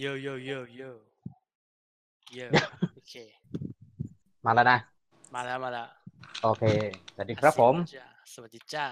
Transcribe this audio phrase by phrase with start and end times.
[0.00, 0.82] โยโยโยโย
[2.34, 2.40] โย
[2.94, 3.14] โอเค
[4.44, 4.78] มาแล้วนะ
[5.34, 5.86] มาแล้วมาแล้ว
[6.42, 6.62] โอเค
[7.14, 8.86] สวัสดีครับผมจ้าสวัสดีจ้า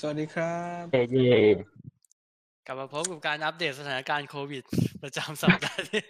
[0.00, 1.38] สวัสดีครับเย่เย่
[2.66, 4.64] กลับมาพบกับการอัปเดตสถานการณ์โควิด
[5.02, 6.02] ประจำสัปดาห์นี้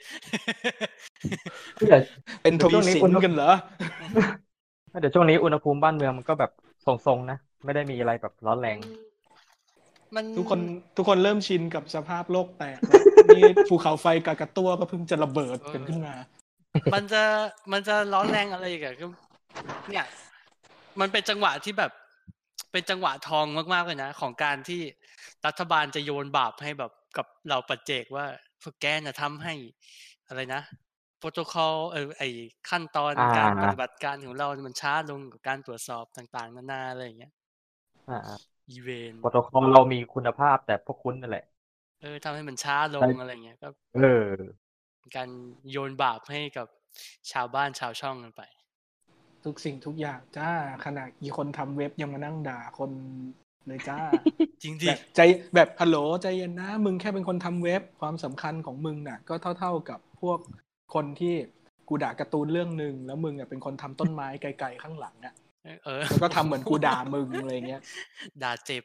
[1.87, 2.01] เดี๋ยว
[2.43, 3.51] เป็นทช่วีวงนี้สิอุณนหภูมิกันเหรอ
[5.01, 6.51] เดี๋ยวช่วงนี้อุณหภูมิบ้านเมืองมันก็แบบ
[6.87, 8.79] ทรงๆนะ ไม่ได้มีอะไรแบบร้อนแรง
[10.15, 10.61] มันทุกคน
[10.97, 16.15] ทุกคนเริ่มชินกับสภาพโลกแตกแล้ว นี่ภูเขาไฟกากาตัวก็เพิ่งจะระเบิดกันขึ้นมา
[16.95, 17.23] มันจะ
[17.73, 19.07] มันจะร้อนแรงอะไรอีกอะก็
[19.91, 20.07] เนี่ย
[21.01, 21.93] มันเป็นจังหวะที่แบบ
[22.73, 24.83] เป็นจังหวะทองมากๆเลยนะ ของการที่
[25.47, 28.27] รัฐบาลจะโยนบาปให้แบบกับเราปัจเจกว่า
[28.63, 29.55] พวกแกน่ะทำให้
[30.29, 30.63] อะไรนะ
[31.19, 32.23] โปรโตคอลเออไอ
[32.71, 37.33] ขั้นตอนอ่าการปฏิบัติการของเรา มันช้าลงกับการตรวจสอบต่าง ๆ นานาอะไรอย่างเงี้ย
[38.11, 38.21] อ่า
[38.71, 41.45] อีเวนโปรโตคอลเรามีคุณภาพแต่พวกคุณนั่นแหละ
[42.05, 44.25] เออทำให้มันช้าลงใช่อะไรเงี้ยก็เออ
[44.99, 45.29] เป็นการ
[45.71, 46.67] โยนบาปให้กับ
[47.33, 48.43] ชาวบ้านชาวช่องกันไป
[49.45, 50.51] ทุกสิ่งทุกอย่างจ้า
[50.85, 52.91] ขนาดอีคนทำเว็บยังมานั่งด่าคน
[53.67, 54.01] เลยจ้า
[54.63, 55.21] จริงดิแบบใจ
[55.55, 60.39] แบบฮัลโหลใจเย็นนะ มึงแค่เป็นคนทำเว็บความสำคัญของมึงน่ะ ก็เท่า ๆกับพวก
[60.95, 61.35] คนที่
[61.89, 65.35] กูด่าการ์ตูนเรื่องหนึ่งแล้วมึงอะเป็นคนทำต้นไม้ไกลๆข้างหลังอะ
[65.85, 67.83] เออแล้วก็ทำเหมือนกูด่ามึงอะไรเงี้ย
[68.43, 68.85] ด่าเจ็บ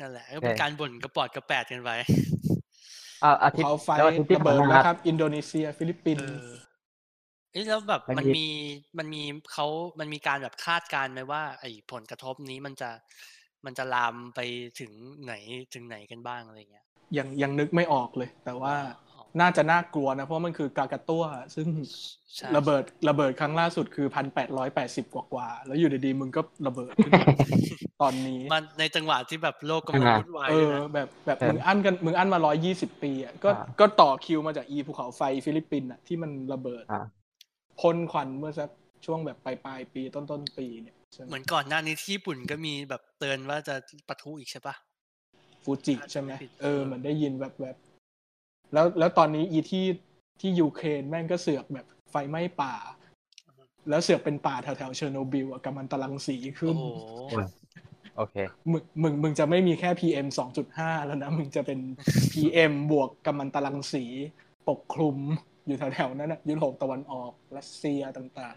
[0.00, 1.90] นั่นแหละก็เป็นใช่การบ่นกระปอดกระแปดกันไป
[3.22, 6.48] อ่าอาทิตย์เขาไฟแล้วอาทิตย์ที่ระผ่าเบินดมาแล้วครับ อินโดนีเซีย ฟิลิปปินเอส์อ
[7.52, 8.46] เอ้ยแล้วแบบมันมันมีมี
[8.98, 9.66] มันมีเขา
[10.00, 12.90] มันมีการแบบคาดการณ์ไหมว่า ไอ้ผลกระทบนี้มันจะ
[13.64, 14.40] มันจะลามไป
[14.80, 14.92] ถึง
[15.24, 15.34] ไหน
[15.74, 18.74] ถึงไหนกันบ้างอะไรเงี้ยยังยังนึกไม่ออกเลย แต่ว่า
[19.10, 21.22] อ๋อ น่าจะน่ากลัวนะ เพราะมันคือกากาตัว
[21.56, 21.68] ซึ่ง
[22.36, 27.26] ใช่ระเบิดระเบิดครั้งล่าสุดคือพันแปดร้อยแปดสิบกว่ากว่าๆแล้วอยู่ดีๆมึงก็ระเบิดขึ้นมา
[28.02, 37.02] ตอนนี้มันในจังหวะที่แบบโลกกำลังอ่าวุ่นวายเอด้วยอนะแบบแบบใช่มึงอั้นกันมึงอั้นมาร้อยยี่สิบปีอะก็อ่าก็ต่อคิวมาจากอีภูเขาไฟฟิลิปปินส์อะที่มันระเบิดอ่า
[37.80, 38.70] พ่นควันเมื่อสัก
[39.04, 43.74] ช่วงแบบปลายปลายๆปีต้นต้นๆปีเนี่ยใช่ไหมเหมือนก่อนหน้านี้ที่ญี่ปุ่นก็มีแบบเตือนว่าจะ
[44.08, 44.74] ปะทุอีกใช่ปะ
[45.64, 47.76] ฟูจิใช่ไหมผิดเออเหมือนได้ยินแบบแบบ
[48.72, 49.86] แล้วแล้วตอนนี้อีที่
[50.40, 52.74] ที่ยูเครนแม่งก็เสือกแบบไฟไหม้ป่า
[53.88, 56.84] แล้วเสือกเป็นป่าแถวแถวๆเชอร์โนบิลอะกัมมันตรังสีขึ้โอ้โห
[58.16, 58.34] โอเค
[58.70, 60.26] มึงมึงมึงจะไม่มีแค่ PM
[60.66, 61.78] 2.5 แล้วนะ มึงจะเป็น
[62.32, 64.04] PM บวกกัมมันตรังสี
[64.68, 65.16] ปกคลุม
[65.66, 68.56] อยู่แถวๆนั้นนะยุโรปตะวันออกรัสเซียต่าง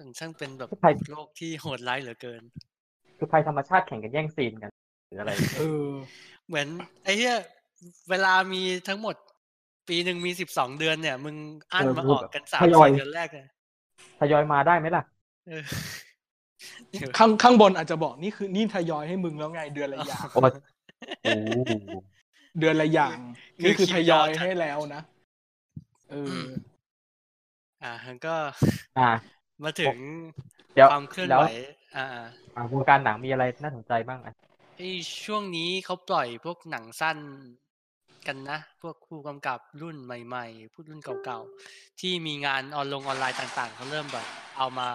[0.00, 2.42] มันช่างเป็นแบบใครโลกที่โหดร้ายเหลือเกิน
[3.18, 4.70] คือภัยธรรมชาติแข่งกันแย่งซีนกัน
[5.06, 5.90] หรืออะไรๆเออ
[6.46, 6.66] เหมือน
[7.04, 7.36] ไอ้เหี้ย
[8.10, 9.14] เวลามีทั้งหมด
[9.88, 11.36] ปีหนึ่งมีสิบสองเดือนเนี่ย มึง
[11.72, 13.46] อั้นเออมาพูอดอกแบบกันสามทยอยสี่เดือนแรกเลย
[14.20, 15.02] ทยอยมาได้ไหมล่ะ
[15.48, 15.62] เออ
[16.90, 20.40] เดี๋ยวข้างข้างบนอาจจะบอกนี่คือนี่ทยอยให้มึงแล้วไงเดือนละอย่างโอ้
[21.22, 21.32] โอ้
[22.58, 23.16] เดือนละอย่าง
[23.62, 25.02] นี่คือทยอยให้แล้วนะ
[26.10, 26.44] เออ
[27.82, 28.34] อ่าแล้วก็
[28.98, 29.10] อ่า
[29.64, 29.96] มาถึง
[30.74, 31.50] เดี๋ยวความเคลื่อนแล้วไหว
[31.96, 32.06] อ่า
[32.56, 34.34] อ่าวงการหนังมีอะไรน่าสนใจบ้างอะ
[34.76, 34.90] ไอ้
[35.24, 37.18] ช่วงนี้เขาปล่อยพวกหนังสั้น
[38.28, 44.26] กันนะ พวกผู้กำกับรุ่นใหม่ๆ ผู้รุ่นเก่าๆ ที่มีงานออนลงออนไลน์ต่างๆ เขาเริ่มแบบ
[44.58, 44.88] เอามา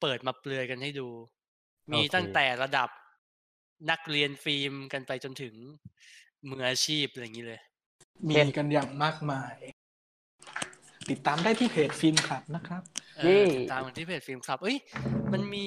[0.00, 1.08] เปิดมาเปลือยกันให้ดู
[1.92, 2.88] มีตั้งแต่ระดับ
[3.90, 5.54] นักเรียนฟิล์มกันไปจนถึง
[6.48, 7.60] มืออาชีพอะไรอย่างนี้เลย
[8.28, 9.54] มีกันอย่างมากมาย
[11.10, 12.82] ติดตามได้ที่เพจฟิล์มคลับนะครับ
[13.18, 14.78] เออติดตามกันที่เพจฟิล์มคลับ เอ้ย
[15.32, 15.66] มันมี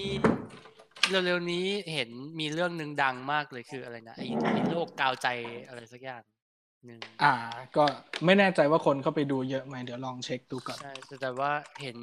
[1.09, 5.27] เร็วๆนี้เห็นมีเรื่องหนึ่งดังมากเลยคืออะไรนะไอ้ไอ้โรคกาวใจ
[5.67, 6.38] อะไรสักอย่างหนึ่ง
[7.22, 7.28] อ่า
[7.75, 7.81] ก็
[8.25, 11.51] ไม่แน่ใจว่าคนเข้าไปดูเยอะไหมเดี๋ยวลองเช็คดูก่อนใช่แต่แต่ว่า
[11.81, 11.97] เห็น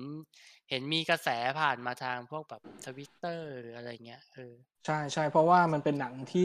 [0.71, 1.29] เห็นมีกระแส
[1.61, 4.55] ผ่านมาทางพวกแบบทวิตเตอร์หรืออะไรเงี้ยเออ
[4.85, 6.41] ใช่ใช่เพราะว่ามันเป็นหนังที่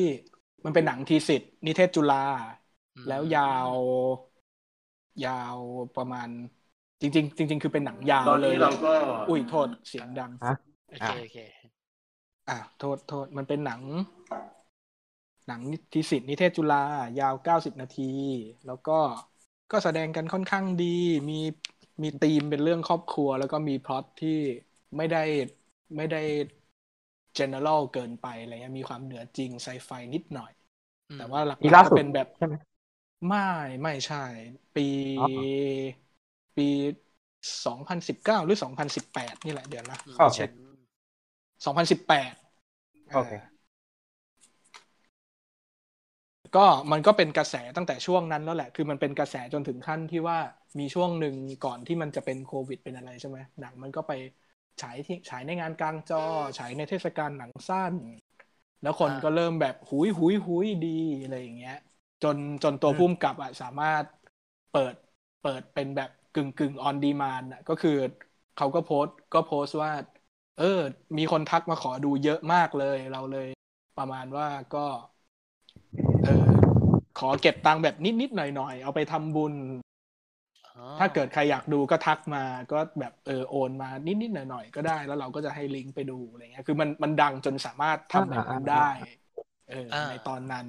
[0.66, 2.16] มันเป็นหนังทีสิทธ์นิเทศจุฬา
[2.96, 3.72] อืมแล้วยาว
[5.24, 5.60] ยาว
[5.96, 6.30] ประมาณ
[7.02, 8.94] จริง ๆ จริง ๆ คือเป็นหนังยาวตอนเลยนี้เราก็
[9.28, 10.54] อุ้ยโทษเสียงดังฮะ
[10.90, 11.38] โอเคโอเค
[12.50, 13.82] อะโทษโทษมันเป็นหนัง
[15.46, 15.62] หนัง
[15.94, 16.78] ทีสิทธ์นิเทศจุฬา
[17.18, 18.04] ยาวเก้าสิบนาที
[18.66, 18.92] แล้วก็
[19.72, 20.86] ก็แสดงกันค่อนข้างดี
[21.30, 21.34] มี
[22.04, 24.30] มีธีมเป็นเรื่องครอบครัว แล้วก็มีพล็อตที่
[24.98, 25.18] ไม่ได้
[25.98, 26.18] ไม่ได้
[27.38, 30.52] general เกินไปอะไรเงี้ยมีความเหนือจริงไซไฟนิดหน่อย
[31.10, 32.56] อืมแต่ว่าหลักมีๆล่าก็สุดเป็นแบบใช่ไหม
[33.28, 33.40] ไม่
[33.82, 34.18] ไม่ใช่
[34.76, 34.82] ปี
[35.18, 35.26] อ๋อ
[36.56, 36.68] ปี
[37.66, 40.38] สองพันสิบเก้าหรือสองพันสิบแปดนี่แหละเดี๋ยวนะอืมโอเค
[41.66, 42.34] สองพันสิบแปด
[43.12, 43.51] โอเค
[46.56, 46.60] ก็
[46.92, 50.38] มันก็เป็นกระแสตั้งแต่ช่วงนั้นแล้วแหละ คือมันเป็นกระแสจนถึงขั้นที่ว่า
[50.80, 54.12] มีช่วงหนึ่งก่อนที่มันจะเป็นโควิดเป็นอะไรใช่ไหมหนังมันก็ไป
[54.82, 56.18] ฉายที่ฉายในงานกลางจอ
[56.58, 57.96] ฉายในเทศกาลหนังสั้น
[58.82, 60.88] แล้วคนก็เริ่มแบบหุยหุยหุยดี
[61.22, 61.74] อะไรอย่างเงี้ย
[62.22, 64.06] จนจนตัวอืมพุ่มกับอะสามารถ
[64.70, 64.96] เปิด
[65.40, 67.92] เปิดเป็นแบบกึ่งกึ่งออนดีมานอะก็คือ
[68.56, 69.92] เขาก็โพสต์ก็โพสต์ว่า
[70.56, 70.66] เออ
[71.18, 73.46] มีคนทักมาขอดูเยอะมากเลย เราเลย
[73.96, 74.80] ประมาณว่าก็
[76.26, 76.46] เออ
[77.20, 79.54] ขอเก็บตังค์แบบนิดๆหน่อยๆ เอาไปทำบุญ
[80.78, 88.90] อ๋อถ้าเกิดใครอยากดูก็ทักมาก็แบบเออโอนมานิดๆหน่อยๆ ก็ได้ แล้วเราก็จะให้ลิงก์ไปดูอะไรเงี้ย คือมันมันดังจนสามารถทำแบบนั้นได้
[89.70, 90.68] เออในตอนนั้น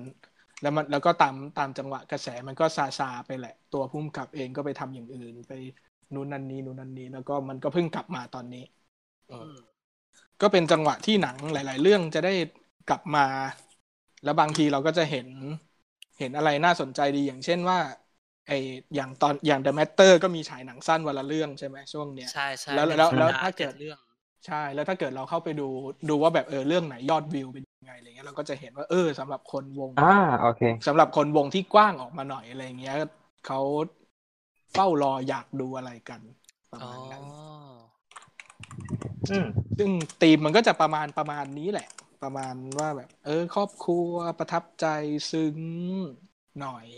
[0.62, 5.52] แล้วมันแล้วก็ตามตามจังหวะกระแสมันก็ซาซาไปแหละ ตัวพุ่มกับเองก็ไปทำอย่างอื่น ไป
[6.14, 8.64] นู้นนั่นนี้นู้นนั่นนี้ แล้วก็มันก็เพิ่งกลับมาตอนนี้
[9.28, 9.58] เอออืม
[10.43, 12.34] ก็เป็นจังหวะที่หนังหลาย ๆ เรื่องจะได้
[12.90, 13.25] กลับมา
[14.25, 15.27] แล้วบางทีเราก็จะเห็น
[16.19, 17.79] เห็นอะไรน่าสนใจดีอย่างเช่นว่า
[18.47, 18.53] ไอ
[18.95, 23.99] อย่างตอนอย่าง The Matter ก็มีฉายหนังสั้นวันละเรื่องใช่ไหมช่วงเนี้ยใช่ใช่แล้วหนึ่งแล้วแล้วสัปดห์ถ้าเกิดจ็เรื่อง
[24.47, 25.69] ใช่ แล้วถ้าเกิดเราเข้าไปดู
[26.09, 30.05] ดูว่าแบบเออเรื่องไหนยอดวิวเป็นยังไงอะไรเงี้ยเราก็จะเห็นว่าเออสำหรับคนวงอ่า
[30.41, 32.97] โอเคสำหรับคนวงที่กว้างออกมาหน่อยอะไรเงี้ย
[33.47, 33.61] เขา
[34.73, 36.21] เฝ้ารออยากดูอะไรกัน
[36.73, 37.25] ประอ๋อมาณนั้น
[39.31, 39.47] อืม
[39.79, 39.91] ซึ่ง
[40.23, 41.89] ธีมมันก็จะประมาณประมาณนี้แหละ
[42.23, 44.87] ประมาณว่าแบบ เออ ครอบครัวประทับใจ
[45.31, 45.59] ซึ้ง
[46.59, 46.89] หน่อย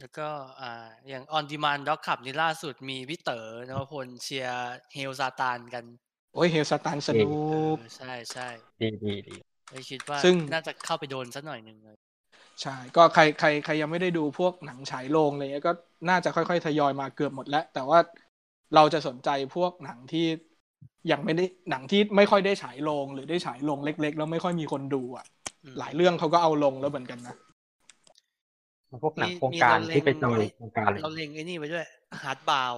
[0.00, 0.28] แล้วก็
[0.60, 5.84] อ่าอย่าง On Demand Dog Club นี่ล่าสุดมีพี่เต๋อนวพลเชียร์เฮลซาตานกัน
[6.32, 8.48] โอ้ยเฮลสตานสนุเอกอใช่ใช่
[8.80, 9.36] ดีดีดี
[9.70, 11.98] เลยคิดว่าซึ่งน่าจะเข้าไปโดนสักหน่อยหนึ่งเลย
[12.62, 15.74] ใช่ ก็ใครใครใครยังไม่ได้ดูพวกหนังฉายโรงอะไรเงี้ยก็
[16.08, 17.98] น่าจะค่อยๆทยอยมาเกือบหมดแล้ว แต่ว่า
[18.72, 20.20] เราจะสนใจพวกหนังที่
[21.10, 25.24] ยังไม่ได้หนังที่ไม่ค่อยได้ฉายโรงหรือได้ฉายโรงเล็ก ๆ แล้วไม่ค่อยมีคนดูอะ
[25.64, 27.34] อืมหลายเรื่องเขาก็เอาลงแล้วเหมือนกันนะ
[29.02, 31.86] พวกหนังมีโครงการมีเราเล็งที่ไปจองไว้โครงการเลยเราเล็งไอ้นี่ไว้ด้วย
[32.22, 32.74] ฮาร์ดบาว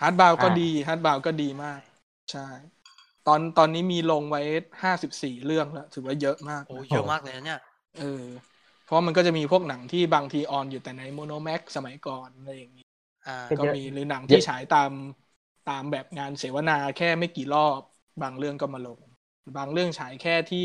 [0.00, 1.80] ฮาร์ดบาวก็อ่าดีฮาร์ดบาวก็ดีมาก
[2.32, 2.46] ใช่
[3.26, 4.42] ตอนตอนนี้มีลงไว้
[4.82, 7.60] ห้าสิบสี่เรื่องแล้วถือว่าเยอะมากโอ้นะเยอะมากเลยนะเนี่ย
[8.00, 8.24] เออ
[8.84, 12.86] เพราะมันก็จะมีพวกหนังที่บางทีออนอยู่แต่ในโมโนแม็กสมัยก่อนอะไรอย่างนี้
[13.26, 14.90] อ่า ก็ก็เยอะมีหรือหนังเยที่อะฉายตาม
[15.64, 17.82] ตามแบบงานเสวนาแค่ไม่กี่รอบ
[18.22, 19.00] บางเรื่องก็มาลง
[19.56, 20.58] บางเรื่องฉายแค่ที่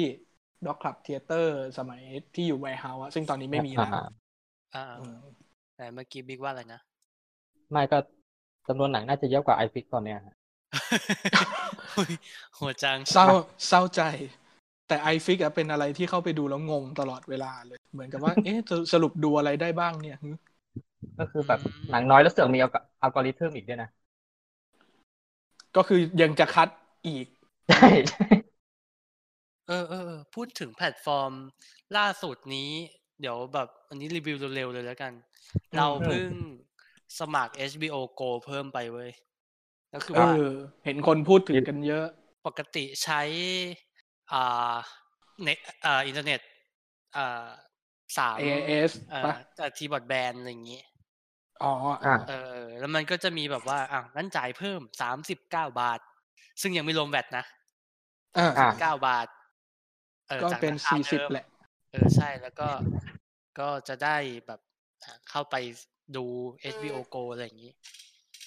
[0.65, 2.01] ด็อกคลับเทเตอร์สมัย
[2.33, 4.19] ที่อยู่ไวเฮาส์ซึ่งตอนนี้ไม่มีแล้วอ่า
[4.75, 5.17] อ่าอืม
[5.75, 6.81] แต่เมื่อกี้บิ๊กว่าอะไรนะ
[7.71, 7.97] ไม่ก็
[8.67, 10.35] จำนวนหนังน่าจะเยอะกว่าไอฟิกตอนเนี้ยฮะ
[11.97, 12.13] อุ๊ย
[12.55, 13.27] โหดจังเศร้า
[13.67, 14.01] เศร้าใจ
[14.87, 18.57] แต่ไอฟิกเป็นอะไรที่เข้าไปดูแล้วงงตลอดเวลาเลย เหมือนกับว่า เอ๊ะ
[18.93, 20.29] สรุปดูอะไรได้บ้างเนี่ยหึ
[21.17, 21.59] ก็คือแบบ
[21.89, 22.67] หนังน้อยแล้วเสือกมีอั
[23.09, 23.89] ลกอริทึมอีกด้วยนะ
[25.75, 26.69] ก็คือยังจะคัด
[27.07, 27.27] อีก
[27.69, 28.25] ใช่ใช่
[29.67, 31.33] เออเออเออพูดถึงแพลตฟอร์ม
[31.97, 32.71] ล่าสุดนี้
[33.21, 35.13] เดี๋ยวแบบอันนี้รีวิวเร็วๆเลยแล้วกัน
[35.73, 36.29] อืมเราเพิ่ง
[37.19, 39.11] สมัคร HBO Go เพิ่มไปเว้ย
[39.93, 40.43] ก็คือเอว่าอ
[40.85, 42.05] เห็นคนพูดถึงกันเยอะ
[42.45, 43.21] ปกติใช้
[44.31, 44.75] อ่า
[45.43, 46.41] เน็ตอ่าอินเทอร์เน็ต
[47.15, 47.47] อ่า
[48.17, 50.81] สาม AIS เอ่อปะแต่ทีบอร์ดแบนอะไรอย่างงี้
[51.63, 51.71] อ๋อ
[52.05, 55.99] อ่าเออ แล้วมันก็จะมีแบบว่าอะงั้นจ่ายเพิ่มสามสิบเก้าบาท
[56.61, 57.45] ซึ่งยังไม่รวมแวตนะ
[58.37, 59.27] อ่าอ่าเก้าบาท
[60.29, 61.45] เออก็จากเป็นราคาสี่สิบเดิมแหละ
[61.91, 62.69] เออใช่แล้วก็
[63.59, 64.17] ก็จะได้
[64.47, 64.59] แบบ
[65.03, 65.55] อะเข้าไป
[66.15, 66.25] ดู
[66.61, 67.73] HBO Go อะไรอย่างนี้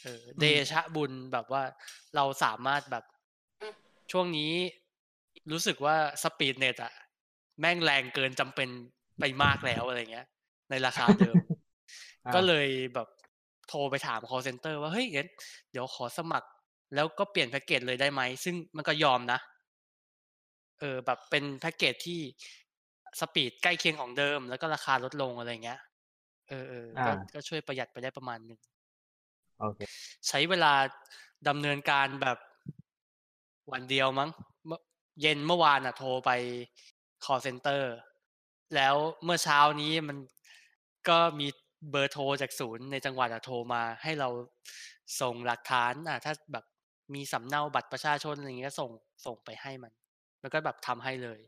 [0.03, 1.63] เออ เดชะบุญแบบว่า
[2.17, 3.05] เราสามารถแบบ
[4.13, 4.53] ช่วงนี้
[5.51, 6.93] รู้สึกว่า speed เน็ตอะ
[7.61, 8.69] แม่งแรงเกินจำเป็น
[9.19, 10.27] ไปมากแล้วอะไรเงี้ย
[10.71, 11.52] ในราคาเดิมอ่า
[12.35, 13.09] ก็เลยแบบ
[13.69, 15.29] โทรไปถาม call center ว่าเฮ้ยงั้น
[15.71, 16.49] เดี๋ยวขอสมัคร
[16.95, 19.39] แล้วก็เปลี่ยนแพ็กเกจเลยได้ไหม ซึ่งมันก็ยอมนะ
[20.81, 22.21] เออแบบเป็นแพ็กเกจที่
[23.21, 25.81] speed ใกล้เคียงของเดิม แล้วก็ราคาลดลงอะไรเงี้ย
[26.49, 28.61] เออเออก็อ่าก็ช่วยประหยัดไปได้ประมาณหนึ่ง
[29.61, 29.81] โอเค
[30.29, 30.73] ใช้เวลา
[31.49, 32.39] ดำเนินการแบบ
[33.73, 34.31] วันเดียวมั้ง
[34.67, 34.81] เมื่อ
[35.21, 36.31] เย็นเมื่อวานอะโทรไป
[37.25, 37.83] call center
[38.75, 38.95] แล้ว
[39.25, 40.19] เมื่อเช้านี้มัน
[41.09, 41.49] ก็มี
[41.91, 44.29] เบอร์โทรจากศูนย์ในจังหวัดอะโทรมาให้เรา
[45.21, 46.65] ส่งหลักฐานอะถ้าแบบ
[47.15, 48.91] มีสำเนาบัตรประชาชนอะไรอย่างเงี้ยส่ง
[49.27, 49.93] ส่งไปให้มัน
[50.41, 51.41] แล้วก็แบบทำให้เลย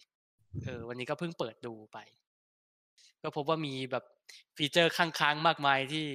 [0.64, 1.98] เออวันนี้ก็เพิ่งเปิดดูไป
[3.22, 4.04] ก็พบว่ามีแบบ
[4.56, 6.06] ฟีเจอร์ค้างๆมากมายที่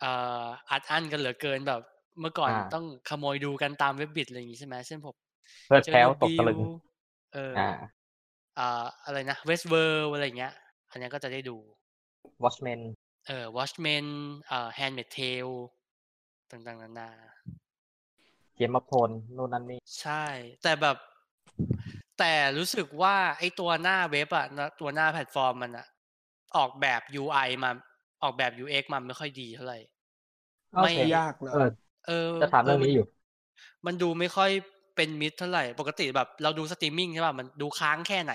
[0.00, 0.12] เอ่
[0.44, 1.80] ออัดอั้นกันเหลือเกินแบบ
[2.20, 5.16] เมื่อก่อนอ่าต้องขโมยดูกันตามเว็บบิดอะไรอย่างงี้ใช่ไหมเช่นผม
[5.66, 6.60] เพิดเจอแพ้วโนตกบิตะลึลง
[7.34, 7.68] เอออ่า
[8.58, 10.52] อ่าอะไรนะเวสเวอร์อะไรอย่างเงี้ย
[10.90, 11.56] อันเนี้ยก็จะได้ดู
[12.44, 12.80] Watchmen
[13.26, 14.06] เออ Watchmen
[14.48, 15.54] เอ่อ Handmaid's Tale
[16.50, 17.10] ต่างๆนานา
[18.56, 20.24] เกมอัพโทนนู่นนั่นนี่ใช่
[20.62, 20.96] แต่แบบ
[22.18, 25.86] แต่รู้สึกว่าไอ้ตัวหน้าเว็บอะนะตัวหน้าแพลตฟอร์มมันอะ
[26.56, 27.70] ออกแบบ UI มา
[28.22, 29.78] ออกแบบ UX มาไม่ค่อยดีเท่าไหร่
[30.82, 31.68] ไม่โอเคยากเลยเออ
[32.06, 33.06] เออจะถามเรื่องนี้อยู่
[33.86, 34.50] มันดูไม่ค่อย
[34.96, 38.32] เป็นมิตรเท่าไหร่ ปกติแบบเราดูสตรีมมิ่งใช่ป่ะมันดูค้างแค่ไหน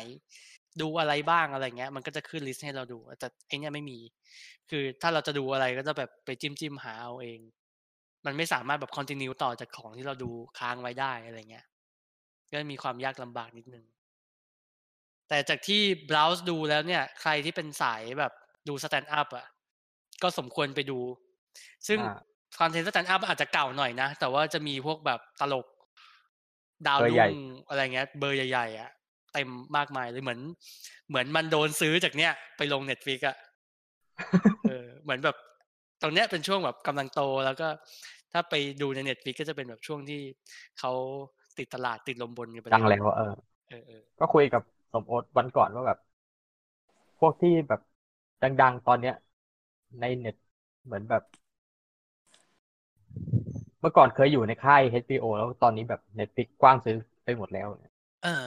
[0.82, 4.00] ดูอะไรบ้างอะไรเงี้ย มันก็จะขึ้น list ให้เราดูแต่ไอเนี้ยไม่มี
[4.70, 7.40] คือถ้าเราจะดูอะไรก็จะแบบไปจิ้มจิ้มหาเอาเอง
[8.26, 11.66] มันไม่สามารถแบบ continue ต่อจากของที่เราดูค้างไว้ได้อะไรเงี้ย
[12.52, 13.86] ก็มีความยากลำบากนิดนึง
[15.30, 18.34] แต่จากที่ browse ดูแล้วเนี่ย ใครที่เป็นสายแบบ
[18.68, 19.46] ดู stand-up อะ
[20.24, 21.00] ก็สมควรไปดู
[21.88, 22.18] ซึ่งอ่า
[22.60, 25.66] content stand-up อาจจะเก่าหน่อยนะ แต่ว่าจะมีพวกแบบตลก
[26.88, 27.34] ดาวรุ่งเบอร์ใหญ่
[27.68, 28.92] อะไรเงี้ย เบอร์ใหญ่ๆอะ
[29.36, 30.40] เต็มมากมายเลยเหมือน
[31.10, 33.36] เหมือนมันโดนซื้อจากเนี้ยไปลง Netflix อะ
[34.68, 35.36] เออเหมือนแบบ
[36.02, 37.68] ตรงเนี้ยเป็นช่วงแบบกำลังโตแล้วก็
[38.34, 40.22] ถ้าไปดูในเน็ตฟิกก็จะเป็นแบบช่วงที่
[40.80, 40.92] เขา
[41.58, 43.34] ติดตลาดติดลมบนกันไปดังแล้วเออ
[43.70, 44.62] เออเออก็คุยกับ
[44.94, 46.00] สมโอตวันก่อนว่าแบบ
[47.20, 47.82] พวกที่แบบ
[48.44, 49.16] ดังๆตอนเนี้ย
[50.02, 50.36] ในเน็ต
[50.86, 51.24] เหมือนแบบ
[53.80, 57.68] เมื่อก่อนเคยอยู่ในค่าย HBO แล้วตอนนี้แบบ Netflix กว้างซื้อไปหมดแล้ว
[58.24, 58.46] เออ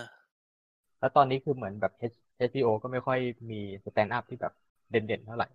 [0.99, 3.19] แล้วตอนนี้คือเหมือนแบบ H- HBO ก็ไม่ค่อย
[3.51, 4.53] มี stand-up ที่แบบ
[4.91, 5.47] เด่นๆเท่าไหร่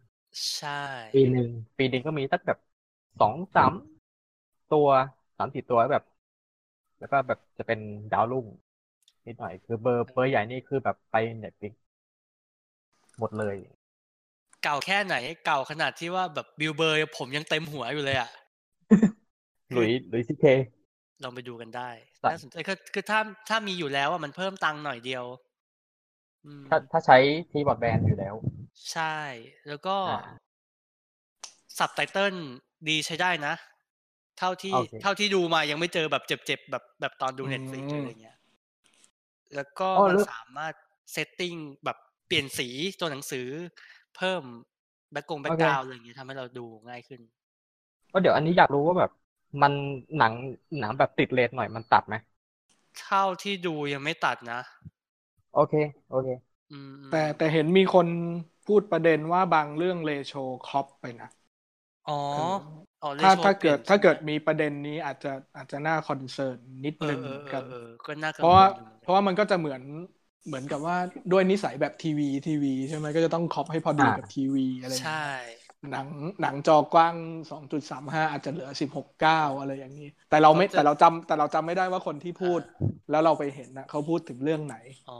[0.53, 0.69] ใช่
[1.13, 1.47] ปีหนึ่ง
[1.77, 2.57] ปีหนึ่งก็มีสักแบบ
[3.19, 3.73] สองสาม
[4.69, 4.87] ตัว
[5.37, 6.03] สามสี่ตัวแบบ
[6.99, 7.79] แล้วก็แบบจะเป็น
[8.11, 8.45] ดาวรุ่ง
[9.25, 11.73] นิดหน่อย คือเบอร์เบอร์ใหญ่นี่คือแบบไป Netflix
[13.19, 13.57] หมดเลย
[14.63, 18.29] เก่าแค่ไหน เก่าขนาดที่ว่าแบบ Bill Burr ผมยังเต็มหัวอยู่เลยอะ
[19.71, 20.43] Louis Louis C.K.
[21.23, 25.25] ลองไปดูกันได้ใช่ น่าสนใจคือคือถ้าถ้ามีอยู่แล้วอะมันเพิ่มตังค์หน่อยเดียว
[26.45, 27.17] อืมถ้าถ้าใช้
[27.51, 28.35] ทีบรอดแบนด์อยู่แล้ว
[28.91, 29.17] ใช่
[29.67, 30.53] แล้วก็อ่า
[31.77, 32.35] สับไตเติล
[32.89, 33.53] ดีใช้ได้นะ
[34.39, 38.37] เท่าที่โอเคเท่าที่ดูมายังไม่เจอแบบเจ็บๆแบบแบบตอนดูอืมเน็ตฟลิกอะไรเงี้ย
[39.55, 40.73] แล้วก็อ๋อมันแล้วสามารถ
[41.11, 43.47] setting แบบเปลี่ยนสีตัวหนังสือ
[44.17, 44.43] เพิ่ม
[45.11, 47.21] แบ็กกง background อะไรอย่างเงี้ยทำให้เราดูง่ายขึ้น
[48.11, 49.09] ก็เดี๋ยวอันนี้อยากรู้ว่าแบบ
[49.61, 49.73] มัน
[50.17, 50.33] หนัง
[50.79, 52.15] หนังแบบติดเลทหน่อยมันตัดไหม
[52.99, 54.59] เท่าที่ดูยังไม่ตัดนะ
[55.51, 55.73] โอเค
[56.07, 56.27] โอเค
[56.71, 58.07] อืมอืมแต่แต่เห็นมีคน
[58.65, 60.33] พูดประเด็นว่าบางเรื่องเลโช
[60.65, 61.27] ครอปไปนะ
[62.07, 62.39] อ๋อเออ
[63.01, 69.81] อ๋อถ้า Ratio ถ้าเกิดปลี่ยนถ้าเกิดใช่ไหมีประเด็นนี้อาจจะอาจจะน่าคอนเซิร์นนิดเอนึองเอเหอมือนเอกัอนเออก็น่ากังเพราะว่าลอยู่หมือนกันเพราะว่ามันก็จะเหมือน
[70.47, 70.95] เหมือนกับว่า
[71.31, 75.21] ด้วยนิสัยแบบทีวีทีวีใช่ไหมก็จะต้องครอปให้พอดีอ่ากับทีวีอะไรอย่างใช่เงี้ย
[75.91, 76.07] หนัง
[76.41, 77.15] หนังจอกว้าง
[77.71, 78.69] 2.35 อาจจะเหลือ
[79.19, 82.59] 16.9 อะไรอย่างนี้ แต่เราไม่เขาจะแต่เราจำแต่เราจำไม่ได้ว่าคนที่พูด
[83.11, 84.77] แล้วเราไปเห็นนะเขาพูดถึงเรื่องไหน
[85.11, 85.19] อ๋อ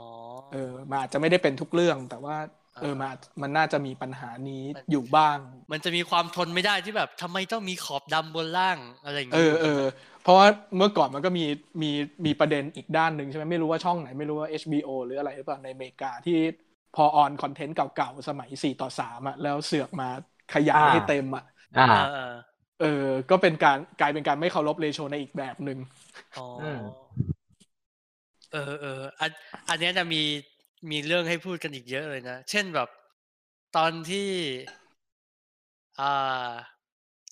[0.52, 2.36] เออมันอาจจะไม่ได้เป็นทุกเรื่อง แต่ว่า
[2.80, 5.38] เออมันอาจมันน่าจะมีปัญหานี้อยู่บ้าง
[5.72, 9.82] มันจะมีความทนไม่ได้ที่แบบทำไมต้องมีขอบดำบนล่างอะไรอย่างเองี้อเออ
[10.22, 11.44] เพราะว่าเมื่อก่อนมันก็มี
[11.82, 11.90] มี
[12.26, 16.38] มีประเด็นอีกด้านหนึ่งใช่ไหมไม่รู้ว่าช่องไหนไม่รู้ว่า HBO หรืออะไรหรือเปล่าในอเมริกาที่
[16.96, 20.08] พอออนคอนเทนต์เก่าๆ สมัย 4 ต่อ 3อะแล้วเสือกมา
[20.54, 21.44] ขยายอ่าให้เต็มอะ
[21.78, 22.34] อ่าเออเออ
[22.80, 25.78] เออ ก็เป็นการกลายเป็นการไม่เคารพเลโชในอีกแบบหนึ่ง
[26.36, 26.80] อ๋ออม
[28.52, 29.30] เออเอออัน
[29.68, 30.22] อันเนี้ยจะมี
[30.90, 32.88] มีเรื่องให้พูดกันอีกเยอะเลยนะ เช่นแบบ
[33.76, 34.28] ตอนที่
[36.00, 36.50] อ่า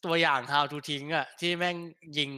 [0.04, 1.76] ตัวอย่าง how to ทิ้งอะที่แม่ง
[2.18, 2.30] ยิง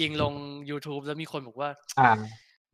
[0.00, 0.34] ยิงลง
[0.70, 2.10] YouTube แล้วมีคนบอกว่าอ่า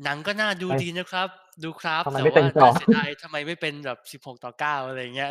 [0.05, 1.29] หนังก็น่าดูเอ้ยดีนะครับ
[1.65, 5.31] ดูครับทำไมแต่ไม่เต็ว่ามจอน่าเสียดายทำไมไม่เป็นแบบสิบหกต่อเก้าอะไรเงี้ย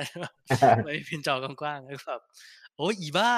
[0.76, 2.22] ทำไมไม่เป็นจอกว้างๆแล้วแบบ
[2.78, 3.32] โอ้ยอีบ้า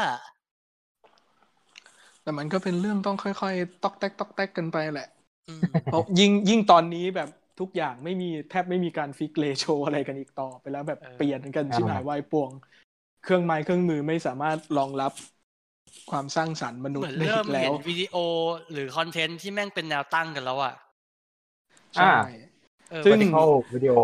[2.24, 5.10] แต่มันก็เป็นเรื่องต้องค่อยๆตอกแตกตอกแตกกันไปแหละ
[5.48, 12.52] อืมเพราะยิ่งยิ่งตอนนี้แบบทุกอย่างไม่มีแทบไม่มีการฟิกเลโชอะไรกันอีกต่อไปแล้วแบบเออเปลี่ยนกันชิบหายวายป่วง
[13.24, 15.14] เครื่องไม้เครื่องมือไม่สามารถรองรับ
[16.12, 18.16] ความสร้างสรรค์มนุษเหมือนย์ได้เริ่อีมกแล้เห็นววิดีโอ
[18.72, 20.74] หรือคอนเทนต์ที่แม่งเป็นแนวตั้งกันแล้วอะ
[21.98, 22.06] ใช่อ่า
[22.90, 23.96] เออซึ่ง vertical video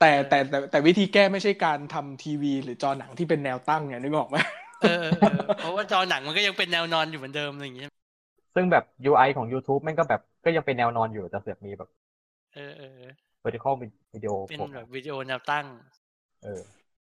[0.00, 4.36] แต่แต่แต่แต่วิธีแก้ไม่ใช่การทำทีวี หรือจอหนังที่เป็นแนวตั้งไงนึกออกไหม
[4.80, 7.90] เออเออเออเพราะว่าจอหนังมันก็ยังเป็นแนวนอนอยู่เหมือนเดิมอะไรอย่างเงี้ย
[8.54, 11.88] ซึ่งแบบ UI ของ YouTube แม่งก็แบบก็ยังเป็นแนวนอนอยู่แต่เสือกมีแบบ
[12.52, 13.12] เออเออเออ
[13.44, 13.74] vertical
[14.12, 15.66] video เป็นโผล่แบบวิดีโอแนวตั้ง
[16.42, 16.62] เออ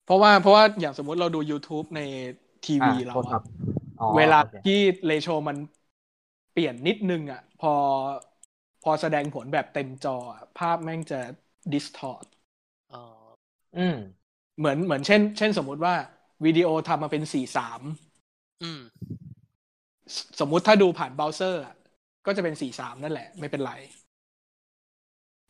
[0.05, 2.01] เพราะว่าเพราะว่าอย่างสมมุติเราดู YouTube ใน
[2.65, 3.43] ทีอ่าวีเราโทษครัอะบ
[4.01, 5.57] อ๋อเวลาโอคที่ ratio มัน
[6.53, 7.69] เปลี่ยนนิดนึงอะ พอ
[8.85, 11.21] พอแสดงผลแบบเต็มจออะภาพแม่งจะ
[11.73, 12.23] distort
[12.93, 13.03] อ๋อ
[13.75, 13.95] อืม
[14.59, 15.95] เหมือนเหมือนเช่น เช่นสมมุติว่า
[16.45, 17.81] วิดีโอทำมาเป็นสี่สาม
[18.63, 18.81] อืม
[20.41, 21.75] สมมุติถ้าดูผ่านเบราว์เซอร์อะ
[22.27, 23.73] ก็จะเป็นสี่สามนั่นแหละ ไม่เป็นไร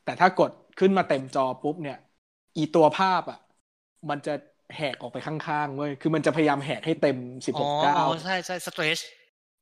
[0.04, 1.96] แต่ถ้ากดขึ้นมาเต็มจอปุ๊บเนี่ย
[2.56, 3.38] อีตัวภาพอะ
[4.10, 4.30] มันจะ
[4.74, 8.98] แหกออกไปข้างๆเว้ย คือมันจะพยายามแหกให้เต็มสิบอ๋หอกเก้าอ๋อ ใช่ใช่ stretch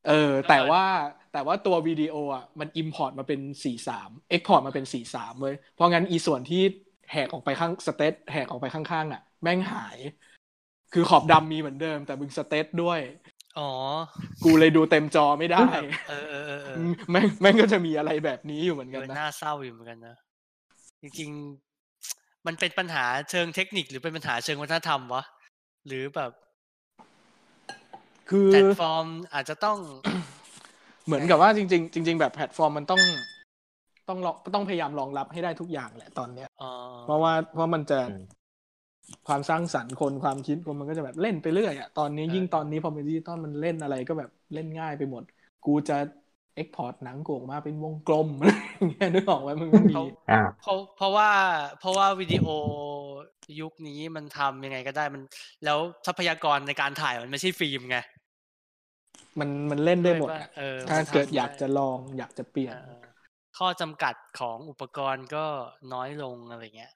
[0.08, 0.84] เออแต่ว่า
[1.32, 6.62] แต่ว่าตัววิดีโออะมัน import มาเป็นสี่สาม export มาเป็นสี่สามเว้ยเพราะงั้นอีส่วนที่
[7.12, 9.98] แหกออกไปข้าง stretch แหกออกไปข้างๆอะ แม่งหาย
[10.92, 13.00] คือขอบดำมีเหมือนเดิม แต่มึง stretch ด้วย
[13.58, 13.70] อ๋อ
[14.44, 15.66] กูเลยดูเต็มจอไม่ได้
[16.08, 16.78] เออเออเออเออ
[17.10, 20.16] แม่งแม่งก็จะมีอะไรแบบนี้อยู่เหมือนเอกันอนะน่าเศร้าอยู่เหมือนกันนะ
[21.02, 21.30] จริง
[22.46, 25.22] มันเป็นปัญหาเชิงเทคนิคหรือเป็นปัญหาเชิงวัฒนธรรมวะ
[25.86, 26.30] หรือแบบ
[28.30, 29.78] คือแพลตฟอร์มอาจจะต้อง
[31.06, 33.00] เหมือนกับว่าจริง ๆ จริง ๆ แบบแพลตฟอร์มมันต้อง
[34.08, 36.66] ต้องรองต้องพยายามรองรับให้ได้ทุกอย่างแหละตอนเนี้ยอ๋อ
[37.04, 38.22] เพราะว่าเพราะมันจะอืม
[39.26, 45.22] ความสร้างสรรค์คนความคิดคนมันก็จะแบบเล่นไปเรื่อยอะตอนนี้เออยิ่งตอนนี้พอเป็นดิจิตอลมันเล่นอะไรก็แบบเล่นง่ายไปหมด
[45.62, 45.94] กูจะ
[46.54, 51.30] export หนังกูมาเป็นวงกลมอะไรอย่างเงี้ยนึกออกไหมมันก็มีเขาอ่าเพราะเพราะว่า
[51.78, 52.46] เพราะว่าวิดีโอ
[53.60, 55.22] ยุคนี้มันทำยังไงก็ได้มัน
[55.64, 57.98] แล้วทรัพยากรในการถ่ายมันไม่ใช่ฟิล์มไง
[59.40, 63.04] มันมันเล่นได้หมดด้วยอะว่าเออถ้ามันทำเกิดอยากได้จะลองอยากจะเปลี่ยนเออ
[63.58, 65.44] ข้อจำกัดของอุปกรณ์ก็
[65.92, 66.92] น้อยลงอะไรเงี้ย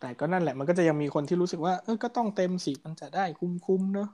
[0.00, 4.08] แต่ก็นั่นแหละมันก็จะยังมีคนที่รู้สึกว่า เออก็ต้องเต็มสิมันจะได้คุ้มๆเนอะ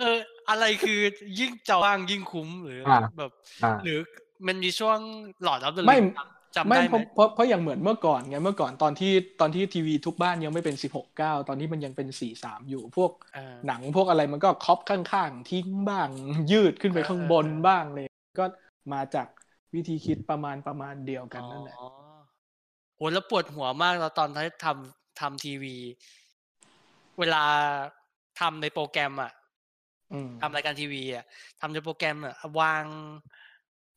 [0.00, 0.18] เออ
[0.50, 1.00] อะไรคือ
[1.40, 3.30] ยิ่งจอว่างยิ่งคุ้มหรืออาแบบ
[3.64, 3.98] อ่าหรือ
[4.46, 4.98] มันมีช่วง
[5.42, 5.98] หลอดอัพเดไม่
[6.56, 16.08] จำไม่ได้เพไหมราะเพราะเพราะอย่างเหมือนเมื่อก่อนไงเมื่อก่อนตอนที่ตอนที่ทีวีทุกบ้านยังไม่เป็นสิบหกเก้าตอนนี้มันยังเป็นสี่สามอยู่พวกเออหนังพวกอะไรมันก็ครอปข้างๆทิ้งบ้าง
[16.52, 18.06] ยืดขึ้นไปข้างบนเออเออบ้างเลย
[18.40, 18.44] ก็
[18.92, 19.26] มาจาก
[19.74, 21.88] วิธีคิดประมาณประมาณเดียวกันนั่นแหละอ๋อ
[22.96, 25.76] โหแล้วปวดหัวมากเราตอนที่ททำทีวี
[27.18, 27.44] เวลา
[28.40, 29.32] ทำในโปรแกรมอะ
[30.12, 31.24] อืมทำรายการทีวีอะ
[31.60, 32.84] ทำในโปรแกรมอะวาง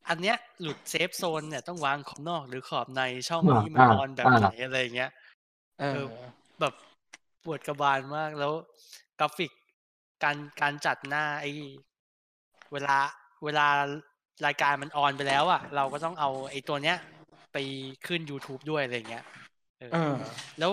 [0.09, 5.11] อันเนี้ยหลุด safe zone เนี่ยต้องวางขอบนอกหรือขอบในช่องนี้มันอ่า on แบบไหนอ่าอะไรอย่างเงี้ย
[5.79, 6.07] เออ
[6.61, 6.73] แบบ
[7.43, 8.53] ปวดกระบาลมากแล้ว
[9.19, 9.51] กราฟิก
[10.23, 11.51] การการจัดหน้าไอ้
[12.71, 12.97] เวลา
[13.43, 13.67] เวลา
[14.45, 16.97] รายการมัน on ไปแล้วอะเราก็ต้องเอาไอ้ตัวเนี้ย
[17.53, 17.57] ไป
[18.07, 19.25] ขึ้น YouTube ด้วยอะไรเงี้ย
[19.79, 20.15] เออเออ
[20.59, 20.71] แล้ว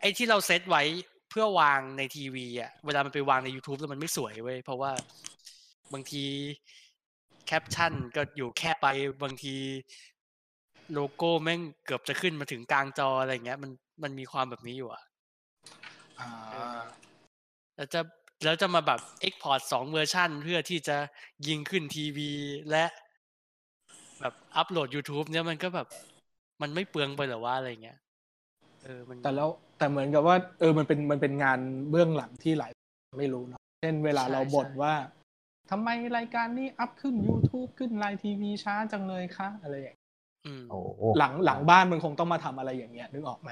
[0.00, 0.82] ไอ้ที่เราเซตไว้
[1.30, 4.90] เพื่อวางในทีวีอะเวลามันไปวางใน YouTube แล้วมันไม่สวยเว้ยเพราะว่า
[5.92, 6.24] บางที
[7.46, 8.86] แคปชั่นก็อยู่แค่ไป
[9.22, 9.56] บางที
[10.92, 13.70] โลโก้แม่งเกือบจะขึ้นมาถึงกลางจออะไรเงี้ย มัน
[14.02, 15.02] มันมีความแบบนี้อยู่อะ
[16.20, 16.82] อ่า
[17.76, 18.00] แล้วจะ
[18.44, 20.96] แล้วจะมาแบบ Export สองเวอร์ชันเพื่อที่จะ
[21.46, 22.30] ยิงขึ้นทีวี
[22.70, 22.84] และ
[24.20, 25.88] แบบอัปโหลด YouTube เนี่ยมันก็แบบ
[26.62, 27.98] มันไม่เปลืองไปเหรอว่าอะไรเงี้ย
[28.84, 31.58] เออมันแต่แล้วแต่เหมือนกับว่า เออมันเป็นมันเป็นงาน
[31.90, 32.72] เบื้องหลังที่หลาย
[33.18, 34.94] ไม่รู้เนอะเช่นเวลาใช่เราบ่นใช่ว่า
[35.74, 40.10] ทำไมรายการนี้อัพขึ้น YouTube ขึ้นไลน์ทีวีช้าจังเลยคะอะไรอย่างเงี้ย
[40.46, 43.50] อืมโอ้โหหลังหลังบ้านมันคงต้องมาทำอะไรอย่างเงี้ยนึกออกไหม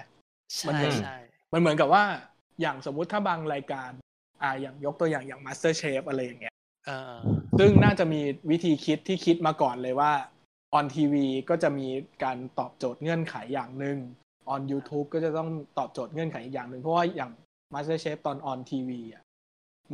[0.67, 1.17] มันใช่เหมือนใช่
[1.53, 2.05] มันเหมือนกับว่า
[2.61, 3.91] อย่างสมมุติถ้าบางรายการ
[4.43, 6.55] อ่าอย่างยกตัวอย่างอย่าง Master Chef อะไรอย่างเงี้ย
[6.87, 7.15] เออ
[7.59, 10.13] ซึ่งน่าจะมีวิธีคิดที่คิดมาก่อนเลยว่า
[10.75, 11.89] ออนทีวีก็จะมี
[12.25, 13.99] การตอบโจทย์เงื่อนไขอย่างหนึ่ง
[14.49, 17.31] ออน YouTube ก็จะต้องตอบโจทย์เงื่อนไขอีกอย่างหนึ่งเพราะว่าอย่าง
[17.73, 19.23] Master Chef ตอนออนทีวีอะ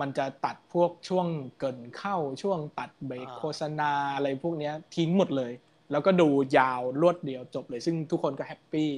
[0.01, 1.27] มันจะตัดพวกช่วง
[1.59, 5.53] เกรินเข้าช่วงตัดเบรกอ่าโฆษณาอะไรพวกเนี้ยทิ้งหมดเลย
[5.91, 6.29] แล้วก็ดู
[6.59, 8.91] ยาวรวดเดียวจบเลย ซึ่งทุกคนก็แฮปปี้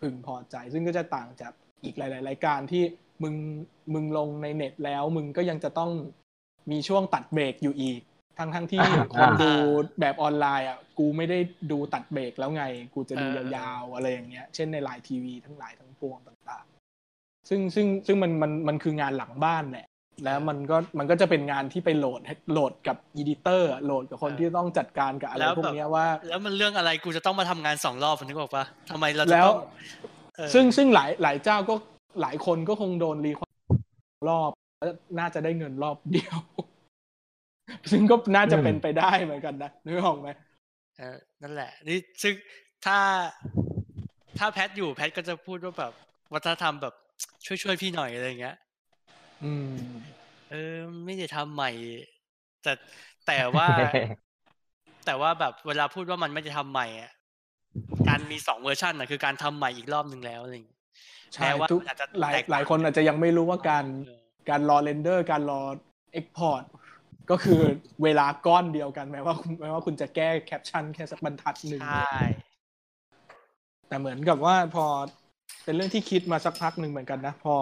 [0.00, 1.52] พึงพอใจ ซึ่งก็จะต่างจาก
[1.84, 2.82] อีกหลาย ๆ รายการที่
[3.22, 3.34] มึง
[3.94, 5.90] มึงลงในเน็ตแล้ว มึงก็ยังจะต้อง
[6.70, 8.00] มีช่วงตัดเบรกอยู่อีก
[8.38, 9.52] ทั้งทั้งๆที่อ่าคนดู
[10.00, 11.38] แบบออนไลน์อะกูไม่ได้
[11.70, 12.64] ดูตัดเบรกแล้วไง
[12.94, 19.87] กูจะดูเออยาวๆอะไรอย่างเงี้ย เช่นในไลน์ทีวีทั้งหลายทั้งปวงต่างๆ ซึ่งซึ่งซึ่งมันมันมันคืองานหลังบ้านแหละ
[20.24, 29.58] แล้วมันก็มันก็จะเป็นงานที่ไปโหลดให้โหลดกับ editor โหลดกับคนที่ต้องจัดการกับอะไรแล้วพวกแบบเนี้ยว่า แล้วมันเรื่องอะไรกูจะต้องมาทำงานสองรอบนึกออกปะทำไมเราจะแล้วต้อง
[30.36, 31.74] เออซึ่งซึ่งหลายหลายเจ้าก็
[32.22, 33.48] หลายคนก็คงโดนรีควอ
[34.30, 36.38] รอบแล้วน่าจะได้เงินรอบเดียว
[37.90, 40.28] ซึ่งก็น่าจะเป็นไปได้เหมือนกันนะนึกออกไหม
[40.98, 42.34] เออนั่นแหละ นี่ซึ่ง
[42.86, 42.98] ถ้า
[44.38, 45.92] ถ้าแพทอยู่แพทก็จะพูดว่าแบบ
[46.32, 46.94] วัฒนธรรมแบบ
[47.46, 48.56] ช่วยช่วยๆพี่หน่อยอะไรอย่างเงี้ย
[49.44, 49.72] อืม
[50.50, 51.70] เออ ไม่ได้ทำใหม่
[52.62, 52.72] แต่
[53.26, 53.66] แต่ว่า
[55.06, 57.12] แต่ว่าแบบเวลาพูดว่ามันไม่ได้ทำใหม่อะ
[58.08, 60.80] การมีสองเวอร์ชันนะคือการทำใหม่อีกรอบหนึ่งแล้วอะไรอย่างเงี้ย
[61.34, 65.60] ใช่แม้ว่าทุกมันอาจจะหลายแตกต่างหลายคนอาจจะยังไม่รู้ว่าการเออการรอ render การรอ
[66.12, 66.62] export
[67.30, 67.60] ก็คือ
[68.02, 72.18] เวลาก้อนเดียวกันแม้ว่าแม้ว่าคุณจะแก้แคปชั่นแค่สักบรรทัดหนึ่งใช่
[73.88, 74.86] แต่เหมือนกับว่าพอ
[75.64, 77.56] เป็นเรื่องที่คิดมาสักพักหนึ่งเหมือนกันนะ พอ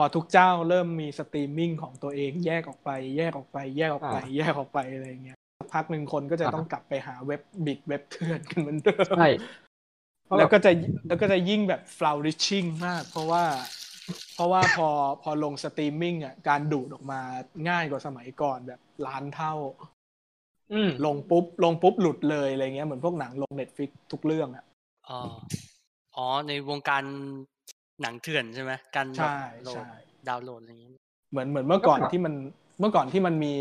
[0.00, 9.26] พอทุกเจ้าเริ่มมีสตรีมมิ่งของตัวเองแยกออกไป แยกออกไป แยกออกไปอ่าแยกออกไปอะไรอย่างเงี้ยสักพักหนึ่งคนก็จะอ่าต้องกลับไปหาเว็บบิตเว็บเถื่อนกันเหมือนเดิมใช่
[10.36, 10.70] แล้วก็จะ
[11.08, 13.44] แล้วก็จะยิ่งแบบ flourishing มาก เพราะว่า
[14.34, 14.88] เพราะว่าพอ
[15.22, 17.20] พอลงสตรีมมิ่งอะการดูดออกมา
[17.68, 19.54] ง่ายกว่าสมัยก่อนแบบล้านเท่า
[20.72, 24.64] อืมลงปุ๊บ ลงปุ๊บหลุดเลยอะไรเงี้ยเหมือนพวกหนังลง Netflix ทุกเรื่องอะ
[25.08, 25.20] อ๋อ
[26.16, 27.04] อ๋อในวงการ
[28.02, 29.90] หนังเถื่อนใช่ไหมการแบบใช่โหลดใช่
[30.28, 30.90] ดาวน์โหลดอะไรอย่างงี้
[31.30, 32.34] เหมือนเหมือนเมื่อก่อนก็แบบที่มัน
[32.80, 33.52] เมื่อก่อนที่มันมี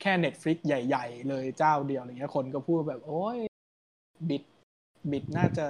[0.00, 3.38] แค่ Netflix ใหญ่ ๆ เลยเจ้าเดียวอะไรเงี้ยคนก็พูดแบบ โอ้ย
[4.28, 4.42] บิต
[5.10, 5.66] บิตน่าจะ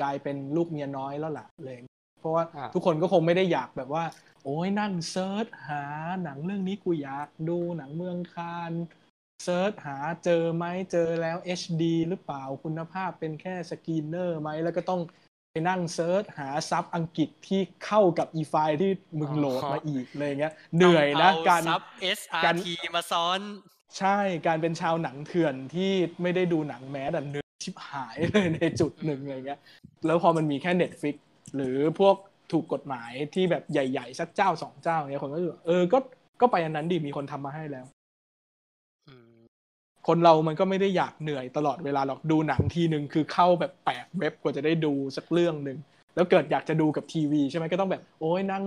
[0.00, 1.78] กลายเป็นลูกเมียน้อยแล้วล่ะเลย
[2.20, 4.04] เพราะว่าอ่าทุกคนก็คงไม่ได้อยากแบบว่า
[4.44, 5.84] โอ้ยนั่ง search หา
[6.22, 8.72] หนังเรื่องนี้กูอยากดูหนังเมืองคาน
[9.44, 15.23] ส์ search หาเจอไหมเจอแล้ว HD หรือเปล่าคุณภาพเป็นแค่ screener ไหมแล้วก็ต้องไป
[15.56, 21.62] นั่ง search หาซับอังกฤษที่เข้ากับอีไฟล์ที่มึงโหลดมาอีกเลยเงี้ยเหนื่อยนะต้งการ
[22.00, 23.40] เอซับการ SRT มาซ้อน
[23.98, 29.60] ใช่การเป็นชาวหนังเถื่อนที่ไม่ได้ดูหนังแม้แต่เนื้อชิบหายเลยในจุดหนึ่งอะไรเงี้ย
[30.06, 31.16] แล้วพอมันมีแค่ Netflix
[31.54, 32.16] หรือพวก
[32.52, 35.98] ถูกกฎหมายที่แบบใหญ่ ๆ สักเจ้าสองเจ้าเนี้ยคนก็รู้สึกว่าเออก็
[36.40, 38.03] ก็ไปอันนั้นดีมีคนทำมาให้แล้วอืม
[40.08, 45.78] คนเรามันก็ไม่ได้อยากเหนื่อยตลอดเวลาหรอกดูหนังทีหนึ่งคือเข้าแบบแปดเว็บกว่าจะได้ดูสักเรื่องหนึ่ง
[46.14, 48.64] แล้วเกิดอยากจะดูกับทีวีใช่ไหมก็ต้องแบบ โอ้ยนั่ง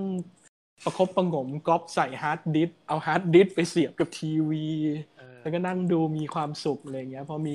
[0.83, 4.65] ประคบประหงมก๊อปใส่ฮาร์ดดิสก์เอาฮาร์ดดิสก์ไปเสียบกับทีวี
[5.17, 7.53] เออแล้วก็นั่งดูมีความสุขอะไรเงี้ยพอมี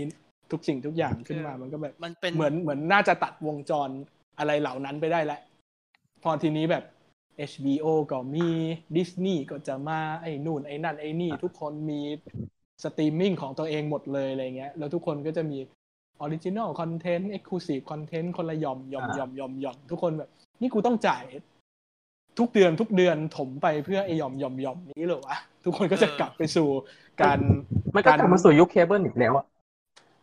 [0.51, 3.88] ทุกสิ่งทุกอย่างขึ้นมาเออมันก็แบบมันเป็นเหมือนเหมือนน่าจะตัดวงจร
[4.38, 5.40] อะไรเหล่านั้นไปได้แล้ว
[6.23, 6.85] พอทีนี้แบบ
[7.51, 8.49] HBO ก็มี
[8.97, 12.01] ดิสนีย์ก็จะมาไอ้นู่นไอ้นั่นไอ้นี่ทุกคนมี
[12.85, 15.58] สตรีมมิ่งของตัวเองหมดเลยอะไรเงี้ยแล้วทุกคนก็จะมี
[16.20, 20.30] original content exclusive content คนละหย่อมหย่อมหย่อมหย่อมหย่อมทุกคนแบบ
[20.61, 21.24] นี่กูต้องจ่าย
[22.38, 26.68] ทุกเดือนทุกเดือนถมไปเพื่อไอ้หย่อมหย่อมหย่อมนี้เหรอวะทุกคนก็จะกลับไปสู่
[27.22, 27.38] การ
[27.94, 29.46] มันก็กลับมาสู่ยุคเคเบิลอีกแล้วอะ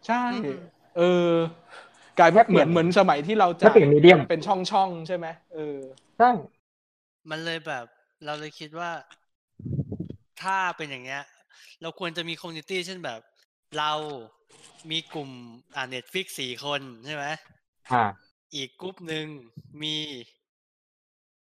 [0.08, 0.60] ใช่อืม
[0.98, 1.32] เอออ
[2.20, 5.78] กลายเป็นแค่เปลี่มืยอนเหมือนสมัยที่เราแค่เปลี่ยน medium เป็นช่องช่องๆใช่ไหมเออ
[6.18, 6.30] ใช่
[7.30, 7.86] มันเลยแบบ
[8.26, 8.92] เราเลยคิดว่า
[10.42, 11.24] ถ้าเป็นอย่างเงี้ย
[11.82, 13.20] เราควรจะมี community เช่นแบบ
[13.78, 13.94] เรา
[14.92, 15.30] มีกลุ่ม
[15.76, 17.26] อ่า Netflix สี่คนใช่ไหม
[17.92, 18.04] อ่า
[18.56, 19.26] อีกกลุ่มหนึ่ง
[19.84, 19.96] มี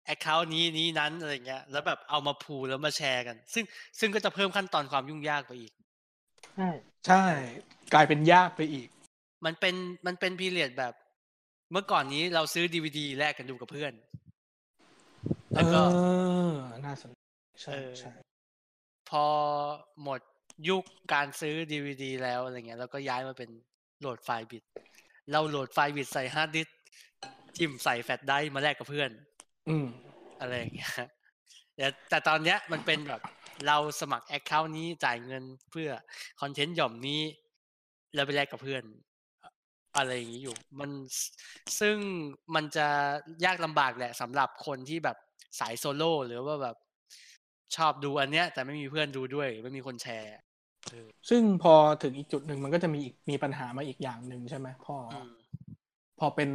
[0.05, 3.65] account นี้นี้นั้นอะไรเงี้ย แล้วแบบเอามา pool แล้วมาแชร์กัน ซึ่ง
[3.99, 5.73] ซึ่งก็จะเพิ่มขั้นตอนความยุ่งยากไปอีก
[6.57, 6.69] ใช่
[7.07, 7.25] ใช่
[7.95, 8.89] กลายเป็นยากไปอีก
[9.45, 9.75] มันเป็น
[10.07, 10.95] มันเป็น period แบบ
[11.73, 13.93] เมื่อก่อนนี้เราซื้อดีวดีแลกกันดูกับเพื่อน
[15.55, 15.99] แล้วก็เอ
[16.55, 17.19] อน่าสนใจ
[17.63, 18.13] ใช่เออใช่
[19.11, 19.25] พอ
[20.03, 20.21] หมด
[20.69, 23.51] ยุคการซื้อดีวดีแล้วอะไรเงี้ยแล้วก็ย้ายมาเป็น
[24.01, 24.65] โหลดไฟล์บิต
[25.31, 26.77] เราโหลดไฟล์บิตใส่ฮาร์ดดิสก์
[27.57, 29.11] จิ้มใส่แฟลชไดรฟ์มาแลกกับเพื่อน
[29.69, 29.87] อืม
[30.41, 30.93] อะไรอย่างเงี้ย
[31.77, 33.23] แต่แต่ตอนเนี้ยมันเป็นแบบ
[33.67, 35.91] เราสมัคร account นี้จ่ายเงินเพื่อ
[36.41, 37.21] content หย่อมนี้
[38.15, 38.83] แล้วไปแลกกับเพื่อน
[39.97, 40.91] อะไรอย่างนี้อยู่ มัน
[41.81, 41.97] ซึ่ง
[42.55, 42.87] มันจะ
[43.45, 45.17] ยากลำบากแหละสำหรับคนที่แบบ
[45.61, 46.77] สายโซโล่หรือว่าแบบ
[47.77, 50.35] ชอบดูอันเนี้ย แต่ไม่มีเพื่อนดูด้วย ไม่มีคนแชร์
[51.29, 55.31] ซึ่งพอถึงอีกจุดหนึ่งมันก็จะมีอีกมีปัญหามาอีกอย่างหนึ่งใช่ไหมพอออืม
[56.19, 56.51] พอเป็น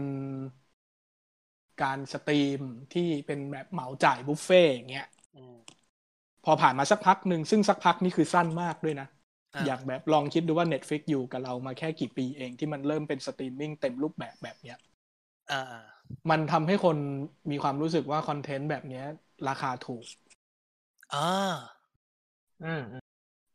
[1.82, 2.62] การสตรีม
[2.94, 5.56] ที่เป็นแบบเหมาจ่ายบุฟเฟ่ต์อย่างเงี้ยอืม
[6.46, 9.08] พอผ่านมาสักพักหนึ่งซึ่งสักพักนี่คือสั้นมากด้วยนะ
[9.56, 14.78] อ่าอยากแบบลองคิดดูว่า Netflix อยู่กับเรามาแค่กี่ปีเองที่มันเริ่มเป็นสตรีมมิ่งเต็มรูปแบบแบบเนี้ย
[15.50, 15.82] อ่าอ่า
[16.30, 16.98] มันทำให้คน
[17.52, 19.04] มีความรู้สึกว่าคอนเทนต์แบบเนี้ย
[19.48, 20.06] ราคาถูก
[21.14, 21.26] อ่า
[22.64, 23.02] อืมอืม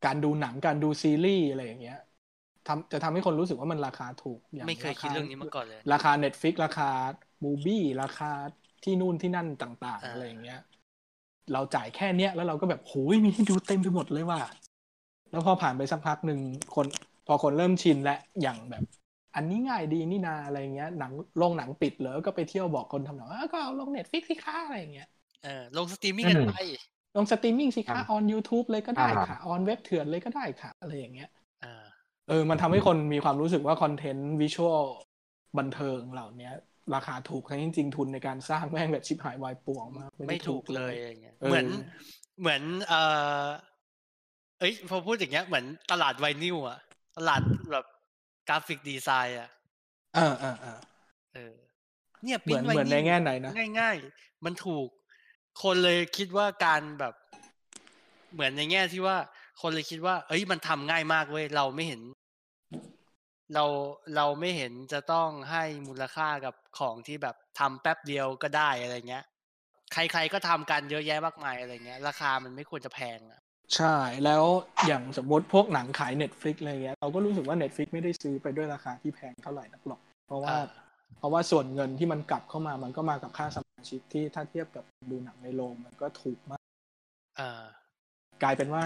[0.04, 1.96] การดูหนังการดูซีรีส์อะไรอย่างเงี้ย
[2.66, 6.90] ทำจะทำให้คนรู้สึกว่ามันราคาถูกอย่างไม่เคยคิดเรื่องนี้มาก่อนเลย ราคา Netflix ราคา
[7.44, 8.32] MUBI ราคา
[8.84, 10.60] ที่นู่นที่นั่นต่างๆอ่าอะไรอย่างเงี้ย
[11.52, 14.40] เราจ่ายแค่เนี้ยแล้วเราก็แบบโหยมีให้ดูเต็มไปหมดเลยว่ะ
[15.30, 16.40] แล้วพอผ่านไปสักพักหนึ่ง
[16.74, 16.86] คน
[17.26, 18.84] พอคนเริ่มชินและอย่างแบบ
[19.34, 25.06] อันนี้ง่ายดีนี่นาอะไรเงี้ยหนังโรงหนังปิดแล้วก็ไปเที่ยวบอกคนทำหนังว่าอ้าวก็เอาลง Netflix สิคะอะไรอย่างเงี้ย
[25.42, 26.50] เออลงสตรีมมิ่งกันไป
[27.16, 31.30] ลงสตรีมมิ่งสิคะออน YouTube เลยก็ได้ค่ะ on เว็บเถื่อนเลยก็ได้ค่ะ อะไรอย่างเงี้ย
[31.64, 31.84] อ่า
[32.28, 34.84] เออ มันทำให้คนมีความรู้สึกว่าคอนเทนต์วิชวล
[35.58, 36.52] บันเทิงเหล่าเนี้ย
[36.94, 41.66] ราคาถูกทั้งจริงๆทุนในการสร้างแม่งแบบชิบหายวายป่วงมากไม่ด้ถูกเลยอะไรเงี้ยเออเหมือน
[42.40, 43.02] เหมือนเอ่
[43.42, 43.44] อ
[44.58, 46.78] เอ้ยพอพูดอย่างเงี้ยเหมือนตลาดไวนิลอะ
[47.18, 47.40] ตลาด
[47.72, 47.86] แบบ
[48.48, 49.50] กราฟิกดีไซน์อะ
[50.14, 50.78] เออเออเออ
[51.34, 51.52] เออ
[52.24, 54.88] เนี่ยเหมือนเหมือนในแง่ไหนนะง่าย ๆ มันถูก
[55.62, 57.14] คนเลยคิดว่าการแบบ
[58.32, 59.16] เหมือนในแง่ที่ว่า
[59.60, 62.02] คนเลยคิดว่า เอ้ยมันทำง่ายมากเว้ยเราไม่เห็น
[63.54, 63.64] เรา
[64.16, 69.24] เราไม่เห็นจะต้องให้มูลค่ากับของที่แบบทำแป๊บเดียวก็ได้อะไรเงี้ย
[69.92, 73.40] ใคร ๆก็ทำกันเยอะแยะมากมายอะไรเงี้ย ราคามันไม่ควรจะแพงอะ
[73.76, 74.44] ใช่ แล้ว
[74.86, 80.64] อย่างสมมติพวกหนังขาย Netflix อะไรเงี้ยเราก็รู้สึกว่า Netflix ไม่ได้ซื้อไปด้วยราคาที่แพงเท่าไหร่นักหรอก เพราะว่าอ่า
[81.18, 86.62] เพราะว่าส่วนเงินที่มันกลับเข้ามามันก็มากับค่าสมาชิกที่ถ้าเทียบกับดูหนังในโรงมันก็ถูกมาก
[87.38, 87.62] อ่า
[88.42, 88.82] กลายเป็นว่า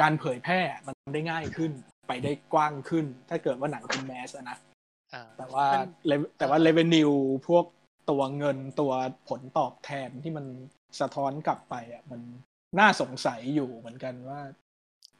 [0.00, 1.72] การเผยแพร่มันได้ง่ายขึ้น
[2.08, 4.58] ไปได้กว้างขึ้น ถ้าเกิดว่าหนังเป็นแมสอะนะ
[5.14, 7.10] อ่าแต่ว่ามันเลแต่ว่าเลเวนิว
[7.48, 7.64] พวก
[8.10, 8.92] ตัวเงินตัว
[9.28, 10.46] ผลตอบแทนที่มัน
[11.00, 12.20] สะท้อนกลับไปอะมัน
[12.78, 14.40] น่าสงสัยอยู่เหมือนกันว่า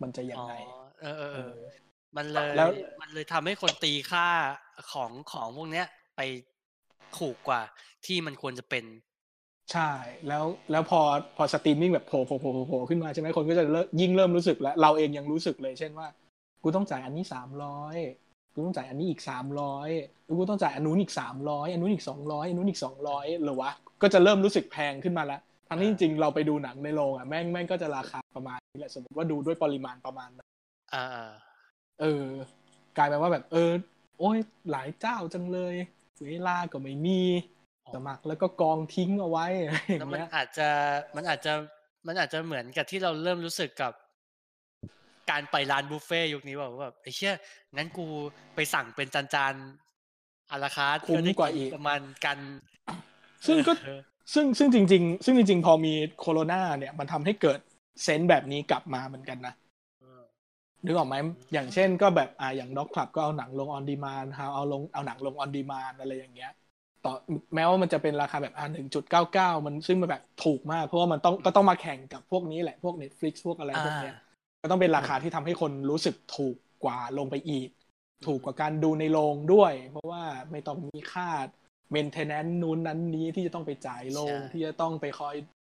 [0.03, 0.55] มันจะยังอ๋อไง
[1.01, 1.55] เออเออเอเอออ
[2.17, 2.69] มันเลยแล้ว
[3.01, 4.27] มันเลยทำให้คนตีค่า
[4.93, 5.87] ของของพวกเนี้ย
[6.21, 6.33] ไป
[7.19, 7.63] ถูกกว่า
[8.07, 8.85] ที่มันควรจะเป็น
[9.73, 9.91] ใช่
[10.29, 11.01] แล้วแล้วพอ
[11.37, 16.09] พอสตรีมมิ่งแบบโผล่โผล่โผล่โผล่ขึ้นมาใช่ไหมคนก็จะเริ่มยิ่งเริ่มรู้สึกแล้ว เราเองยังรู้สึกเลยเช่นว่า
[16.63, 17.97] กูต้องจ่ายอันนี้สามร้อย
[18.55, 19.89] กูต้องจ่ายอันนี้อีกสามร้อย
[20.39, 23.71] กูต้องจ่ายอันนู้นอีกสามร้อยอันนู้นอีกสองร้อยอันนู้นอีกสองร้อยหรือวะ
[24.03, 30.49] ก็จะเริ่มรู้สึกแพงขึ้นมาแล้วทั้งที่จริงๆเราไปดูหนังในโรงอะแม่งแม่งก็จะราคาประมาณนี้แหละสมมติว่าดูด้วยปริมาณประมาณนั้น
[30.95, 31.07] อ่า
[32.01, 32.27] เออ
[32.97, 33.71] กลายเป็นว่าแบบเออ
[34.19, 34.39] โอ้ย
[34.71, 35.75] หลายเจ้าจังเลย
[36.25, 37.21] เวลาก็ไม่มี
[37.95, 40.69] สมัครแล้วก็กองทิ้งเอาไว้อะไรอแล้ย่าวงมันเงี้ยอาจจะ
[41.17, 41.53] มันอาจจะ
[42.07, 43.93] มันอาจจะเหมือนกับที่เราเริ่มรู้สึกกับ
[45.31, 47.35] การไปร้านบุฟเฟ่ต์ยุคนี้ว่าแบบไอ้เชี่ย
[47.77, 48.07] งั้นกู
[48.55, 52.39] ไปสั่งเป็นจานจานๆอาราคาร์ทคุ้มเพื่อได้กว่าอีกประมาณกัน
[53.47, 54.01] ซึ่งก็เออ
[54.35, 57.59] ซึ่งซึ่งจริง ๆ ซึ่งจริงๆ พอมีโคโรนาเนี่ยมันทำให้เกิด
[58.03, 59.60] เซนส์แบบนี้กลับมาเหมือนกันนะเออ
[60.85, 61.17] นึกออกไหม
[61.53, 66.53] อย่างเช่นก็แบบอ่าอย่างด็อกคลับก็เอาหนังลงออนดีมานฮาเอาลงเอาหนังลงออนดีมานอะไรอย่างเงี้ย
[67.05, 67.13] ต่อ
[67.55, 74.15] แม้ว่ามันจะเป็นราคาแบบอ่าหนึ่งจุดเก้าเก้ามันซึ่งมันแบบถูกมาก เพราะว่ามันต้องก็ต้องมาแข่งกับพวกนี้แหละพวก Netflix พวกอะไรพวกเนี้ย
[74.63, 77.69] ก็ต้องเป็นราคาที่ทำให้คนรู้สึกถูกกว่าลงไปอีก
[78.27, 81.29] ถูกกว่าการดูในโรงด้วย เพราะว่าไม่ต้องมีค่า
[81.95, 85.35] maintenance นู้นนั้นนี้ที่จะต้องไปจ่ายโรงใช่ที่จะต้องไปคอย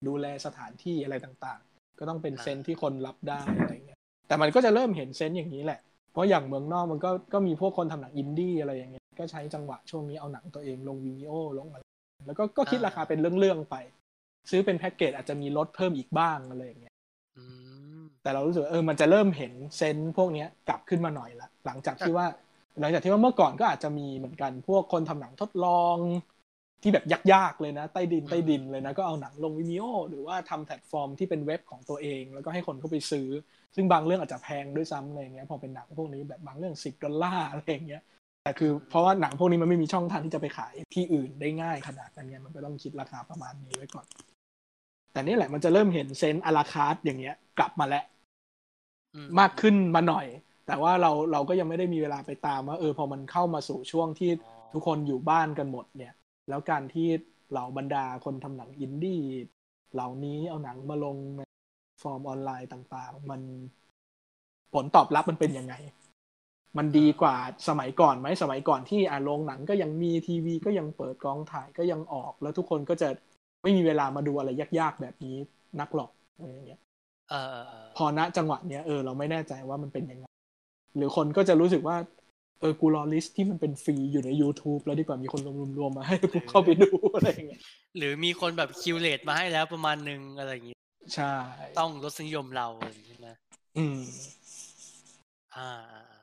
[0.08, 3.83] ดูแลสถานที่อะไรต่างๆ ก็ต้องเป็นอ่าเซนส์ที่คนรับได้อะไรเงี้ย
[4.26, 5.80] แต่มันก็จะเริ่มเห็นเซนส์อย่างนี้แหละ
[6.12, 11.82] เพราะอย่างเมืองนอกมันก็ก็มีพวกคนทำหนังอินดี้อะไรอย่างเงี้ย ก็ใช้จังหวะช่วงนี้เอาหนังตัวเองลงวีโอลงอะไร
[12.26, 13.76] แล้วก็ก็คิดราคาเป็นเรื่องๆไป
[14.50, 16.94] ซื้อเป็นแพ็กเกจอาจจะมีลดเพิ่มอีกบ้างอะไรอย่างเงี้ย
[17.36, 17.42] อื
[18.00, 22.26] มแต่เรารู้สึกว่าเออมันจะเริ่มเห็นเซนส์พวกเนี้ยกลับขึ้นมาหน่อยละหลังจากที่ว่า
[22.80, 25.96] หลังจากที่ว่าเมื่อก่อนก็อาจจะมีเหมือนกันพวกคนทำหนังทดลอง
[26.82, 33.28] ที่แบบยากๆเลยนะ ใต้ดินใต้ดินเลยนะ ก็เอาหนังลงวิดีโอหรือว่าทำแพลตฟอร์มที่เป็นเว็บของตัวเอง แล้วก็ให้คนเข้าไปซื้อ
[33.74, 38.02] ซึ่งบางเรื่องอาจจะแพงด้วยซ้ำอะไรอย่างเงี้ยพอเป็นหนังพวกนี้แบบบางเรื่องสิบดอลลาร์อะไรอย่างเงี้ย
[38.42, 44.06] แต่คือเพราะว่าหนังพวกนี้มันไม่มีช่องทางที่จะไปขายที่อื่นได้ง่ายขนาดนั้นไงมันก็ต้องคิดราคาประมาณนี้ไว้ก่อน
[45.12, 48.04] แต่นี่แหละมันจะเริ่มเห็น sense อะราคาอย่างเงี้ย กลับมาแล้ว
[49.14, 50.26] อืมมากขึ้นมาหน่อย
[50.66, 54.30] แต่ว่าเราเราก็ยังไม่ได้มีเวลาไปตามว่าเออพอมันเข้ามาสู่ช่วงที่
[54.72, 56.12] ทุกคนอยู่บ้านกันหมดเนี่ย
[56.48, 57.08] แล้วการที่
[57.50, 59.20] เหล่าบรรดาคนทำหนังอินดี้
[59.94, 61.42] เหล่านี้เอาหนังมาลงใน
[62.02, 63.40] ฟอร์มออนไลน์ต่าง ๆ มัน
[64.74, 65.74] ผลตอบรับมันเป็นยังไง
[66.78, 67.36] มันดีกว่า
[67.68, 73.08] สมัยก่อนไหมสมัยก่อนที่อะโรงหนังก็ยังมีทีวีก็ยังเปิดกองถ่ายก็ยังออก แล้วทุกคนก็จะ
[73.62, 75.36] ไม่มีเวลามาดูอะไรยากๆแบบนี้
[75.80, 76.80] นักหรอกอะไรอย่างเงี้ย
[77.30, 80.26] เออเออเออพอณจังหวะเนี้ยเออเราไม่แน่ใจว่ามันเป็นยังไง
[80.96, 85.40] หรือคนก็จะรู้สึกว่าเออกูรอ list ที่มันเป็นฟรีอยู่ใน YouTube แล้วดีกว่ามีคน
[85.78, 87.60] รวมๆมาให้กูเข้าไปดูอะไรอย่างเงี้ย
[87.96, 90.76] หรือมีคนแบบ curate มาให้แล้วประมาณหนึ่งอะไรอย่างงี้
[91.14, 91.32] ใช่
[91.78, 93.30] ตรงรสนิยมเราอะไรอย่างงี้ใช่ไหม
[93.76, 94.00] อืม
[95.56, 96.22] อ่าอ่าอ่า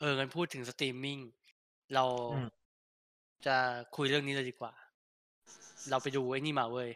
[0.00, 1.18] เออกันพูดถึงสตรีมมิ่ง
[1.94, 2.04] เรา
[2.34, 2.48] อืม
[3.46, 3.56] จะ
[3.96, 4.72] คุยเรื่องนี้เลยดีกว่า
[5.90, 6.90] เราไปดูไอ้นี่มาเว้ย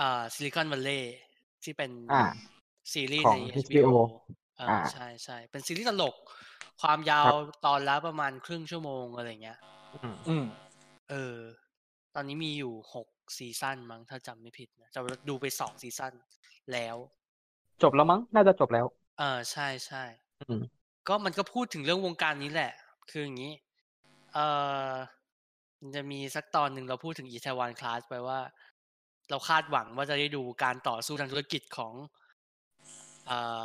[0.00, 1.16] อ่า Silicon Valley
[1.64, 2.22] ที่เป็นอ่า
[2.92, 3.88] ซีรีส์ขในอง HBO HBO
[4.60, 6.16] อ่าอ่าใช่ใช่เป็นซีรีส์ตลก
[6.82, 7.26] ความยาว
[7.66, 9.58] ตอนละประมาณครึ่งชั่วโมงอะไรเงี้ย
[10.02, 10.44] อืมอืม
[11.10, 11.36] เออ
[12.14, 16.12] ตอนนี้มีอยู่หกซีซั่นมั้งถ้าจำไม่ผิดนะแต่ว่าดูไปสองซีซั่น
[16.72, 16.96] แล้ว
[17.82, 18.86] จบแล้วมั้งน่าจะจบแล้ว
[19.18, 20.04] เออใช่ใช่
[20.40, 20.62] อืม
[21.08, 22.72] ก็มันก็พูดถึงเรื่องวงการนี้แหละ
[23.10, 23.52] คืออย่างนี้
[24.34, 24.38] เอ
[24.90, 24.92] อ
[25.80, 28.40] มันจะมีสักตอนหนึ่งเราพูดถึงอีเทวานคลาสไปว่า
[29.30, 31.94] เราคาดหวังว่าจะได้ดูการต่อสู้ทางธุรกิจของ
[33.26, 33.62] เอ่อ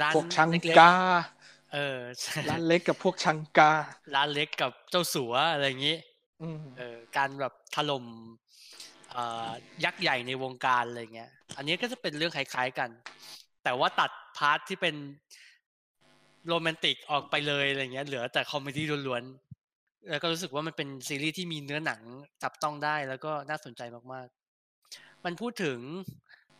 [0.00, 3.72] ร้านพวกชังเล็กกาๆ เออใช่ร้านเล็กกับพวกชังกา
[4.14, 5.96] ร้านเล็กกับเจ้าสัวอะไรอย่างนี้
[6.42, 8.04] อืมเออการแบบถล่ม
[9.10, 9.50] เอ่อ
[9.84, 12.90] ยักษ์ใหญ่ในวงการอะไรเงี้ย อันนี้ก็จะเป็นเรื่องคล้ายๆกัน
[13.64, 14.94] แต่ว่าตัด part ที่เป็น
[16.48, 22.00] โรแมนติกออกไปเลยอะไรเงี้ย เหลือแต่ comedy ล้วนๆ แล้วก็รู้สึกว่ามันเป็นซีรีส์ที่มีเนื้อหนัง
[22.42, 25.78] จับต้องได้แล้วก็น่าสนใจมากๆ มันพูดถึง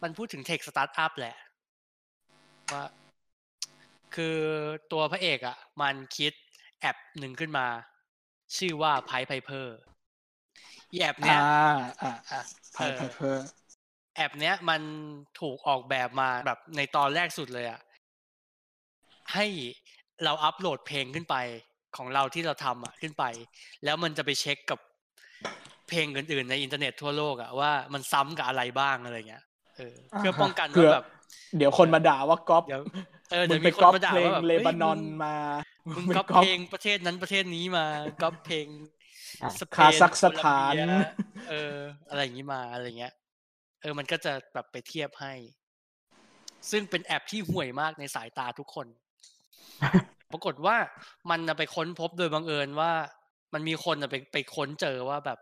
[0.03, 1.37] มันพูดถึง tech startup แหละ
[2.73, 2.85] ว่า
[4.15, 4.37] คือ
[4.93, 6.33] ตัวพระเอกอะ่ะ มันคิด
[6.81, 7.67] แอปหนึ่งขึ้นมา
[8.57, 9.67] ชื่อว่า p i p e Piper
[10.93, 11.41] อีแอปเนี้ย
[12.03, 12.41] อ่าอ่า
[12.73, 13.47] อ่า Pied เออ Pied Piper
[14.17, 14.81] แอปเนี้ยมัน
[15.41, 17.81] ถูกออกแบบมาแบบในตอนแรกสุดเลยอะ
[19.35, 19.47] ให้
[20.25, 21.37] เราอัปโหลดเพลงขึ้นไป
[21.97, 23.25] ของเราที่เราทำอะขึ้นไป
[23.85, 24.79] แล้วมันจะไปเช็คกับ
[25.89, 29.45] เพลงอื่นๆในอินเทอร์เน็ตทั่วโลกอะว่ามันซ้ำกับอะไรบ้างอะไรเงี้ย
[29.77, 31.05] เออเพื่อป้องกันเผื่ว่าแบบ
[31.57, 32.83] เดี๋ยวคนมาด่าว่าก๊อปเดี๋ยว
[33.31, 35.35] เออเดี๋ยวมึงไปมีคนก๊อปมาด่าเพลงว่าแบบเลฮ้ยบานอนมึงมา
[35.89, 37.85] มึงไปก๊อปเพลงประเทศนั้นประเทศนี้มา
[38.23, 38.67] ก๊อปเพลง
[39.43, 40.85] อะสเปนคาซัคสถานโคลัมเบีย
[41.49, 41.77] เออ
[42.09, 43.15] อะไรอย่างนี้มาอะไรเงี้ย
[43.83, 45.35] เออ มันก็จะแบบไปเทียบให้
[46.71, 48.87] ซึ่งเป็นแอปที่ห่วยมากในสายตาทุกคน
[50.33, 50.77] ปรากฏว่า
[51.31, 52.93] มันน่ะไปค้นพบโดยบังเอิญว่า
[53.55, 55.39] มันมีคนอะไปไปค้นเจอว่าแบบ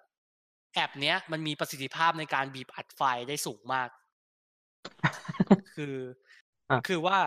[0.74, 3.88] แอปเนี้ย มันมีประสิทธิภาพในการบีบอัดไฟล์ได้สูงมาก
[5.74, 5.94] คือ
[6.70, 7.18] อะคือว่า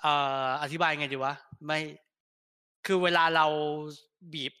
[0.00, 0.12] เอ่
[0.48, 1.34] ออธิบายไงดีวะ
[1.66, 1.78] ไม่
[2.86, 3.46] คือเวลาเรา
[4.32, 4.52] บีบ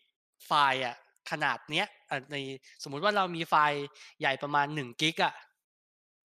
[0.46, 0.96] ไฟล์อะ
[1.30, 2.36] ขนาดเนี้ยอะใน
[2.82, 3.80] สมมุติว่าเรามีไฟล์
[4.20, 5.34] ใหญ่ประมาณหนึ่งกิกอะ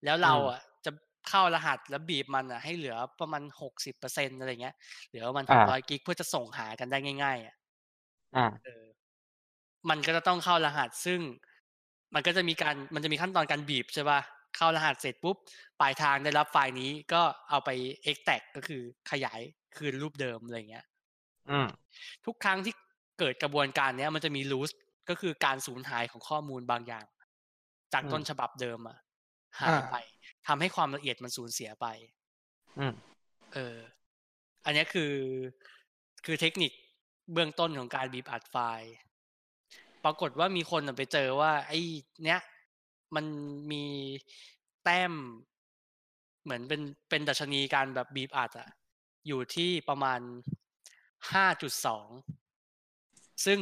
[0.06, 0.92] แล้วเราอืมอะจะ
[1.30, 4.76] เข้ารหัสแล้วบีบมันอะให้เหลือประมาณหกสิบเปอร์เซ็นอะไรเงี้ย
[5.10, 7.56] เหลือประมาณหอ่ากร้อยกิกเพื่อจะส่งหากันได้ง่าย ๆอะ
[8.36, 8.86] อ่าเออ
[9.90, 11.20] มันก็จะต้องเข้ารหัสซึ่ง
[12.14, 14.20] มันก็จะมีการมันจะมีขั้นตอนการบีบใช่ป่ะ
[14.56, 15.36] เข้ารหัสเสร็จปุ๊บ
[15.80, 17.70] ปลายทางได้รับไฟล์นี้ก็เอาไป
[18.10, 18.82] extract ก็คือ
[19.12, 19.40] ขยาย
[19.78, 20.86] คืนรูปเดิมอะไรเงี้ย
[21.50, 21.68] อืม
[22.26, 22.74] ทุกครั้งที่
[23.20, 24.72] เกิดกระบวนการเนี้ยมันจะมี loss
[25.10, 27.06] ก็คือการสูญหายของข้อมูลบางอย่าง
[27.94, 28.98] จากอืมต้นฉบับเดิมอะ
[29.62, 29.96] หายไป
[30.48, 31.88] ทำให้ความละเอียดมันสูญเสียไป
[32.80, 32.94] อืม
[33.54, 33.78] เออ
[34.66, 35.14] อันเนี้ยคือ
[36.26, 36.72] คือเทคนิค
[37.34, 38.94] เบื้องต้นของการบีบอัดไฟล์
[40.04, 41.80] ปรากฏว่ามีคนน่ะไปเจอว่า ไอ้
[42.24, 42.40] เนี้ย
[43.16, 43.26] มัน
[43.72, 43.86] มี
[44.84, 45.14] แต้ม
[46.44, 48.70] เหมือนเป็นเป็นดัชนีการแบบบีบอัดอะ
[49.28, 50.20] อยู่ที่ประมาณ
[51.34, 52.08] ห้าจุดสอง
[53.46, 53.60] ซึ่ง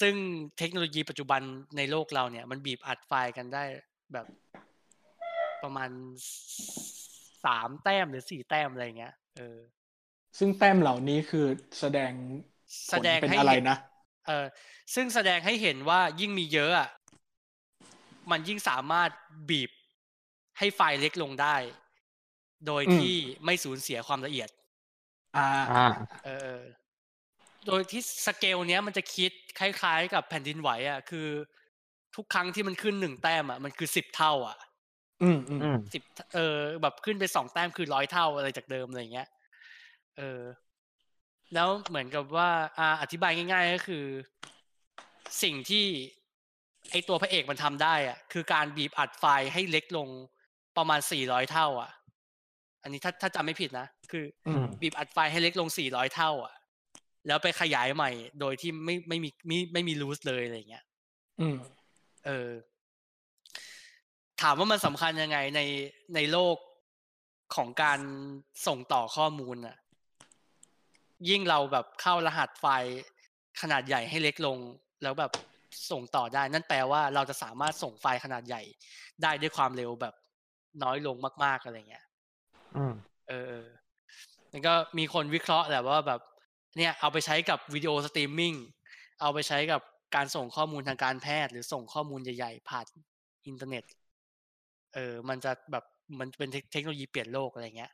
[0.00, 0.14] ซึ่ง
[0.58, 1.42] เทคโนโลยีปัจจุบัน
[1.76, 3.64] ในโลกเราเนี่ย มันบีบอัดไฟล์กันได้
[4.12, 4.26] แบบ
[5.62, 5.90] ประมาณ
[7.44, 9.58] สามแต้มหรือสี่แต้มอะไรเงี้ยเออ
[10.38, 11.46] ซึ่งแต้มเหล่านี้คือ
[11.80, 12.12] แสดง
[12.90, 13.78] ผแสลดงเป็นให้อะไรเห็นนะ
[14.28, 14.46] เออ
[14.94, 16.88] ซึ่งแสดงให้เห็นว่ายิ่งมีเยอะอะ
[18.30, 19.10] มันยิ่งสามารถ
[19.48, 19.70] บีบ
[20.58, 21.56] ให้ไฟล์เล็กลงได้
[22.66, 23.14] โดยอืมที่
[23.44, 24.48] ไม่สูญเสียความละเอียด
[25.36, 25.86] อ่าอ่า
[26.24, 26.58] เออ
[27.66, 31.28] โดยที่สเกลเนี้ยมันจะคิดคล้ายๆ กับแผ่นดินไหวอะคือ
[32.16, 34.58] ทุกครั้งที่มันขึ้นหนึ่งแต้มอะมันคือสิบเท่า อะ
[35.22, 36.02] อืมอืมอืมสิบ
[36.34, 39.28] เออ แบบขึ้นไปสองแต้มคือร้อยเท่าอะไรจากเดิมอะไรอย่างเงี้ย
[40.18, 40.40] เออ
[41.54, 44.04] แล้วเหมือนกับว่า อ่า อธิบายง่าย ๆ ก็คือ
[45.42, 45.86] สิ่งที่
[46.90, 50.08] ไอตัวพระเอกมันทำได้อะคือการบีบอัดไฟล์ให้เล็กลง
[50.76, 51.90] ประมาณสี่ร้อยเท่า อะ
[52.82, 56.54] อันนี้ถ้าถ้าจำไม่ผิดนะคืออืมบีบอัดไฟล์ให้เล็กลงสี่ร้อยเท่า อะ
[57.26, 60.84] แล้วไปขยายใหม่ โดยที่ไม่ไม่มีไม่ไม่มีรูสเลยอะไรอย่างเงี้ย
[61.40, 61.56] อืม
[62.26, 62.50] เออ
[64.40, 65.60] ถามว่ามันสำคัญยังไงใน
[66.14, 66.56] ในโลก
[67.54, 68.00] ของการ
[68.66, 69.76] ส่งต่อข้อมูลน่ะ
[71.28, 72.96] ยิ่งเราแบบเข้ารหัสไฟล์
[73.60, 74.58] ขนาดใหญ่ให้เล็กลง
[75.02, 75.32] แล้วแบบ
[75.90, 78.62] ส่งต่อได้ นั่นแปลว่าเราจะสามารถส่งไฟล์ขนาดใหญ่
[79.22, 80.14] ได้ด้วยความเร็วแบบ
[80.82, 82.04] น้อยลงมาก ๆอะไรเงี้ย
[82.76, 82.94] อืม
[83.28, 83.66] เออเออ
[84.50, 86.20] แล้วก็มีคนวิเคราะห์แหละว่าแบบ
[86.76, 88.54] เนี่ยเอาไปใช้กับวิดีโอสตรีมมิ่ง
[89.20, 89.80] เอาไปใช้กับ
[90.16, 92.86] การส่งข้อมูลทางการแพทย์ หรือส่งข้อมูลใหญ่ๆผ่าน
[93.46, 93.84] อินเทอร์เน็ต
[94.94, 95.84] เออ มันจะแบบ
[96.18, 97.92] มันเป็นเทคเทคโนโลยีเปลี่ยนโลกอะไรเงี้ย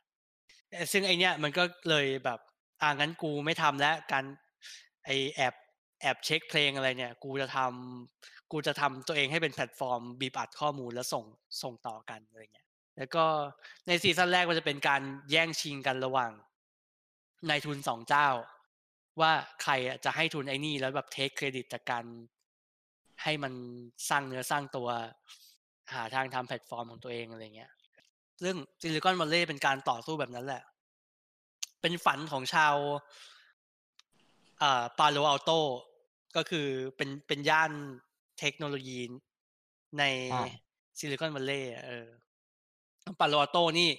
[0.71, 2.39] เอ่อซึ่งไอ้เนี้ยมันก็เลยแบบ
[2.81, 4.25] อ่างั้นกูไม่ทำแล้วการ
[5.05, 11.25] ไอ้แอปแอปเช็คเพลงอะไรเนี่ย กูจะทำกูจะทำตัวเองให้เป็นแพลตฟอร์มบีบอัดข้อมูลแล้วส่ง
[11.63, 13.25] ส่งต่อกันอะไรเงี้ย แล้วก็
[13.87, 16.31] ในซีซั่นแรกมันจะเป็นการแย่งชิงกันระหว่าง
[17.49, 18.27] นายทุนสองเจ้า
[19.21, 19.31] ว่า
[19.63, 19.73] ใคร
[20.05, 22.05] จะให้ทุนไอ้นี่แล้วแบบ take credit จากการ
[23.23, 23.53] ให้มัน
[24.09, 24.87] สร้างเนื้อสร้างตัว
[25.93, 27.71] หาทางทำแพลตฟอร์มของตัวเองอะไรเงี้ย
[28.43, 30.63] ซึ่ง Silicon Valley เป็นการต่อสู้แบบนั้นแหละ
[31.81, 32.75] เป็นฝันของชาว
[34.61, 35.51] อ่าปาโลอัลโต
[36.35, 36.67] ก็คือ
[36.97, 37.71] เป็นเป็นย่าน
[38.39, 38.99] เทคโนโลยี
[39.99, 40.47] ในอ่า
[40.99, 42.07] ซิลิคอนวัลเลย์เออ
[43.19, 43.89] ปาโลอัลโตนี่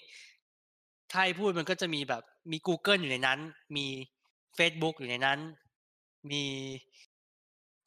[1.11, 2.23] ถ้าให้พูดมันก็จะมีแบบ
[2.53, 3.39] มี Google อยู่ในนั้น
[3.77, 3.87] มี
[4.59, 5.39] Facebook อยู่ในนั้น
[6.31, 6.45] มี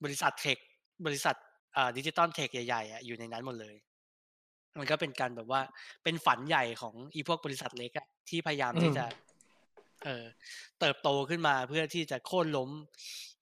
[0.04, 0.58] บริษัท tech
[1.06, 1.36] บริษัท
[1.76, 3.76] อ่าดิจิตอล tech ใหญ่ๆอะอยู่ในนั้นหมดเลย
[4.80, 5.62] มันก็เป็นการแบบว่า
[6.04, 9.06] เป็นฝันใหญ่ของอีพวกบริษัทเล็กอะที่พยายามที่อืมจะ
[10.06, 10.26] เออ
[10.80, 12.70] เติบโตขึ้นมาเพื่อที่จะโค่นล้ม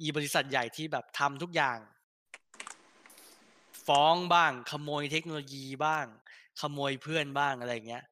[0.01, 1.77] อีบริษัทใหญ่ที่แบบทำทุกอย่าง
[3.87, 6.05] ฟ้องบ้าง ขโมยเทคโนโลยีบ้าง
[6.61, 8.05] ขโมยเพื่อนบ้างอะไรอย่างเงี้ย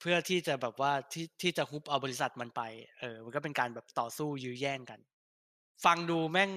[0.00, 2.62] เพื่อที่จะแบบว่าที่ที่จะฮุบเอาบริษัทมันไป
[3.00, 5.00] เออ มันก็เป็นการแบบต่อสู้ยื้อแย่งกัน
[5.84, 6.50] ฟังดูแม่ง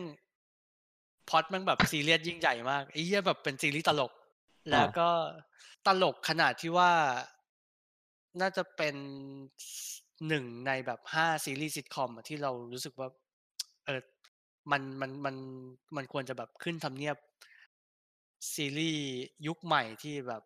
[1.30, 4.12] พล็อดแม่งแบบซีเรียสยิ่งใหญ่มากไอ้เหี้ยแบบเป็นซีรีส์ตลก
[4.72, 5.10] แล้วก็
[5.88, 6.92] ตลกขนาดที่ว่า
[8.42, 8.96] น่าจะเป็น
[10.28, 13.08] หนึ่งในแบบห้าซีรีส์ซิทคอมอะที่เรารู้สึกว่า
[13.86, 14.02] เออ
[14.72, 15.36] มันมันมัน
[15.96, 17.18] มันควรจะแบบขึ้นทำเนียบ
[18.56, 19.06] ซีรีส์
[19.48, 20.44] ยุคใหม่ที่แบบ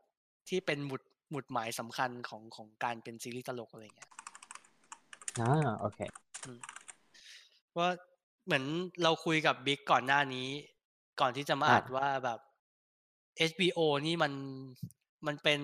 [0.50, 4.12] ที่เป็นหมุดหมุดหมายสำคัญของของการเป็นซีรีส์ตลกอะไรเงี้ย
[5.42, 6.00] อ่าโอเค
[7.78, 7.90] ว่า
[8.46, 8.64] เหมือน
[9.04, 10.48] เราคุยกับบิ๊กก่อนหน้านี้
[11.22, 12.40] ก่อนที่จะมาอ่าอัดว่าแบบ
[13.52, 14.34] HBO นี่มัน
[15.28, 15.62] มันเป็น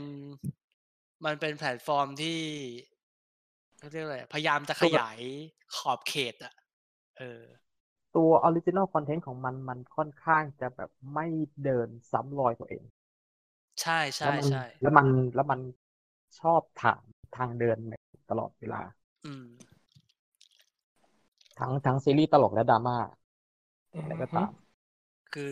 [1.25, 2.39] มันเป็นแพลตฟอร์มที่
[3.77, 5.17] เขาเรียกอะไรพยายามจะขยาย
[5.75, 6.53] ขอบเขตอะ
[7.17, 7.43] เออ
[8.15, 11.27] ตัว original content ของมันมันค่อนข้างจะแบบไม่
[11.63, 12.83] เดินซ้ำรอยตัวเอง
[13.81, 15.59] ใช่ใช่แล้วมันใช่แล้วมันแล้วมัน
[16.39, 17.01] ชอบถาง
[17.37, 17.97] ทางเดินใหม่
[18.29, 18.81] ตลอดเวลา
[19.25, 19.45] อืม
[21.59, 22.97] ทั้งทั้งซีรีส์ตลกและดราม่า
[23.93, 24.51] อะไรก็ตาม
[25.33, 25.49] คือ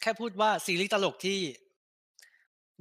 [0.00, 1.40] แค่พูดว่าซีรีส์ตลกที่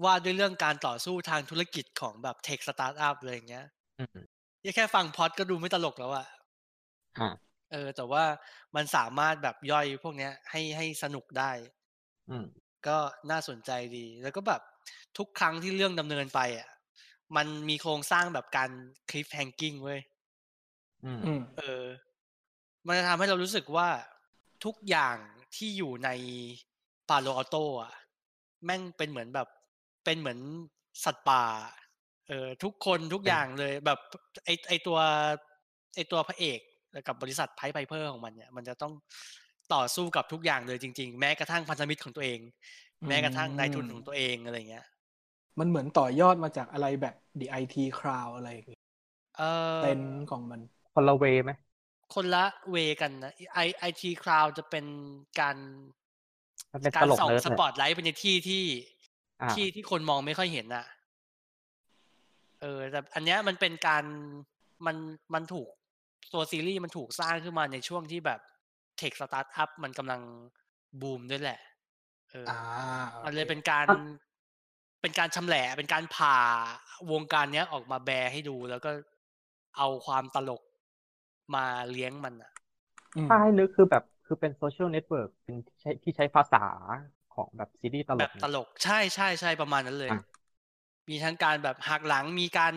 [0.04, 3.66] ว่าด้วยเรื่องการต่อสู้ทางธุรกิจของแบบ tech startup อะไรอย่างเงี้ย
[3.98, 4.26] อืม
[4.64, 6.26] นี่แค่ฟังพล็อตก็ดูไม่ตลกแล้วอะ
[7.18, 7.28] อ่า
[7.72, 8.24] เออ แต่ว่า
[8.76, 11.52] มันสามารถแบบย่อยพวกเนี้ย ให้ให้สนุกได้
[12.30, 12.46] อืม
[12.88, 12.98] ก็
[13.32, 14.62] น่าสนใจดี แล้วก็แบบ
[15.18, 16.70] ทุกครั้งที่เรื่องดำเนินไปอะ
[17.36, 18.70] มันมีโครงสร้างแบบการ
[19.10, 20.00] cliffhanging เว้ย
[21.04, 21.86] อืมอืมเออ
[22.88, 23.90] มันจะทำให้เรารู้สึกว่า
[24.66, 25.18] ทุกอย่าง
[25.56, 26.10] ที่อยู่ใน
[27.10, 27.94] ปาโลอัลโตอะ
[28.66, 29.48] แม่งเป็นเหมือนแบบ
[30.04, 30.40] เป็นเหมือน
[31.06, 31.44] สัตว์ป่า
[32.28, 34.00] เออทุกคนทุกอย่างเลยแบบ
[34.46, 34.98] ไอไอตัว
[35.96, 36.60] ไอตัวพระเอก
[37.08, 38.94] กับบริษัท Pied Piper ของมันเนี่ย มันจะต้อง
[39.74, 42.40] ต่อสู้กับทุกอย่างเลยจริง ๆ แม้กระทั่งพันธมิตรของตัวเอง
[43.08, 44.86] แม้กระทั่งนายทุนของตัวเองอะไรเงี้ย
[45.60, 48.84] มันเหมือนต่อยอดมาจากอะไรแบบ The IT Crowd อะไรอย่างเงี้ย
[49.38, 49.44] เอ
[49.78, 50.00] อเป็น
[50.32, 50.62] ของมัน
[50.94, 51.52] คนละเวย์ไหม
[52.14, 54.86] คนละเวกันนะไอไอทีคราวจะเป็น
[55.40, 55.58] การ
[56.74, 58.64] มันเป็นกาตรลกส่องเนิร์ดสเลยปอตไลท์ไปในที่ที่
[59.42, 60.86] อ่าที่ที่คนมองไม่ค่อยเห็นอะ
[62.62, 64.04] เออ แต่อันเนี้ยมันเป็นการ
[64.86, 64.98] มัน
[65.34, 65.68] มันถูก
[66.34, 68.40] ตัวซีรีส์มันถูกสร้างขึ้นมาในช่วงที่แบบ
[68.98, 70.22] tech startup มันกำลัง
[71.02, 71.60] บูมด้วยแหละ
[72.32, 72.54] เออออ่า
[73.14, 73.88] โอคมันเลยเป็นการ
[75.02, 76.38] เป็นการชำแหละเป็นการผ่า
[77.12, 78.92] วงการเนี้ยออกมาแบร์ให้ดู แล้วก็
[79.78, 80.62] เอาความตลก
[81.56, 82.52] มาเลี้ยงมันอะ
[83.16, 86.58] อืม ถ้าให้นึกคือแบบคือเป็น Social Network เป็นที่ใช้ที่ใช้ภาษา
[87.40, 90.22] ของแบบซีรีส์ตลแบกบตลกใช่ใช่ใช่ประมาณนั้นเลยอะ
[91.10, 92.74] มีทั้งการแบบหักหลังมีการ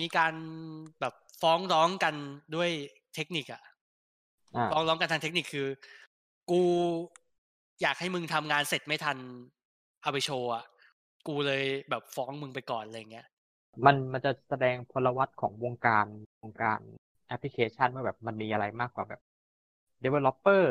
[0.00, 0.34] มีการ
[1.00, 2.14] แบบฟ้องร้องกัน
[2.54, 2.70] ด้วย
[3.14, 3.62] เทคนิคอะ
[4.56, 5.68] อ่าฟ้องร้องกันทางเทคนิคคือ
[6.50, 6.62] กู
[7.82, 9.18] อยากให้มึงทำงานเสร็จไม่ทัน
[10.02, 10.64] เอาไปโชว์อะ
[11.28, 13.26] กูเลยแบบฟ้องมึงไปก่อนอะไรเงี้ย
[13.86, 16.06] มันมันจะแสดงพลวัตของวงการ
[16.42, 16.80] วงการ
[17.26, 19.20] แอปพลิเคชันว่าแบบมันมีอะไรมากกว่าแบบ
[20.04, 20.62] developer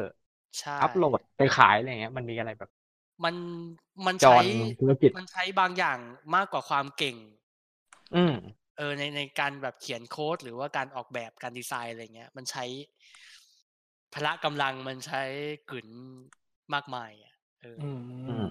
[0.60, 2.70] ใช่อัปโหลดไปขายอะไรเงี้ย มันมีอะไรแบบ
[3.24, 3.36] มัน
[4.06, 4.45] มันจอใช้น
[4.80, 5.99] ธุรกิจมันใช้บางอย่าง
[6.36, 7.16] มากกว่าความเก่ง
[8.16, 8.34] อืม
[8.78, 12.64] เออในในการแบบเขียนโค้ด หรือว่าการออกแบบการดีไซน์อะไรเงี้ย มันใช้
[14.14, 15.24] พละกำลังมันใช้
[15.70, 15.88] กลืน
[16.74, 18.45] มากมายอะเออออืมอืม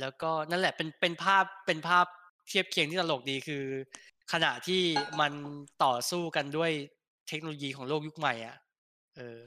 [0.00, 2.06] แล้วก็นั่นแหละเป็นเป็นภาพเป็นภาพ
[2.48, 3.64] เทียบเคียงที่ตลกดีคือ
[4.32, 4.82] ขณะที่
[5.20, 5.32] มัน
[5.84, 6.70] ต่อสู้กันด้วย
[7.28, 8.56] เทคโนโลยีของโลกยุคใหม่อะ
[9.16, 9.38] เออ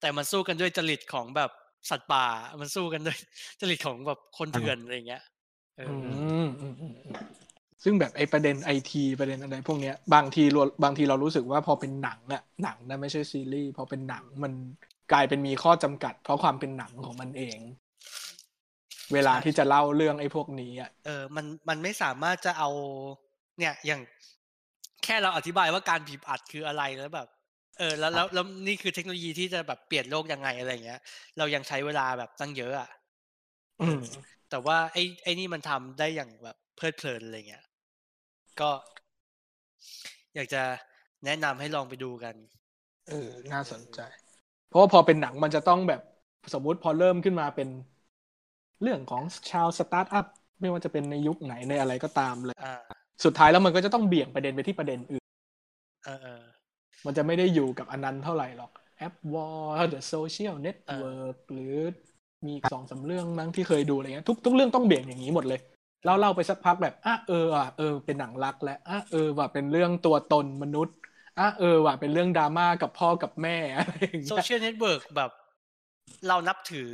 [0.00, 1.50] แต่มันสู้กันด้วยจริตของแบบ
[1.90, 2.24] สัตว์ป่า
[2.60, 3.18] มันสู้กันด้วย
[3.60, 5.22] จริตของแบบคนเถื่อนอะไรเงี้ย
[5.76, 7.16] เอออือมอืมอืมอืม
[7.84, 14.52] ซึ่งแบบไอ้ประเด็นไอทีประเด็นอะไรพวกเนี้ยบางทีเราบางทีเรารู้สึกว่าพอเป็นหนังอะหนังนะไม่ใช่ซีรีส์พอเป็นหนังมัน
[15.12, 17.58] กลายเป็นมีข้อจำกัด เพราะความเป็นหนังของมันเอง
[19.12, 22.70] เวลาที่จะเล่าเรื่องไอ้พวกนี้อะเออมันมันไม่สามารถจะเอา
[23.58, 24.00] เนี่ยอย่าง
[25.04, 31.00] แค่เราอธิบายว่าการบีบอัดคืออะไรแล้วแบบเออแล้วแล้วแล้วนี่คือเทคโนโลยีที่จะแบบเปลี่ยนโลกยังไงอะไรเงี้ย
[31.38, 32.88] เรายังใช้เวลาแบบตั้งเยอะอะ
[33.80, 34.02] อืม
[34.50, 37.64] แต่ว่าไอ้ไอ้นี่มันทำได้อย่างแบบเพลิดเพลินอะไรเงี้ย
[38.60, 38.70] ก็
[40.34, 40.62] อยากจะ
[41.24, 42.34] แนะนำให้ลองไปดูกัน
[43.08, 44.00] เออน่าสนใจ
[44.68, 46.00] เพราะว่าพอเป็นหนังมันจะต้องแบบ
[46.52, 47.68] สมมุติพอเริ่มขึ้นมาเป็น
[48.82, 50.26] เรื่องของชาวสตาร์ทอัพ
[50.60, 55.24] ไม่ว่าจะเป็นในยุคไหนในอะไรก็ตามเลยอ่าสุดท้ายแล้วมันก็จะต้องเบี่ยงประเด็นไปที่ประเด็นอื่น
[56.04, 56.42] เออเออ
[57.06, 59.46] มันจะไม่ได้อยู่กับอันนั้นเท่าไหร่หรอกแอปวอ
[59.78, 61.76] ล The Social Network หรือ
[62.44, 65.60] มีอีกสองสามเรื่องมั้งที่เคยดูอะไรเงี้ยทุกทุกเรื่องต้องเบี่ยงอย่างนี้หมดเลย
[66.04, 70.96] เล่าเล่าไปสักพักแบบอะเออว่ะเออเป็นหนังรักและอะเออว่ะเป็นเรื่องตัวตนมนุษย์
[71.38, 75.30] อะเออว่ะเป็นเรื่องดราม่ากับพ่อกับแม่อะไรอย่างเงี้ย Social Network แบบ
[76.28, 76.92] เรานับถือ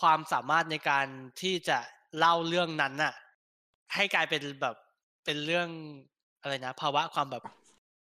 [0.00, 1.06] ความสามารถในการ
[1.40, 1.78] ที่จะ
[2.18, 3.14] เล่าเรื่องนั้นน่ะ
[3.94, 4.76] ให้กลายเป็นแบบ
[5.24, 5.68] เป็นเรื่อง
[6.42, 7.42] อะไรนะ ภาวะความแบบ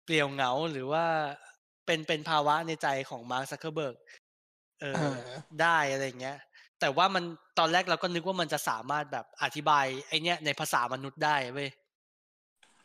[0.05, 1.05] เปลี่ยวเหงาหรือว่า
[1.87, 3.97] เป็นเป็นภาวะในใจของมาร์คซักเคอร์เบิร์ก
[4.81, 5.19] เออเออ
[5.61, 6.39] ได้อะไรเงี้ย
[6.81, 7.25] แต่ว่ามัน
[7.59, 11.71] ตอนแรกเราก็นึกว่ามันจะสามารถแบบอธิบายไอเนี้ยในภาษามนุษย์ได้เว้ย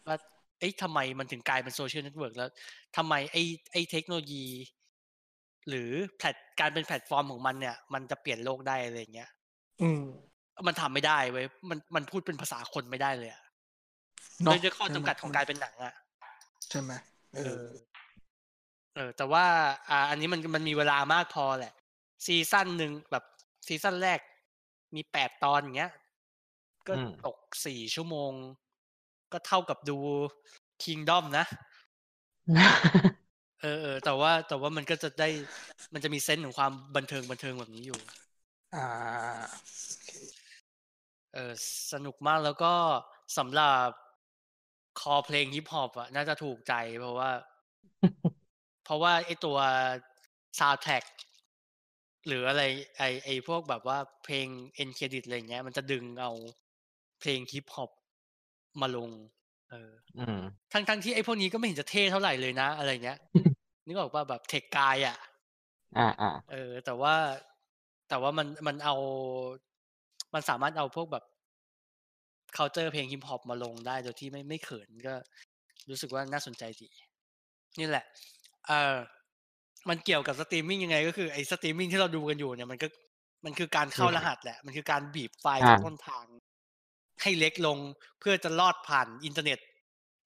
[0.07, 0.17] ว่า
[0.59, 2.49] เอ้ยทำไมมันถึงกลายเป็น social network แล้ว
[2.97, 3.37] ทำไมไอ
[3.71, 4.45] ไอเทคโนโลยี
[5.69, 9.29] หรือแพลตการเป็นแพลตฟอร์มของมันเนี่ย มันจะเปลี่ยนโลกได้อะไรเงี้ย
[9.81, 10.03] อืม
[10.67, 13.43] มันทำไม่ได้เว้ยมันมันพูดเป็นภาษาคนไม่ได้เลยอะ
[14.43, 15.93] เนาะโดยด้วยข้อจำกัดของการเป็นหนังอะ
[16.69, 16.91] ใช่ไหม
[17.33, 17.65] เออ
[18.95, 19.45] เออ แต่ว่า
[19.89, 21.73] อ่า อันนี้มันมันมีเวลามากพอแหละ
[22.25, 23.23] season หนึ่งแบบ
[23.67, 24.19] season แรก
[24.95, 25.91] มีแปดตอนอย่างเงี้ย
[26.87, 28.31] ก็อืมตกสี่ชั่วโมง
[29.31, 29.97] ก็เท่ากับดู
[30.83, 31.45] คิงดอมนะ
[33.61, 35.29] เออเออแต่ว่าแต่ว่ามันก็จะได้
[35.93, 37.99] มันจะมีเซนส์ของความบันเทิงบันเทิงแบบนี้อยู่
[38.73, 39.49] อ่า
[41.33, 41.53] เออ
[41.91, 42.73] สนุกมากแล้วก็
[43.37, 43.87] สำหรับ
[44.99, 47.29] คอเพลงฮิปฮอปอะน่าจะถูกใจเพราะว่า
[48.85, 49.57] เพราะว่าไอตัว
[50.59, 51.05] ซาว d t ท a c k
[52.27, 52.63] หรืออะไร
[52.97, 56.31] ไอไอพวกแบบว่าเพลงend credit อะไรเงี้ย มันจะดึงเอา
[57.21, 57.91] เพลงฮิปฮอป
[58.81, 59.09] มาลง
[59.69, 60.41] เอออืม
[60.73, 63.19] ทั้งทั้งที่ไอพวกนี้ก็ไม่เห็นจะเท่เท่าไหร่เลยนะ อะไรเงี้ย
[63.85, 65.17] นึกออกป่ะแบบ tech guy อะ
[65.97, 67.15] อ่าอ่าเออ แต่ว่า
[68.09, 68.95] แต่ว่ามันมันเอา
[70.33, 71.23] มันสามารถเอาพวกแบบ
[72.57, 75.13] c u เ t อร์เพลงฮิปฮอปมาลงได้โดยที่ไม่ไม่เขินก็
[75.89, 76.89] รู้สึกว่าน่าสนใจดี
[77.79, 78.05] นี่แหละ
[78.67, 78.97] เออ
[79.89, 82.87] มันเกี่ยวกับสตรีมมิ่งยังไง ก็คือไอ้สตรีมมิ่งที่เราดูกันอยู่เนี่ยมันก็
[83.45, 86.25] มันคือการเข้ารหัสแหละ มันคือการบีบไฟล์จากต้นทาง
[87.21, 87.77] ให้เล็กลง
[88.19, 89.59] เพื่อจะลอดผ่านอินเทอร์เน็ต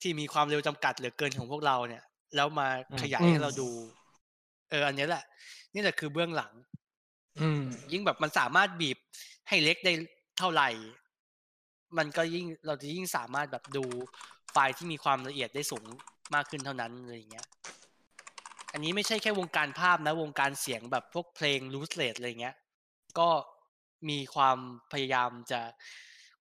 [0.01, 2.03] ที่มีความเร็วจำกัดเหลือเกินของพวกเราเนี่ย
[2.35, 2.67] แล้วมา
[3.01, 3.69] ขยายให้เราดู
[4.69, 5.23] เออ อันนี้แหละ
[5.73, 6.53] นี่แหละคือเบื้องหลัง
[7.41, 8.97] อืมยิ่งแบบมันสามารถบีบ
[9.49, 9.93] ให้เล็กได้
[10.37, 10.69] เท่าไหร่
[11.97, 13.83] มันก็ยิ่งเราจะยิ่งสามารถแบบดู
[14.51, 15.85] ไฟล์ที่มีความละเอียดได้สูง
[16.35, 17.47] มากขึ้นเท่านั้นอะไรอย่างเงี้ย
[18.73, 22.55] อันนี้ไม่ใช่แค่วงการภาพนะ วงการเสียงแบบพวกเพลง lossless อะไรเงี้ย
[23.19, 23.29] ก็
[24.09, 24.57] มีความ
[24.91, 25.61] พยายามจะ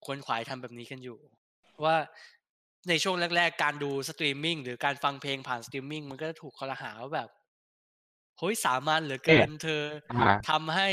[0.04, 1.18] ขวนขวายทำแบบนี้กันอยู่
[1.84, 1.96] ว่า
[2.88, 7.28] ในช่วงแรก ๆ การดูสตรีมมิ่งหรือการฟังเพลงผ่านสตรีมมิ่งมันก็จะถูกครหาว่าแบบ
[8.38, 9.82] เฮ้ยสามานย์เหลือเกินเธอ
[10.12, 10.88] อ่าทำให้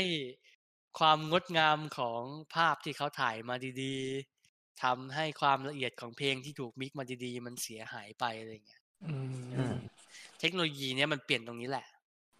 [0.98, 2.22] ความงดงามของ
[2.54, 4.39] ภาพที่เขาถ่ายมาดีๆ
[4.84, 9.16] ทำให้ความละเอียดของเพลงที่ถูกมิกมาดีๆ มันเสียหายไปอะไรเงี้ยอื
[9.56, 9.76] อืมม
[10.40, 11.86] เทคโนโลยีเนี้ยมันเปลี่ยนตรงนี้แหละ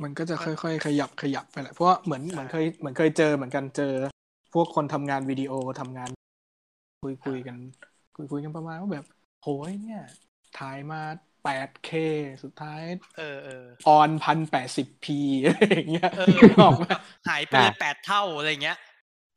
[0.02, 3.92] มันก็จะค่อยๆ ขยับขยับไปแหละ เพราะว่าเหมือนเหมือนเคยเหมือนเคยเจอเหมือนกันเจอ
[4.54, 6.10] พวกคนทำงานวิดีโอทำงาน
[7.02, 7.56] คุยคุยกัน
[8.16, 9.04] คุยคุยกันประมาณว่าแบบ
[9.42, 10.02] โหยเนี่ย
[10.58, 11.00] ถ่ายมา
[11.42, 11.88] 8K
[12.42, 12.82] สุดท้าย
[13.16, 16.84] เออเออออนพันแปดสิบพีอะไรอย่างเงี้ยเออออกไหม
[17.28, 18.78] หายไปเลยอะแปดเท่าอะไรเงี้ย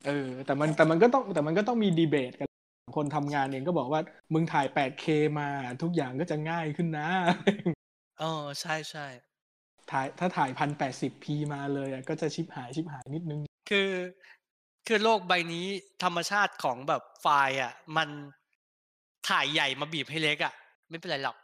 [0.04, 2.48] เออแต่มันแต่มันก็ต้องแต่มันก็ต้องมีดีเบตกัน
[2.96, 4.00] คนทำงานเองก็บอกว่า
[4.32, 5.04] มึงถ่าย 8K
[5.40, 5.48] มา
[5.82, 7.08] ทุกอย่างก็จะง่ายขึ้นนะ
[8.20, 9.06] เออใช่ใช่
[9.90, 13.90] ถ่ายถ้าถ่ายพันแปดสิบพีมาเลยอะก็จะชิบหายชิบหายนิดนึง คือ
[14.86, 15.66] คือโลกใบนี้
[16.02, 18.08] ธรรมชาติของแบบไฟล์อะ มัน
[19.28, 20.54] ถ่ายใหญ่มาบีบให้เล็กอะ
[20.90, 21.36] ไม่เป็นไรหรอก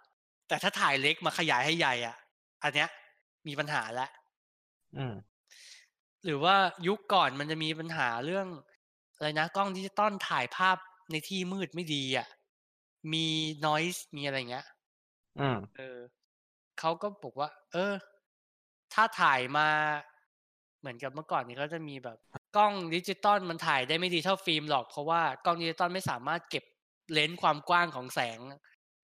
[0.48, 2.16] แต่ถ้าถ่ายเล็กมาขยายให้ใหญ่อะ
[2.62, 2.88] อันเนี้ย
[3.46, 4.10] มีปัญหาแล้ว
[4.96, 5.14] อืม
[6.24, 6.54] หรือว่า
[6.86, 8.46] ยุคก่อนมันจะมีปัญหาเรื่อง
[9.14, 10.76] อะไรนะกล้องดิจิตอลถ่ายภาพ
[11.10, 12.28] ในที่มืดไม่ดีอะ
[13.12, 13.26] มี
[13.66, 14.66] noise มีอะไรเงี้ย
[15.40, 15.98] อืมเออ
[16.78, 17.94] เขาก็บอกว่า เออ
[18.94, 19.68] ถ้าถ่ายมา
[20.80, 22.18] เหมือนกับเมื่อก่อนนี้ก็จะมีแบบ
[22.56, 26.64] กล้องดิจิตอลมันถ่ายได้ไม่ดีเท่าฟิล์มหรอก เพราะว่ากล้องดิจิตอลไม่สามารถเก็บ
[27.12, 28.38] range ความกว้างของแสง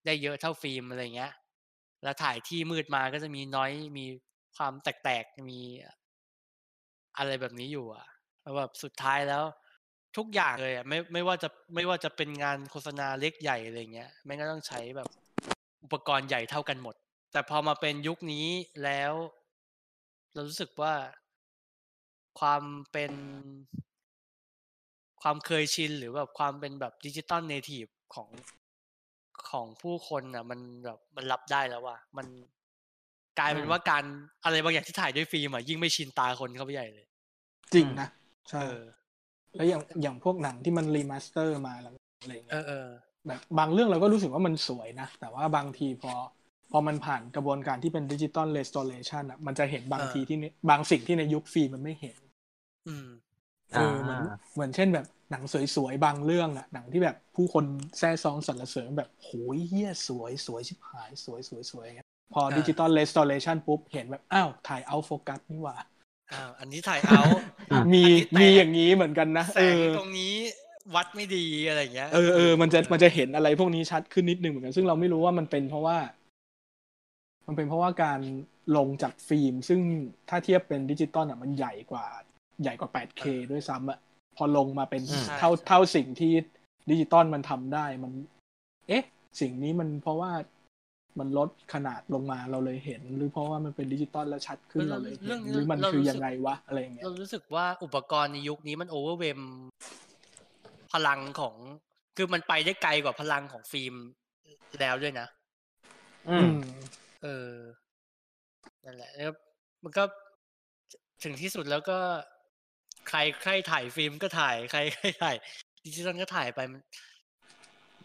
[0.05, 1.33] ได้เยอะเท่าฟิล์มอะไรเงี้ย
[2.03, 4.05] แล้วถ่ายที่มืดมาก็จะมีน้อยมี
[4.57, 5.61] ความแตกๆมี
[7.17, 8.05] อะไรแบบนี้อยู่อะ
[8.41, 9.43] แล้วแบบสุดท้ายแล้ว
[10.17, 15.09] ทุกอย่างเลยอะไม่ไม่ว่าจะไม่ว่าจะเป็นงานโฆษณาเล็กใหญ่อะไรเงี้ยแม่งก็ต้องใช้แบบ
[15.83, 16.95] อุปกรณ์ใหญ่เท่ากันหมด
[17.31, 18.47] แต่พอมาเป็นยุคนี้
[18.83, 19.13] แล้ว
[20.33, 20.93] เรารู้สึกว่า
[22.39, 23.13] ความเป็น
[25.21, 27.85] ความเคยชินหรือแบบความเป็นแบบ digital native
[28.15, 28.29] ของ
[29.49, 32.27] ของผู้คนอะ มันแบบมันรับได้แล้วว่ามัน
[33.39, 34.03] กลายเป็นอืมว่าการ
[34.43, 37.05] อะไรบางอย่างที่ถ่ายด้วยฟิล์มอะยิ่งไม่ชินตาคนเข้าไปใหญ่เลย
[37.73, 38.07] จริงนะ
[38.49, 38.81] ใช่เออ
[39.57, 42.89] แล้วอย่างอย่างพวกหนังที่มัน remaster มาแล้วอะไรอย่างเอเงี้ยอเออ
[43.27, 46.13] แบบบางเรื่องเราก็รู้สึกว่ามันสวยนะ แต่ว่าบางทีพอ
[46.71, 52.17] พอมันผ่านกระบวนการที่เป็นดิจิตอลเรส o อ a t ชันอะมันจะเห็นบางเออทีที่ในบางสิ่งที่ในยุคฟิล์มมันไม่เห็น
[52.87, 53.07] อืม
[53.73, 54.21] เออเหมือน
[54.53, 55.43] เหมือนเช่นแบบหนัง
[55.75, 57.65] สวยๆ บางเรื่องอะหนังที่แบบผู้คน
[57.97, 65.75] แซ่ซองสรรเสริญแบบโหยเฮียสวยสวยชิบหาย สวยสวยสวยอย่างเงี้ยพออ่าดิจิตอลเรส o อ a t ชันปุ๊บเห็นแบบ อ้าว ถ่ายเอาโฟกัสนี่หว่า
[66.31, 67.21] อ้าวอันนี้ถ่ายเอา
[67.71, 70.33] อะมีอันนี้แตกมีอย่างนี้เหมือนกันนะแสเองอตรงนี้
[70.95, 75.97] วัดไม่ดีอะไรอย่างเงี้ยเออเออมันจะมันจะเห็นอะไรพวกนี้ชัดขึ้นนิดนึงเหมือนกันซึ่งเราไม่รู้ว่ามันเป็นเพราะว่า
[77.47, 78.19] มันเป็นเพราะว่าการ
[78.77, 79.79] ลงจากฟิล์ม ซึ่ง
[80.29, 82.05] ถ้าเทียบเป็นดิจิตอลอะมันใหญ่กว่า
[82.61, 83.99] ใหญ่กว่า 8K ด้วยซ้ำอะ
[84.37, 86.31] พอลงมาเป็นอืมเท่าเท่าสิ่งที่
[86.89, 88.11] ดิจิตอลมันทำได้มัน
[88.87, 89.03] เอ๊ะ
[89.41, 90.31] สิ่งนี้มันเพราะว่า
[91.19, 99.39] มันลดขนาดลงมาเราเลยเห็น หรือเพราะว่ามันเป็นดิจิตอลแล้วชัดขึ้นเราเลยเห็นหรือมันคือยังไงวะอะไรอย่างเงี้ยเรารู้สึกว่าอุปกรณ์ในยุคนี้มัน overwhelm
[100.93, 101.55] พลังของ
[102.17, 103.95] คือมันไปได้ไกลกว่าพลังของฟิล์ม
[104.81, 105.27] แล้วด้วยนะ
[106.29, 106.59] อือืมม
[107.23, 107.51] เออ
[108.85, 109.31] นั่นแหละแล้ว
[109.83, 110.03] มันก็
[111.23, 111.97] ถึงที่สุดแล้วก็
[113.09, 115.35] ใครใครถ่ายฟิล์มก็ถ่าย ใครใครถ่าย
[115.85, 116.81] ดิจิตอลก็ถ่ายไปมัน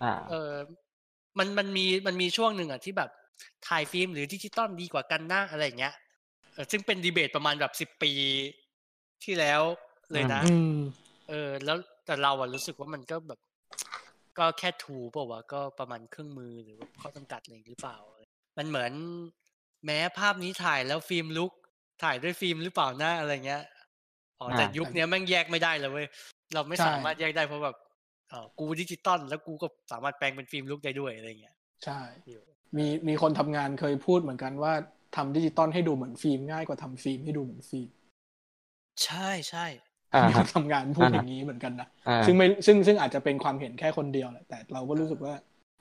[0.02, 0.50] อ่าเออ
[1.38, 3.10] มันมันมีมันมีช่วงหนึ่งอะที่แบบ
[3.68, 5.94] ถ่ายฟิล์มหรือดิจิตอลดีกว่ากันนะอะไรอย่างเงี้ย
[6.52, 8.12] เออซึ่งเป็นดีเบตประมาณแบบสิบปี
[9.24, 9.62] ที่แล้ว
[10.12, 10.78] เลยนะอืม
[11.28, 11.76] เออ แล้ว
[12.06, 13.40] แต่เราอะรู้สึกว่ามันก็แบบ
[14.38, 17.96] ก็แค่ tool เปล่าวะก็ประมาณเครื่องมือหรือว่าข้อจำกัดอะไรหรือเปล่า
[18.58, 18.92] มันเหมือน
[19.86, 21.52] แม่งภาพนี้ถ่ายแล้ว film look
[22.02, 23.62] ถ่ายด้วยฟิล์มหรือเปล่านะอะไรเงี้ย
[24.38, 26.06] อ๋อแต่อ่ายุคยุคเนี้ยแม่งแยกไม่ได้เลยเว้ย
[26.54, 27.76] เราไม่ใช่สามารถแยกได้เพราะแบบ
[28.32, 32.42] เออกูดิจิตอลแล้วกูก็สามารถแปลงเป็น film look ได้ด้วยอะไรเงี้ยใช่อยู่
[32.76, 34.72] มีมีคนทำงานเคยพูดเหมือนกันว่า
[35.16, 37.90] ทำดิจิตอลให้ดูเหมือนฟิล์มง่ายกว่าทำฟิล์มให้ดูเหมือนฟิล์ม
[39.04, 39.66] ใช่ใช่
[40.14, 45.34] อ่ามีฮะคนทำงานพูดอ่าอย่างนี้เหมือนกันนะอ่าซึ่งไม่ซึ่งซึ่งอาจจะเป็นความเห็นแค่คนเดียวแหละแต่เราก็รู้สึกว่า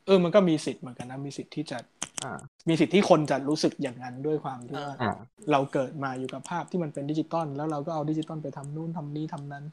[0.06, 1.78] เออมันก็มีสิทธิ์เหมือนกันนะมีสิทธิ์ที่จะ
[2.24, 2.39] อ่า
[2.70, 5.16] มีสิทธิ์ที่คนจะรู้สึกอย่างนั้นด้วยความที่ว่าอ่า
[5.52, 9.66] เราเกิดมาอยู่กับภาพที่มันเป็นดิจิตอลแล้วเราก็เอาดิจิตอลไปทำนู่นทำนี่ทำนั้น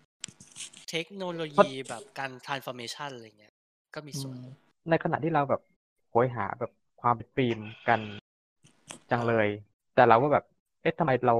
[0.90, 3.54] เทคโนโลยีแบบการ transformation อะไรเงี้ย
[3.94, 4.36] ก็มีส่วน
[4.90, 5.60] ในขณะที่เราแบบ
[6.10, 6.70] โหยหาแบบ
[7.00, 7.58] ความเป็นฟิล์ม
[7.88, 8.00] กัน
[9.10, 9.48] จังเลย
[9.94, 10.44] แต่เราก็แบบ
[10.82, 11.34] เอ๊ะทำไมเรา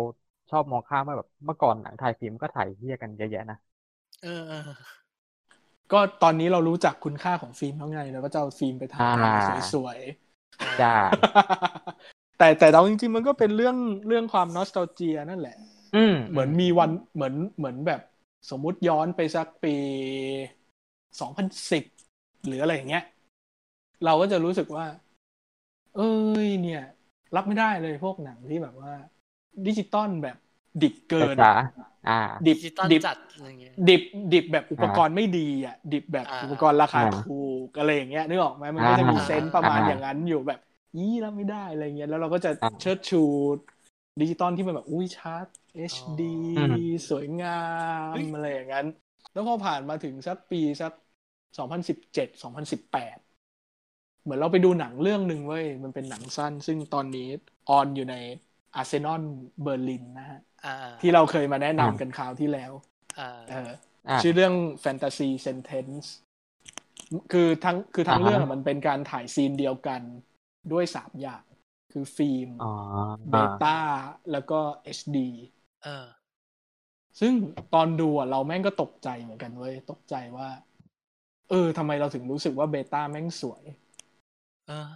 [0.51, 3.59] ชอบมองข้ามว่าแบบเมื่อก่อนหนังถ่ายฟิล์มก็ถ่ายเหี้ยกันเยอะแยะนะ
[4.23, 4.71] เออเออ
[5.93, 9.37] ก็ตอนนี้เรารู้จักคุณค่าของฟิล์มแล้วไงเราก็จะเอาฟิล์มไปถ่ายอ่า
[9.73, 9.99] สวย
[10.81, 13.77] จ้าๆแต่แต่เราจริงๆมันก็เป็นเรื่อง
[14.09, 15.57] เรื่องความนอสต a เจียนั่นแหละ
[15.95, 18.01] อืมเหมือนมีวันเหมือนเหมือนแบบ
[18.51, 19.75] สมมุติย้อนไปสักปี
[21.21, 21.85] สองพันสิบ
[22.47, 23.03] หรืออะไรอย่างเงี้ย
[24.05, 24.87] เราก็จะรู้สึกว่า
[25.95, 26.01] เอ้
[26.45, 26.81] ย เนี่ย
[27.35, 28.93] รับไม่ได้เลยพวกหนังที่แบบว่า
[29.67, 30.37] ดิจิตอลแบบ
[30.81, 31.51] ดิบเกินจ้า
[32.07, 32.13] อ่า
[32.47, 37.31] ดิบดิจิตอลดิบจัดอะไรเงี้ยดิบดิบแบบอุปกรณ์ไม่ดีอะ ดิบแบบอ่าอุปกรณ์ราคาอ่าถู
[37.65, 40.61] กอะไรอย่างเงี้ยนึกออกไหมมันก็จะมีอ่า sense ประมาณอ่าอย่างนั้นอยู่แบบ
[40.99, 43.17] อี๋รับไม่ได้อะไรเงี้ยแล้วเราก็จะอ่าเชิดชู
[44.21, 45.68] ดิจิตอลที่มันแบบอุ้ยชัด HD อื
[46.83, 47.61] มสวยงา
[48.15, 48.87] มอะไรอย่างนั้น
[49.33, 50.93] แล้วพอผ่านมาถึงสักปีสัก
[51.59, 53.19] สองพันสิบเจ็ดสองพันสิบแปด
[54.23, 57.29] เหมือนเราไปดูหนังเรื่องหนึ่งเว้ย มันเป็นหนังสั้น ซึ่งตอนนี้
[57.69, 58.17] on อยู่ใน
[58.75, 59.23] Arsenal
[59.63, 62.73] Berlin นะฮะอ่าที่เราเคยมาแนะนำกันคราวที่แล้ว
[63.19, 63.71] อ่าเออ
[64.09, 64.55] อ่าชื่อเรื่อง
[64.85, 66.07] Fantasy Sentence
[67.33, 70.03] คือทั้งคือทั้งอ่าฮะเรื่องอะมันเป็นการถ่าย scene เดียวกัน
[70.73, 71.43] ด้วยสามอย่าง
[71.93, 72.69] คือฟิล์มอ๋อ
[73.31, 73.79] เบต้า
[74.33, 74.61] แล้วก็
[74.97, 75.19] HD
[75.83, 76.07] เออ
[77.21, 77.33] ซึ่ง
[77.75, 80.49] ตอนดูอะเราแม่งก็ตกใจเหมือนกันเว้ยตกใจว่า
[81.51, 83.63] เออทำไมเราถึงรู้สึกว่าเบต้าแม่งสวย
[84.67, 84.89] เออ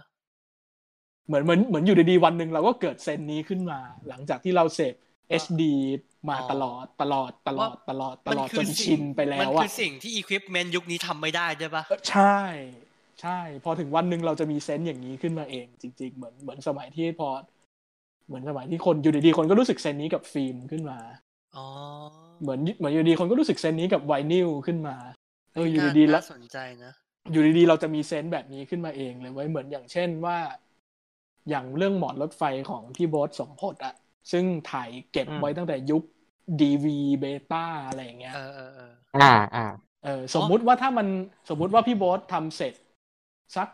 [1.27, 4.93] เหมือนเหมือนเหมือนอยู่ดีๆวันหนึ่งเราก็เกิดเซนนี้ขึ้นมา หลังจากที่เราเสพ
[5.29, 5.73] HD
[6.29, 12.23] มาอ๋อตลอดตลอดตลอดตลอดตลอดมัคืจนสิ่งชินไปแล้มันวคือะอสิ่งที่ equipment ยุคนี้ทำไม่ได้ใช่ปะเออใช่
[13.21, 17.29] ใช่ พอถึงวันหนึ่งเราจะมีเซนส์อย่างนี้ขึ้นมาเอง จริง ๆ เหมือนเหมือนสมัยที่พอ
[18.33, 20.97] เหมือนสมัยที่คนอยู่ดีๆคนก็รู้สึก sense นี้กับฟิล์มขึ้นมา
[21.55, 21.67] อ๋อ
[22.41, 24.95] เหมือนเหมือนอยู่ดีๆคนก็รู้สึก sense นี้กับไวนิลขึ้นมา
[25.53, 26.93] เอออยู่น่าดีๆแล้วน่าสนใจนะ
[27.31, 30.37] อยู่ดีๆเราจะมี sense แบบนี้ขึ้นมาเองเลยเว้ยเหมือนอย่างเช่นว่า
[31.49, 33.93] อย่างเรื่องหมอนรถไฟของพี่โบ๊ทสมพจน์อะ
[34.31, 36.03] ซึ่งถ่ายเก็บอืมไว้ตั้งแต่ยุค
[36.59, 39.21] DV เบต้าอะไรอย่างเงี้ยเออเออเอออ่า
[39.55, 39.61] อ่า
[40.03, 41.07] เออสมมุติว่าถ้ามัน
[41.49, 42.73] สมมุติว่าพี่โบ๊ททำเสร็จ
[43.55, 43.67] สัก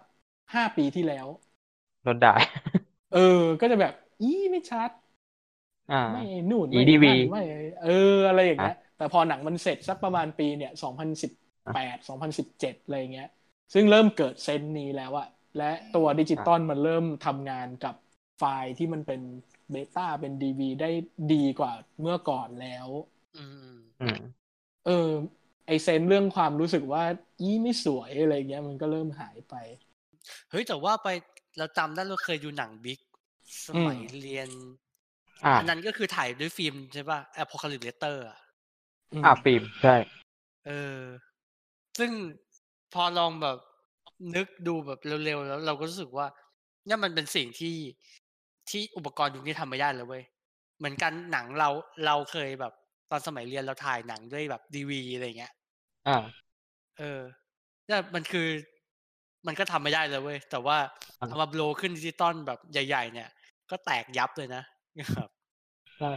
[0.54, 1.28] ห้าปีที่แล้ว
[2.04, 2.34] โดนด่า
[3.10, 3.20] เออ
[3.62, 4.92] ก็จะแบบ อีไม่ชัด
[5.90, 7.40] อ่าไม่นู่นอีไม่ DV นั่นไม่
[7.80, 7.90] เออ
[8.28, 11.32] อะไรอย่างเงี้ยอะแต่พอหนังมันเสร็จสักประมาณปีเนี่ยสองพันสิบ
[11.72, 13.28] แปดสองพันสิบเจ็ดอะไรเงี้ย
[13.74, 17.96] ซึ่งเริ่มเกิดเซนส์นี้แล้วอะและตัวดิจิตอลมันเริ่มทำงานกับ
[18.38, 19.22] ไฟล์ที่มันเป็น
[19.72, 20.90] เบต้าเป็นดีวีได้
[21.34, 22.88] ดีกว่าเมื่อก่อนแล้ว
[23.36, 23.46] อื
[23.76, 24.20] มอืม
[24.86, 25.10] เออ
[25.66, 27.04] ไอเซนส์เรื่องความรู้สึกว่า
[27.42, 29.54] อีไม่สวยอะไรเงี้ยมันก็เริ่มหายไป
[30.50, 31.08] เฮ้ยแต่ว่าไป
[31.58, 33.00] เราจำได้เราเคยดูหนังบิ๊ก
[33.68, 34.50] สมัยอืมเรียน
[35.46, 38.40] อ่าอันนั้นก็คือถ่ายด้วยฟิล์มใช่ป่ะ Apocalypse Letter อะ
[39.22, 39.96] มอ่าฟิล์มใช่
[40.66, 41.00] เออ
[41.98, 42.12] ซึ่ง
[42.94, 43.58] พอลองแบบ
[44.36, 46.28] นึกดูแบบเร็วๆ แล้วเราก็รู้สึกว่า
[46.86, 47.76] เนี่ยมันเป็นสิ่งที่
[48.70, 50.24] ที่อุปกรณ์ยุคนี้ทำไม่ได้เลยเว้ย
[50.78, 51.70] เหมือนกันหนังเรา
[52.06, 52.74] เราเคยแบบ
[53.12, 55.54] ตอนสมัยเรียนเราถ่ายหนังด้วยแบบ DV อะไรเงี้ย
[56.08, 56.18] อ่า
[56.98, 57.22] เออ
[57.86, 58.48] เนี่ยมันคือ
[59.48, 60.78] มันก็ทำไม่ได้เลยเว้ย แต่ว่า
[61.22, 63.30] อ่าเอามา blow ขึ้นดิจิตอลแบบใหญ่ ๆ เนี่ย
[63.72, 64.64] ก็แตกยับเลยนะ
[65.16, 65.30] ครับ
[66.00, 66.12] ใช่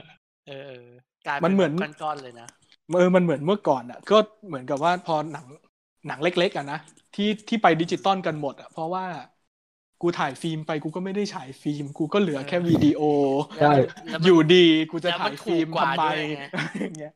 [0.47, 0.87] เออเออ
[1.27, 2.49] กลายมัเป็นเหมือนแบบก้อนๆเลยนะ
[2.97, 5.47] เออมันเหมือนเมื่อก่อนอะ ก็เหมือนกับว่าพอหนัง
[6.09, 6.79] หนังเล็กๆอะนะ
[7.15, 9.05] ที่ที่ไปดิจิตอลกันหมดอะเพราะว่า
[10.03, 13.01] กูถ่ายฟิล์มไปกูก็ไม่ได้ฉายฟิล์ม กูก็เหลือแค่วิดีโอ
[13.61, 13.75] ใช่
[14.11, 16.45] แล้วมันอยู่ดีกูจะแล้วมัถ่านยถูฟิกล์มกว่าทำไมด้วยไง
[16.83, 17.13] อย่างเงี้ย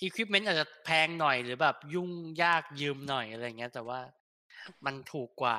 [0.00, 2.10] อุปกรณ์อาจจะแพงหน่อยหรือแบบยุ่ง
[2.42, 4.00] ยากยืมหน่อยอะไรเงี้ย แต่ว่า
[4.86, 5.58] มันถูกกว่า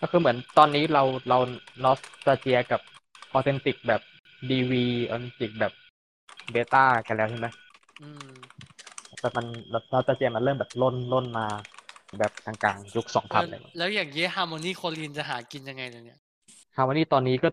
[0.00, 1.38] ก็คือเหมือนตอนนี้เราเรา
[1.84, 2.80] นอสตาเจียกับ
[3.32, 4.00] ออเทนติกแบบ
[4.50, 5.72] ดีวีออเทนติกแบบ
[6.50, 7.46] เบต้ากันแล้วใช่ไหม
[8.00, 8.30] อืม
[9.20, 11.46] แต่มันนอสตาเจียมันเริ่มแบบล่นล่นมา
[12.18, 16.20] แบบกลางๆยุคสองพันเลยมั้งแล้วอย่างเงี้ยฮาร์โมนีโคลินจะหากินยังไงเนี่ย
[16.74, 17.48] ฮฮาวานี่ตอนนี้ก็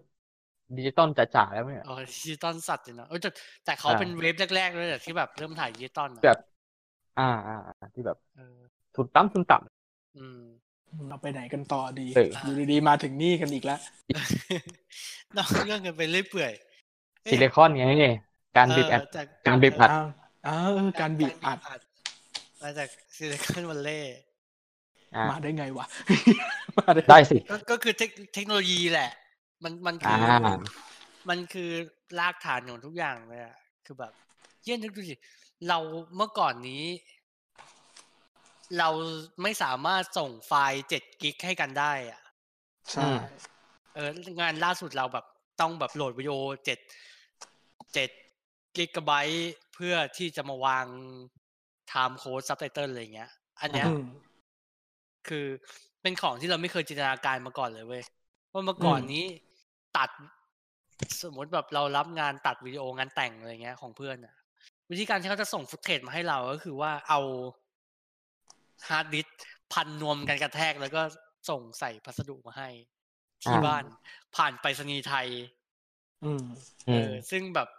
[0.77, 3.29] ดิจิตอลจ๋าๆแล้วเนี่ยอ๋อดิจิตอลสัตว์เลยเนาะเออแต่
[3.65, 6.37] แต่เขาอ่าเป็นเวฟแรกๆเลยแหละที่แบบเริ่มถ่ายดิจิตอลอะแบบ
[7.17, 8.59] อ่าอ่าอ่าที่แบบเออ
[8.95, 9.57] ทุนต่ำทุนต่
[10.15, 10.39] อืม
[11.09, 13.79] เราไปไหนกันต่อดีเอออยู่ดีๆมาถึงนี่กันอีกแล้ว
[15.37, 17.85] นอกเรื่องกันไปเรื่อยเปื่อยำเอ๊ะซิลิคอนไง
[18.57, 20.05] การบีบแอดเจากการบีบอัดอ้าว
[20.47, 21.59] อ้าวเออการบีบอัด
[22.61, 24.17] มาจาก Silicon Valley
[25.15, 25.85] อ่ามาได้ไงวะ
[26.77, 29.11] มาได้ได้สิก็ก็คือเทคเทคโนโลยีแหละ
[29.63, 30.57] มันมันคืออ่า
[31.29, 31.69] มันคือ
[32.19, 34.11] รากฐานของทุกอย่างเลยอะคือแบบ
[34.63, 35.15] เยี่ยนึกดูสิ
[35.67, 35.79] เรา
[36.15, 36.83] เมื่อก่อนนี้
[38.79, 38.89] เรา
[39.43, 42.21] ไม่สามารถส่งไฟล์เจ็ด gig ให้กันได้อะ
[42.93, 43.11] ใช่
[43.95, 44.09] เออ
[44.39, 45.25] งานล่าสุดเราแบบ
[45.61, 46.79] ต้องแบบโหลดวิดีโอเจ็ด
[47.93, 48.09] เจ็ด
[48.75, 50.85] กิกะไบต์เพื่อที่จะมาวาง
[51.87, 54.01] timecode ซับไตเติลอะไรเงี้ย อันเนี้ยอืม
[55.27, 55.45] คือ
[56.01, 58.03] เป็นของที่เราไม่เคยจินตนาการมาก่อนเลยเว้ย
[58.51, 59.25] ว่าเมื่อก่อนอืมนี้
[59.97, 60.09] ตัด
[61.23, 64.35] สมมติแบบเรารับงานตัดวิดีโองานแต่งอะไรเงี้ยของเพื่อนอะ
[64.91, 67.19] วิธีการที่เขาจะส่ง footage มาให้เราก็คือว่าเอา
[68.89, 69.37] ฮาร์ดดิสก์
[69.73, 71.01] พันนวมกันกระแทกแล้วก็
[71.49, 72.69] ส่งใส่พัสดุมาให้
[73.41, 73.83] ที่อ่าบ้าน
[74.35, 75.27] ผ่านไปรษณีย์ไทย
[76.25, 76.45] อืม
[76.87, 77.69] เออซึ่งแบบ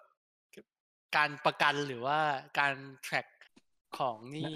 [1.17, 2.19] การประกันหรือว่า
[2.59, 3.27] การแทร็ก
[3.99, 4.53] ของนี่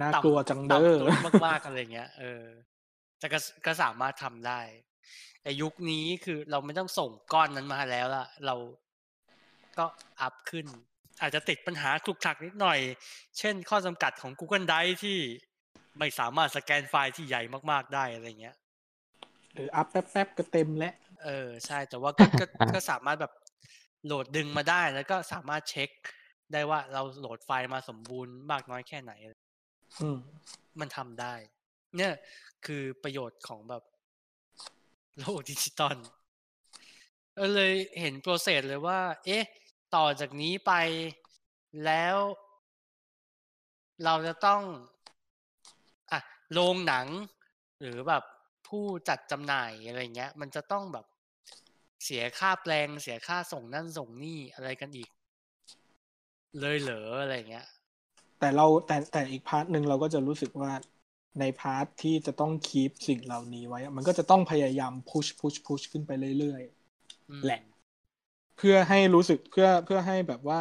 [0.00, 2.44] น่าต่ำกลัวจังเด้อต่ำต้นมากๆอะไรเงี้ย เออ
[3.18, 4.60] แต่ก็ก็สามารถทำได้
[5.42, 8.54] แต่ยุคนี้คือเราไม่ต้องส่งก้อนนั้นมาแล้วล่ะ เรา
[9.78, 9.84] ก็
[10.20, 10.66] อัพขึ้น
[11.20, 12.78] อาจจะติดปัญหาคลุกคลักนิดหน่อย
[13.38, 15.18] เช่นข้อจำกัดของ Google Drive ที่
[15.98, 18.56] ไม่สามารถสแกนไฟล์ที่ใหญ่มากๆได้อะไรเงี้ย
[19.54, 23.32] หรืออัพแป๊บๆก็เต็มแล้วเออใช่แต่ว่าก็ก็อ่าก็สามารถแบบ
[24.06, 25.90] โหลดดึงมาได้แล้วก็สามารถเช็ค
[26.52, 29.12] ได้ว่าเราโหลดไฟล์มาสมบูรณ์มากน้อยแค่ไหน
[30.00, 30.18] อืม
[30.80, 31.34] มันทำได้
[31.96, 32.12] เนี่ย
[32.66, 33.82] คือประโยชน์ของแบบ
[35.18, 35.96] โลกดิจิตอล
[37.34, 39.44] เออเลยเห็น process เลยว่า เอ๊ะ
[39.96, 40.72] ต่อจากนี้ไป
[41.84, 42.16] แล้ว
[44.04, 44.93] เราจะต้องอะ
[46.54, 47.06] โรงหนัง
[47.80, 48.24] หรือแบบ
[48.68, 51.06] ผู้จัดจำหน่ายอะไรเงี้ย มันจะต้องแบบ
[52.04, 55.10] เสียค่าแปลงเสียค่าส่งนั่นส่งนี่อะไรกันอีก
[56.60, 57.66] เลยเหรออะไรเงี้ย
[58.38, 60.72] แต่เราแต่แต่อีก part หนึ่งเราก็จะรู้สึกว่า
[61.40, 66.62] ใน part ที่จะต้อง keep สิ่งเหล่านี้ไว้อะมันก็จะต้องพยายาม push push push ขึ้นไปเรื่อย
[67.30, 70.60] อืมแหละๆเพื่อให้รู้สึกเพื่อเพื่อให้แบบว่า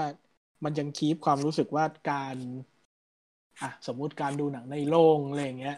[0.64, 2.38] มันยังคีปความรู้สึกว่าการ
[3.62, 5.74] อะสมมุติการดูหนังในโรงอะไรอย่างเงี้ย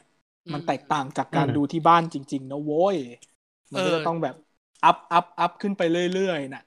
[0.53, 2.97] มันแตกต่างจากการอืมดูที่บ้านจริง ๆ นะโว้ย
[3.73, 4.36] มันก็จะต้องแบบ
[4.84, 6.61] อัพอัพอัพขึ้นไปเรื่อยๆน่ะ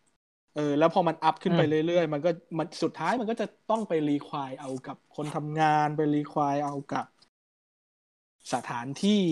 [0.53, 7.07] เออแล้วพอมันอัพขึ้นไปเรื่อยๆ มันก็มันสุดท้ายมันก็จะต้องไปรีควายเอากับคนทำงานไปรีควายเอากับ
[8.53, 9.23] สถานที่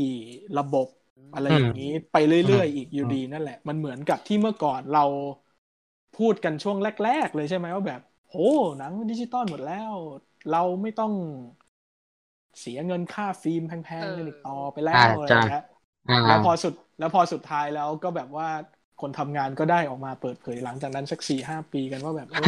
[0.59, 0.89] ระบบ
[1.35, 5.05] อะไรอย่างนี้ ไปเรื่อยๆ อีกอยู่ดีนั่นแหละ มันเหมือนกับที่เมื่อก่อนเรา
[6.16, 8.35] พูดกันช่วงแรก ๆ เลยใช่ไหมว่าแบบโห
[8.79, 9.95] หนังดิจิตอลหมดแล้ว
[10.49, 11.12] เราไม่ต้อง
[12.61, 15.59] เสียเงินค่าฟิล์มแพงๆกันอีกต่อไปแล้วอ่าอะไรจ้ะอย่างเงี้ย
[16.09, 18.48] อ่าแล้วพอสุดแล้วพอสุดท้ายแล้วก็แบบว่า
[18.98, 22.42] คนทำงานก็ได้ออกมาเปิดเผยหลังจากนั้นสักสี่ห้าปีกันว่าแบบเออ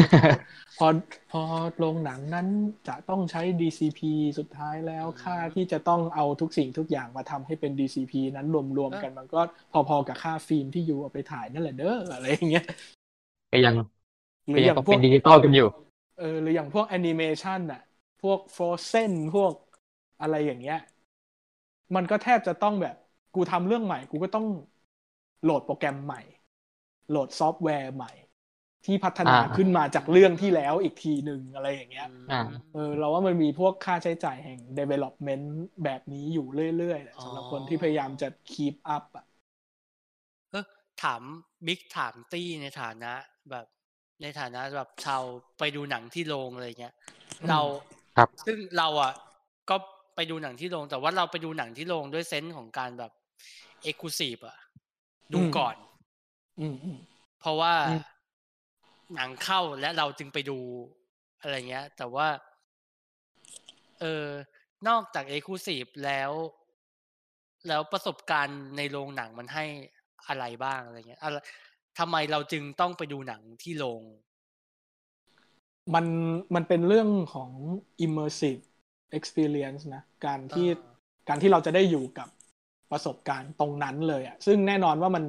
[0.78, 0.86] พอ
[1.30, 1.42] พอ
[1.78, 2.46] โรงหนังนั้น
[2.88, 8.46] จะต้องใช้ DCP สุดท้ายแล้วอืมค่าที่จะต้องเอาทุกสิ่งทุกอย่างมาทำให้เป็น DCP นั้น
[8.78, 9.40] รวมๆกันมันก็
[9.72, 12.64] พอๆกับค่าฟิล์มที่ you เอาไปถ่ายนั่นแหละเด้ออะไรอย่างเงี้ย
[13.52, 15.68] ก็ยังก็ยังต้องพวเป็นดิจิตอลกันอยู่หรืออย่างพวก
[16.14, 17.80] เออหรืออย่างพวกแอนิเมชันอะ
[18.20, 19.52] พวก Frozen พวก
[20.21, 20.77] อะไรอย่างเงี้ย
[21.95, 22.95] มันก็แทบจะต้องแบบ
[23.35, 24.47] กูทำเรื่องใหม่ กูก็ต้อง
[25.43, 26.21] โหลดโปรแกรมใหม่
[27.09, 28.12] โหลดซอฟต์แวร์ใหม่
[28.85, 35.45] ที่พัฒนาอ่าขึ้นมาจากเรื่องที่แล้วอีกทีหนึ่งอะไรอย่างเงี้ยอ่าเออเราว่ามันมีพวกค่าใช้จ่ายแห่ง development
[35.85, 36.47] แบบนี้อยู่
[36.77, 39.25] เรื่อยๆแหละสำหรับคนที่พยายามจะ keep up อะ
[40.51, 40.64] เออ
[41.03, 41.23] ถาม
[41.66, 43.12] บิ๊กถามตี้ในฐานะ
[43.51, 43.66] แบบ
[44.23, 45.23] ในฐานะแบบชาว
[45.59, 46.95] ไปดูหนังที่โรงอะไรเงี้ย
[47.43, 47.61] อืมเรา
[48.14, 49.12] ครับซึ่งเราอะ
[49.71, 49.77] ก็
[50.19, 53.12] ไปดูหนังที่โรง แต่ว่าเราไปดูหนังที่โรงด้วยเซนส์ของการแบบ
[53.83, 54.59] เอ็กซ์คลูซีฟอะ
[55.35, 55.77] ดูก่อน
[56.61, 56.99] อืมอืม
[57.41, 58.03] เพราะว่าอืม
[59.14, 60.59] หนังเข้าและเราจึงไปดู
[61.41, 62.29] อะไรเงี้ย แต่ว่า
[64.01, 64.25] เออ
[64.89, 66.33] นอกจากเอ็กซ์คลูซีฟแล้ว
[67.69, 69.64] แล้วประสบการณ์ในโรงหนังมันให้
[70.29, 71.37] อะไรบ้างอะไรเงี้ยอะไร
[71.99, 74.03] ทำไมเราจึงต้องไปดูหนังที่โรง
[75.95, 76.07] มัน
[76.55, 77.51] มันเป็นเรื่องของ
[78.07, 78.62] immersive
[79.18, 80.98] experience นะการที่อ่า
[81.28, 82.28] การที่เราจะได้อยู่กับ
[82.90, 85.24] ประสบการณ์ตรงนั้นเลยอะซึ่งแน่นอนว่ามัน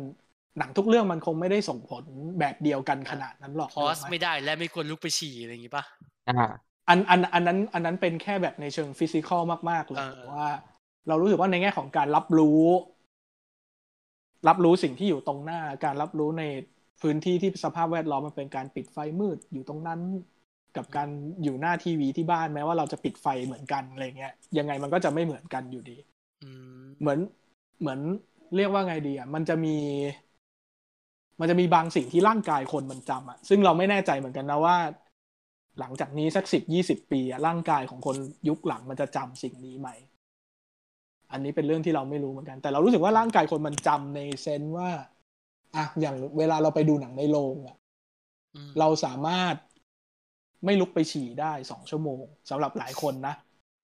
[0.60, 2.04] หนังทุกเรื่องมันคงไม่ได้ส่งผล
[2.40, 5.84] แบบเดียวกันขนาดนั้นหรอกพอสถูกหไม่ได้และไม่ควรลุกไปฉี่อะไรอย่างงี้ปะ
[6.30, 6.48] อ่า
[6.90, 10.50] อันอันอันนั้นอันนั้นเป็นแค่แบบในเชิงฟิสิกอลมาก ๆ เลยเออแต่ว่า
[11.08, 12.64] เรารู้สึกว่าในแง่ของการรับรู้
[14.48, 16.44] รับรู้สิ่งที่อยู่ตรงหน้า การรับรู้ใน
[17.02, 20.00] พื้นที่ที่สภาพแวดล้อมมันเป็นการปิดไฟมืดอยู่ตรงนั้น
[20.78, 21.10] กับการ
[21.44, 25.98] อยู่หน้าทีวีที่บ้านแม้ว่าเราจะปิดไฟเหมือนกันอะไรเงี้ยยังไงมันก็จะไม่เหมือนกันอยู่ดี
[26.42, 26.50] อื
[26.84, 27.20] มเหมือน
[27.80, 28.00] เหมือน
[28.56, 29.76] เรียกว่าไงดีอะมันจะมี
[31.40, 34.78] มันจะมีบางสิ่งที่ร่างกายคนมันจำอะซึ่งเราไม่แน่ใจเหมือนกันนะว่า
[35.80, 38.18] หลังจากนี้สักสิบยี่สิบปีอะร่างกายของคน
[38.48, 39.90] ยุคหลังมันจะจำสิ่งนี้ไหม
[41.32, 44.90] อันนี้เป็นเรื่องที่เราไม่รู้เหมือนกัน แต่เรารู้สึกว่าร่างกายคนมันจำในเซนส์ว่า
[45.76, 47.76] อะอย่างเวลาเราไปดูหนังในโรงอะ
[48.56, 49.56] อืมเราสามารถ
[50.66, 53.34] ไม่ลุกไปฉี่ได้สองชั่วโมงสำหรับหลายคนนะ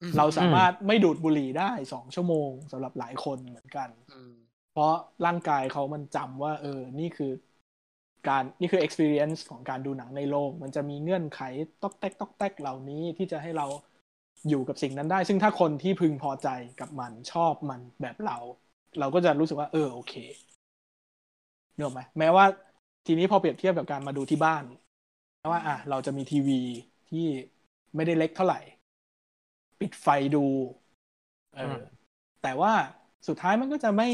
[0.02, 4.34] อืมเราสามารถไม่ดูดบุหรี่ได้สองชั่วโมงสำหรับหลายคนเหมือนกันอืม
[4.72, 4.94] เพราะ
[5.26, 7.32] ร่างกายเขามันจำว่า เออ นี่คือ
[8.28, 11.42] การนี่คือ experience ของการดูหนังในโรงมันจะมีเงื่อนไข
[11.82, 13.68] ต๊อกแต๊กต๊อกแต๊กเหล่านี้ที่จะให้เรา
[14.50, 16.48] อยู่กับสิ่งนั้นได้ ซึ่งถ้าคนที่พึงพอใจ
[16.80, 18.38] กับมันชอบมันแบบเรา
[19.00, 20.14] เราก็จะรู้สึกว่า เออโอเค
[21.76, 22.46] เนกอะไหมแม้ว่า
[23.06, 24.64] ทีนี้พอเปรียบเทียบกับการมาดูที่บ้าน
[25.52, 26.60] ว่าอะเราจะมีทีวี
[27.10, 27.26] ที่
[27.96, 28.60] ไม่ได้เล็กเท่าไหร่
[29.80, 30.46] ปิดไฟดู
[31.56, 31.80] เอออม
[32.44, 32.74] แต่ว่า
[33.28, 34.10] สุดท้ายมันก็จะไม่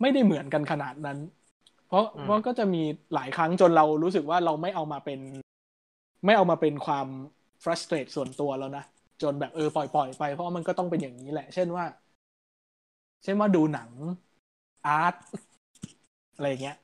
[0.00, 1.18] ไม่ได้เหมือนกันขนาดนั้น
[1.88, 2.82] เพราะอืมเพราะก็จะมี
[3.14, 5.20] หลายครั้งจนเรารู้สึกว่าเราไม่เอามาเป็น
[6.24, 7.06] ไม่เอามาเป็นความ
[7.62, 8.84] frustrate ส่วนตัวแล้วนะ
[9.22, 11.84] จนแบบเออปล่อยปล่อยไป เพราะว่ามันก็ต้องเป็นอย่างนี้แหละ เช่นว่า
[13.22, 13.90] เช่นว่าดูหนัง
[14.86, 15.14] อาร์ต
[16.36, 16.76] อะไรอย่างเงี้ย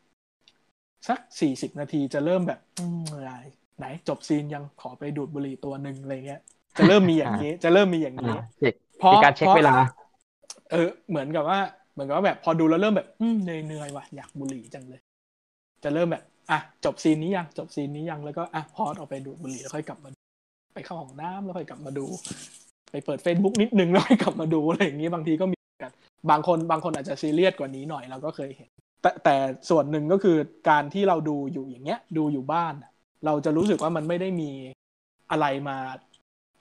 [1.09, 3.33] สักสี่สิบนาทีจะเริ่มแบบอืมอะไร
[3.79, 6.41] ไหนจบซีนยังขอไปดูดบุหรี่ตัวหนึ่งอะไรเงี้ย
[6.79, 9.75] จะเริ่มมีอย่างนี้ จะเริ่มมีอย่างนี้อ่าเช็คเพราะมีการเช็คพะเวลา
[10.71, 11.59] เออ เหมือนกับว่า
[11.93, 15.01] เหมือนกับว่าแบบ พอดูแล้วเริ่มแบบอืมเหนื่อยเหนื่อยว่ะอยากบุหรี่จังเลย
[15.85, 20.11] จะเริ่มแบบอะจบซีนนี้ยังจบซีนนี้ยังแล้วก็อะพอดออกไปดูดบุหรี่แล้วค่อยกลับมา
[20.75, 22.07] ไปเข้าห้องน้ำแล้วค่อยกลับมาดู
[22.91, 25.93] ไปเปิด Facebook นิดนึงแล้วค่อยกลับมาดูอะไรอย่างนี้บางทีก็มีกัน
[26.31, 28.71] บางคนบางคนอาจจะซีเรียสกว่านี้หน่อยเราก็เคยเห็น
[29.03, 29.37] แต่แต่
[29.71, 30.37] ส่วนหนึ่งก็คือ
[30.69, 32.92] การที่เราดูอยู่อย่างเงี้ย ดูอยู่บ้านอะ
[33.25, 34.51] เราจะรู้สึกว่ามันไม่ได้มี
[35.31, 35.79] อะไรมา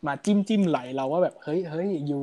[0.08, 2.20] มาจิ้มจิ้มไหลเราว่าแบบเฮ้ยเฮ้ยยู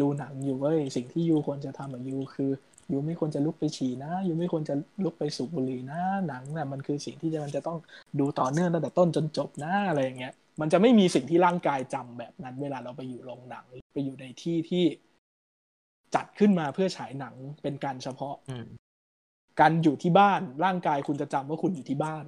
[0.00, 2.50] ดูหนังอยู่เว้ยสิ่งที่ยูควรจะทำอะยูคือ
[2.92, 4.74] ยูไม่ควรจะลุกไปฉี่นะยูไม่ควรจะ
[5.04, 7.78] ลุกไปสูบบุหรี่นะหนังน่ะมันคือสิ่งที่จะมันจะต้อง
[8.20, 14.84] ดูต่อเนื่องตั้งแต่ต้นจนจบนะอะไรอย่างเงี้ย มันจะไม่มีสิ่งที่ร่างกายจำแบบนั้น เวลาเราไปอยู่โรงหนังหรือไปอยู่ในที่ที่
[16.14, 18.66] จัดขึ้นมาเพื่อฉายหนังเป็นการเฉพาะอืม
[19.60, 22.24] การอยู่ที่บ้านร่างกายคุณจะจำว่าคุณอยู่ที่บ้าน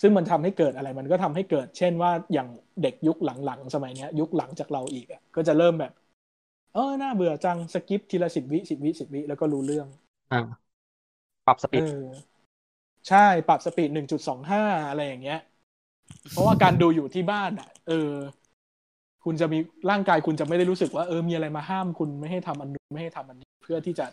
[0.00, 2.48] ซึ่งมันทำให้เกิดอะไรมันก็ทำให้เกิด เช่นว่าอย่าง
[2.82, 5.92] เด็กยุคหลังๆสมัยเนี้ย ยุคหลังจากเราอีกอะก็จะเริ่มแบบ
[6.74, 9.88] เออน่าเบื่อจังสกิปทีละสิบวิสิบวิสิบวิแล้วก็รู้เรื่อง
[10.30, 10.74] อ่า
[11.46, 12.24] ปรับสปีเอดอ
[13.08, 15.36] ใช่ปรับสปีดหนึ่งจุดสองห้าอะไรอย่างเงี้ย
[16.30, 18.12] เพราะว่าการดูอยู่ที่บ้านอะ เออ
[19.24, 19.58] คุณจะมี
[19.90, 24.06] ร่างกายคุณจะไม่ได้รู้สึกว่าเออมีอะไรมาห้ามคุณไม่ให้ทำอันนู้นไม่ให้ทำอันนี้เพื่อที่จะ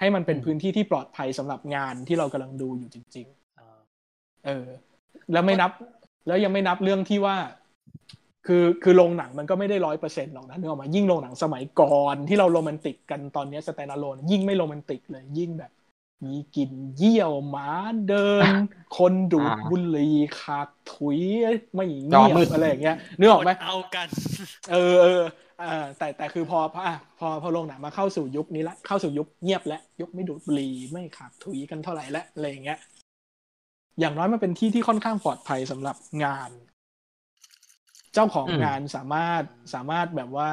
[0.00, 3.26] ให้มันเป็นพื้นที่ที่ปลอดภัยสำหรับงานที่เรากำลังดูอยู่จริง
[3.58, 4.66] อ่าๆเออ
[5.32, 5.70] แล้วไม่นับ
[6.26, 7.36] แล้วยังไม่นับเรื่องที่ว่า
[8.46, 15.72] คือคือโรงหนังมันก็ไม่ได้ร้อยเปอร์เซ็นต์หรอกนะนึกออกมะ ยิ่งโรงหนังสมัยก่อนที่เราโรแมนติกกันตอนเนี้ย stand alone ยิ่งไม่โรแมนติกเลยยิ่งแบบ
[16.24, 17.68] มีกลิ่นเยี่ยวหมา
[18.08, 18.46] เดิน
[18.98, 21.18] คนดูดบุหรี่ขากถุย
[21.74, 24.08] ไม่เงียบอะไรอย่างเงี้ยนึกออกไหมดเอากัน
[24.70, 25.22] เออเออ
[25.60, 32.78] เออแต่แต่คือพอพออะพอพอโรงหนังมาเข้าสู่ยุคนี้ละเข้าสู่ยุคเงียบและยุคไม่ดูดบุหรี่ไม่ขากถุยกันเท่าไหร่และอะไรอย่างเงี้ย
[34.00, 36.50] อย่างน้อยมันเป็นที่ที่ค่อนข้างปลอดภัยสำหรับงาน
[38.14, 39.42] เจ้าของอืมงานสามารถ
[39.74, 40.50] สามารถแบบว่า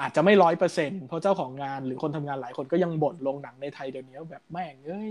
[0.00, 5.10] อาจจะไม่ร้อยเปอร์เซ็นเพราะเจ้าของงานหรือคนทำงานหลายคนก็ยังบ่นโรงหนังในไทยเดี๋ยวนี้ว่าแบบแม่งเอ้ย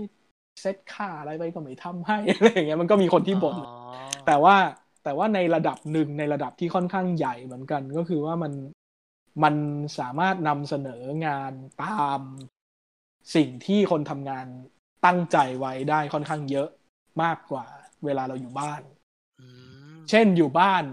[0.60, 3.74] เซ็ตค่าอะไรไปก็ไม่ทำให้อะไรอย่างเงี้ยมันก็มีคนที่บ่นอ๋อ
[4.26, 4.56] แต่ว่า
[5.04, 8.52] แต่ว่าในระดับหนึ่งในระดับที่ค่อนข้างใหญ่เหมือนกัน ก็คือว่ามัน
[9.42, 9.54] มัน
[9.98, 12.20] สามารถนำเสนองานตาม
[13.34, 14.46] สิ่งที่คนทำงาน
[15.06, 16.68] ตั้งใจไว้ได้ค่อนข้างเยอะ
[17.22, 17.66] มากกว่า
[18.04, 18.82] เวลาเราอยู่บ้าน
[19.40, 19.46] อื
[19.94, 20.84] มเช่นอยู่บ้าน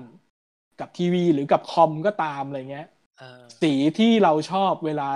[0.80, 2.88] กับทีวีหรือกับคอมก็ตามอะไรเงี้ย
[3.20, 5.10] เออสีที่เราชอบเวลา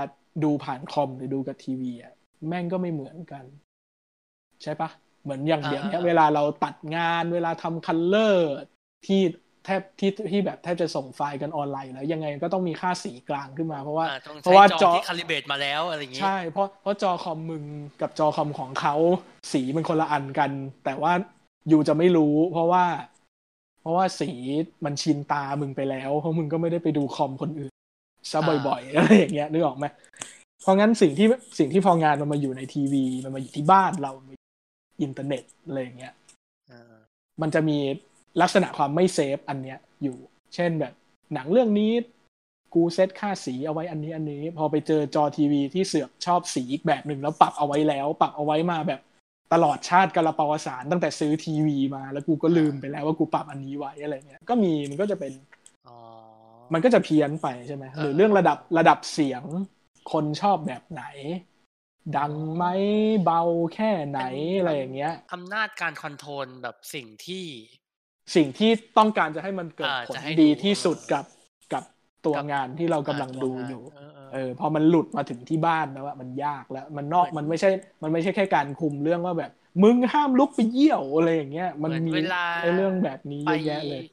[0.43, 2.14] ดูผ่านคอมหรือดูกับทีวีอะ
[2.48, 3.45] แม่งก็ไม่เหมือนกัน
[4.64, 4.89] ใช่ปะ
[5.24, 8.53] เหมือนอย่างเดียวเนี้ยเวลาเราตัดงานเวลาทำ color
[9.06, 9.22] ที่
[9.68, 17.63] แทบที่ที่แบบแทบจะส่งไฟล์กันออนไลน์แล้วยังไงก็ต้องมีค่าสีกลางขึ้นมา เพราะว่าอ่าเพราะว่าจอต้องใช้จอที่ calibrateาลิเบรตมาแล้วอะไรอย่างงี้ใช่เพราะเพราะจอคอมมึง
[18.01, 18.95] กับจอคอมของเขา
[19.51, 20.51] สีมันคนละอันกัน
[20.86, 21.11] แต่ว่า
[21.70, 22.84] you จะไม่รู้ เพราะว่า
[23.82, 24.30] เพราะว่าสี
[24.86, 27.74] มันชินตามึงไปแล้ว เพราะมึงก็ไม่ได้ไปดูคอมคนอื่น
[28.32, 29.86] ซะบ่อยๆอะไรอย่างเงี้ยนึกออกไหม
[30.61, 31.28] เพราะงั้นสิ่งที่
[31.59, 34.11] สิ่งที่พองานมันมาอยู่ในทีวี มันมาอยู่ที่บ้านเรา
[35.01, 36.13] อินเทอร์เน็ตอะไรอย่างเงี้ย
[36.70, 36.93] เออ
[37.41, 37.78] มันจะมี
[38.41, 40.17] ลักษณะความไม่ safe อันเนี้ยอยู่
[40.55, 40.93] เช่นแบบ
[41.34, 41.91] หนังเรื่องนี้
[42.73, 49.01] กูกูเซตค่าสีเอาไว้อันนี้อันนี้ พอไปเจอจอทีวีที่เสือกชอบสีอีกแบบหนึ่งแล้วปรับเอาไว้แล้ว ปรับเอาไว้มาแบบ
[49.53, 55.34] ตลอดชาติกัลปาวสานตั้งแต่ซื้อทีวีมา แล้วกูก็ลืมไปแล้วว่ากูปรับอันนี้ไว้อะไรเงี้ยก็มีมันก็จะเป็น
[55.88, 55.97] อ๋อ
[56.73, 59.43] มันก็จะเพี้ยนไปใช่ไหมเออหรือเรื่องระดับระดับเสียง
[60.11, 61.03] คนชอบแบบไหน
[62.17, 62.63] ดังไหม
[63.23, 63.41] เบา
[63.73, 64.21] แค่ไหน
[64.59, 67.45] อะไรอย่างเงี้ยอำนาจการคอนโทรลแบบสิ่งที่
[68.36, 71.25] สิ่งที่ต้องการจะให้มันเกิดอ่าผลจะให้ดีดูที่สุดกับ
[71.73, 71.84] กับ
[72.25, 77.69] ตัวกับงานที่เรากำลังตัวดูงานอยู่เออเออเออพอมันหลุดมาถึงที่บ้านแล้วอะมันยากแล้ว มันนอกเหมือนมันไม่ใช่
[78.03, 79.51] มันไม่ใช่แค่การคุมเรื่องว่าแบบ
[79.84, 84.03] มึงห้ามลุกไปเยี่ยวอะไรอย่างเงี้ย มันเหมือนมีเวลาไอ้เรื่องแบบนี้ไปเยอะแยะเลย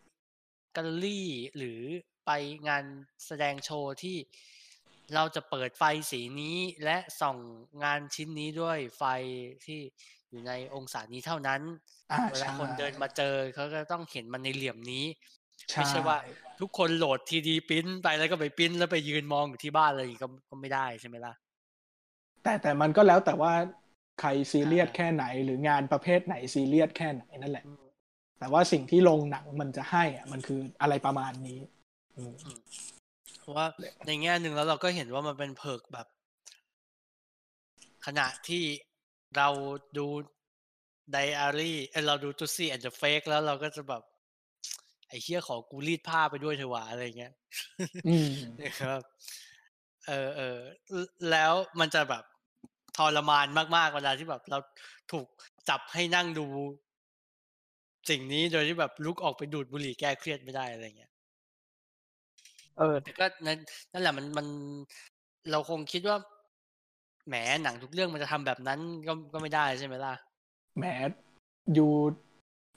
[0.73, 1.81] แกลเลอรี่หรือ
[2.27, 2.31] ไป
[2.69, 2.85] งาน
[3.27, 4.17] แสดงโชว์ที่
[5.15, 7.39] เราจะเปิดไฟสีนี้และส่อง
[7.85, 9.05] งานชิ้นนี้ด้วยไฟ
[9.65, 9.81] ที่
[10.31, 11.63] อยู่ในองศานี้เท่านั้น
[11.93, 11.94] อ่า
[12.31, 15.05] เวลาใช่คนเดินมาเจอเขาก็ต้องเห็นมันในเหลี่ยมนี้
[15.71, 16.17] ใช่ไม่ใช่ว่า
[16.61, 21.35] ทุกคนโหลดทีดีพิมพ์ไปแล้วก็ไปพิมพ์แล้วไปยืนมองอยู่ที่บ้านอะไรอย่างงี้ก็ก็ไม่ได้ใช่ไหมล่ะ
[22.43, 23.53] แต่แต่มันก็แล้วแต่ว่า
[24.21, 27.85] ใครซีเรียสอ่าแค่ไหน หรืองานประเภทไหนซีเรียสแค่ไหนนั่นแหละอืม
[28.39, 31.61] แต่ว่าสิ่งที่ลงหนังมันจะให้อะมันคืออะไรประมาณนี้
[32.17, 32.35] อืม
[33.41, 33.67] เพราะว่า
[34.07, 36.07] ในแง่หนึ่งแล้วเราก็เห็นว่ามันเป็นเพิกแบบ
[38.07, 38.65] ขณะที่
[39.37, 39.49] เรา
[39.99, 40.07] ดู
[41.13, 44.03] ไดอารี่เอ้ยเราดูตุซี่แอนด์เฟกแล้วเราก็จะแบบ
[45.09, 47.33] ไอ้เชี่ยขอกูรีดผ้าไปด้วยเถอะวะอะไรเงี้ย
[48.09, 48.31] อืม
[48.61, 49.01] นะครับ
[50.09, 50.59] เออเออ
[51.31, 52.25] แล้วมันจะแบบ
[52.97, 53.47] ทรมาน
[53.77, 54.59] มากๆเวลาที่แบบ เรา
[55.13, 55.27] ถูก
[55.69, 56.47] จับให้นั่งดู
[58.11, 61.13] สิ่งนี้โดยที่แบบลุกออกไปดูดบุหรี่แก้เครียดไม่ได้อะไรเงี้ย
[62.79, 63.59] เออแต่ก็นั่น
[63.93, 64.47] นั่นแหละมันมัน
[65.51, 66.17] เราคงคิดว่า
[67.27, 70.15] แหมหนังทุกเรื่องมันจะทำแบบนั้นก็ก็ไม่ได้ใช่ไหมล่ะ
[70.79, 70.85] แหม
[71.79, 71.89] ยู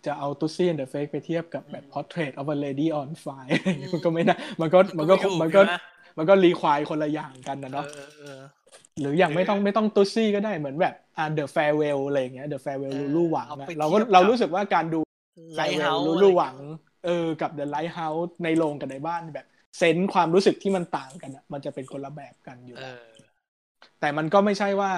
[0.05, 5.73] จะเอาตุซี่เดอะเฟกไปเทียบกับแบบอืม Portrait of a Lady on Fire อืมมันก็ไม่ได้มันก็มันก็ไถูมันก็ใช่ไห
[6.17, 8.39] มันก็รีควายคนละอย่างกันนะเอเนาะอเออเออ
[8.99, 14.99] หรืออย่างหรือไม่ต้องไม่ต้องตุซี่ก็ได้เหมือนแบบอ่า The Farewell อะไรอย่างเงี้ย The Farewell เออลูลูหวังเอาอะไปเราก็เทียบกับเรารู้สึกว่าการดู
[15.55, 16.55] ไลท์เฮา Farewell ส์ลูลูหวัง
[17.05, 19.45] เออ กับ The Lighthouse ในโรงกับในบ้านแบบ
[19.77, 23.17] เซนส์ความรู้สึกที่มันต่างกันอะมันจะเป็นคนละแบบกันอยู่เอแล้วอ
[23.99, 24.91] แต่มันก็ไม่ใช่ว่า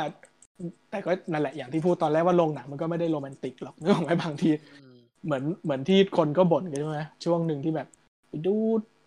[0.92, 4.50] แต่ก็นั่นแหละอย่างที่พูดตอนแรกว่าโรงหนังมันก็ไม่ได้โรแมนติกหรอกนึกออกไหมบางที
[4.82, 7.88] อืมเหมือนเหมือนที่คนก็บ่นกันใช่ไหมช่วงหนึ่งที่แบบ
[8.30, 8.56] ไปดู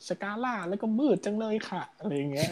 [0.09, 2.49] สกาล่าแล้วก็มืดจังเลยค่ะอะไรอย่างเงี้ย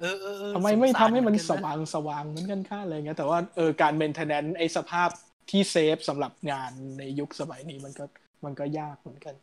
[0.00, 5.08] เออเออเออทำไมไม่สงทำสารให้มันเหสกัะว่างสว่างเหมือนกันค่ะอะไรเงี้ยแต่ว่าเออการเมนเทนแนนไอสภาพ
[5.50, 8.04] ที่เซฟสำหรับงานในยุคสมัยนี้มันก็
[8.44, 9.34] มันก็ยากเหมือนกัน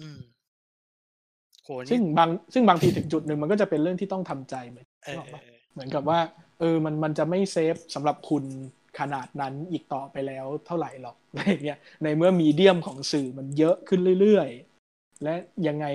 [0.00, 0.20] อืม
[1.64, 6.18] โหซึ่นี่งบางซึ่งบางทีถึงจุดหนึ่งมันก็จะเป็นเรื่องที่ต้องทำใจเหมือนเออนึกออกเอปะอเหมือนกับว่า
[6.60, 8.44] เออมันมันจะไม่เซฟสำหรับคุณ
[8.98, 15.34] ขนาดนั้นอีกต่อไปแล้วเท่าไหร่หรอกอะไรเงี้ยในเมื่อมีเดียมของสื่อมันเยอะขึ้นเรื่อยๆ และ
[15.68, 15.86] ยังไง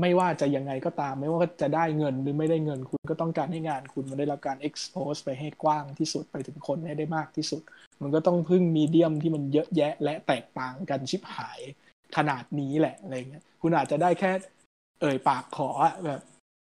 [0.00, 7.62] ไม่ว่าจะยังไงก็ตาม ไม่ว่าจะได้เงินหรือไม่ได้เงินคุณก็ต้องการให้งานคุณมันได้รับการ expose ไปให้กว้างที่สุดไปถึงคนให้ได้มากที่สุด
[8.02, 11.60] มันก็ต้องพึ่งมีเดียมที่มันเยอะแยะ และแตกต่างกันชิบหาย
[12.16, 14.32] ขนาดนี้แหละอะไรเงี้ยคุณอาจจะได้แค่
[15.00, 15.70] เอ่ยปากขอ
[16.06, 16.20] แบบ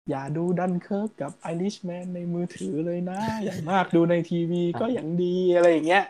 [0.10, 6.06] อย่าดูดันเคิร์กกับไอริชแมนในมือถือเลยนะ อย่างมากดูในทีวีก็อย่างดีอะไรอย่างเงี้ย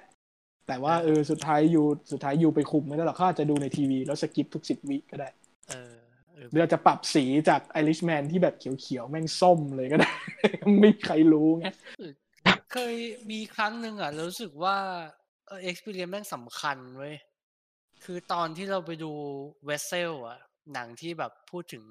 [0.68, 5.30] แต่ว่าเออสุดท้ายอยู่สุดท้ายอยู่ไปคุมไม่ได้หรอกเขาอาจจะดูในทีวี แล้วสกิปทุกสิบวิก็ได้
[5.70, 5.94] เออ
[6.34, 10.12] เออหรืออาจจะปรับสีจากไอริชแมนที่แบบเขียวๆ แม่งส้มเลยก็ได้
[10.62, 11.66] ไม่มีใครรู้ไง
[12.72, 12.96] เคย
[13.32, 14.78] มีครั้งหนึ่งอะเรารู้สึกว่า
[15.48, 17.16] เออ experience แม่งสำคัญเว้ย
[18.04, 19.12] คือตอนที่เราไปดู
[19.66, 20.40] เวสเซลอะ
[20.74, 21.84] หนังที่แบบพูดถึง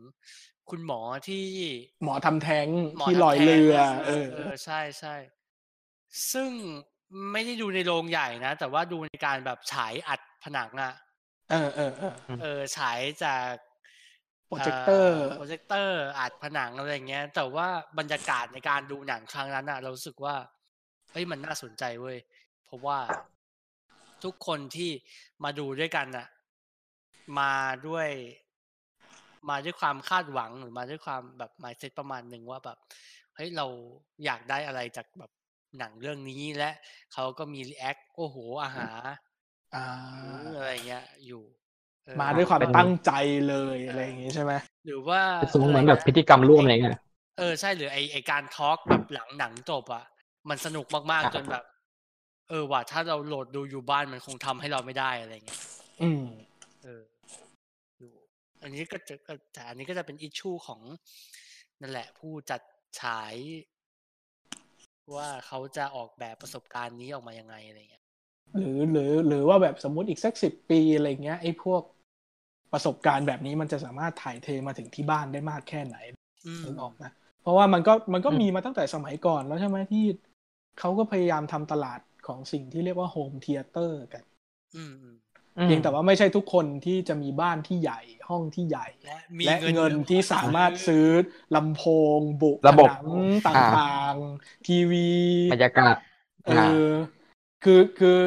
[0.70, 1.46] คุณหมอที่
[2.04, 2.66] หมอทำแท้ง
[2.98, 5.14] หมอที่ทำลอยแท้งเรือะเออเออ ใช่ใช่
[6.32, 6.50] ซึ่ง
[7.32, 10.94] ไม่ได้ดูในโรงใหญ่นะ แต่ว่าดูในการแบบฉายอัดผนังอะ
[11.50, 13.52] เออเออเออเออฉายจาก
[14.46, 20.34] โปรเจคเตอร์โปรเจคเตอร์อัดผนังอะไรเงี้ย แต่ว่าบรรยากาศในการดูหนังครั้งนั้นอะเรารู้สึกว่า
[21.12, 22.18] เฮ้ยมันน่าสนใจเว้ย
[22.64, 22.98] เพราะว่า
[24.24, 24.90] ทุกคนที่
[25.44, 26.26] มาดูด้วยกันอะ
[27.38, 27.54] มา
[27.86, 28.08] ด้วย
[29.51, 32.78] มาด้วยความคาดหวังหรือมาด้วยความแบบ mindset ประมาณหนึ่งว่าแบบ
[33.34, 33.66] เฮ้ยเรา
[34.24, 35.30] อยากได้อะไรจากแบบ
[35.78, 36.70] หนังเรื่องนี้และ
[37.12, 38.94] เขาก็มีรีแอคโอ้โหอาหาร
[39.74, 39.84] อ่า
[40.57, 41.42] อะไรเงี้ยอยู่
[42.07, 43.11] เออมาด้วยความเป็นตั้งใจ
[43.49, 44.53] เลยอะไรอย่างงี้ใช่ไหม
[44.84, 46.99] หรือว่าเป็นสูงเหมือนแบบพิธีกรรมร่วมอะไรเงี้ย
[47.38, 50.05] เออใช่หรือไอไอการทอล์กแบบหลังหนังจบอะ
[50.49, 51.64] มันสนุกมากครับๆจนแบบ
[52.49, 55.61] เออว่ะถ้าเราโหลดดูอยู่บ้านมันคงทำให้เราไม่ได้อะไรเงี้ย
[56.03, 56.22] อืม
[56.84, 57.03] เออ
[58.59, 60.80] อยู่อันนี้ก็จะก็แต่อันนี้ก็จะเป็น issue ของ
[61.80, 62.62] นั่นแหละ ผู้จัด
[63.00, 63.34] ฉาย
[65.14, 68.04] ว่าเขาจะออกแบบประสบการณ์นี้ออกมายังไงอะไรเงี้ย
[68.54, 71.82] หรือหรือหรือว่าแบบสมมุติอีกสักสิบปีอะไรเงี้ยไอ้พวก
[72.72, 75.96] ประสบการณ์แบบนี้มันจะสามารถถ่ายเทมาถึงที่บ้านได้มากแค่ไหน
[76.46, 80.04] อืมนึกออกนะเพราะว่ามันก็มันก็อืมมีมาตั้งแต่สมัยก่อนแล้วใช่ไหมที่
[80.78, 84.24] เขาก็พยายามทำตลาดของสิ่งที่เรียกว่า home theater กัน
[84.74, 85.27] อืมอืมอืม
[85.64, 91.06] เพียงแต่ว่าไม่ใช่ทุกคนที่จะมีบ้านที่ใหญ่ห้องที่ใหญ่ และมีและเงินเงินเยอะที่สามารถซื้อ
[91.56, 91.82] ลำโพ
[92.18, 93.06] ง บุผนังระบบ
[93.48, 95.09] ต่างๆ ทีวี
[95.52, 95.96] บรรยากาศ
[96.46, 96.50] เอ
[96.86, 96.88] อ
[97.64, 98.18] คือคือ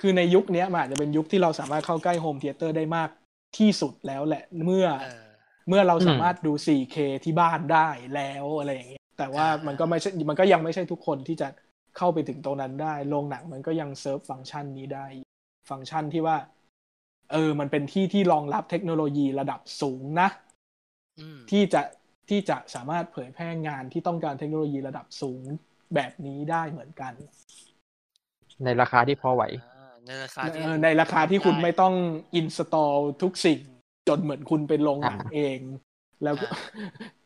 [0.00, 3.10] คือในยุคเนี้ยมันอาจจะเป็นยุคที่เราสามารถเข้าใกล้ home theater ได้มาก
[3.58, 5.30] ที่สุดแล้วแหละเมื่อเออ
[5.68, 11.48] เมื่อเราสามารถดู 4K ที่บ้านได้แล้วอะไรอย่างเงี้ยแต่ว่าอ่ามัมันก็ไม่ใช่มันก็ยังไม่ใช่ทุกคนที่จะ
[11.96, 15.06] เข้าไปถึงตรงนั้นได้โรงหนังมันก็ยังเซิร์ฟฟังก์ชันนี้ได้
[15.70, 16.36] ฟังก์ชันที่ว่า
[17.32, 20.28] เออ มันเป็นที่ที่รองรับเทคโนโลยีระดับสูงนะ
[21.20, 21.82] อืมที่จะ
[22.28, 25.42] ที่จะสามารถเผยแพร่งานที่ต้องการเทคโนโลยีระดับสูง
[25.94, 27.12] แบบนี้ได้เหมือนกัน
[28.64, 31.94] ในราคาที่พอไหวอ่าในราคาที่เออในราคาที่คุณได้ไม่ต้อง
[32.36, 33.60] install ทุกสิ่ง
[34.08, 35.58] จนเหมือนคุณเป็นโรงหนังอ่าเอง
[36.24, 36.58] แล้วก็อ่า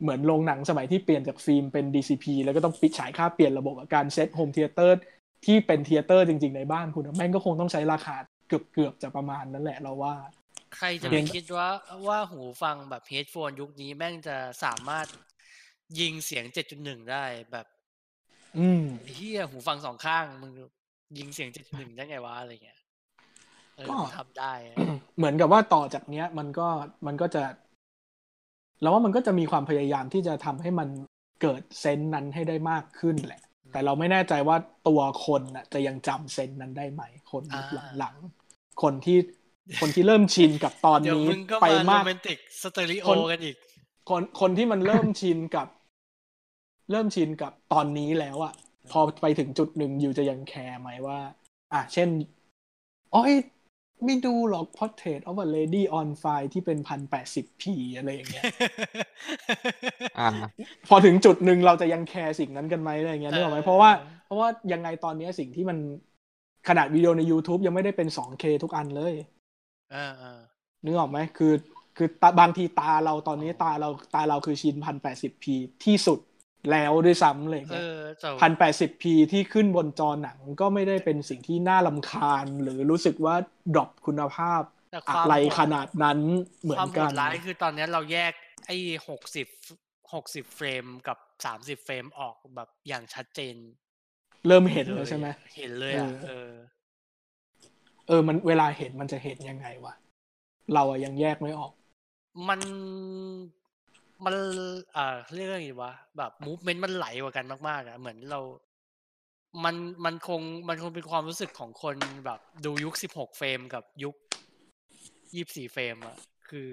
[0.02, 4.98] เหมือนโรงหนังสมัยที่เปลี่ยนจากฟิล์มเป็น DCP แล้วก็ต้องปิดฉายค่าเปลี่ยนระบบกับการ set home theater
[5.44, 8.16] ที่เป็น theater จริง ๆ ในบ้านคุณอะแม่งก็คงต้องใช้ราคา
[8.46, 10.14] เกือบเกือบๆจะประมาณนั้นแหละเราว่า
[10.76, 11.68] ใครจะเพีไปยงคิดว่า
[12.06, 15.06] ว่าหูฟังแบบ headphone ยุคนี้แม่งจะสามารถ
[16.00, 16.44] ยิงเสียง
[16.78, 17.66] 7.1ได้แบบ
[18.56, 20.52] อืมเฮียหูฟังสองข้างมึง
[21.18, 22.80] ยิงเสียง7.1ได้ไงวะอะไรเงี้ย
[23.76, 24.80] เออก็มันทำได้อะ
[25.16, 26.68] เหมือนกับว่าต่อจากเนี้ย มันก็
[27.06, 27.42] มันก็จะ
[28.80, 30.88] เราว่ามันก็จะมีความพยายามที่จะทำให้มัน
[31.42, 33.40] เกิด sense นั้นให้ได้มากขึ้นแหละ
[33.74, 34.56] แต่เราไม่แน่ใจว่า
[34.88, 37.02] ตัวคนน่ะจะยังจำ sense นั้นได้ไหม
[37.32, 37.68] คนยุค
[37.98, 39.18] หลังๆคนที่
[39.80, 43.56] คนที่เริ่มชินกับตอนเดี๋ยวนี้มึงก็ไปมาโรมากแมนติกสเตอริโอคนกันอีก
[44.08, 45.68] คนคนที่มันเริ่มชินกับ
[46.90, 48.54] เริ่มชินกับตอนนี้แล้วอะ
[48.90, 51.18] พอไปถึงจุดหนึ่งอยู่จะยังแคร์ไหมว่า
[51.72, 52.08] อะเช่น
[53.14, 53.32] อ๋อย
[54.04, 58.44] ไม่ดูหรอก Portrait of a Lady on Fire ที่เป็นพันแปดสิบพีอะไรอย่างเงี้ย
[60.18, 60.28] อ่า
[60.88, 63.90] พอถึงจุดหนึ่งเราจะยังแคร์สิ่งนั้นกันไหมอะไรอย่างเงี้ยนึกออกไหมเออเพราะว่า
[64.26, 65.78] เพราะว่ายังไงตอนนี้สิ่งที่มัน
[66.68, 69.14] ขนาดวิดีโอใน YouTube ยังไม่ได้เป็น 2K ทุกอันเลย
[69.92, 70.40] เออเออ
[70.84, 71.52] นึกออกไหมคือ
[71.96, 76.18] คือตาบางทีตาเราตอนนี้ตาเราตาเราคือชินพันแปดสิบพีที่สุด
[76.70, 83.34] แล้วด้วยซ้ำเลยเออแต่พันแปดสิบพีที่ขึ้นบนจอหนังก็ไม่ได้เป็นสิ่งที่น่าลำคาญ หรือรู้สึกว่า
[83.74, 86.18] ดรอปคุณภาพแต่คอะวามไรขนาดนั้น
[86.62, 88.32] เหมืคอวามนโหกัดนร้ายคือตอนนี้เราแยก
[88.66, 88.76] ไอ้
[89.08, 89.46] หกสิบ
[90.12, 93.56] หกสิบเฟรมกับสามสิบเฟรมออกแบบอย่างชัดเจน
[94.46, 96.50] เริ่มเห็นแล้วใช่ไหมเห็นเลยอะเออ เออ
[98.08, 99.94] เออมันเวลาเห็นมันจะเห็นยังไงวะ
[100.74, 101.72] เราอะยังแยกไม่ออก
[102.48, 102.60] มัน
[104.24, 104.34] มัน
[104.94, 108.40] เอ่อเรียกว่าไงดีวะแบบมูฟเมนต์มันไหลกว่ากันมากๆอะเหมือนเรา
[109.64, 114.14] มันมันคงมันคงเป็นความรู้สึกของคนแบบดูยุคสิบหกเฟรมกับยุค
[115.34, 116.16] ยี่สี่เฟรมอะ
[116.48, 116.68] คือ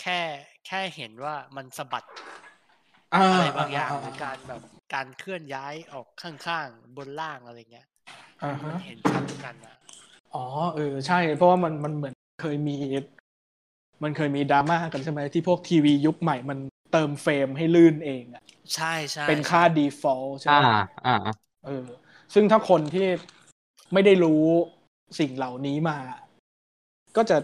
[0.00, 0.20] แค่
[0.66, 2.04] แค่เห็นว่ามันสะบัด
[3.30, 4.62] อะไรบางอย่างหรือการแบบ
[4.94, 7.86] การเคลื่อนย้ายออกข้างๆ บนล่างอะไรเงี้ย
[8.42, 9.76] อ่ามัฮะนเห็นชัดกันอะ
[10.34, 10.44] อ๋อ
[10.74, 12.72] เออใช่ เพราะว่ามันมันเหมือนเคยมี
[14.02, 16.58] มันเคยมีดราม่ากันใช่ไหมที่พวกทีวียุคใหม่มัน
[16.92, 18.42] เติมเฟรมให้ลื่นเองอะ
[18.74, 20.68] ใช่ใช่เป็นค่า default ใช่อ่าไหม
[21.06, 21.16] อ่า
[21.66, 21.86] เออ
[22.34, 23.06] ซึ่งถ้าคนที่
[23.92, 24.44] ไม่ได้รู้
[25.18, 25.98] สิ่งเหล่านี้มา
[27.16, 27.36] ก็จะ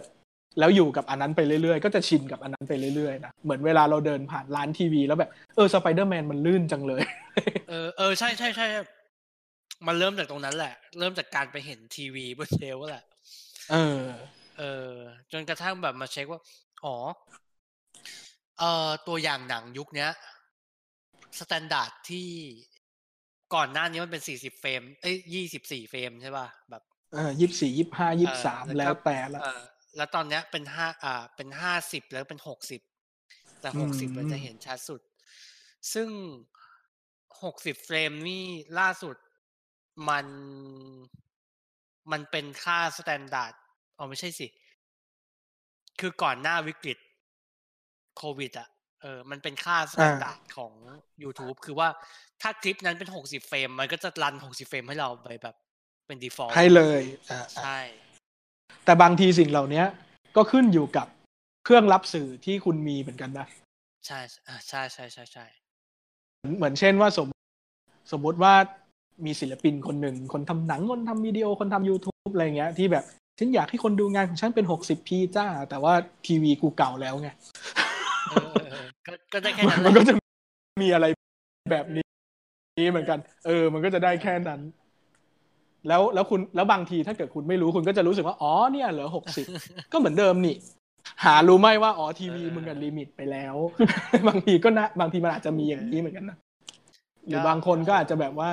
[0.59, 7.03] แล้วอยู่กับอันนั้นไปเรื่อยๆ ก็จะชินกับอันนั้นไปเรื่อยๆนะเหมือนเวลาเราเดินผ่านร้านทีวีแล้วแบบเออสไปเดอร์แมนมันลื่นจังเลย
[7.69, 8.67] เออเออใช่ใช่ใช่
[9.87, 13.05] มันเริ่มจากตรงนั้นแหละ เริ่มจากการไปเห็นทีวีบนเชลฟ์แหละ
[13.73, 14.03] เออ
[14.59, 14.93] เออ
[15.33, 16.41] จนกระทั่งแบบมาเช็คว่า
[16.85, 16.97] อ๋อ
[18.59, 20.11] เอ่อ ตัวอย่างหนังยุคเนี้ย
[21.39, 22.29] standard ที่
[23.55, 26.83] ก่อนหน้านี้มันเป็นสี่สิบ frame เอ้ยยี่สิบสี่ frame ใช่ป่ะ แบบ
[27.13, 29.63] เออยี่สี่ยี่ห้ายี่สามเออแล้วแต่ละเออ
[29.97, 32.81] แล้วตอนเนี้ยเป็นห้าอ่า เป็นห้าสิบแล้วเป็นหกสิบ
[33.61, 35.01] แต่หกสิบอืมมันจะเห็นชัดสุด
[35.93, 36.09] ซึ่ง
[37.43, 38.45] หกสิบ frame นี่
[38.79, 39.17] ล่าสุด
[40.09, 40.27] มัน
[42.11, 43.55] มันเป็นค่า standard
[43.99, 44.47] อ๋อไม่ใช่สิ
[46.01, 46.99] คือก่อนหน้าวิกฤต
[48.17, 48.69] โควิด อะ
[49.03, 50.73] เออ มันเป็นค่า standard ของ
[51.23, 51.89] YouTube คือว่า
[52.43, 55.57] ถ้าคลิปนั้นเป็นหกสิบ frame มันก็จะ run หกสิบ frame ให้เราไปแบบ
[56.07, 57.79] เป็น default ให้เลยอ่าใช่
[58.85, 59.83] แต่บางทีสิ่งเหล่านี้
[60.37, 61.07] ก็ขึ้นอยู่กับ
[61.65, 63.47] เครื่องรับสื่อที่คุณมีเหมือนกันนะ
[64.07, 64.19] ใช่
[64.49, 65.47] อ่าใช่ใช่ใช่ใช่
[66.57, 67.29] เหมือนเช่นว่าสม
[68.13, 68.55] สมมติว่า
[69.25, 73.05] มีศิลปินคนหนึ่ง คนทำหนัง คนทำวิดีโอ คนทำ YouTube อะไรเงี้ย ที่แบบ
[73.39, 75.95] ฉันอยากให้คนดูงานของฉันเป็น 60p จ้า แต่ว่า
[76.27, 77.29] ทีวีกูเก่าแล้วไง
[78.31, 80.15] เออเออเออก็ก็ได้แค่นั้นแหมันละก็จะ
[80.83, 81.07] มีอะไร
[81.73, 84.61] แบบนี้เหมือนกัน เออ มันก็จะได้แค่นั้น
[85.89, 89.47] แล้วแล้วคุณแล้วบางทีถ้าเกิดคุณไม่รู้คุณก็จะรู้สึกว่าอ๋อเนี่ยเหลือหกสิบ
[89.93, 90.57] ก็เหมือนเดิมนี่
[91.25, 93.55] หารู้ไหมว่าอ๋อทีวีเออมึงกัน limit ไปแล้ว
[94.29, 96.37] บางทีก็นะบางทีมันอาจจะมีอย่างนี้เหมือนกันนะ
[97.27, 98.51] หรือบางคนก็อาจจะแบบว่า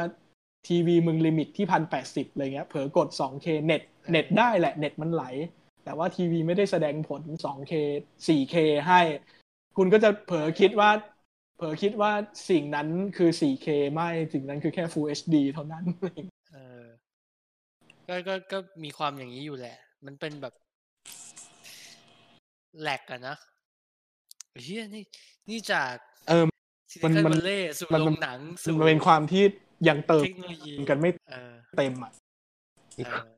[0.68, 3.82] ทีวีมึง limit ที่พันแปดสิบอะไรเงี้ย เผลอกด 2K เน็ต
[4.12, 5.24] เน็ตได้แหละ เน็ตมันไหล
[5.84, 7.74] แต่ว่าทีวีไม่ได้แสดงผล 2K
[8.26, 8.56] 4K
[8.88, 9.02] ให้
[9.78, 10.90] คุณก็จะเผลอคิดว่า
[11.58, 12.12] เผลอคิดว่า
[12.50, 12.88] สิ่งนั้น
[13.18, 15.86] คือ 4K ไม่สิ่งนั้นคือแค่ Full HD เท่านั้น
[16.52, 16.84] เออ
[18.08, 20.54] ก็ก็ก็มีความอย่างนี้อยู่แหละ มันเป็นแบบ
[22.82, 23.36] แหลกอะนะ
[24.64, 25.04] เฮียนี่
[25.50, 25.96] นี่จาก
[26.28, 26.46] เออ
[26.92, 29.44] ซิลิมันคอนมันวัลเลย์สู่มันโรมันงหนังสู่มันเป็นความที่
[29.88, 32.12] ยังเติมเทคโนโลยีกันไม่เออเต็มอะ
[32.98, 33.32] มีเออ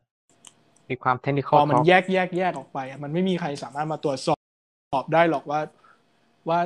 [0.90, 4.30] มีความเทคนิคพอมันแยกแยกแยกออกไปอะมันไม่มีใครสามารถมาตรวจส
[4.98, 5.60] อบได้หรอกว่า
[6.50, 6.60] ว่า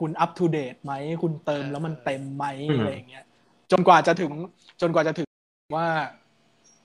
[0.00, 0.92] คุณอัป to date ไหม
[1.22, 2.44] คุณเติมแล้วมันเต็มไหม
[2.78, 3.24] อะไรอย่างเงี้ย
[3.70, 4.32] จนกว่าจะถึง
[4.80, 5.28] จนกว่าจะถึง
[5.76, 5.88] ว่า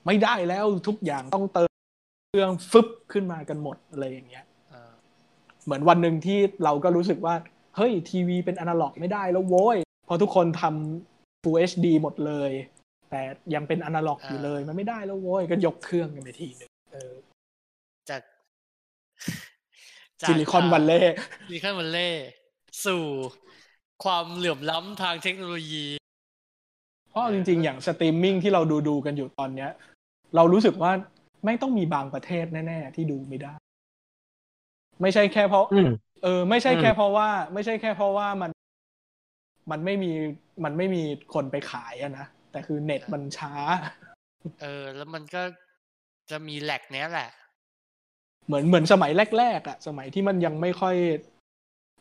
[0.06, 1.70] ไม่ได้แล้วทุกอย่างต้องเติม
[2.28, 4.90] เครื่องฟึบขึ้นมากันหมดอะไรอย่างเงี้ยเออ
[5.64, 7.34] เหมือนวันหนึ่งที่เราก็รู้สึกว่า
[7.76, 9.76] เฮ้ยทีวีเป็นอนาล็อกไม่ได้แล้วโว้ย
[10.06, 11.07] เพอทุกคนทำ
[11.42, 12.50] Full HD หมดเลย
[13.10, 13.20] แต่
[13.54, 17.14] ยังเป็นอนาล็อกอยู่เลย มันไม่ได้แล้วโว้ยก็ยกเครื่องกันไปทีหนึงเออ
[18.10, 18.22] จาก
[20.22, 21.00] Silicon Valley
[21.46, 22.28] Silicon Valley
[22.86, 23.04] สู่
[24.04, 25.86] ความเหลื่อมล้ำทางเทคโนโลยี
[27.10, 29.70] เพราะจริงๆ อย่างสตรีมมิ่งที่เราดูดูๆกันอยู่ตอนเนี้ย
[30.36, 30.92] เรารู้สึกว่า
[31.44, 33.54] ไม่ต้องมีบางประเทศแน่ๆ ที่ดูไม่ได้
[35.02, 35.90] ไม่ใช่แค่เพราะอืม
[36.22, 38.50] เออ ไม่ใช่อืมแค่เพราะว่า ไม่ใช่แค่เพราะว่ามัน
[39.70, 40.12] มันไม่มี
[40.64, 41.02] มันไม่มี
[41.34, 43.52] คนไปขายอะนะ แต่คือเน็ตมันช้า
[44.60, 45.42] เออ แล้วมันก็
[46.30, 47.30] จะมี lag เนี้ยแหละ
[48.46, 50.96] เหมือนเหมือนสมัยแรกๆอะสมัยที่มันยังไม่ค่อย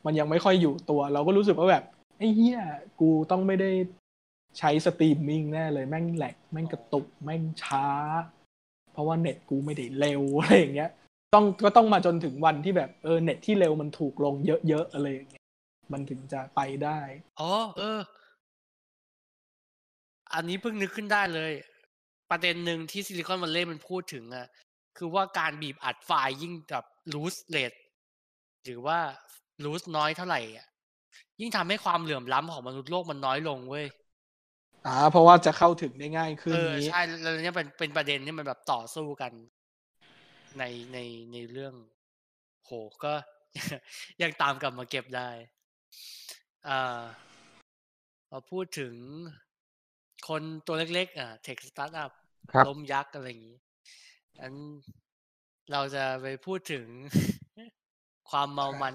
[0.05, 1.83] มันยังไม่ค่อยอยู่ตัว เราก็รู้สึกว่าแบบ
[2.17, 2.59] ไอ้เหี้ย
[2.99, 3.71] กูต้องไม่ได้
[4.59, 7.85] ใช้สตรีมมิ่งแน่เลยแม่ง lag แม่งกระตุกแม่งช้า
[8.91, 10.91] เพราะว่าเน็ตกูไม่ได้เร็วอะไรอย่างเงี้ย
[11.33, 14.35] ต้องก็ต้องมาจนถึงวันที่แบบเออเน็ตที่เร็วมันถูกลง
[14.67, 15.36] เยอะๆอะไรอย่างเงี้ย
[15.91, 16.99] มันถึงจะไปได้
[17.41, 17.99] อ๋อ เออ
[20.33, 21.53] อันนี้เพิ่งนึกขึ้นได้เลย
[22.31, 24.47] ประเด็นหนึ่งที่ Silicon Valley มันพูดถึงอะ
[24.97, 27.73] คือว่าการบีบอัดไฟล์ยิ่งแบบ lossless
[28.65, 28.97] หรือว่า
[29.63, 30.67] loss น้อยเท่าไหร่อะ
[31.39, 33.85] ยิ่งทำให้ความเหลื่อมล้ำของมนุษย์โลกมันน้อยลงเว้ย
[34.87, 39.31] อ่า เพราะว่าจะเข้าถึงได้ง่ายขึ้นเออนี้ใช่แล้วเนี่ยเป็นเป็นประเด็นที่มันแบบต่อสู้กัน
[40.59, 40.97] ในใน
[41.33, 41.73] ในเรื่อง
[42.65, 42.71] โห
[43.03, 43.13] ก็
[44.21, 45.29] ยังตามกลับมาเก็บได้
[46.67, 47.01] อ่า
[48.29, 48.93] พอพูดถึง
[50.27, 52.11] คนตัวเล็กๆ อะ tech startup
[52.51, 53.57] ครับล้มยักษ์อะไรอย่างนี้
[54.39, 54.53] อัน
[55.71, 56.85] เราจะไปพูดถึง
[58.29, 58.93] ความเมามัน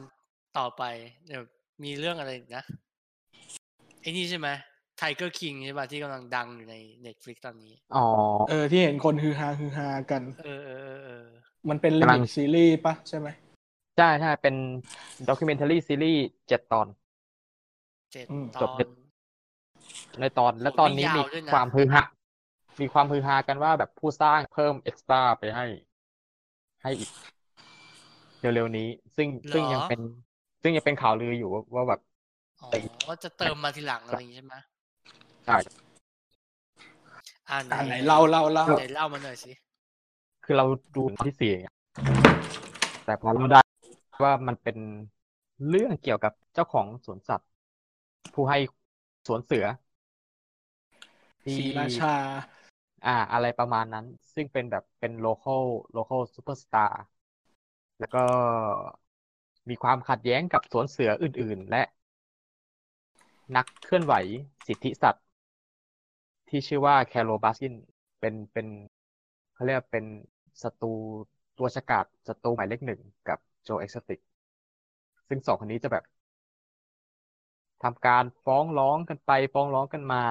[0.58, 0.82] ต่อไป
[1.26, 1.42] เดี๋ยว
[1.84, 2.64] มีเรื่องอะไรอีกนะ
[4.00, 4.48] ไอ้นี่ใช่ไหม
[4.98, 8.06] Tiger King ใช่ป่ะที่กำลังดังอยู่ใน Netflix ตอนนี้ อ๋อ
[8.48, 11.24] เออ ที่เห็นคนฮือฮาฮือฮากัน เออเออเออเออ
[11.68, 13.28] มันเป็น limited series ปะใช่ไหม
[13.96, 14.54] ใช่ใช่เป็น
[15.28, 16.86] ด็อกิเมนท r รีซีรีส์เจ็ดตอน
[18.12, 22.02] เจ็ดอืมตอนจบในเจ็ดตอน และตอนนี้ไม่มียาวด้วยนะ ความฮือฮา
[22.80, 25.66] มีความฮือฮากันว่าแบบผู้สร้างเพิ่ม extra ไปให้
[26.82, 27.10] ให้อีก
[28.40, 30.00] เร็วๆนี้ ซึ่งซึ่งยังเป็น
[30.62, 32.00] ซึ่งยังเป็นข่าวลืออยู่ว่าว่าแบบ
[32.62, 32.68] อ๋อ
[33.08, 34.54] ว่าจะเติมมาทีหลังอะไรอย่างงี้ใช่ไหม
[35.46, 35.56] ใช่
[37.50, 39.52] อ่าอ่าไหนเล่าเล่าเล่า ไหนเล่ามาหน่อยสิ
[40.44, 40.64] คือเรา
[40.96, 41.68] ดูตอนที่สี่ไง
[43.04, 43.60] แต่พอเราได้
[44.24, 44.76] ว่ามันเป็น
[45.68, 47.50] เรื่องเกี่ยวกับเจ้าของสวนสัตว์
[48.34, 48.58] ผู้ให้
[49.26, 49.64] สวนเสือ
[51.42, 52.14] ที่ศรีราชา
[53.06, 55.62] อ่า อะไรประมาณนั้น ซึ่งเป็นแบบเป็น local
[55.96, 56.90] local superstar
[57.98, 58.24] แล้วก็
[59.68, 61.82] มีความขัดแย้งกับสวนเสืออื่น ๆ และ
[63.56, 64.14] นักเคลื่อนไหว
[64.66, 65.24] สิทธิสัตว์
[66.48, 67.74] ที่ชื่อว่า Carole Baskin
[68.20, 68.66] เป็นเป็น
[69.52, 70.04] เขาเรียกว่าเป็น
[70.62, 70.92] ศัตรู
[71.58, 74.20] ตัวฉกาจศัตรูหมายเลขหนึ่งกับ Joe Exotic
[75.28, 76.04] ซึ่งสองคนนี้จะแบบ
[77.82, 80.22] ทำการฟ้องร้องกันไปฟ้องร้องกันมา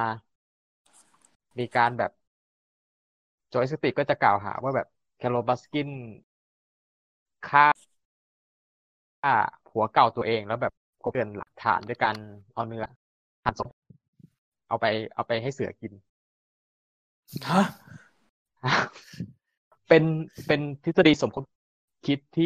[1.59, 2.11] มีการแบบ
[3.49, 4.87] Joe Exotic ก็จะกล่าวหาว่าแบบ
[5.17, 5.89] Carole Baskin
[7.47, 7.65] ฆ่า
[9.21, 9.33] ฆ่า
[9.67, 12.15] ผัวเก่าตัวเองแล้วแบบกลบเกลื่อนหลักฐานด้วยการ
[12.53, 12.85] เอาเนื้อ
[13.43, 13.69] หั่นศพ
[14.67, 14.85] เอาไป
[15.15, 15.93] เอาไปให้เสือกิน
[18.63, 18.73] ฮะ
[19.87, 20.03] เป็น
[20.47, 21.43] เป็นทฤษฎีสมคบ
[22.05, 22.45] คิดที่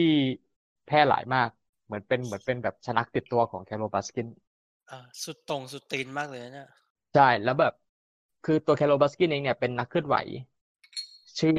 [0.88, 1.50] แพร่หลายมาก
[1.86, 4.28] เหมือนเป็นเหมือนเป็นแบบชนักติดตัวของ Carole Baskin
[4.90, 6.70] อ่าสุดโต่งสุดตีนมากเลยนะเนี่ย
[7.14, 7.74] ใช่แล้วแบบ
[8.46, 10.16] คือตัว Carole Baskin เองเนี่ยเป็นนักเคลื่อนไหว
[11.40, 11.54] ชื่อ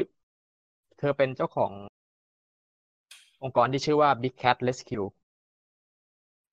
[0.97, 1.71] เธอเป็นเจ้าของ
[3.43, 5.07] องค์กรที่ชื่อว่า Big Cat Rescue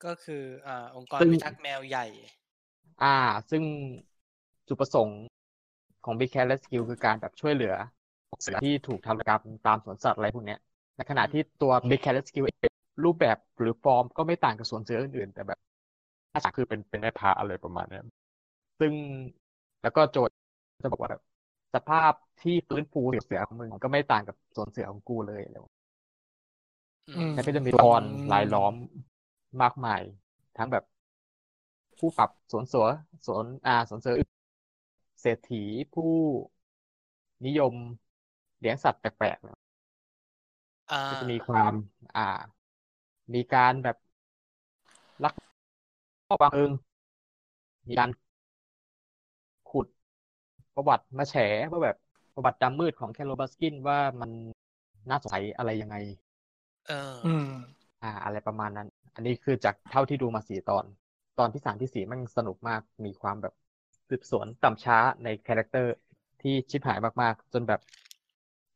[0.04, 2.06] ก็คืออ่าองค์กรซึ่งพิทักษ์แมวใหญ่
[3.02, 3.06] อ่า
[3.50, 3.62] ซึ่ง
[4.68, 5.18] จุดประสงค์
[6.04, 7.74] ของ Big Cat Rescue คือการแบบช่วยเหลือ
[8.40, 10.58] เสือที่ถูกทำกรรมตามสวนสัตว์อะไรพวกเนี้ย
[10.96, 12.72] ในขณะที่ตัว Big Cat Rescue เอง
[13.04, 15.58] รูปแบบหรือฟอร์มก็ไม่ต่างกับสวนเสืออื่นๆ แต่แบบ
[16.32, 18.04] อาจารย์คือเป็นเป็นแม่พระอะไรประมาณเนี้ย
[18.80, 18.92] ซึ่ง
[19.82, 20.34] แล้วก็โจทย์
[20.82, 21.22] จะบอกว่าแบบ
[21.74, 22.12] สภาพ
[22.42, 25.56] ที่ฟื้นฟูเสือของมึงก็ไม่ต่างกับสวนเสือของกูเลยอะไร
[27.16, 28.02] อืมแล้วก็จะมีละคร
[28.32, 28.74] ลายล้อม
[29.62, 30.02] มากมาย
[30.58, 30.84] ทั้งแบบ
[31.98, 32.86] ผู้ปรับสวนเสือ
[33.26, 34.30] สวนอาสวนเสืออื่น
[35.20, 35.62] เศรษฐี
[35.94, 36.12] ผู้
[37.46, 37.74] นิยม
[38.60, 39.53] เลี้ยงสัตว์แปลกๆอ่า
[41.08, 41.72] ก็จะมีความ
[42.16, 42.22] อ่า
[43.34, 43.96] มีการแบบ
[45.24, 45.34] ลัก
[46.28, 46.72] ลอบบังเอิญ
[47.88, 48.10] มีการ
[49.70, 49.86] ขุด
[50.74, 51.34] ประวัติมาแฉ
[51.70, 51.96] ว่าแบบ
[52.34, 54.30] ประวัติดำมืดของ Carole Baskin ว่ามัน
[55.10, 55.96] น่าสงสัยอะไรยังไง
[56.86, 56.94] เออ
[57.24, 57.44] อืม
[58.02, 60.84] อ่า อะไรประมาณนั้น อันนี้คือจากเท่าที่ดูมาสี่ตอน
[61.38, 63.52] ตอนที่สามที่สี่มันสนุกมาก มีความแบบ
[64.08, 65.90] สืบสวนต่ำช้าใน character
[66.40, 67.80] ที่ชิบหายมากๆ จนแบบ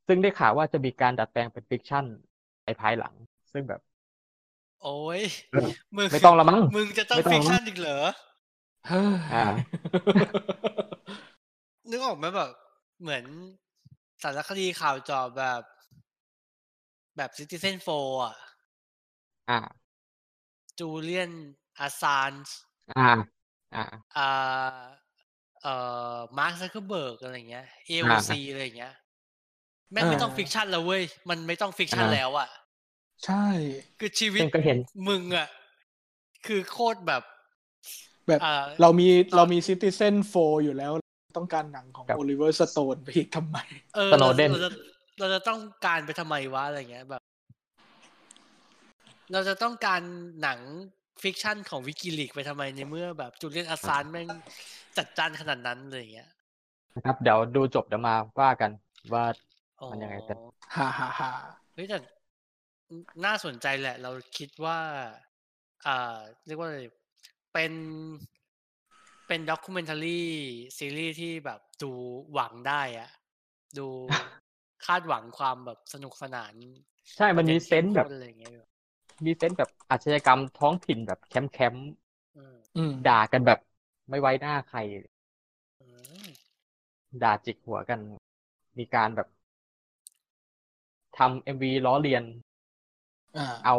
[0.09, 2.05] ซึ่งได้ข่าวว่าจะมีการดัดแปลงเป็น fiction
[2.65, 3.15] ในภายหลัง
[3.53, 3.81] ซึ่งแบบ
[4.83, 5.21] โอ้ย
[5.53, 7.99] เออมึงไม่ต้องละมั้งมึงจะต้องไม่ต้องฟิกละมั้งชั่นอีกเหรอ
[8.89, 9.45] เฮ้ยอ่า
[11.91, 12.51] นึกออกไหมแบบ
[13.03, 13.25] เหมือน
[14.23, 15.63] สารคดีข่าวจอบแบบ
[17.17, 17.89] แบบ Citizenfour
[18.25, 18.37] อะ
[19.49, 19.59] อ่า
[20.79, 21.31] Julian
[21.79, 22.33] Assange
[22.97, 23.11] อ่า
[23.75, 23.83] อ่า
[24.17, 24.29] อ่า
[25.63, 25.75] เอ่
[26.15, 28.95] อ Mark Zuckerberg อะไรเงี้ย AOC อะไรเงี้ย
[29.93, 32.49] แม่งไม่ต้องอ่า fiction แล้วเว้ย มันไม่ต้อง fiction อ่าแล้วอะ
[33.25, 33.45] ใช่
[34.01, 34.79] คือชีวิตซึ่งก็เห็น
[35.09, 35.49] มึงอะ
[36.47, 37.23] คือโคตรแบบ
[38.29, 40.35] แบบอ่าเรามีตอนเรามี Citizenfour
[40.65, 40.93] อยู่แล้ว
[41.37, 43.59] ต้องการหนังของครับ Oliver Stone ไปอีกทำไม
[43.97, 44.71] เออสโนเราดนเราจะ
[45.21, 47.23] เราจะต้องการไปทำไมวะอะไรเงี้ยแบบ
[49.33, 50.01] เราจะต้องการ
[50.43, 50.59] หนัง
[51.23, 54.29] fiction ของ WikiLeaks ไปทำไมในเมื่อแบบ Julian Assange แม่ง
[54.97, 56.31] จัดจ้านขนาดนั้นเลยเงี้ย
[56.95, 58.71] นะครับ เดี๋ยวดูจบเดี๋ยวมาว่ากัน
[59.13, 59.48] ว่าอ๋อ
[59.91, 60.35] มันยังไงแต่
[60.75, 61.31] ฮ่าฮ่าฮ่า
[61.75, 61.99] เฮ้ยแต่
[63.25, 64.79] น่าสนใจแหละ เราคิดว่า
[65.87, 66.81] อ่า เรียกว่าอะไร
[67.53, 67.73] เป็น
[69.27, 71.93] เป็น documentary series ที่แบบดู
[72.33, 73.11] หวังได้อะ
[73.79, 73.89] ดู
[74.87, 76.55] คาดหวังความแบบสนุกสนาน
[77.17, 78.65] ใช่มันมี sense แบบประเด็เข้ข้อะไรอย่างเงี้ยอยู่
[79.25, 81.89] มี sense แบบอาชญากรรมท้องถิ่นแบบ camp camp
[82.37, 83.59] อืมอืมด่ากันแบบ
[84.11, 84.79] ไม่ไว้หน้าใคร
[85.81, 85.87] อื
[86.27, 86.49] ม
[87.23, 88.01] ด่าจิกหัวกัน
[88.79, 89.29] มีการแบบ
[91.19, 92.25] ทำเอ็มวีล้อเลียน
[93.37, 93.73] อ่าเอา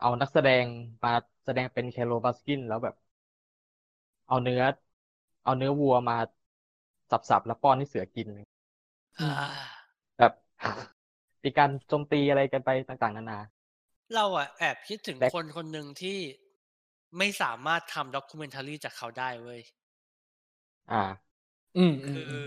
[0.00, 0.66] เอานักแสดง
[1.02, 1.10] มา
[1.44, 2.94] แสดงเป็นแคโรบัสกินแล้วแบบ
[4.26, 4.62] เอาเนื้อ
[5.42, 6.16] เอาเนื้อวัวมา
[7.10, 8.28] สับๆแล้วป้อนให้เสือกิน
[9.18, 9.58] อืมอ่า
[10.18, 10.32] แบบ
[11.44, 13.38] มีการโจมตีอะไรกันไปต่างๆ นานา
[14.14, 16.18] เราอะแอบคิดถึงแต่คนคนหนึ่งที่
[17.18, 19.60] ไม่สามารถทำด็อกิเมนทารีจากเขาได้เว้ย
[20.90, 20.96] อ่า
[21.76, 22.44] อืมอืคืมออืม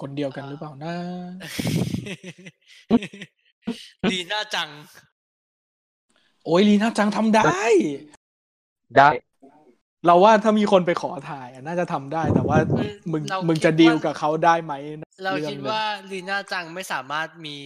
[0.00, 0.94] คนเดียวกันหรือเปล่านะ
[4.10, 4.68] ลีน่าจัง
[6.44, 7.62] โอ้ยลีน่าจังทำได้
[8.96, 9.08] ได้
[10.06, 14.74] เราว่าถ้ามีคนไปขอถ่ายอะน่าจะทำได้ แต่ว่าเออมึงเรามึงคิดจะดีลว่ากับเขาได้ไหม
[15.22, 17.56] เราลองคิดหนึ่งว่าลีน่าจังไม่สามารถมี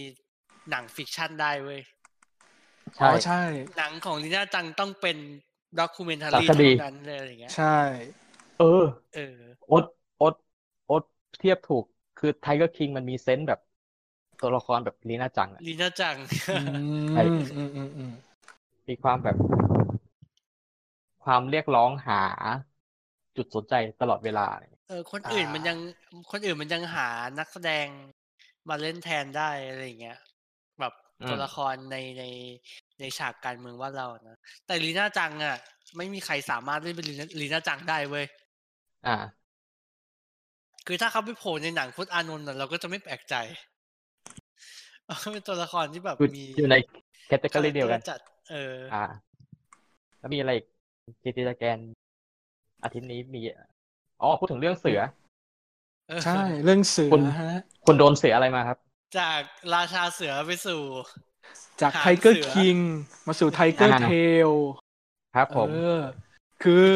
[0.69, 1.81] หนัง fiction ได้เว้ย
[2.95, 3.41] ใช่อ๋อใช่
[3.77, 5.17] หนังของลีน่าจังต้องเป็น
[5.79, 7.77] documentary สารคดีเท่านั้นเลยอะไรอย่างเงี้ย ใช่
[8.59, 8.85] เออ
[9.15, 9.37] เออ
[9.67, 9.85] โอด
[10.17, 10.33] โอด
[10.87, 11.03] โอด
[11.39, 11.85] เทียบถูก
[12.17, 13.59] คือ Tiger King มันมี sense แบบ
[14.41, 16.17] ตัวละครแบบลีน่าจังอะลีน่าจัง
[16.53, 16.57] อื
[17.11, 18.11] ใช่มอืมอืมอืม
[18.87, 19.37] มีความแบบ
[21.23, 22.21] ความเรียกร้องหา
[23.35, 24.47] จุดสนใจตลอดเวลา
[24.87, 25.77] เออ คนอื่นมันยัง
[26.31, 27.87] คนอื่นมันยังหานักแสดง
[28.69, 30.17] มาเล่นแทนได้อะไรอย่างเงี้ย
[30.79, 32.23] แบบอืมตัวละครในใน
[32.99, 35.57] ในฉากการเมืองว่านเรานะ แต่ลีน่าจังอะ
[35.97, 38.25] ไม่มีใครสามารถเล่นเป็นลีน่าลีน่าจังได้เว้ย
[39.03, 39.46] อ่า
[40.87, 43.35] คือถ้าเขาไปโผล่ในหนังพจน์อานนท์น่ะเราก็จะไม่แปลกใจ
[45.19, 46.75] เขาเป็นตัวละครที่แบบคือมีอยู่ใน
[47.27, 48.19] แคตตาล็อเดียวกันจัด
[48.51, 49.05] เออ อ่า
[50.19, 50.65] แล้วมีอะไรอีก
[51.23, 51.77] จิติแกน
[52.83, 53.41] อาทิตย์นี้มี
[54.21, 54.99] อ๋อพูดถึงเรื่องเสือ
[56.07, 57.51] เออใช่เรื่องเสือคุณฮะ
[57.85, 58.77] คุณโดนเสืออะไรมาครับ
[59.19, 59.41] จาก
[59.75, 60.81] ราชาเสือไปสู่
[61.81, 62.77] จากหางเสือ Tiger King
[63.27, 64.51] มาสู่ Tigertail อ่า
[65.35, 66.01] ครับผมเออ
[66.63, 66.91] คือ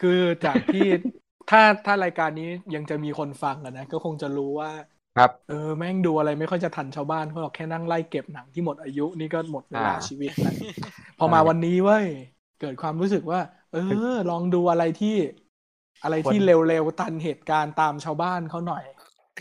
[0.00, 0.88] คือจากที่
[1.50, 4.70] ถ้าถ้ารายการนี้ยังจะมีคนฟังอะนะก็คงจะรู้ว่า
[5.16, 10.54] ครับเออแม่งดูอะไรไม่ค่อยจะทันชาวบ้านเขาหรอกแค่นั่งไล่เก็บหนังที่หมดอายุนี่ก็หมดเวลาอ่าชีวิตแล้ว
[11.18, 12.06] พอมาวันนี้เว้ย
[12.60, 13.40] เกิดความรู้สึกว่า
[13.72, 13.78] เอ
[14.12, 15.16] อ ลองดูอะไรที่
[16.02, 18.84] อะไรที่เร็วๆ ทันเหตุการณ์ตามชาวบ้านเขาหน่อย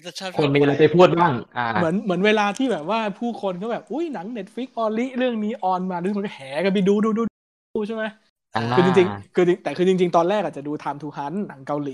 [0.06, 7.22] จะชอบคนมีอะไรไปพูดบ้างอ่าเหมือนเหมือนเวลาที่แบบว่าผู้คนก็แบบ อุ้ยหนัง Netflix Original เรื่องนี้ on มาทุกคนก็แห่กันไปดูดูดู
[7.76, 8.28] ดูใช่ไหมอ่า
[8.73, 11.91] คือจริงๆคือจริงแต่คือจริง ๆ ตอนแรกอาจจะดู Time to Hunt หนังเกาหลี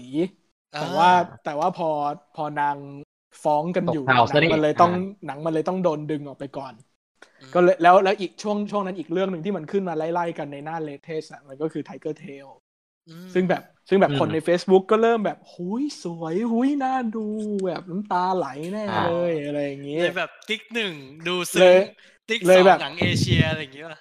[0.78, 1.08] แต่ว่า
[1.44, 1.86] แต่ว่าพอ
[2.34, 2.78] พอนาง
[3.44, 6.74] ฟ้องกันอยู่ตกข่าวหซะนันี่มันเลยต้องอ่าหนังมันเลยต้องโดนดึงออกไปก่อน
[7.40, 12.48] อืมก็เลยแล้วแล้วอีกช่วงช่วงนั้นอีกเรื่องหนึ่งที่มันขึ้นมาไล่ๆกันในหน้า latest อะมันก็คือ Tigertail
[13.08, 17.28] อืมซึ่งแบบซึ่งแบบอืมคนใน Facebook ก็เริ่มแบบหุยสวยหุยน่าดู
[17.66, 20.94] แบบน้ำตาไหลแน่อ่าเลยอะไรอย่างงี้เลยแบบติ๊กหนึ่ง
[21.28, 21.78] ดูเลซึ้งย
[22.30, 24.00] ติ๊กเลสยองแบบหนังเอเชียอะไรอย่างเงี้ยป่ะ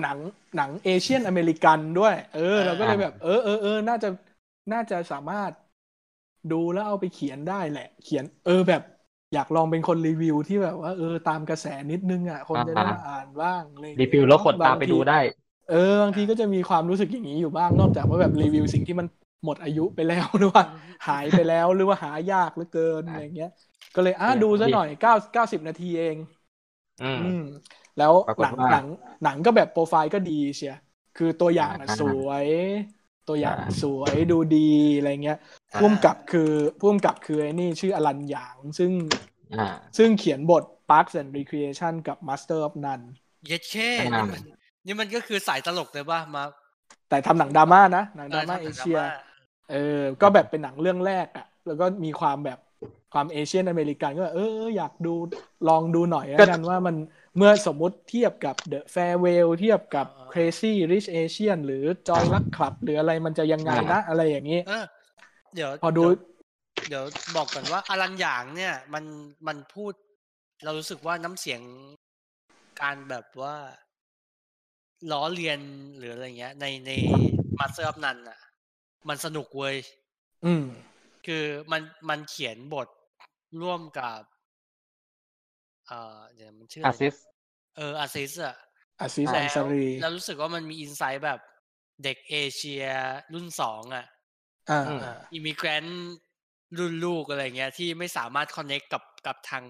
[0.00, 0.18] หนัง
[0.54, 4.08] หนัง Asian American ด้วย เอออ่าเราก็เลยแบบ เออเออเออน่าจะ
[4.72, 5.52] น่าจะสามารถ
[6.50, 8.82] ดูแล้วเอาไปเขียนได้แหละ เขียน เออแบบ
[9.32, 15.18] อยากลองเป็นคนรีวิวที่แบบว่าเออตามกระแสนิดนึงอะ คนจะได้อ่ามาอ่านบ้างอะไรอย่างรีเงี้ยวิวแล้วกดตามไปบงทีดูได้
[15.66, 19.06] เออบางทีก็จะมีความรู้สึกอย่างนี้อยู่บ้างนอกจากว่าแบบรีวิวสิ่งที่มัน
[19.44, 20.62] หมดอายุไปแล้วหรือว่า
[21.06, 23.48] หายไปแล้วหรือว่าหายากเหลือเกินอะไรเงี้ย
[23.94, 26.16] ก็เลยอะเออดูซะหน่อยเก้าเก้าสิบนาทีเอง
[27.00, 27.36] อืมอืม
[28.00, 28.86] แล้วปรากฏหนังว่าหนัง
[29.24, 30.76] หนังก็แบบโปรไฟล์ก็ดีเชีย
[31.16, 32.46] คือตัวอย่างอะอ่าสวย
[33.28, 35.38] ตัวอย่างอ่าสวยดูดีอะไรเงี้ย
[35.74, 36.50] อ่าพุ่มกับคือ
[36.80, 38.90] พุ่มกับคือไอ้นี่ชื่ออลันหยาง ซึ่ง
[39.58, 39.68] อ่า
[39.98, 43.04] ซึ่งเขียนบท Parks and Recreation กับ Master of None
[43.46, 44.42] เย็ดเช่อ่านี่มัน
[44.86, 46.42] นี่มันก็คือสายตลกเลยป่ะมา
[47.08, 49.06] แต่ทำหนังดราม่านะ หนังดราม่าทำหเอนังเชียดราม่า
[49.70, 52.58] เออ ก็แบบเป็นหนังเรื่องแรกอะแล้วก็มีความแบบ
[53.12, 55.14] ความเอเชียนอเมริกันก็แบบเออเอออยากดู
[55.68, 56.96] ลองดูหน่อยแล้วกันว่ามัน
[57.36, 64.84] เมื่อสมมุติเทียบกับ The Farewell เทียบกับ Crazy Rich Asian หรือ Joy Luck Club หรืออะไรมันจะยังไงนะอะไรอย่างนี้เออ
[65.54, 66.02] เดี๋ยวพอดู
[66.88, 69.04] เดี๋ยวเดี๋ยวบอกก่อนว่าอลันหยางเนี่ยมัน
[69.46, 69.92] มันพูด
[70.64, 71.60] เรารู้สึกว่าน้ำเสียง
[72.80, 73.56] การแบบว่า
[75.10, 75.60] ล้อเลียน
[75.98, 76.90] หรืออะไรเงี้ย ในใน
[77.58, 78.40] Master of None อะ
[79.08, 79.76] มันสนุกเว้ย
[80.44, 80.64] อืม
[81.26, 82.88] คือมันมันเขียนบท
[83.62, 84.20] ร่วมกับ
[85.90, 87.14] เอ่อเดี๋ยวมันชื่ออาอะไรซิส
[87.76, 88.56] เออ Aziz อะ
[89.00, 91.40] Aziz Ansari แล้วแล้วรู้สึกว่ามันมี insight แบบ
[92.04, 92.84] เด็กเอเชีย
[93.34, 94.06] รุ่นสองอะ
[94.68, 95.84] อ่าอืมอ่า immigrant
[96.78, 99.64] รุ่นลูกอะไรเงี้ย ที่ไม่สามารถ connect กับกับทาง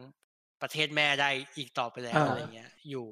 [0.63, 3.07] ประเทศแม่ได้อีกต่อไปแล้วอ่าอะไรเงี้ย อยู่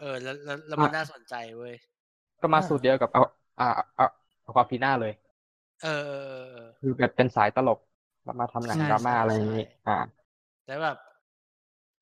[0.00, 1.74] เออ แล้วแล้วแล้วมันอะน่าสนใจเว้ย
[2.40, 3.22] ก็มาสูตรเดียวกับเอา
[3.58, 3.64] อ่า
[3.96, 4.04] เอา
[4.42, 5.12] Awkwafina เลย
[5.82, 7.78] เออเออเออเออคือแบบเป็นสายตลก
[8.24, 9.92] แล้วมาทำหนังใช่ดราม่าใช่อะไรอย่างนี้ใช่อ่า
[10.66, 10.96] แล้วแบบ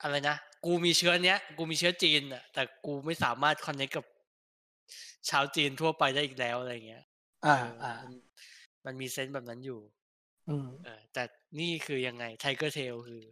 [0.02, 4.06] อะไรนะกูมีเชื้อเนี้ย กูมีเชื้อจีนอะแต่กูไม่สามารถ connect กับ
[5.28, 7.04] ชาวจีนทั่วไปได้อีกแล้วอะไรเงี้ย
[7.44, 8.12] อ่าเอออ่ามัน
[8.84, 9.80] มันมี sense แบบนั้นอยู่
[10.46, 11.24] อืมเออแต่
[11.60, 13.22] นี่คือยังไง Tigertail คือ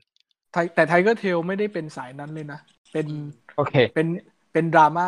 [0.51, 2.56] ไทแต่ Tigertail ไม่ได้เป็นสายนั้นเลยนะ
[2.92, 4.06] เป็นอืมโอเค เป็น
[4.52, 5.06] เป็นดราม่า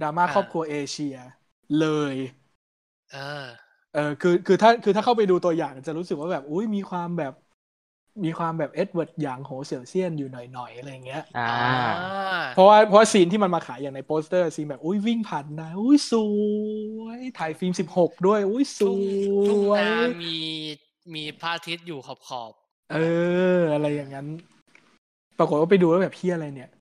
[0.00, 1.14] ดราม่าอ่าครอบครัวเอเชีย
[1.78, 2.16] เลย
[3.10, 3.48] เออ
[3.90, 7.32] เออคือคือถ้าคือถ้าเข้าไปดูตัวอย่างจะรู้สึกว่าแบบอุ้ยมีความแบบ
[8.24, 11.52] มีความแบบ Edward Yang โหวเสี่ยวเสียนอยู่หน่อยๆอะไรอย่างเงี้ยอ่า
[12.54, 16.12] เพราะว่าเพราะว่า scene ที่มันมาขายอย่างในโปสเตอร์ scene แบบอุ้ยวิ่งผ่านนะอุ้ยส
[16.98, 19.00] วยถ่ายฟิล์มสิบหกด้วย อุ้ยสวยทุ่ง
[19.48, 20.36] ทุ่งวยนามี
[21.14, 22.52] มีพระอาทิตย์อยู่ขอบขอบ
[22.92, 22.98] เอ
[23.56, 24.26] อ อะไรอย่างนั้น
[25.38, 26.80] ปรากฏว่าไปดูแล้วแบบเพี้ยอะไรเนี่ยๆ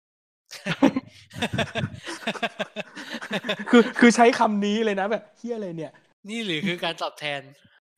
[3.70, 5.92] คือคือใช้คำนี้เลยนะแบบเพี้ยอะไรเนี่ย
[6.30, 7.42] นี่หรือคือการตอบแทน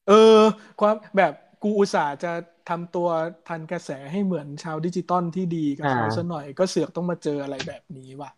[0.09, 0.39] เออ
[0.79, 2.31] ความแบบ กูอุตส่าห์จะ
[2.69, 3.07] ทำตัว
[3.47, 8.29] ทันกระแสให้เหมือนชาวดิจิตอลที่ดีกับเขาอ่าซะหน่อย ก็เสือกต้องมาเจออะไรแบบนี้ว่ะ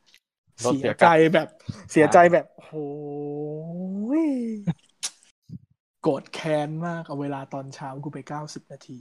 [0.66, 1.48] รถเสีเสียยใจกับแบบ
[1.92, 2.72] เสียใจแบบโห
[4.22, 4.24] ย
[6.02, 9.00] โกรธแค้นมากเอาเวลาตอนเช้ากูไปเก้าสิบนาที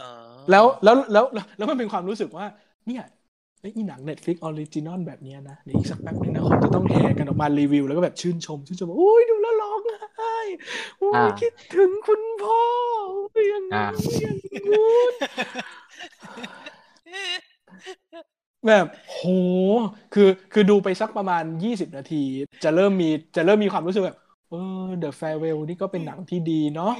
[0.00, 0.04] อ๋อ
[0.50, 2.46] แล้วแล้วแล้วแล้วแล้วมันเป็นความรู้สึกว่า
[2.86, 3.02] เนี่ย
[3.62, 9.80] ไอ้อีหนัง Netflix Original แบบเนี้ยนะเดี๋ยวอีกสักแป๊บนึงนะคนจะต้องแห่กันออกมารีวิว แล้วก็แบบชื่นชม ชื่นชมว่าโอ้ยดูแล้วร้อง
[10.16, 10.36] ไห้
[10.98, 12.62] โอ้ยอ่าคิดถึงคุณพ่อ
[13.10, 15.12] โอ้ยอย่างอ่านั้นอย่างนู้น
[18.66, 19.20] แบบโห
[20.14, 22.22] คือคือดูไปสักประมาณยี่สิบนาที
[22.64, 24.18] จะเริ่มมีจะเริ่มมีความรู้สึกแบบ
[24.50, 26.92] เออ The Farewell นี่ก็เป็นหนังที่ดีเนาะ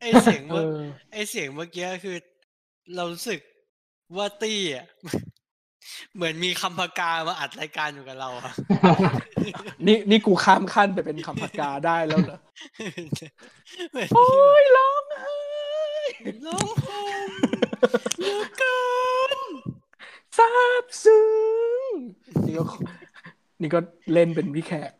[0.00, 0.78] ไอเสียงเอเมื่ออ
[1.12, 2.16] ไอเสียงเมื่อกี้คือ
[2.96, 3.40] เรารู้สึก
[4.16, 4.86] ว่าตี้อะ
[6.14, 8.52] เหมือนมีคำพากามาอัดรายการอยู่กับเราอะ
[9.86, 12.38] นี่นี่กูข้ามขั้นไปเป็นคำพากาได้แล้วเหรอ
[13.90, 14.26] เหมือนโอ้
[14.62, 15.38] ยร้องไห้
[16.46, 17.02] ร้องไห้
[18.18, 18.80] เหลือเกิ
[19.36, 19.38] น
[20.38, 20.48] ซา
[20.82, 21.24] บซึ้
[21.80, 21.82] ง
[22.46, 22.64] นี่ก็
[23.60, 23.78] นี่ก็
[24.12, 24.92] เล่นเป็นพี่แขก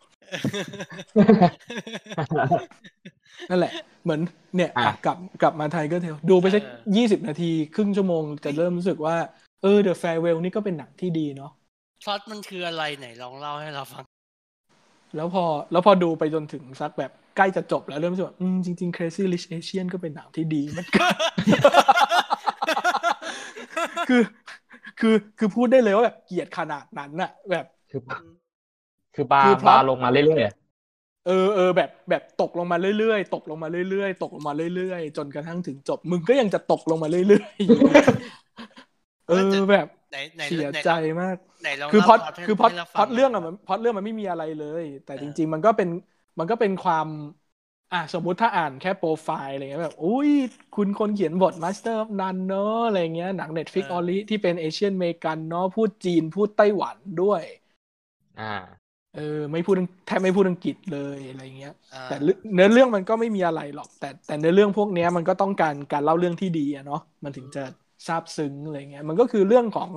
[3.50, 3.72] นั่นแหละ
[4.04, 4.20] เหมือน
[4.56, 9.16] เนี่ยอะกลับกลับมา Tigertail ดูไปสักเออยี่สิบนาที ครึ่งชั่วโมงจะเริ่มรู้สึกว่า
[9.62, 11.52] เออ The Farewell นี่ก็เป็นหนังที่ดีเนาะ
[12.02, 14.04] พล็อตมันคืออะไรไหนลองเล่าให้เราฟัง
[15.16, 21.14] แล้วพอแล้วพอดูไปจนถึงสักแบบใกล้จะจบแล้วเริ่มรู้สึกว่าอืมจริง ๆ Crazy Rich Asian ก็เป็นหนังที่ดีเหมือนกัน
[24.08, 24.22] คือ
[25.00, 28.00] คือคือพูดได้เลยว่าแบบเกลียดขนาดนั้นน่ะ แบบคือ
[29.14, 37.80] คือบาคือร์พล็อตบาร์ลงมาเรื่อยๆเออเออแบบแบบตกลงมาเรื่อยๆตกลงมาเรื่อยๆตกลงมาเรื่อยๆจนกระทั่งถึงจบ มึงก็ยังจะตกลงมาเรื่อยๆอยู่
[39.28, 39.34] เออ
[39.70, 45.88] แบบไหนไหนเสียไหนใจลองมากไหนลองคือเล่าพอดให้คือพอดให้าพฟัอดเรื่องอะหมัน่นพอดเรื่องมันไม่มีอะไรเลย แต่เออจริง ๆ มันก็เป็น
[46.38, 47.08] มันก็เป็นความ
[47.92, 50.30] อะสมมุติถ้าอ่านแค่โปรไฟล์อะไรเงี้ยแบบอุ้ย
[50.72, 57.42] คุณคนเขียนบท Master of None เนอะอะไรเงี้ยหนัง Netflix ออลิที่เป็นเอเชียนเมกันเนาะพูดจีนพูดไต้หวันด้วย
[58.38, 58.52] อ่า
[59.12, 59.20] เออ
[59.52, 67.60] ไม่พูดอังแทบไม่พูดอังกฤษเลยอะไรเงี้ยอ่าแต่เรื่องเนื้อเรื่องมันก็ไม่มีอะไรหรอก แต่แต่เนื้อเรื่องพวกเนี้ยมันก็ต้องการการเล่าเรื่องที่ดีอะเนาะมันถึงจะ
[68.06, 69.90] ซาบซึ้งอะไรเงี้ยมันก็คือเรื่องของ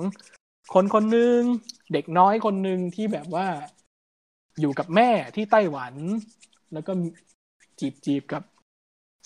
[0.74, 1.40] คนคนหนึ่ง
[1.92, 3.46] เด็กน้อยคนหนึ่งที่แบบว่า
[4.60, 5.94] อยู่กับแม่ที่ไต้หวัน
[6.72, 6.92] แล้วก็
[7.80, 8.42] จีบจีบกับ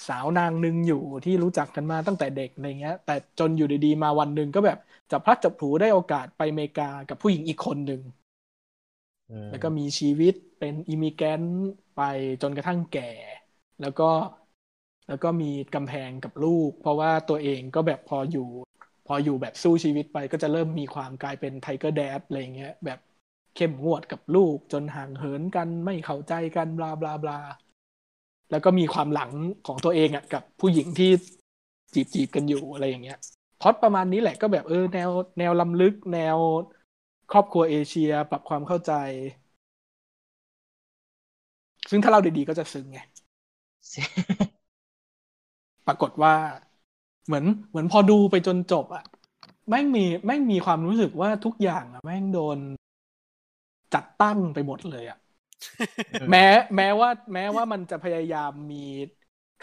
[0.09, 4.79] สาวนางหนึ่งอยู่ที่รู้จักกันมาตั้งแต่เด็กอะไรเงี้ย แต่จนอยู่ดีๆมาวันหนึ่งก็แบบ
[5.11, 8.01] จับพลัดจับผลูได้โอกาสไปอเมริกากับผู้หญิงอีกคนหนึ่ง
[9.31, 11.57] อืมแล้วก็มีชีวิตเป็น immigrant
[11.95, 12.01] ไป
[12.43, 13.11] จนกระทั่งแก่
[13.81, 14.05] แล้วก็
[15.09, 18.49] แล้วก็มีกำแพงกับลูก เพราะว่าตัวเองก็แบบพออยู่
[19.07, 22.99] พออยู่แบบสู้ชีวิตไปก็จะเริ่มมีความกลายเป็น tiger dad อะไรเงี้ยแบบ
[23.55, 27.39] เข้มงวดกับลูกจนห่างเหินกันไม่เข้าใจกัน blah blah blah
[28.51, 29.31] แล้วก็มีความหลัง
[29.67, 31.11] ของตัวเองอะกับผู้หญิงที่
[31.95, 33.17] จีบจีบกันอยู่อะไรอย่างเงี้ย
[33.61, 36.39] พล็อดประมาณนี้แหละก็แบบเออแนวแนวล้ำลึก แนว
[37.33, 38.93] ครอบครัวเอเชียปรับความเข้าใจ
[41.91, 42.99] ซึ่งถ้าเราดีๆก็จะซึ้งไง
[45.87, 46.35] ปรากฏว่า
[47.27, 49.05] เหมือนเหมือนพอดูไปจนจบอะ
[49.69, 52.59] แม่งมีแม่งมีความรู้สึกว่าทุกอย่างอะแม่งโดน
[53.95, 55.19] จัดตั้งไปหมดเลยอะ
[56.31, 56.47] แม้
[56.77, 58.85] แม้ว่า แม้ว่ามันจะพยายามมี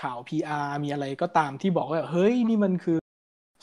[0.01, 2.97] ข่าว PR มีอะไรก็ตามที่บอกว่า เฮ้ยนี่มันคือ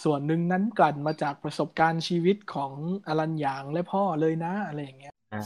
[0.05, 2.73] ส่วนหนึ่งนั้นกลั่นมาจากประสบการณ์ชีวิตของ
[3.07, 5.43] อลันหยางและพ่อเลยนะ อะไรอย่างเงี้ยอ่า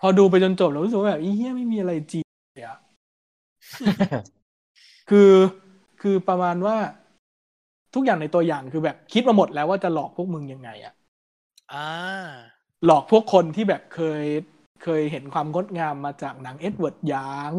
[0.00, 2.24] พอดูไปจนจบแล้วรู้สึกว่าแบบอีเหี้ยไม่มีอะไรจริง
[2.54, 2.78] เลยอะ
[5.10, 5.32] คือ
[6.00, 6.76] คือประมาณว่า
[7.94, 10.94] ทุกอย่างในตัวอย่างคือแบบคิดมาหมดแล้วว่าจะหลอกพวกมึงยังไงอะ
[11.72, 11.86] อ่า
[12.84, 14.24] หลอกพวกคนที่แบบเคย
[14.84, 17.54] เคยเห็นความงดงามมาจากหนังเอ็ดเวิร์ดหยาง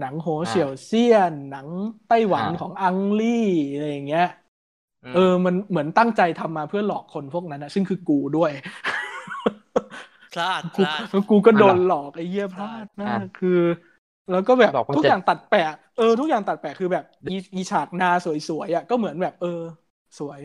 [0.00, 1.66] หนังโหเฉียวเซียน หนัง
[2.08, 4.28] ไต้หวันอ่าของอังลี่อะไรอย่างเงี้ย
[5.04, 8.50] มเออ มันเหมือนตั้งใจทำมาเพื่อหลอกคนพวกนั้นนะซึ่งคือกูด้วย
[10.32, 13.60] พลาดพกูลาดกูก็โดนหลอกไอ้เหี้ยพลาดมากคือ
[14.30, 18.26] แล้วก็แบบหลอกมันทุกจะอย่างตัดแปะ เออทุกอย่างตัดแปะคือแบบอีอีฉากนาส
[18.58, 19.48] วยๆอะก็เหมือนแบบเออ
[20.18, 20.40] สวย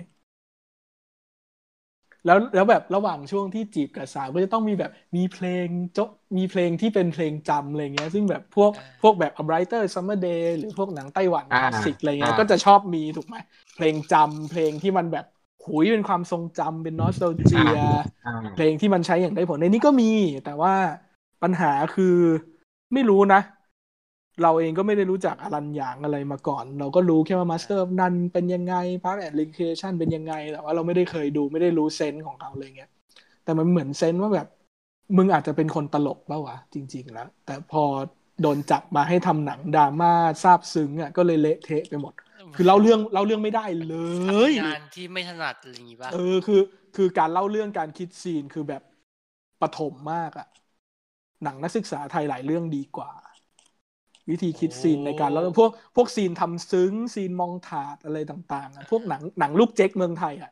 [2.26, 6.04] แล้วแล้วแบบระหว่างช่วงที่จีบกับสาวก็จะต้องมีแบบมีเพลงโจะ
[6.38, 13.36] มีเพลงที่เป็นเพลงจำอะไรเงี้ย ซึ่งแบบพวกอ่าพวกแบบ A Brighter Summer Day หรือพวกหนังไต้หวันอ่าคลาสสิกอะไรเงี้ยอ่าก็จะชอบมีถูกไหม
[13.74, 15.26] เพลงจำเพลงที่มันแบบ
[15.64, 17.74] หุยเป็นความทรงจำเป็นนอสโตเจีย
[18.24, 20.06] อ่าเพลงที่มันใช้อย่างได้ผลในนี้ก็มี
[20.44, 20.74] แต่ว่า
[21.42, 22.06] ปัญหาคือ
[22.94, 23.38] ไม่รู้นะ
[24.44, 32.92] เราเองก็ไม่ได้รู้จักอลันหยางอะไรมาก่อน เราก็รู้แค่ว่า Master of None เป็นยังไง Park and Recreation เป็นยังไง แต่ว่าเราไม่ได้เคยดูไม่ได้รู้เซนส์ของเขาเลยเงี้ย
[33.44, 34.48] แต่มันเหมือนเซนส์ว่าแบบ
[35.18, 37.84] มึงอาจจะเป็นคนตลกเปล่าวะจริง ๆ แล้ว แต่พอ
[38.42, 40.12] โดนจับมาให้ทำหนังดราม่า
[40.44, 42.14] ซาบซึ้งอะก็เลยเละเทะไปหมด
[42.56, 43.96] คือเล่าเรื่องเล่าเรื่องไม่ได้เล
[44.50, 46.62] ยงานที่ไม่ถนัดอะไรอย่างงี้ป่ะเออคือ
[46.96, 48.82] คือการเล่าเรื่องการคิดซีนคือแบบ
[49.62, 50.48] ปฐมมากอะ
[51.44, 53.12] หนังนักศึกษาไทยหลายเรื่องดีกว่า
[54.30, 60.50] วิธีคิดซีนในการเล่าเรื่องพวกพวกซีนทำซึ้งซีนมองถาดอะไรต่างๆอะพวกหนังหนังลูกเจ๊กเมืองไทยอะ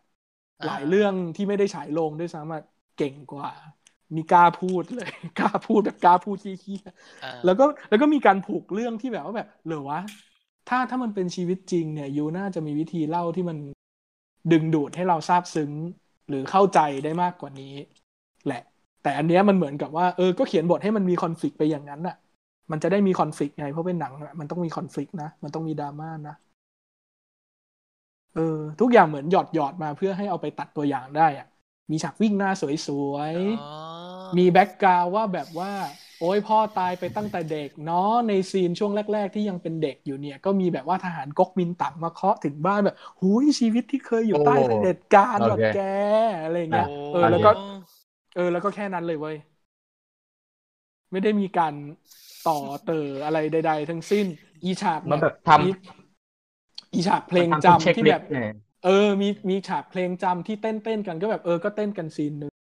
[0.62, 2.62] อ่าหลายเรื่องที่ไม่ได้ฉายโรงด้วยซ้ำอะ
[2.98, 3.50] เก่งกว่า
[4.16, 10.00] มีกล้าพูดเลยกล้าพูดแบบกล้าพูดขี้ๆอ่าแล้วก็แล้วก็มีการผูกเรื่องที่แบบว่าแบบเหรอวะ
[10.70, 13.58] ถ้าถ้ามันเป็นชีวิตจริงเนี่ยยูน่าจะมีวิธีเล่าที่มัน
[14.52, 15.72] ดึงดูดให้เราซาบซึ้ง
[16.30, 17.74] หรือเข้าใจได้มากกว่านี้
[18.46, 18.62] แหละ
[19.02, 22.16] แต่อันเนี้ยมันเหมือนกับว่าเออก็เขียนบทให้มันมีคอนฟ lict ไปอย่างนั้นน่ะ
[22.72, 26.34] มันจะได้มีคอนฟ lict ไงเพราะเป็นหนังอะมันต้องมีคอน flict นะมันต้องมีดราม่านะ
[28.34, 28.42] เออ
[28.80, 31.46] ทุกอย่างเหมือนหยอดหยอดมาเพื่อให้เอาไปตัดตัวอย่างได้อะ
[31.92, 32.64] มีฉากวิ่งหน้าส
[33.12, 35.72] วยๆอ๋อมีแบ็กกราวว่าแบบว่า
[36.20, 37.98] โอ้ยพ่อตายไปตั้งแต่เด็กเนาะ
[38.28, 45.76] ในซีนช่วงแรก ๆ ที่ยังเป็นเด็กอยู่เนี่ย ก็มีแบบว่าทหารก๊กมินตั๋งมาเคาะถึงบ้านแบบหูยชีวิตที่เคยอยู่ใต้โอ้เผด็จการโอเคแบบแก
[46.44, 47.50] อะไรเงี้ยโเออแล้วก็
[48.34, 49.36] เออ แล้วก็แค่นั้นเลยเว้ย
[51.12, 51.74] ไม่ได้มีการ
[52.50, 54.26] ต่อเติออะไรใด ๆ ทั้งสิ้น
[54.64, 55.70] อีฉากมันแบบทำอี
[56.94, 58.50] อีฉากเพลงมันทำแบบ checklist เนี่ย
[58.86, 62.52] เออ มีมีฉากเพลงจำที่เต้นเต้นๆกันก็แบบเออก็เต้นกันซีนหนึ่ง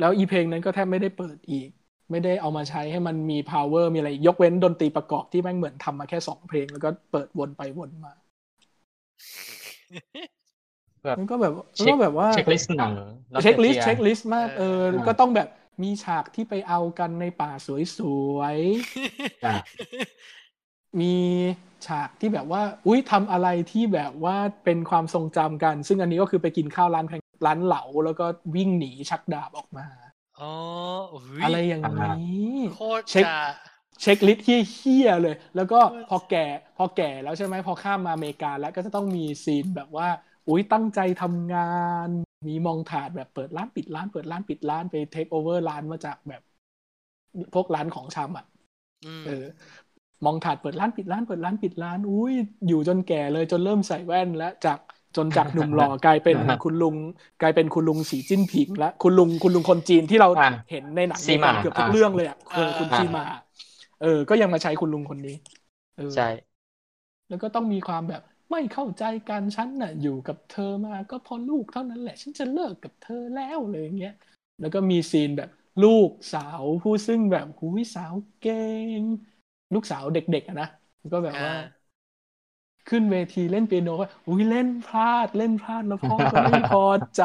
[0.00, 1.68] แล้วอีเพลงนั้นก็แทบไม่ได้เปิดอีก
[2.10, 8.12] ไม่ได้เอามาใช้ให้มันมี power มีอะไร ยกเว้นดนตรีประกอบที่แม่งเหมือนทำมาแค่สองเพลง แล้วก็เปิดวนไปวนมา
[11.04, 12.94] แบบมันก็แบบมันเช็คก็แบบว่าเช็คลิสต์หนัง
[13.42, 15.48] เช็คลิสต์ nostalgia เช็คลิสต์มากเออเออก็ต้องแบบ
[15.82, 17.68] มีฉากที่ไปเอากันในป่าส
[18.36, 18.58] วย
[19.44, 21.14] อะๆมี
[21.86, 29.86] ฉากที่แบบว่า อุ้ยทำอะไรที่แบบว่าเป็นความทรงจำกัน ซึ่งอันนี้ก็คือไปกินข้าวร้านแร้านเหลา แล้วก็วิ่งหนีชักดาบออกมา
[30.40, 30.52] อ๋อ
[31.10, 33.36] โอ้ยอะไรอย่างนี้โคตรเช็คจะ
[34.02, 36.46] เช็คลิสต์เฮี้ยๆเลย แล้วก็พอแก่
[36.78, 40.08] พอแก่แล้วใช่ไหมพอข้ามมาอเมริกาแล้วก็จะต้องมีซีนแบบว่า
[40.48, 41.60] อุ้ยตั้งใจทำงา
[42.06, 42.08] น
[42.46, 46.42] มีมองถาดแบบเปิดร้านปิดร้าน เปิดร้านปิดร้านไปเทคโอเวอร์ร้านมาจากแบบ
[47.54, 48.44] พวกร้านของชำอะ
[49.04, 49.44] อืมเออ
[50.24, 52.34] มองถาดเปิดร้านปิดร้านเปิดร้านปิดร้าน อุ้ย
[52.66, 54.78] อยู่จนแก่เลยจนเริ่มใส่แว่นแล้วจาก
[55.16, 56.96] จนจากหนุ่มหล่อกลายเป็นคุณลุง
[57.40, 63.22] กลายเป็นคุณลุงสีจิ้นผิงแล้วคุณลุงคุณลุงคนจีนที่เราอะเห็นในหนังซีมาเกือบทุกอะเรื่องเลยอะเออคุณอะซีมา
[63.98, 65.34] เออ ก็ยังมาใช้คุณลุงคนนี้
[65.96, 66.22] เออใช่
[67.28, 74.12] แล้วก็ต้องมีความแบบ ไม่เข้าใจกันฉันน่ะอยู่กับเธอมาก็เพอลูกเท่านั้นแหละ ฉันจะเลิกกับเธอแล้วเลยอย่างเงี้ย
[74.60, 75.48] แล้วก็มีซีนแบบ
[75.80, 78.54] ลูกสาวผู้ซึ่งแบบหูยสาวเก่
[79.00, 79.02] ง
[79.74, 80.66] ลูกสาวเด็กๆอะนะ
[81.12, 81.86] ก็แบบว่าอ่า
[82.88, 86.84] ขึ้นเวทีเล่นเปียโนก็อุ้ยเล่นพลาด เล่นพลาดแล้วพ่อก็ไม่พอ
[87.16, 87.22] ใจ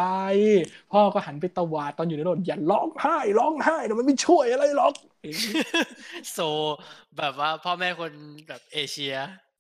[0.92, 4.94] พ่อก็หันไปตวาดตอนอยู่ในรถอย่าร้องไห้ร้องไห้เดี๋ยวมันไม่ช่วยอะไรหรอก
[6.32, 6.38] โซ
[7.18, 8.12] แบบว่าพ่อแม่คน
[8.48, 9.14] แบบเอเชีย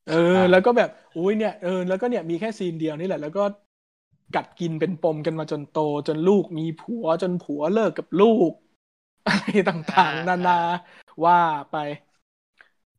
[0.10, 3.44] เออ แล้วก็แบบอุ้ยเนี่ยเออแล้วก็เนี่ยมีแค่ซีนเดียวนี่แหละ แล้วก็
[4.36, 8.52] กัดกินเป็นปมกันมาจนโต จนลูกมีผัวจนผัวเลิกกับลูก
[9.28, 10.60] อะไรต่างๆ นานา
[11.26, 11.40] ว่า
[11.72, 11.78] ไป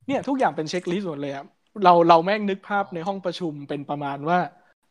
[0.07, 1.45] เนี่ย ทุกอย่างเป็นเช็คลิสต์หมดเลยอะ
[1.85, 4.39] เราเราแม่งนึกภาพในห้องประชุมเป็นประมาณว่า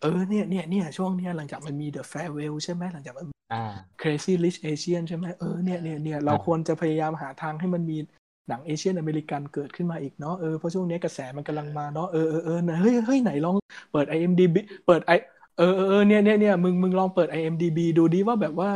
[0.02, 3.64] เออเนี่ยเนี่ยเนี่ยช่วงเนี้ยหลังจากมันมี The Farewell ใช่ไหมหลังจากมันอ่า
[4.02, 7.98] Crazy Rich Asian ใช่ไหมเออเนี่ยเนี่ยเนี่ยเราครับควรจะพยายามหาทางให้มันมี
[8.48, 13.56] หนังเอเชียนอเมริกันเกิดขึ้นมาอีกเนาะเออเพราะช่วงนี้กระแสมันกำลังมาเนาะเออเออเออเฮ้ยเฮ้ยไหนลอง
[13.92, 15.12] เปิด IMDb เปิดไอ
[15.56, 18.70] เออเออเออเนี่ยเนี่ยเนี่ยมึงมึงลองเปิด IMDb ดูดิว่าแบบว่า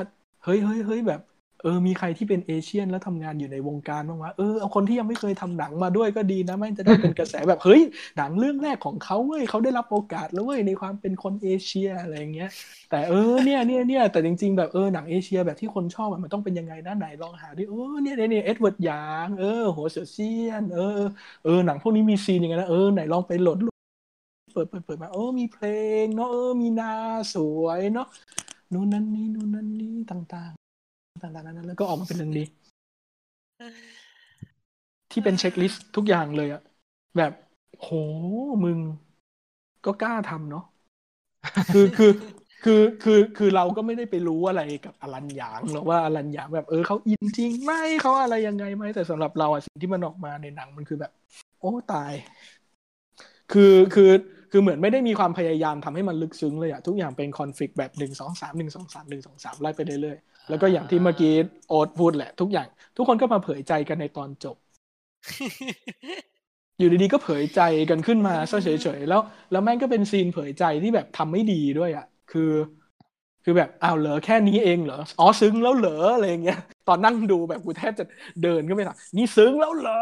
[0.43, 1.19] เฮ้ยเฮ้ยเฮ้ยแบบ
[1.65, 7.81] เออมีใครที่เป็นเอเชียนแล้วทำงานอยู่ในวงการบ้างวะเออเอาคนที่ยังไม่เคยทำหนังมาด้วยก็ดีนะไม่จะได้เป็นกระแสแบบเฮ้ย
[8.17, 12.49] หนังเรื่องแรกของเขาเว้ยเขาได้รับโอกาสแล้วเว้ยในความเป็นคนเอเชียอะไรอย่างเงี้ย
[12.89, 20.99] แต่เออเนี่ยเนี่ยเนี่ยแต่จริง ๆ แบบเออหนังเอเชียแบบที่คนชอบมันต้องเป็นยังไงนะไหนลองหาดิเออเนี่ยเนี่ยเนี่ยเอ็ดเวิร์ดหยางเออโหวเสี้ยวเสียนเออ
[21.43, 23.57] เออหนังพวกนี้มีซีนยังไงนะเออไหนลองไปโหลด
[24.53, 25.65] เปิดเปิดเปิดมาเออมีเพล
[26.03, 26.91] งเนาะเออมีนา
[27.33, 28.07] สวยเนาะ
[28.73, 30.51] นู่นนั่นนี่นู่นนั่นนี่ต่าง
[31.21, 32.43] ต่างๆนั้นแล้วก็ออกมาเป็นเรื่องดี
[35.11, 36.61] ที่เป็น checklist ทุกอย่างเลยอะ
[37.17, 37.31] แบบ
[37.79, 37.89] โห
[38.63, 38.79] มึง
[39.85, 40.65] ก็กล้าทำเนาะ
[41.73, 42.11] คือคือ
[42.63, 51.11] คือคือคือเราก็ไม่ได้ไปรู้อะไรกับอลันหยางหรอกว่าอลันหยางแบบเออเขาอินจริงไหมเขาอะไรยังไงไหมแต่สำหรับเราอะสิ่งที่มันออกมาในหนังมันคือแบบ
[51.59, 52.13] โอ้ตาย
[53.51, 54.11] คือคือ
[54.57, 61.34] คือเหมือนไม่ได้มีความพยายามทำให้มันลึกซึ้งเลยอะทุกอย่างเป็นคอนฟ lict แบบหนึ่งสองสามหนึ่งสองสามหนึ่งสองสามไล่ไปเรื่อยๆแล้วก็อย่างที่เมื่อกี้
[61.68, 62.68] โอ๊ตพูดแหละ ทุกอย่าง
[62.98, 64.56] ทุกคนก็มาเผยใจกันในตอนจบ
[66.80, 67.60] อยู่ดีๆก็เผยใจ
[67.90, 69.22] กันขึ้นมาซะเฉยๆแล้ว
[69.52, 72.52] แล้วแม่งก็เป็นซีนเผยใจที่แบบทำไม่ดีด้วยอะคือ
[73.44, 76.57] คือแบบอ้าวเหรอแค่นี้เองเหรออ๋อซึ้งแล้วเหรออะไรอย่างเงี้ย
[76.88, 78.03] ตอนนั่งดูแบบกูแทบจะ
[78.41, 79.94] เดินก็ไม่ถามนี่ซึ้งแล้วเหรอ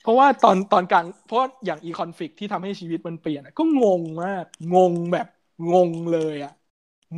[0.00, 4.44] เพราะว่าตอนตอนกลางเพราะอย่างอีคอนฟ lict ที่ทำให้ชีวิตมันเปลี่ยนอะก็งงมาก
[4.74, 5.26] งงแบบ
[5.72, 6.52] งงเลยอะ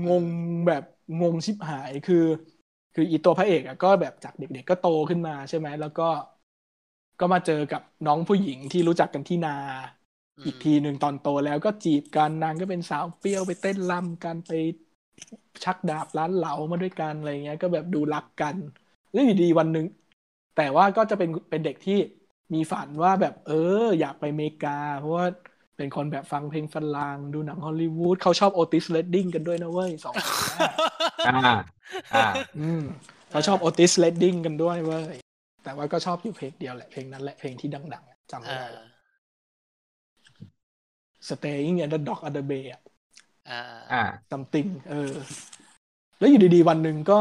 [0.07, 0.27] งง
[0.67, 0.83] แบบ
[1.21, 2.17] งงชิบหายคือ
[2.95, 6.03] คืออีตัวพระเอกอะก็แบบจากเด็ก ๆ ก็โตขึ้นมาใช่ไหมแล้วก็
[7.21, 9.57] ก็มาเจอกับน้องผู้หญิงที่รู้จักกันที่นา
[10.39, 14.51] อืมอีกทีหนึ่งตอนโตแล้วก็จีบกันนางก็เป็นสาวเปรี้ยวไปเต้นรำกันไป
[15.65, 18.57] ชักดาบร้านเหลามาด้วยกันอะไรเงี้ย ก็แบบดูรักกัน
[19.13, 19.87] แล้วอยู่ดีวันหนึ่ง
[20.55, 21.99] แต่ว่าก็จะเป็นเป็นเด็กที่
[22.55, 23.53] มีฝันว่าแบบเอ
[23.85, 25.27] อ อยากไปอเมริกา เพราะว่า
[25.77, 30.73] เป็นคนแบบฟังเพลงฝรั่งดูหนังฮอลลีวูดเขาชอบ Otis Redding กันด้วยนะเว้ยสองคนน่ะ
[31.29, 31.37] อ่า
[32.15, 32.29] อ่า
[32.61, 32.83] อืม
[33.31, 35.05] เขาชอบ Otis Redding กันด้วยเว้ย
[35.65, 38.85] แต่ว่าก็ชอบอยู่เพลงเดียวแหละเพลงนั้นแหละเพลงที่ดังๆอะจำไม่อ่าได้ละ
[41.29, 42.83] Sitting on the Dock of the Bay อะ
[43.51, 43.61] อ่า
[43.93, 45.13] อ่า something เออ
[46.19, 47.21] แล้วอยู่ดีๆ วันหนึ่งก็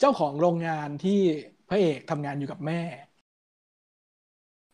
[0.00, 1.20] เจ้าของโรงงานที่
[1.68, 2.80] พระเอกทำงานอยู่กับแม่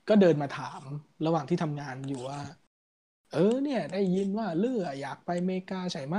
[0.08, 0.82] ก็เดินมาถาม
[1.26, 2.40] ระหว่างที่ทำงานอยู่ว่า
[3.32, 6.16] เออ เนี่ย ได้ยินว่าเลืออยากไปอเมริกาใช่ไหม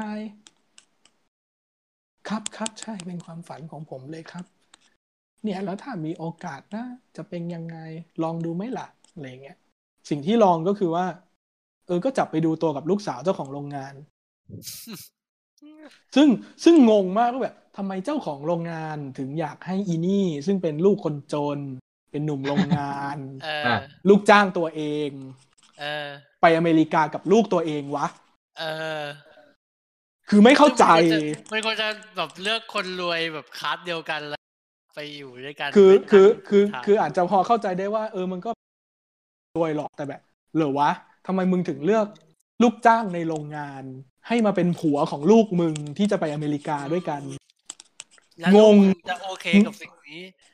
[2.27, 4.45] ครับครับใช่เป็นความฝันของผมเลยครับ
[5.43, 6.85] เนี่ยแล้วถ้ามีโอกาสนะ
[7.15, 7.77] จะเป็นยังไง
[8.23, 9.57] ลองดูไหมล่ะอะไรเงี้ย
[10.09, 11.05] สิ่งที่ลองก็คือว่า
[11.87, 13.93] เออก็จับไปดูตัวกับลูกสาวเจ้าของโรงงาน
[16.15, 16.27] ซึ่ง
[16.63, 21.59] ซึ่งงงมากว่าแบบทำไมเจ้าของโรงงานถึงอยากให้อีนี่ ซึ่งเป็นลูกคนจน
[22.13, 23.77] เป็นหนุ่มโรงงานเอออะ
[24.09, 25.09] ลูกจ้างตัวเอง
[25.79, 26.07] เออ
[26.41, 28.07] ไปอเมริกากับลูกตัวเองวะ
[28.59, 28.63] เอ
[28.99, 29.01] อ
[30.29, 30.85] คือไม่เข้าใจ
[31.51, 31.87] มันควรจะ
[32.17, 34.41] แบบเลือกคนรวยแบบคลาสเดียวกันแล้ว
[34.95, 38.49] ไปอยู่ด้วยกัน คือไม่คือต่างคือทางคืออาจจะพอเข้าใจได้ว่า เออมันก็
[39.57, 40.21] รวยหรอกแต่แบบ
[40.55, 40.91] เหรอวะ
[41.27, 42.07] ทำไมมึงถึงเลือก
[42.61, 43.83] ลูกจ้างในโรงงาน
[44.27, 47.21] ให้มาเป็นผัวของลูกมึงที่จะไปอเมริกาด้วยกัน
[48.39, 50.52] แล้วงงลูกจะโอเคกับสิ่งนี้เหรอ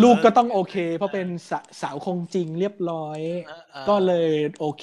[0.00, 4.82] ลูกก็ต้องโอเค เพราะเป็นสาสาวคงจริงเรียบร้อยเออออก็เลยโอเค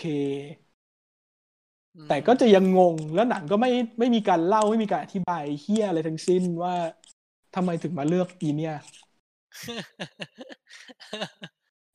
[1.96, 3.70] อืมแต่ก็จะยังงงแล้วหนังก็ไม่
[4.00, 6.74] ไม่มีการเล่าไม่มีการอธิบายเฮียอะไรทั้งสิ้นว่า
[7.54, 8.74] ทำไมถึงมาเลือกอีเนี่ย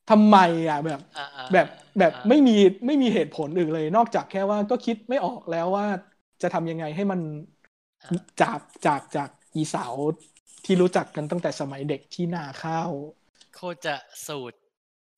[0.07, 0.35] ทำไม
[0.69, 1.65] อะแบบอ่าอ่าแบบ
[1.97, 2.51] แบบอ่าไม่มี
[2.87, 5.85] ไม่มีเหตุผลอื่นเลย นอกจากแค่ว่าก็คิดไม่ออกแล้วว่า
[6.41, 7.19] จะทำยังไงให้มัน
[8.41, 9.95] จากจากจากอีสาว
[10.65, 12.91] ที่รู้จักกันตั้งแต่สมัยเด็กที่นาข้าว
[13.55, 13.95] โคตรจะ
[14.27, 14.57] สูตร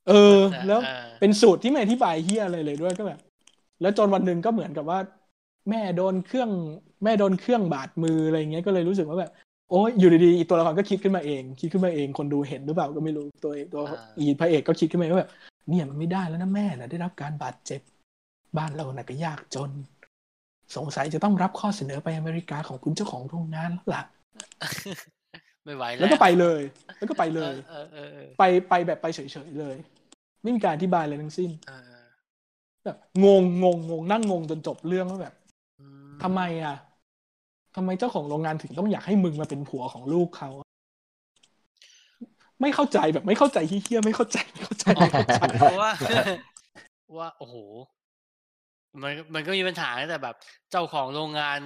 [0.09, 3.19] เออแต่แล้วเออเป็นสูตรที่ไม่อธิบายเฮียอะไรเลยด้วยก็แบบ
[3.81, 4.99] แล้วจนวันหนึ่งก็เหมือนกับว่า
[5.69, 6.49] แม่โดนเครื่อง
[7.03, 9.31] แม่โดนเครื่องบาดมืออะไรเงี้ยก็เลยรู้สึกว่าแบบ
[9.71, 13.81] โอ้ยอยู่ดีๆอีตัวละครก็คิดขึ้นมาเอง คิดขึ้นมาเองคนดูเห็นหรือเปล่าก็ไม่รู้ตัวเองตัว
[14.19, 15.31] อีพระเอกก็คิดขึ้นมาเองว่าแบบ
[15.69, 17.81] เนี่ยมันไม่ได้แล้วนะแม่น่ะได้รับการบาดเจ็บ
[18.57, 19.71] บ้านเราน่ะก็ยากจน
[20.75, 24.03] สงสัยจะต้องรับข้อเสนอไปอเมริกาของคุณเจ้าของโรงงานแล้วล่ะ
[25.65, 26.61] ไม่ไหวแล้วแล้วก็ไปเลย
[26.97, 29.75] แล้วก็ไปเลยเออเออเออไปไปแบบไปเฉยๆเลย
[30.41, 32.01] ไม่มีการอธิบายอะไรทั้งสิ้นเออ
[32.85, 35.33] แบบงงงงงงนั่งงงจนจบเรื่องว่าแบบ
[35.79, 36.75] อืมทำไมอะ
[37.75, 40.49] ทำไมเจ้าของโรงงานถึงต้องอยากให้มึงมาเป็นผัวของลูกเขา
[42.61, 45.91] ไม่เข้าใจแบบไม่เข้าใจเฮี้ยๆไม่เข้าใจไม่เข้าใจไม่เข้าใจเพราะว่า
[47.17, 47.55] ว่าโอ้โห
[49.01, 50.35] มันมันก็มีปัญหาตั้งแต่แบบ
[50.71, 51.59] เจ้าของโรงงาน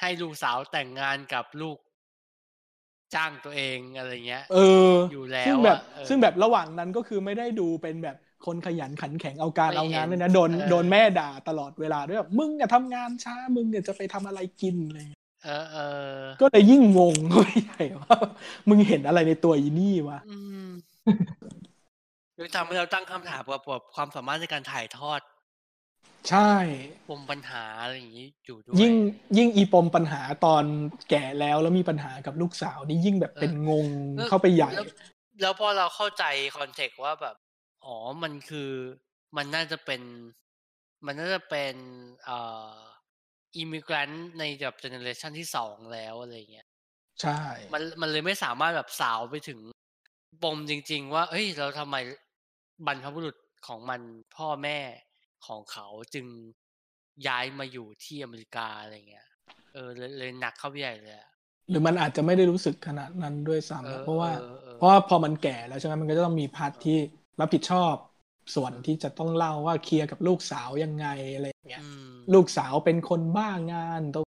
[0.00, 1.76] ให้ลูกสาวแต่งงานกับลูก
[3.14, 4.58] จ้างตัวเองอะไรเงี้ย เอ
[4.92, 8.16] อ อยู่แล้วซึ่งแบบอะเออซึ่งแบบระหว่างนั้นก็คือไม่ได้ดูเป็นแบบ
[8.46, 15.78] คนขยันขันแข็งเอาการไม่เอางานเห็นเลยนะโดนเออโดนแม่ด่าตลอดเวลาด้วยแบบมึงอย่าทำงานช้ามึงเนี่ยจะไปทำอะไรกินอะไรเงี้ยเออเอ
[16.16, 18.16] อ ก็เลยยิ่งงงเข้าไปใหญ่ว่า
[18.68, 20.68] มึงเห็นอะไรในตัวอีนี่วะอืม
[22.36, 25.20] เลยทำให้เราตั้งคำถามกับกับความสามารถในการถ่ายทอด
[26.30, 26.52] ใช่
[27.10, 28.94] ปมปัญหาอะไรอย่างนี้อยู่ด้วยยิ่ง
[29.36, 30.64] ยิ่งอีปมปัญหาตอน
[31.10, 34.86] แก่แล้วแล้วมีปัญหากับลูกสาวนี่ยิ่งแบบเป็นงงแล้วเข้าไปใหญ่แล้ว
[35.42, 36.24] แล้วพอเราเข้าใจ
[36.56, 37.36] คอนเทกต์ว่าแบบ
[37.84, 38.70] อ๋อมันคือ
[39.36, 40.02] มันน่าจะเป็น
[41.06, 41.74] มันน่าจะเป็น
[42.24, 42.38] เอ่
[42.72, 42.74] อ
[43.56, 46.68] อิมิเกรนในแบบ generation ที่สองแล้วอะไรเงี้ย
[47.22, 47.40] ใช่
[47.74, 49.60] มันมันเลยไม่สามารถแบบสาวไปถึง
[50.42, 51.96] ปมจริง ๆ ว่า เอ้ย เราทำไม
[52.86, 53.36] บรรพบุรุษ
[53.66, 54.00] ของมัน
[54.36, 54.78] พ่อแม่
[55.46, 56.26] ของเขาจึง
[57.26, 59.28] ย้ายมาอยู่ที่อเมริกาอะไรเงี้ย
[59.74, 61.30] เออเลยเลยหนักเข้าไปใหญ่เลยอะ
[61.70, 66.98] หรือมันอาจจะไม่ได้รู้สึกขนาดนั้นด้วยเออซ้ำเพราะว่าออออเพราะว่าพอมันแก่แล้วใช่ไหมมันก็จะต้องมี part ที่
[67.40, 67.94] รับผิดชอบ
[68.54, 74.24] ส่วนที่จะต้องเล่าว่าเคลียร์กับลูกสาวยังไงอะไรอย่างเงี้ยอืมลูกสาวเป็นคนบ้างานตัว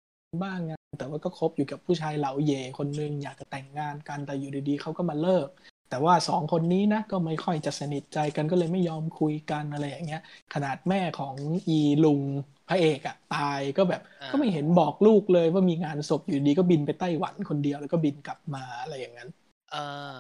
[0.43, 5.49] บ้างาน แต่ว่าก็คบอยู่กับผู้ชายเหลาเย่คนนึงอยากจะแต่งงานกันแต่อยู่ดีๆเขาก็มาเลิก
[5.91, 10.23] แต่ว่าสองคนนี้นะก็ไม่ค่อยจะสนิทใจกันก็เลยไม่ยอมคุยกันอะไรอย่างเงี้ย
[10.55, 11.35] ขนาดแม่ของ
[11.69, 12.23] อีลุง
[12.69, 19.29] พระเอกอะตายก็แบบอ่าก็ไม่เห็นบอกลูกเลยว่ามีงานศพอยู่ดีก็บินไปไต้หวันคนเดียวแล้วก็บินกลับมาอะไรอย่างนั้น
[19.73, 19.77] เอ
[20.17, 20.19] อ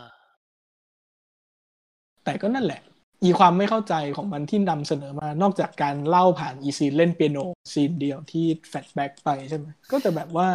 [2.24, 2.80] แต่ก็นั่นแหละ
[3.22, 7.38] อีความไม่เข้าใจของมันที่นำเสนอมานอกจากการเล่าผ่านอีซีนเล่นเปียโน
[7.74, 10.48] ซีนเดียวที่ flashback ไปใช่ไหมก็จะแบบว่า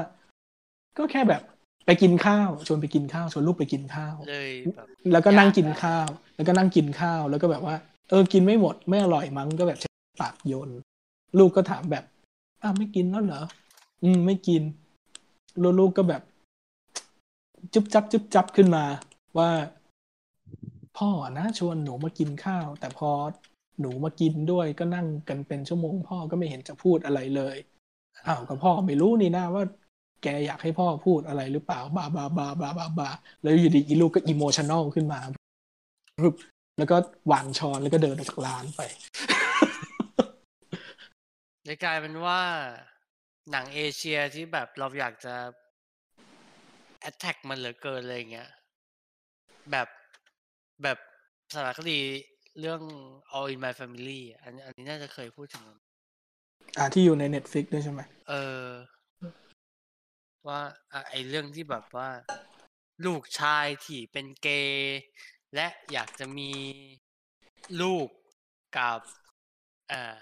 [0.98, 1.42] ก็แค่แบบ
[1.86, 7.76] ไปกินข้าวชวนไปกินข้าวชวนลูกไปกินข้าวเลยแบบแล้วก็นั่งกินข้าว แล้วก็นั่งกินข้าว แล้วก็แบบว่า
[8.10, 9.90] เออกินไม่หมดไม่อร่อยมั้งก็แบบใช้
[10.22, 10.70] ปากโยน
[11.40, 12.04] ลูกก็ถามแบบ
[12.62, 13.44] อ้าวไม่กินแล้วเหรอ
[14.04, 14.64] อืมไม่กิน
[15.60, 16.22] แล้วลูกก็แบบ
[17.74, 18.86] จุ๊บจับจุ๊บจับขึ้นมา
[19.38, 19.50] ว่า
[20.98, 23.10] พ่อนะชวนหนูมากินข้าว แต่พอ
[23.80, 27.58] หนูมากินด้วยก็นั่งกันเป็นชั่วโมง พ่อก็ไม่เห็นจะพูดอะไรเลย
[28.28, 29.64] อ้าวก็พ่อไม่รู้นี่นะว่า
[30.24, 33.10] แกอยากให้พ่อพูดอะไรหรือเปล่าบาบาบาบาบาบา
[33.42, 35.20] แล้วอยู่ดีอีลูกก็อิโมชัน a ลขึ้นมา
[36.20, 36.36] ปึ๊บ
[36.78, 36.98] แล้วก็
[37.32, 38.82] วางช้อนแล้วก็เดินออกจากร้านไป
[41.66, 42.42] เลยกลายเป็นว่า
[43.52, 45.36] หนังเอเชียที่แบบเราอยากจะ
[47.10, 48.50] attack มันเหลือเกินอะไรเงี้ย
[49.72, 49.88] แบบ
[50.84, 50.98] แบบ
[51.54, 52.00] สารคดี
[52.60, 52.82] เรื่อง
[53.36, 55.64] All in My Family อะอันอันนี้น่าจะเคยพูดถึง
[56.78, 58.34] อ่าที่อยู่ใน Netflix ด้วยใช่ไหม เอ
[58.64, 58.66] อ
[60.48, 60.60] ว่า
[60.94, 62.10] อะไอเรื่องที่แบบว่า
[63.06, 65.02] ลูกชายที่เป็นเกย์
[65.56, 66.52] และอยากจะมี
[67.82, 68.08] ลูก
[68.78, 69.00] กับ
[69.92, 70.18] อ่า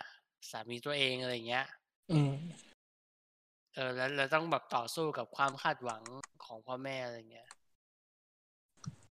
[0.49, 1.65] สามีตัวเองอะไรเงี้ย
[2.11, 2.33] อืม
[3.73, 6.03] เออ แล้วแล้วต้องแบบต่อสู้กับความคาดหวัง
[6.45, 7.47] ของพ่อแม่อะไรเงี้ย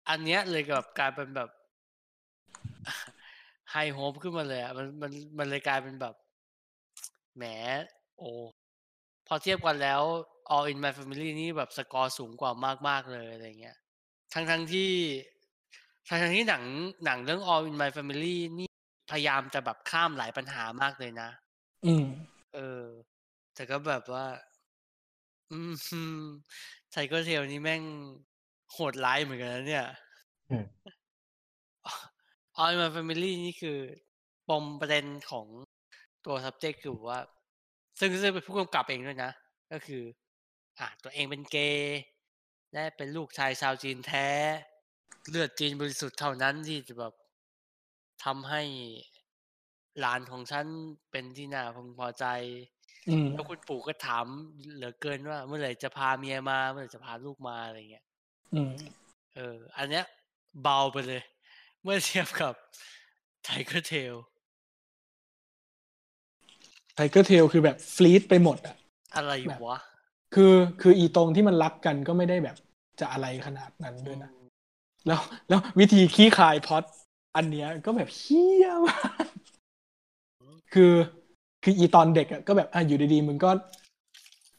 [0.08, 1.50] อันเนี้ยเลยแบบกลายเป็นแบบ
[3.70, 6.14] ไฮโฮปขึ้นมาเลยอะมันมันมันเลยกลายเป็นแบบ
[7.36, 7.44] แหม
[8.18, 8.30] โอ้
[9.26, 10.02] พอเทียบกันแล้ว
[10.55, 12.52] All in My Family นี่แบบสกอร์สูงกว่า
[12.89, 13.77] มากๆเลยอะไรเงี้ย
[14.35, 14.93] ทั้งทั้งๆที่
[16.09, 16.64] ทั้งทั้งๆที่หนัง
[17.05, 18.68] หนังเรื่อง All in My Family นี่
[19.10, 21.31] พยายามจะแบบข้ามหลายปัญหามากเลยนะ
[21.86, 22.05] อืม
[22.55, 22.85] เออ
[23.60, 24.27] แแต่ก็แบบว่า
[25.51, 25.72] อืม
[26.90, 27.82] Tigertail นี่แม่ง
[28.72, 29.86] โหดร้ายเหมือนกันนะเนี่ย
[30.51, 30.64] อืม
[32.56, 33.78] ออนมา Family นี่คือ
[34.48, 35.47] ปมประเด็นของ
[36.27, 37.20] ตัว subject คือว่า
[37.98, 39.32] ซึ่งซึ่งเป็นผู้กำกับเองด้วยนะ
[39.72, 40.02] ก็คือ
[40.81, 42.01] อ่าตัวเองเป็นเกย์
[42.73, 44.28] และเป็นลูกชายชาวจีนแท้
[45.28, 47.15] เลือดจีนบริสุทธิ์เท่านั้นที่จะแบบ
[48.24, 48.62] ทำให้
[50.01, 50.66] หลานของฉัน
[51.11, 52.27] เป็นที่น่าพึงพอใจ
[53.09, 54.27] อืมแล้วคุณปู่ก็ถาม
[54.74, 58.05] เหลือเกินว่า เมื่อไหร่จะพาเมียมา เมื่อไหร่จะพาลูกมาอะไรเงี้ย
[58.55, 58.73] อืม
[59.36, 60.05] เออ อันเนี้ย
[60.62, 61.23] เบาไปเลย
[61.82, 62.55] เมื่อเทียบกับ
[63.44, 64.15] ไทเกอร์เทล
[66.94, 68.74] ไทเกอร์เทลคือแบบฟลีดไปหมดอะ
[69.16, 69.78] อะไรแบบวะ
[70.35, 72.57] คือคืออีตรงที่มันรักกันก็ไม่ได้แบบ
[73.01, 74.31] จะอะไรขนาดนั้นด้วยนะ
[75.07, 76.85] แล้วแล้ววิธีขี้คายพล็อด
[77.36, 79.27] อันเนี้ยก็แบบเฮี้ยมาก
[80.74, 80.93] คือ
[81.62, 83.51] คืออีตอนเด็กอะก็แบบอะอยู่ดีๆมึงก็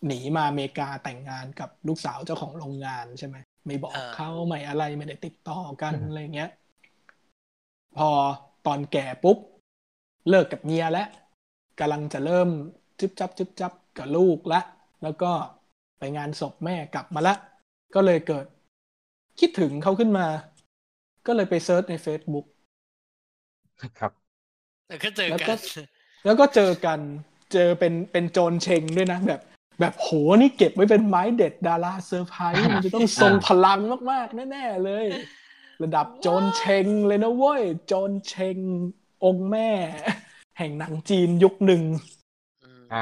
[0.06, 3.35] หนีมาอเมริกาแต่งงานกับลูกสาวเจ้าของโรงงานใช่ไหม
[3.65, 6.49] ไม่บอกเออเขาไม่อะไรไม่ได้ติดต่อกันอืมอะไรเงี้ย
[7.98, 8.10] พอ
[8.65, 9.38] ตอนแก่ปุ๊บ
[10.30, 11.07] เลิกกับเมียแล้ว
[11.80, 12.49] กำลังจะเริ่ม
[12.99, 14.61] จึบจับจึบจับกับลูกละ
[15.03, 15.31] แล้วก็
[16.01, 17.35] ไปงานศพแม่กลับมาละ
[17.95, 18.45] ก็เลยเกิด
[19.39, 20.27] คิดถึงเขาขึ้นมา
[21.27, 22.45] ก็เลยไป search ใน Facebook
[23.99, 24.11] ครับ
[24.87, 25.55] แล้วก็เจอกันแล้วก็
[26.25, 26.99] แล้วก็เจอกัน
[27.53, 29.41] เจอเป็นเป็น Joan Chen ด้วยนะแบบ
[29.79, 30.09] แบบโห
[30.41, 33.79] นี่เก็บไว้เป็นไม้เด็ดดาราเซอร์ไพรส์มันจะต้องทรงพลัง
[34.11, 35.07] มาก ๆ แน่ ๆ เลย
[35.83, 38.57] ระดับโจรเชงเลยนะเว้ยโจรเชง
[39.25, 39.69] องค์แม่
[40.57, 41.81] แห่งหนังจีนยุคหนึ่ง
[42.61, 42.97] อืมอ่า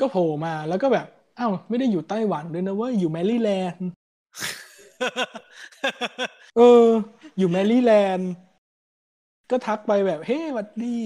[0.00, 1.06] ก็โผล่มาแล้วก็แบบ
[1.38, 3.88] อ้าวไม่ได้อยู่ไต้หวันด้วยนะเว้ยอยู่แมรี่แลนด์
[6.56, 6.86] เออ
[7.38, 8.30] อยู่แมรี่แลนด์
[9.50, 10.98] ก็ทักไปแบบ เฮ้หวัดดี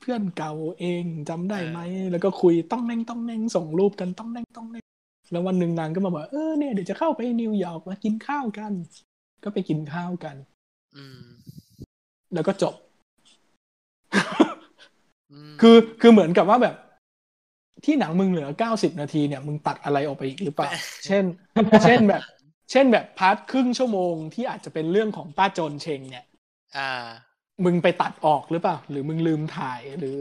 [0.00, 1.78] เพื่อนเก่าเองจำได้ไหม
[2.10, 4.86] แล้วก็คุยต้องแน่งต้องแน่งส่งรูปกันต้องแน่งต้องแน่ง
[5.32, 8.72] แล้ววันหนึ่งนางก็มาบอกเออเนี่ยเดี๋ยวจะเข้าไปนิวยอร์กมากินข้าวกัน
[9.44, 10.36] ก็ไปกินข้าวกัน
[10.96, 11.24] อืม
[12.34, 16.74] แล้วก็จบ คือคือเหมือนกับว่าแบบ
[17.84, 20.70] ที่หนังมึงเหลือเก้าสิบนาทีเนี่ยมึงตัดอะไรออกไปอีกหรือเปล่า
[21.04, 21.24] เช่น
[21.82, 22.22] เช่นแบบ
[22.70, 26.24] เช่นแบบ part ครึ่งชั่วโมงที่อาจจะเป็นเรื่องของป้าโจนเชงเนี่ย
[26.74, 26.84] อ่า
[27.64, 30.20] มึงไปตัดออกหรือเปล่า หรือมึงลืมถ่ายหรือ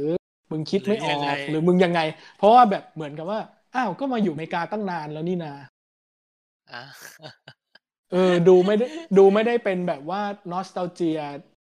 [0.51, 1.99] มึงคิดไม่อหรือยัองไงกหรือมึงยังไง
[2.37, 3.39] เพราะว่าแบบเหมือนกับว่า
[3.75, 5.53] อ้าวก็มาอยู่อเมริกาตั้งนานแล้วนี่นา
[6.71, 6.81] อ่า
[8.11, 8.85] เออ ดูไม่ได้
[9.17, 10.21] ดูไม่ได้เป็นแบบว่า
[10.51, 11.52] นอสตาเจียเออ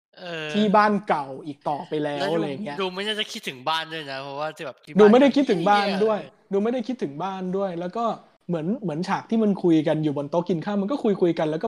[0.54, 6.20] ที่บ้านเก่าอีกต่อไปแล้วดูอะไรอย่างเงี้ยดูไม่น่าจะคิดถึงบ้านด้วยนะเพราะว่าที่แบบที่ดูบ้านไม่ได้คิดถึงบ้านเหี้ด้วย
[6.54, 8.06] ดูไม่ได้คิดถึงบ้านด้วย แล้วก็
[8.48, 11.68] เหมือนเหมือนฉากที่มันคุยกันอยู่บนโต๊ะกินข้าวมันก็คุยคุยกันแล้วก็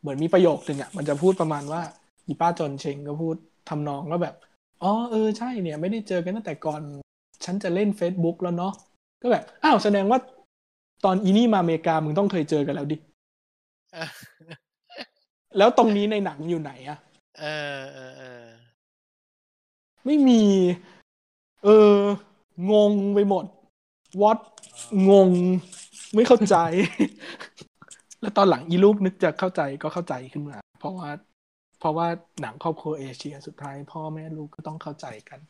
[0.00, 1.82] เหมือนมีประโยคหนึ่งอะมันจะพูดประมาณว่า
[2.26, 3.36] อีป้าจนเชงก็พูด
[3.68, 4.34] ทำนองว่าแบบ
[4.82, 6.82] อ๋อเออใช่เนี่ย ไม่ได้เจอกันตั้งแต่ก่อน
[7.44, 8.72] ฉันจะเล่น Facebook แล้วเนาะ
[9.22, 10.18] ก็แบบอ้าวแสดงว่า
[11.04, 12.96] ตอนอีนี่มาอเมริกามึงต้องเคยเจอกันแล้วดิ
[13.94, 14.08] เออ
[15.58, 16.98] แล้วตรงนี้ในหนังอยู่ไหนอะ
[17.38, 17.44] เอ
[17.78, 18.44] อเออเออ
[20.04, 20.42] ไม่มี
[21.64, 21.98] เออ
[22.72, 23.44] งงไปหมด
[24.20, 24.38] วอต
[25.10, 25.30] งง
[26.14, 26.56] ไม่เข้าใจ
[28.20, 31.10] แล้วตอนหลังอีลูกนึกจะเข้าใจก็เข้าใจขึ้นมา เพราะว่า
[31.78, 32.06] เพราะว่า
[32.40, 35.40] หนังครอบครัวเอเชียสุดท้าย พ่อแม่ลูกก็ต้องเข้าใจกัน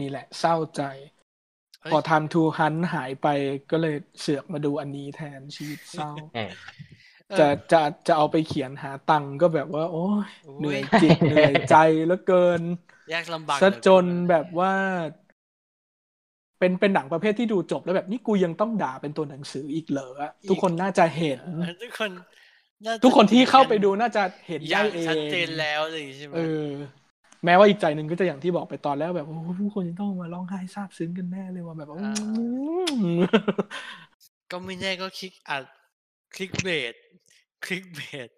[0.00, 0.82] นี่แหละ เศร้าใจ
[1.80, 3.26] เฮ้ยพอ Time to Hunt หายไป
[3.70, 6.52] ก็เลยเสือกมาดูอันนี้แทนชีวิตเศร้าเออเออ
[7.38, 11.76] จะจะจะเอาไปเขียนหาตังค์ก็แบบว่า โอ้ยโอ้ยเหนื่อยจิตเหนื่อยใจ
[12.06, 12.60] เหลือเกิน
[13.12, 14.72] ยากลำบากซะเหลือจเกินแบบว่า
[16.58, 26.70] เป็นเป็นหนังประเภทที่ดูจบแล้วแบบนี่กูยังต้องด่าเป็นตัวหนังสืออีกเหรออะทุกคนน่าจะเห็นเออทุกคนาจะทุกคนที่เข้าไปดูน่าจะเห็นอได้ย่างเอชัดงเจนแล้วเลยใช่ไหมเออ
[27.44, 32.06] แม้ว่าอีกใจหนึ่งก็จะอย่างที่บอกไปตอนแล้วแบบโอ้ทุกคนยังต้องมาร้องไห้ซาบซึ้งกันแน่เลยว่าแบบว่าอื
[33.02, 33.18] ม
[34.50, 35.64] ก็ไม่แน่ก็คลิกอัด
[36.36, 36.94] คลิกเบส
[37.66, 38.30] คลิกเบส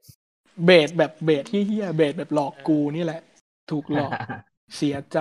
[0.64, 3.20] เบสแบบเบสที่เฮียเบสแบบหลอกกูนี่แหละ
[3.70, 4.10] ถูกหลอก
[4.76, 5.18] เสียใจ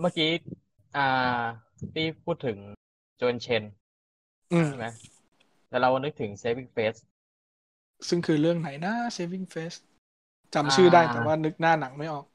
[0.00, 0.30] เมื่อกี้
[0.96, 1.42] อ่า
[1.92, 2.58] ที่พูดถึง
[3.16, 3.62] โจนเชน
[4.52, 4.86] อืมใช่ไหม
[5.68, 7.00] แต่เรานึกถึง Saving Face
[8.08, 9.78] ซึ่งคือเรื่องไหนนะ Saving Face
[10.54, 12.26] จำชื่อได้แต่ว่านึกหน้าหนังไม่ออก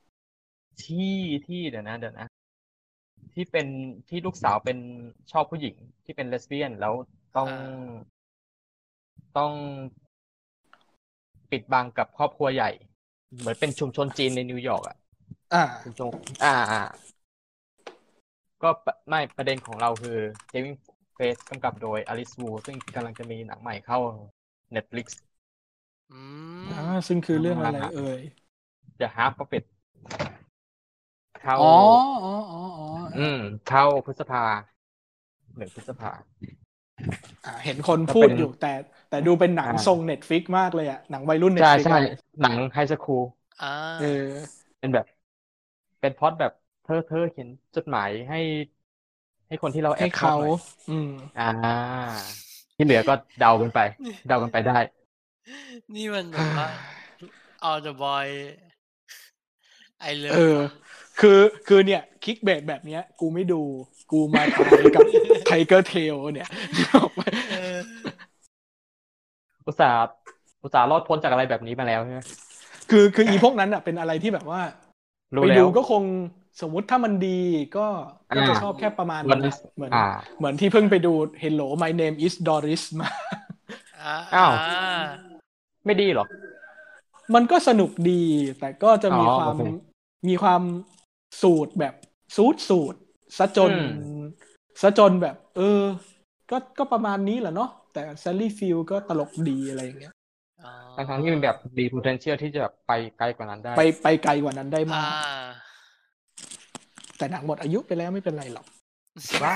[0.84, 1.14] ที่
[1.48, 2.28] ที่เดี๋ยวนะเดี๋ยวนะ
[3.34, 3.68] ที่เป็น
[4.10, 4.78] ที่ลูกสาวเป็น
[5.32, 6.94] ชอบผู้หญิงที่เป็นเลสเบี้ยนแล้ว
[7.36, 7.92] ต้องอ่า
[9.38, 9.52] ต้อง
[11.54, 12.70] ปิดบังกับครอบครัวใหญ่
[13.40, 14.98] เหมือนเป็นชุมชนจีนในนิวยอร์กอะ
[15.54, 16.10] อ่าชุมชน
[16.44, 16.82] อ่าอ่า
[18.64, 20.18] ก็ปะไม่ประเด็นของเราคือ
[20.52, 20.78] Saving
[21.18, 24.00] Face กำกับโดย Alice Wu ซึ่งกำลังจะมีหนังใหม่เข้า
[24.76, 25.08] Netflix
[26.12, 26.20] อื
[26.66, 28.22] มอ่าซึ่งคือเรื่องอะไรเอ่ย
[29.00, 29.64] The Half Puppet
[31.42, 31.74] เข้าอ๋อ
[32.24, 32.86] อ๋ออ๋ออ๋อ
[33.18, 34.44] อืม เข้าพฤษภา
[35.58, 36.63] หนึ่งพฤษภาอ่า
[37.66, 38.74] เห็นคนพูดก็เป็นอยู่แต่
[39.10, 41.96] แต่ดูเป็นหนังอ่าทรง Netflix มากเลยอะหนังวัยรุ่นเน็ตใช่ใช่
[42.40, 43.22] หนัง high school
[43.62, 43.68] อ่า
[43.98, 44.06] เออ
[44.80, 45.06] เป็นแบบ
[46.00, 46.52] เป็นพล็อตแบบ
[46.84, 48.38] เธอเธอเขียนจดหมายให้
[49.48, 50.52] ให้คนที่เราแอให้บชอบเขาหน่อย
[50.90, 51.44] อืม อ่า
[52.76, 53.80] ที่เหลือก็เดากันไป
[54.28, 54.74] เดากันไปได้
[55.96, 56.68] นี่มันแบบว่า
[57.68, 58.28] All the Boys
[60.00, 63.62] I've Loved เออ คือคือเนี่ย clickbait แบบเนี้ย กูไม่ดู
[64.12, 65.02] กูมาตายกับ
[65.46, 66.50] Tigertail เนี่ย
[67.50, 67.78] เออ
[69.68, 70.00] อุตส่าห์
[70.64, 72.22] อุตส่าห์รอดพ้นจากอะไรแบบนี้มาแล้วใช่ไหม
[72.90, 74.62] คือคืออีพวกนั้นอะเป็นอะไรที่แบบว่า
[75.36, 76.04] ดู้ไปแล้วก็คงรู้
[76.62, 77.40] สมมุติถ้ามันดี
[77.78, 77.88] ก็
[78.36, 80.04] ก็จะอ่าชอบแค่ประมาณวันนั้นนี้อะเหมือนอ่า
[80.38, 81.14] เหมือนที่เพิ่งไปดู
[81.44, 83.10] Hello My Name is Doris มา
[84.02, 85.06] อ่าอ้าวอ่า
[85.86, 86.26] ไม่ดีเหรอ
[87.36, 88.24] มันก็สนุกดี
[88.60, 89.62] แต่ก็จะมีอ๋อความโอเค
[90.28, 90.62] มีความ
[91.42, 91.94] สูตรแบบ
[92.38, 92.98] สูตรสูตร
[93.38, 93.78] ซะจนอื
[94.22, 94.24] ม
[94.82, 95.82] ซะจนแบบ เออ
[96.52, 100.14] ก็ก็ประมาณนี้แหละเนาะแต่แซลลี่ฟิลก็ตลกดีอะไรอย่างเงี้ย
[100.64, 100.70] อ๋
[101.00, 108.66] อทั้งๆที่มันแบบมี potential ที่จะแบบไปไกลกว่านั้นได้ ไปไปไกลกว่านั้นได้มาอ่ากแต่หนังหมดอายุไปแล้วไม่เป็นไรหรอก
[109.44, 109.54] ว้า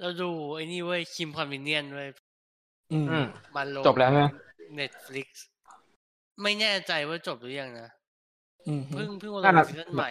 [0.00, 2.08] เราดูไอ้นี่เว้ยคิมคอนเวเนียนเว้ย
[2.92, 3.26] อืมอืม
[3.56, 4.26] มันลงจบแล้วใช่ไหม
[4.80, 5.28] Netflix
[6.42, 7.99] ไม่แน่ใจว่าจบหรือยังนะอืม
[8.90, 10.10] เพิ่งเพิ่งมาลงนั่นน่ะซีซั่นใหม่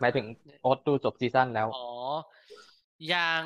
[0.00, 0.26] หมายถึง
[0.60, 1.78] โอ๊ตดูจบซีซั่นแล้ว อ๋อ
[3.12, 3.44] ยัง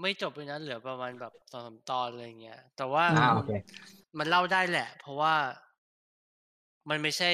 [0.00, 3.50] ไม่จบเลยนะเหลือประมาณแบบสองสามตอนอะไรเงี้ย แต่ว่าอ่าโอเค
[4.18, 5.34] มันเล่าได้แหละ เพราะว่า
[6.90, 7.30] มันไม่ใช่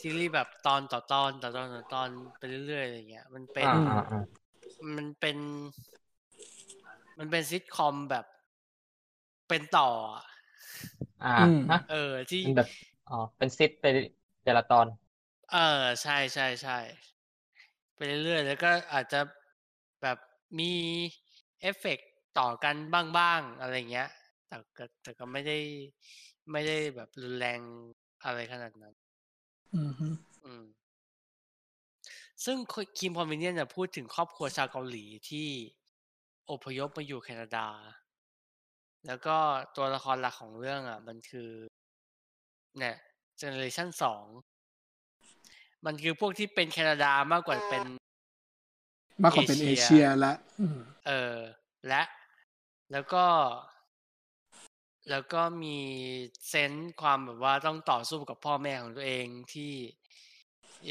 [0.00, 2.08] ซีรีส์แบบตอนต่อตอนต่อตอนต่อตอน
[2.38, 4.18] ไปเรื่อยๆอะไรเงี้ย มันเป็นอ่าอ่าอ่า
[4.96, 5.36] มันเป็น
[7.18, 8.24] มันเป็นซิทคอมแบบ
[9.48, 10.24] เป็นต่ออะ
[11.20, 12.68] อ่าอืมฮะเออที่มันแบบ
[13.06, 13.86] อ๋อเป็นซิทไป
[14.42, 14.86] แต่ละตอน
[15.50, 16.78] เออใช่ใช่ใช่
[17.94, 19.20] ไปเรื่อยๆแล้วก็อาจจะ
[20.02, 20.18] แบบ
[20.58, 20.72] มี
[21.60, 22.08] เอฟเฟกต์
[22.38, 22.76] ต่อกัน
[23.18, 24.08] บ้างๆอะไรเงี้ย
[24.48, 25.58] แต่ก็แต่ก็ไม่ได้
[26.52, 27.60] ไม่ได้แบบรุนแรง
[28.24, 28.94] อะไรขนาดนั้น
[29.74, 30.08] อืมฮึ
[30.44, 30.64] อืม
[32.44, 32.58] ซึ่ง
[32.98, 35.48] Kim's Convenience จะพูดถึงครอบครัวชาวเกาหลีที่
[36.50, 37.66] อพยพมาอยู่แคนาดา
[39.06, 39.36] แล้วก็
[39.76, 41.50] ตัวละครหลักของเรื่องอะ มันคือ
[42.78, 42.96] เนี่ย
[43.38, 44.24] generation สอง
[45.86, 47.84] มันคือพวกที่เป็นแคนาดามากกว่าเป็น
[49.22, 51.36] มากกว่าเป็นเอเชีย เอเชียละอืมเออ
[51.88, 52.02] และ
[52.92, 53.24] แล้วก็
[55.10, 55.76] แล้วก็มี
[56.48, 59.72] เซนส์ความแบบว่าต้องต่อสู้กับพ่อแม่ของตัวเองที่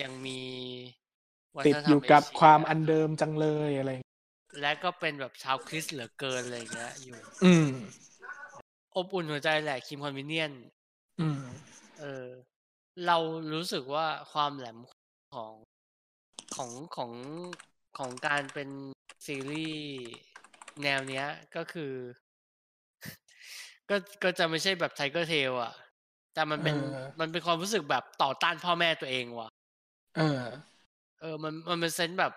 [0.02, 0.42] ยังมี
[1.56, 4.14] วัฒติดนธรอรมยู่กับเชีความอันเดิมจังเลยอะไรอย่างเงี้ย
[4.62, 7.70] และก็เป็นแบบชาวคริสต์เหลือเกินอะไรอย่างเงี้ยอยู่ อืม
[8.96, 10.52] อบอุ่นหัวใจแหละคิมคอนวิเนียน
[11.20, 11.42] อืม
[12.00, 12.28] เออ
[13.08, 13.18] เรา
[13.54, 14.78] รู้สึกว่าความแหลม
[15.34, 15.54] ของ
[16.56, 17.12] ของของ
[17.98, 18.70] ของการเป็น
[19.26, 19.86] ซีรีส์
[20.84, 21.26] แนวเนี้ย
[21.56, 21.94] ก็คือ
[23.90, 25.74] ก็ก็จะไม่ใช่แบบ Tigertail อะ
[26.34, 29.50] แต่มันเป็นเออมันเป็นความรู้สึกแบบต่อต้านพ่อแม่ตัวเองว่ะ
[30.16, 30.44] เออ
[31.22, 32.34] เออ มันมันเป็นเซนส์แบบ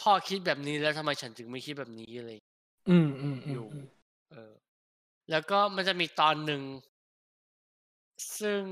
[0.00, 2.58] พ่อคิดแบบนี้แล้วทำไมฉันถึงไม่คิดแบบนี้อะไรอย่างเงี้ย
[2.88, 3.70] อืมอืมอือยู่ม
[4.30, 4.52] เออ
[5.30, 6.62] แล้วก็มันจะมีตอนหนึ่ง
[8.40, 8.62] ซึ่ง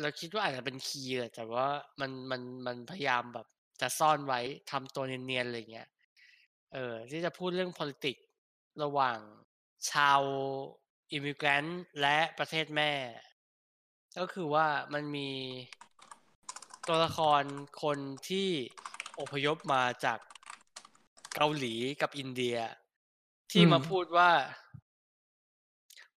[0.00, 1.66] เราคิดว่าอาจจะเป็น key แหละแต่ว่า
[2.00, 3.46] มันมันมันพยายามแบบ
[3.80, 4.40] จะซ่อนไว้
[4.70, 5.88] ทำตัวเนียนๆอะไรเงี้ย
[6.72, 8.22] เออ ที่จะพูดเรื่อง politics
[8.82, 9.18] ระหว่าง
[9.90, 10.20] ชาว
[11.12, 12.92] immigrant และประเทศแม่
[14.18, 15.30] ก็คือว่ามันมี
[16.88, 17.42] ตัวละคร
[17.82, 17.98] คน
[18.28, 18.48] ที่
[19.20, 20.18] อพยพมาจาก
[21.34, 22.56] เกาหลีกับอินเดีย
[23.52, 24.30] ที่มาพูดว่า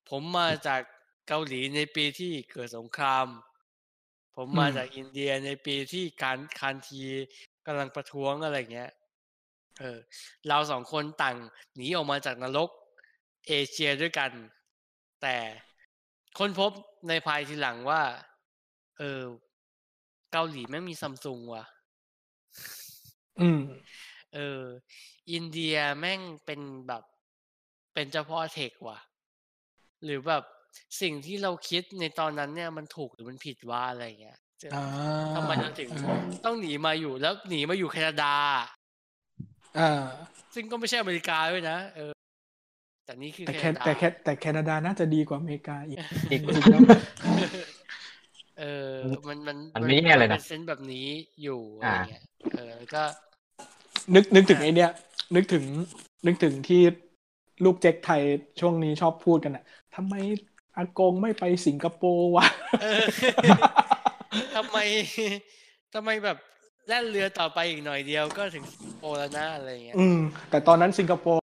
[0.10, 0.82] ผมมาจาก
[1.28, 3.28] เกาหลีในปีที่เกิดสงคราม
[4.36, 7.02] ผมมาจากอินเดียในปีที่การคานธี
[7.66, 8.92] กำลังประท้วงอะไรเงี้ย
[9.80, 10.00] เออ
[10.48, 11.38] เราสองคนต่าง
[11.76, 12.70] หนีออกมาจากนรก
[13.48, 14.32] เอเชียด้วยกัน
[15.22, 15.36] แต่
[16.38, 16.72] ค้นพบ
[17.10, 18.02] ในภายทีหลังว่า
[19.00, 19.22] เออ
[20.32, 21.66] เกาหลีแม่งมีซัมซุงว่ะ
[23.42, 23.62] อืม
[24.36, 24.62] เออ
[25.32, 27.04] อินเดียแม่งเป็นแบบ
[27.94, 29.00] เป็นเจ้าพ่อเทคว่ะ
[30.04, 30.44] หรือแบบ
[31.02, 34.38] สิ่งที่เราคิดในตอนนั้นเนี่ยมันถูกหรือมันผิดว่าอะไรเงี้ย
[34.76, 34.84] อ่า
[35.36, 38.36] ทำไมเราถึงอ่าต้องหนีมาอยู่แล้วหนีมาอยู่แคนาดา
[39.80, 39.92] อ่า
[40.56, 42.12] ซึ่งก็ไม่ใช่อเมริกาด้วยนะเออ
[43.06, 45.98] แต่นี่คือแต่แคแคนาดาแต่แคแต่แคนาดาน่าจะดีกว่าอเมริกาอีก
[46.32, 46.82] อีกจริงๆแล้ว
[48.60, 48.94] เออ
[49.28, 51.08] มันมันมันไม่แย่เลยนะป็เซนส์แบบนี้
[51.44, 52.24] อยู่อะไรอ่าเงี้ย
[52.56, 53.04] เออแล้วก็
[54.16, 54.92] นึกนึกถึงไอเนี้ย
[55.36, 55.64] นึกถึง
[56.26, 56.82] นึกถึงที่
[57.64, 58.22] ลูกเจ๊กไทย
[58.60, 59.64] ช่วงนี้ชอบพูดกันอะ
[59.96, 60.16] ทำไม
[60.78, 62.46] อากงไม่ไปสิงคโปร์วะ
[62.82, 63.06] เออ
[64.56, 64.78] ทำไม
[65.94, 66.38] ทำไมแบบ
[66.88, 70.20] แล่นเรือต่อไปอีกหน่อยเดียวก็ถึงสิงคโปร์แล้วนะอะไรเงี้ย อืม
[70.50, 71.42] แต่ตอนนั้นสิงคโปร์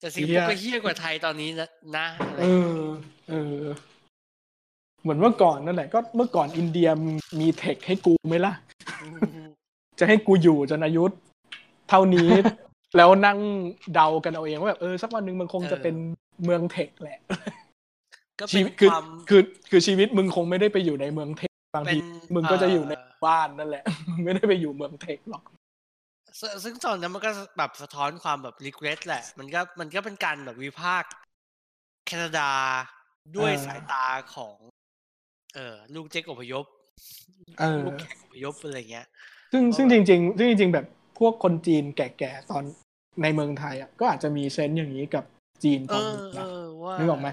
[0.00, 2.80] แต่สิงคโปร์ก็เฮี้ยกว่าไทยตอนนี้นะนะอะไรเออ
[3.30, 3.62] เออ
[5.02, 6.88] เหมือนเมื่อก่อนนั่นแหละ ก็เมื่อก่อนอินเดีย
[7.40, 8.52] มีเทคให้กูไหมล่ะ
[9.98, 11.04] จะให้กูอยู่จนอายุ
[11.88, 12.28] เท่านี้
[12.96, 13.38] แล้วนั่ง
[13.94, 15.94] เดากันเอาเองว่าแบบเออสักวันหนึ่งมันคงจะเป็น
[16.44, 17.18] เมืองเทคแหละ
[18.40, 22.00] ก็ชีเป็นวิตคือความคือคือชีวิตมึงคงไม่ได้ไปอยู่ในเมืองเทคบางเป็นที
[22.34, 22.92] มึงก็จะอยู่ใน
[23.22, 23.84] เบ้านนั่นแหละ
[24.24, 25.42] ไม่ได้ไปอยู่เมืองเทคหรอก
[26.40, 31.10] ซึ่งซึ่งตอนนั้นมันก็แบบสะท้อนความแบบรีเกรสแหละ มันก็มันก็เป็นการแบบวิพากษ์
[32.06, 32.50] แคนาดา
[33.36, 34.04] ด้วยเออสายตา
[34.34, 34.56] ของ
[35.54, 36.64] เออลูกเจ๊กอพยพ
[37.58, 39.06] เออลูกแขกอพยพอะไรเงี้ย
[39.52, 40.86] ซึ่งเพราะซึ่งแบจบริง ๆ ซึ่งจริงๆแบบ
[41.18, 42.64] พวกคนจีนแก่ๆตอน
[43.22, 45.24] ในเมืองไทยอะก็อาจจะมีเซนส์อย่างนี้กับ
[45.62, 47.28] จีนเอตอนอนี้เอนะอว่านึกออกไหม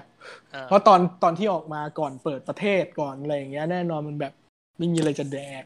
[0.52, 4.32] เออเพราะตอนตอนที่ออกมาก่อนเปิดประเทศก่อนอะไรอย่างเงี้ยแน่นอนมันแบบ
[4.78, 5.64] ไม่มีอะไรจะแดก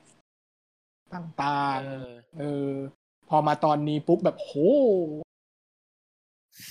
[1.15, 2.71] ต่างเออๆเออ
[3.29, 4.53] พอมาตอนนี้ปุ๊บแบบโห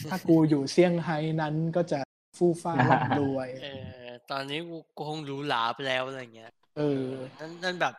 [0.09, 1.99] ถ้ากูอยู่เซี่ยงไฮ้นั้นก็จะ
[2.37, 3.67] ฟู่ฟ้าร่ำรวย เอ
[4.03, 7.05] อ ตอนนี้กูกูคงหรูหราไปแล้วอะไรเงี้ย เออ
[7.39, 7.93] นั่นนั่นแบบ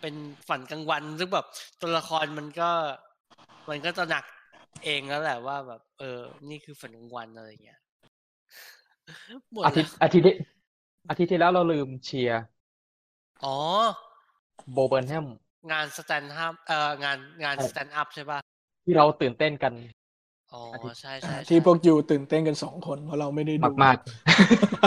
[0.00, 0.14] เป็น
[0.48, 1.46] ฝันกลางวันซึ่งแบบ
[1.80, 2.70] ตัวละครมันก็
[3.68, 4.24] มันก็ตระหนัก
[4.84, 6.20] เองแล้วแหละว่าแบบ เออ
[6.50, 7.80] นี่คือฝันกลางวันอะไรเงี้ย
[9.52, 10.34] หมดอาทิตย์อาทิตย์ที่
[11.08, 12.40] อาทิตย์ที่แล้วเราลืมเชียร์
[13.44, 13.56] อ๋อ
[14.72, 15.26] Bo Burnham
[15.70, 18.38] งาน stand-up เอ่องานงานใช่ stand-up ใช่ป่ะ
[18.84, 19.72] ที่เราตื่นเต้นกัน
[20.52, 23.96] อ๋ออาทิตย์ใช่ใช่ใช่ที่พวก you ตื่นเต้นกันสองคนเพราะเราไม่ได้ดูมากมาก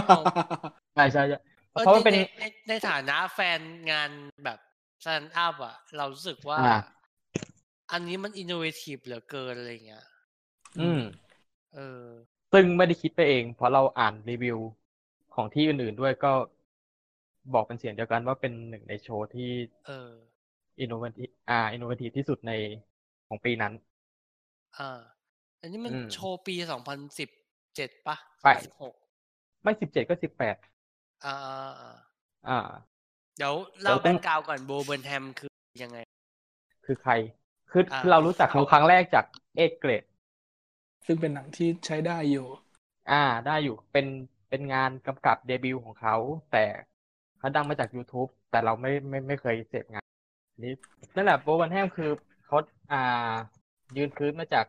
[0.08, 1.38] เอาๆใช่ใช่ใช่
[1.74, 3.60] เออเพราะมันเป็นในในในฐานะแฟน
[3.92, 4.10] งาน
[4.44, 4.60] แบบ
[5.04, 6.60] stand-up อะ เรารู้สึกว่า
[7.90, 10.06] อ่าอันนี้มัน innovative เหลือเกินอะไรเงี้ย
[10.78, 11.00] อืม
[11.74, 12.08] เออ
[12.52, 14.58] ซึ่งไม่ได้คิดไปเอง เพราะเราอ่านรีวิว
[15.32, 16.28] ของที่อื่นๆด้วยก็
[17.54, 19.52] บอกเป็นเสียงเดียวกันว่าเป็นหนึ่งในโชว์ที่
[19.86, 20.10] เออ
[20.80, 22.52] innovative อ่า innovative ที่สุดใน
[23.28, 23.74] ของปีนั้น
[24.78, 25.00] อ่า
[25.62, 27.30] อันนี้มันอืมโชว์ปีสองพันสิบ
[27.76, 28.94] เจ็ดปะไปสิบหก
[29.64, 30.56] ไม่สิบเจ็ดก็สิบแปด
[31.24, 31.92] อ่าอ่าอ่า
[32.46, 32.52] อ่า
[33.38, 35.52] เดี๋ยวเล่าเดี๋ยวต้แบ็อง background ก่อน Bo Burnham คือ
[35.84, 35.98] ยังไง
[36.86, 37.12] คือใคร
[37.72, 39.26] คืออ่าคือเรารู้จักเขาครั้งแรกจาก
[39.58, 40.04] Eighth Grade
[41.06, 42.48] ซึ่งเป็นหนังที่ใช้ได้อยู่
[43.12, 44.06] อ่า ได้อยู่เป็น
[44.50, 46.16] เป็นงานกำกับเดบิวต์ของเขา
[46.52, 46.66] แต่
[47.40, 50.06] เขาดังมาจาก YouTube แต่เราไม่ไม่ไม่เคยเสพงาน
[50.66, 50.74] นี้
[51.16, 52.12] นั่นแหละโบวันแฮมคือ
[52.46, 52.58] เขา
[52.92, 53.34] อ่า
[53.98, 54.66] ยืนพื้นมาจาก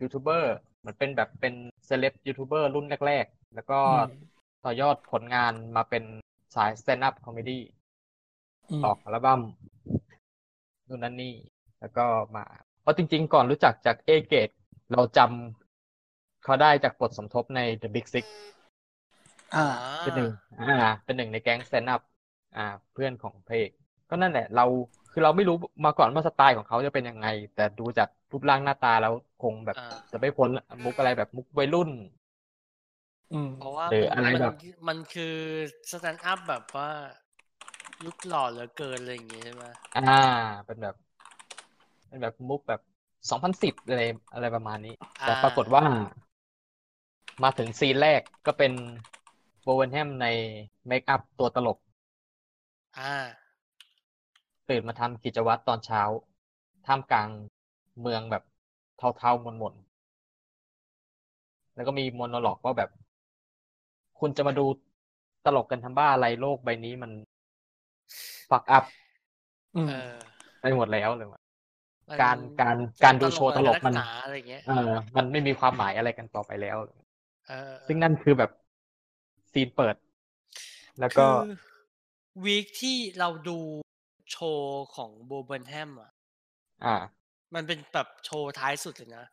[0.00, 1.54] ยูทูบเบอร์เหมือนเป็นแบบเป็น
[1.86, 4.08] เซเลบยูทูบเบอร์รุ่นแรก ๆ แล้วก็อืม
[4.64, 6.04] ต่อยอดผลงานมาเป็น
[6.54, 7.58] สาย stand up comedy
[8.70, 9.40] อืมออกอัลบั้ม
[10.88, 11.34] นู่นนั่นนี่
[11.84, 12.06] แล้วก็
[12.36, 12.44] มา
[12.82, 14.48] เพราะจริง ๆ ก่อนรู้จักจากเอเกต
[14.92, 18.26] เราจำเขาได้จากบทสมทบใน The Big Sick
[19.54, 19.64] อ่า
[20.02, 20.28] เป็นหนึ่ง
[20.58, 20.66] อ่า
[21.04, 22.00] เป็นหนึ่งในแก๊ง stand up
[22.56, 23.70] อ่า เพื่อนของพระเอก
[24.10, 24.64] ก็นั่นแหละ เรา
[25.12, 29.12] คือเราไม่รู้มาก่อนว่าสไตล์ของเขาจะเป็นยังไง แต่ดูจากรูปร่างหน้าตาแล้ว
[29.42, 30.50] คงแบบอ่าจะไม่พ้น
[30.84, 31.90] มุกอะไรแบบมุกวัยรุ่น
[33.32, 34.54] อืมเพราะว่าหรือมันอะไรมันแบบ
[34.88, 35.34] มันคือ
[35.90, 36.90] stand-up แบบว่า
[38.04, 40.00] ยุคหล่อเหลือเกินอะไรอย่างงี้ใช่ไหมอ่า
[40.66, 40.94] เป็นแบบ
[42.14, 42.82] เป็นแบบมุกแบบ
[43.30, 44.02] สองพันสิบอะไร
[44.34, 45.82] อะไรประมาณนี้ แต่ปรากฏว่า
[47.42, 48.72] มาถึงซีนแรกก็เป็น
[49.62, 50.26] Bo Burnham ใน
[50.86, 51.78] เมคอัพตัวตลก
[52.98, 53.12] อ่า
[54.70, 56.02] ตื่นมาทำกิจวัตรตอนเช้า
[56.86, 57.28] ท่ามกลาง
[58.00, 58.42] เมืองแบบ
[59.18, 62.90] เทาๆมนๆ แล้วก็มี monologue ว่าแบบ
[64.20, 64.66] คุณจะมาดู
[65.44, 67.10] ตลกกันทำบ้าอะไรโลกใบนี้มัน
[68.50, 68.84] fucked up
[69.76, 70.12] อืมเออ
[70.60, 71.43] ไปหมดแล้วเลยว่ะมัน
[72.22, 76.76] การการการดูโชว์ตลกมันหนาอะไรอย่างเงี้ยเออ มันไม่มีความหมายอะไรกันต่อไปแล้ว
[77.48, 78.50] เออซึ่งนั่นคือแบบ
[79.52, 79.96] ซีนเปิด
[81.00, 81.50] แล้วก็คือ
[82.44, 83.58] week ที่เราดู
[84.30, 86.10] โชว์ของ Bo Burnham อะ
[86.84, 86.96] อ่า
[87.54, 89.26] มันเป็นแบบโชว์ท้ายสุดเลยนะ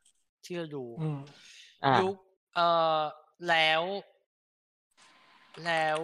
[0.45, 1.19] ที่เราดูอืม
[1.85, 2.15] อ่ายุค
[2.55, 2.67] เอ่
[2.99, 3.01] อ
[3.49, 3.81] แล้ว
[5.65, 5.99] แล้ว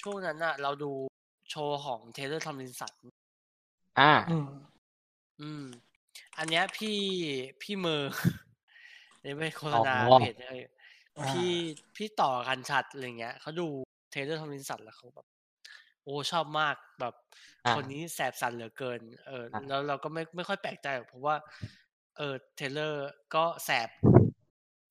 [0.00, 0.92] ช่วงนั้นอะเราดู
[1.50, 2.94] โชว์ของ Taylor Tomlinson
[4.00, 4.12] อ่า
[5.40, 5.64] อืมอืม
[6.38, 6.98] อันเนี้ยพี่
[7.62, 8.02] พี่มือ
[9.24, 10.58] นี่ไม่โฆษณาอ๋อ เพจเลย
[11.16, 11.50] อ่าพี่
[11.96, 13.66] พี่ต่อกันชัดอะไรเงี้ยเขาดู
[14.10, 15.26] เทเลอร์ทอมลินสันแล้วเขาแบบ
[16.02, 17.14] โอ้ชอบมากแบบ
[17.64, 21.36] อ่า คนนี้แสบสันเหลือเกิน เออ อ่าแล้วเราก็ไม่ไม่ค่อยแปลกใจหรอกเพราะว่า
[22.16, 23.90] เออเทเลอร์ก็แสบ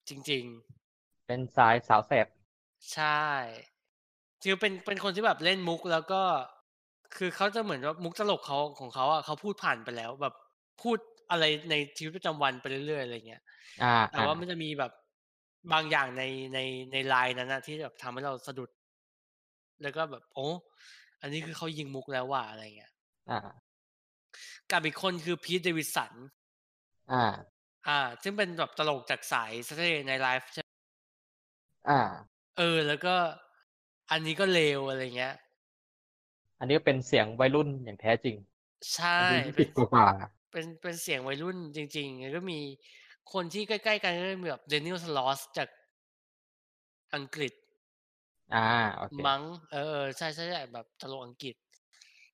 [0.10, 0.44] จริง
[0.88, 2.28] ๆ เป็นสายสาวแสบ
[2.94, 3.28] ใช่
[4.44, 6.22] คือเป็นเป็นคนที่แบบเล่นมุกแล้วก็
[7.18, 10.34] คือเขาจะเหมือนว่ามุกตลกเขาของเขาอะเขาพูดผ่านไปแล้ว แบบ
[10.82, 10.98] พูด
[11.32, 13.42] อะไรในชีวิตประจำวันไปเรื่อยๆอะไรเงี้ย
[13.84, 14.92] อ่า แต่ว่ามันจะมีแบบ
[15.74, 16.24] บางอย่างใน
[16.54, 16.60] ใน
[16.92, 18.70] ในไลน์นั้นนะที่แบบทำให้เราสะดุด
[19.82, 20.48] แล้วก็แบบโอ้
[21.22, 22.92] อันนี้คือเขายิงมุกแล้วว่ะอะไรเงี้ย
[23.30, 23.40] อ่า
[24.72, 26.14] กับอีกคนคือพีทเดวิสัน
[27.12, 27.24] อ่า
[27.88, 30.70] อ่า ซึ่งเป็นแบบตลกจากสาย Saturday Night Live ใช่ไหม
[31.90, 32.00] อ่า
[32.58, 33.16] เออ แล้วก็
[34.12, 35.34] อันนี้ก็เลวอะไรเงี้ย
[36.60, 38.36] อันนี้ก็เป็นเสียงวัยรุ่นอย่างแท้จริง
[38.94, 40.08] ใช่อายุยี่เป็สินบกว่า
[40.52, 42.60] เป็นเป็นเสียงวัยรุ่นจริงๆแล้วก็มี
[43.34, 45.68] คนที่ใกล้ๆกันก็มีแบบเดนิเอลสลอสจาก
[47.16, 48.60] อังกฤษๆอ่า
[48.98, 51.56] โอเคมั้งเออเออใช่ใช่ใช่แบบตลกอังกฤษ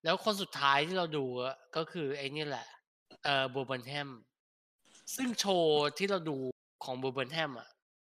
[0.04, 2.68] แล้วคนสุดท้ายที่เราดูอะก็คือไอ้นี่แหละ
[3.24, 4.10] เออบูเบิร์นแฮม
[5.16, 6.38] ซึ่งโชว์ที่เราดู
[6.84, 7.70] ของบูเบิร์นแฮมอะ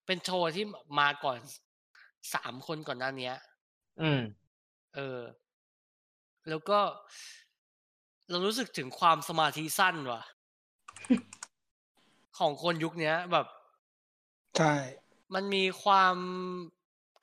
[0.06, 0.66] เป็นโชว์ที่
[1.00, 1.40] มาก่อน
[2.34, 3.36] สามคนก่อนหน้าเนี้ย
[4.00, 4.20] อืม
[4.96, 5.20] เออ
[6.50, 6.80] แล้วก็
[8.30, 10.24] เรารู้สึกถึงความสมาธิสั้นว่ะ
[12.38, 13.48] ของคนยุคเนี้ย แบบ
[14.58, 14.74] ใช่
[15.34, 16.16] มันมีความ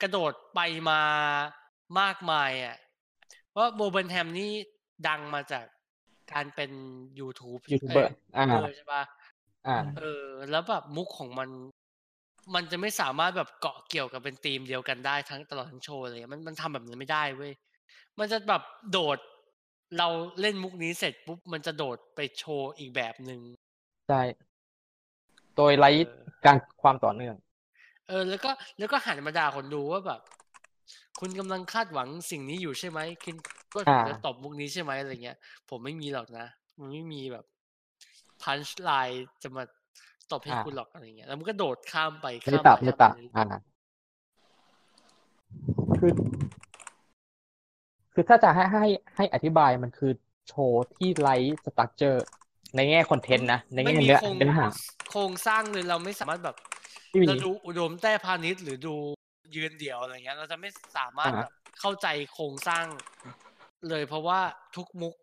[0.01, 0.59] กระโดดไป
[0.89, 1.01] มา
[1.99, 2.77] มากมายอะ
[3.49, 4.53] เพราะโบเบนแฮมนี่
[5.07, 5.65] ดังมาจาก
[6.33, 6.71] การเป็น
[7.19, 9.03] YouTube ยูทูบเบอร์อ่าเออใช่ปะ
[9.67, 11.49] อ่า เออ แล้วแบบมุกของมัน
[12.55, 17.53] มันจะไม่สามารถแบบเกาะเกี่ยวกับเป็นธีมเดียวกันได้ทั้งตลอดทั้งโชว์เลย มันมันทำแบบนั้นไม่ได้เว้ย
[18.19, 18.61] มันจะแบบ
[18.91, 19.17] โดด
[19.97, 20.07] เรา
[20.41, 23.39] เล่นมุกนี้เสร็จปุ๊บมันจะโดดไปโชว์อีกแบบหนึ่ง
[24.09, 24.21] ใช่
[25.55, 27.35] โดยไร้เออการความต่อเนื่อง
[28.07, 30.21] เออ แล้วก็แล้วก็หันมาด่าคนดูว่าแบบ
[31.19, 33.35] คุณกำลังคาดหวังสิ่งนี้อยู่ใช่ไหมคุณ
[33.73, 35.37] ก็ผมอ่าจะตอบมุกนี้ใช่ไหมอะไรเงี้ย
[35.69, 36.45] ผมไม่มีหรอกนะ
[36.79, 37.45] มันไม่มีแบบ
[38.41, 39.63] punchline จะมา
[40.31, 43.45] ตบให้คุณหรอกอะไรเงี้ย แล้วมันก็โดดข้ามไปไม่ข้ามตัดไปไม่ข้ามตัดไปอ่า
[45.99, 46.11] คือ
[48.13, 48.85] คือถ้าจะให้ให้
[49.15, 50.11] ให้อธิบายมันคือ
[50.47, 52.25] โชว์ที่ไร้ structure
[52.75, 54.67] ในแง่ content นะ ในไม่แง่มีเนื้อโครงเนื้อหา
[55.09, 56.55] โครงสร้างเลยเราไม่สามารถแบบ
[57.11, 58.95] ไม่มีเราดูอุดมแต้พาณิชย์หรือดู
[59.55, 62.85] ยืนเดี่ยวอะไรเงี้ย เราจะไม่สามารถอ่าแบบเข้าใจโครงสร้าง
[63.89, 64.39] เลยเพราะว่า
[64.75, 65.13] ทุกมุก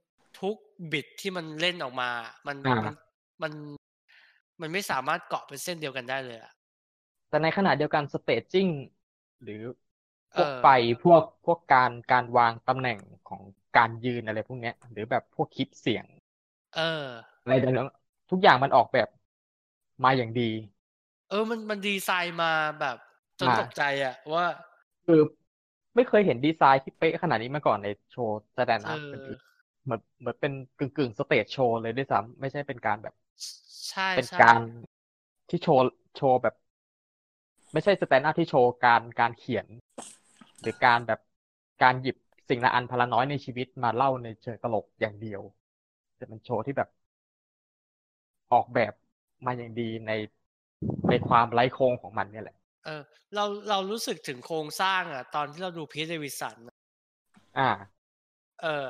[0.41, 0.57] ทุก
[0.93, 2.11] bit ที่มันเล่นออกมา
[2.47, 2.95] มันอ่ามัน
[3.43, 3.53] มัน
[4.61, 6.53] มันไม่สามารถเกาะเป็นเส้นเดียวกันได้เลยอะ
[7.29, 8.67] แต่ในขณะเดียวกัน staging
[9.43, 9.63] หรือ
[10.35, 10.67] พวกเออไฟ
[11.05, 12.99] พวกพวกการการวางตำแหน่ง
[13.29, 13.43] ของ
[13.77, 16.07] การยืนอะไรพวกเนี้ย หรือแบบพวกคลิปเสียง
[16.75, 17.07] เออ
[17.43, 19.09] อะไรต่างๆทุกอย่างมันออกแบบ
[20.05, 20.43] มาอย่างดี
[21.31, 22.97] เออมันมันดีไซน์มาแบบ
[23.41, 24.45] จนอ่าตกใจอะว่า
[25.05, 25.15] คือ
[25.97, 33.15] ไม่เคยเห็นดีไซน์ที่เป๊ะขนาดนี้มาก่อนในโชว์ stand-up ออื่นๆเหมือนเหมือนเป็นกึ่งกึ่ง stage show เลยด้วยซ้ำไม่ใช่เป็นการแบบ
[33.89, 34.61] ใช่เป็นใช่การ
[35.49, 35.83] ที่โชว์
[36.17, 36.55] โชว์แบบ
[37.73, 39.67] ไม่ใช่ stand-up ที่โชว์การการเขียน
[40.63, 41.19] หรือการแบบ
[41.81, 42.17] การหยิบ
[42.49, 45.43] สิ่งละอันพันละน้อยในชีวิตมาเล่าในเชิงตลกอย่างเดียว
[46.17, 46.89] แต่เป็นโชว์ที่แบบ
[48.53, 48.93] ออกแบบ
[49.45, 50.11] มาอย่างดีใน
[51.09, 53.03] ในความไร้โครงของมันเนี่ยแหละ เออ
[53.35, 56.57] เราเรารู้สึกถึงโครงสร้างอะตอนที่เราดูพีทเดวิดสัน
[57.57, 58.01] อ่า
[58.63, 58.87] เออ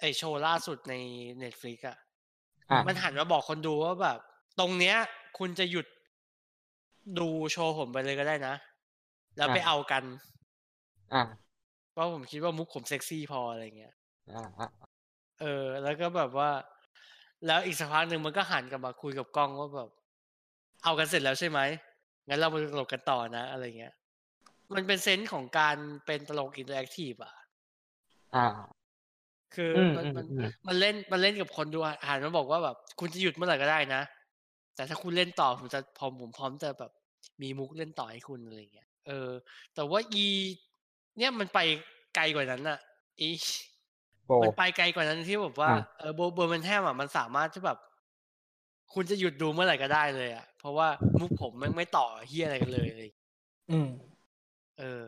[0.00, 0.94] ไอโชว์ล่าสุดใน
[1.38, 1.96] Netflix อะ
[2.70, 4.18] อ่ามันหันมาบอกคนดูว่าแบบ
[4.58, 4.96] ตรงเนี้ย
[5.38, 5.86] คุณจะหยุด
[7.18, 8.54] ดูโชว์ผมไปเลยก็ได้นะ
[9.36, 10.02] แล้วไปอ่าเอากัน
[11.12, 11.50] อ่า
[11.92, 13.94] เพราะผมคิดว่ามุกผมเซ็กซี่พออะไรเงี้ย
[14.28, 14.66] อ่าอ่า
[15.40, 16.50] เออ แล้วก็แบบว่า
[17.46, 19.90] แล้วอีกสักพักหนึ่งมันก็หันกลับมาคุยกับกล้องว่าแบบ
[20.84, 21.60] เอากันเสร็จแล้วใช่ไหม
[22.28, 23.94] งั้นเรามาตลกกันต่อนะอะไรเงี้ย
[24.74, 25.76] มันเป็น sense ของการ
[26.06, 27.34] เป็นตลก interactive อะ
[28.34, 28.40] อ่า
[29.54, 34.02] คืออมมันอืมมันอืมมันเล่นมันเล่นกับคนดูอะหันมาบอกว่าแบบ คุณจะหยุดเมื่อไหร่ก็ได้นะ
[34.74, 36.92] แต่ถ้าคุณเล่นต่อผมจะพร้อมผมพร้อมจะแบบ
[37.42, 39.30] มีมุกเล่นต่อให้คุณอะไรเงี้ยเออ
[39.74, 40.26] แต่ว่าอี
[41.20, 41.58] เนี่ยมันไป
[42.16, 42.78] ไกลกว่านั้นอะ
[43.20, 43.30] อี
[44.26, 47.78] โบมันไปไกลกว่านั้นที่แบบว่าอะเออโบเบอร์มันแฮมอะมันสามารถที่แบบ
[48.94, 50.88] คุณจะหยุดดูเมื่อไหร่ก็ได้เลยอะ เพราะว่า
[51.20, 53.10] มุกผมแม่งไม่ต่อเฮียอะไรกันเลยเลย
[53.70, 53.88] อืม
[54.78, 55.06] เออ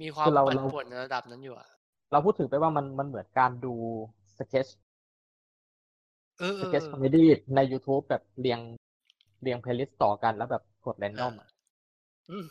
[0.00, 1.68] มีความคือเราปั่นเราป่วนในระดับนั้นอยู่อะ
[2.12, 3.74] เราพูดถึงไปว่ามันมันเหมือนการดู
[4.38, 4.66] สเก็ต
[6.38, 8.60] เออ sketch comedyใน YouTube แบบเรียง
[9.42, 11.34] เรียง playlist ต่อกันแล้วแบบกด random
[12.30, 12.46] อืม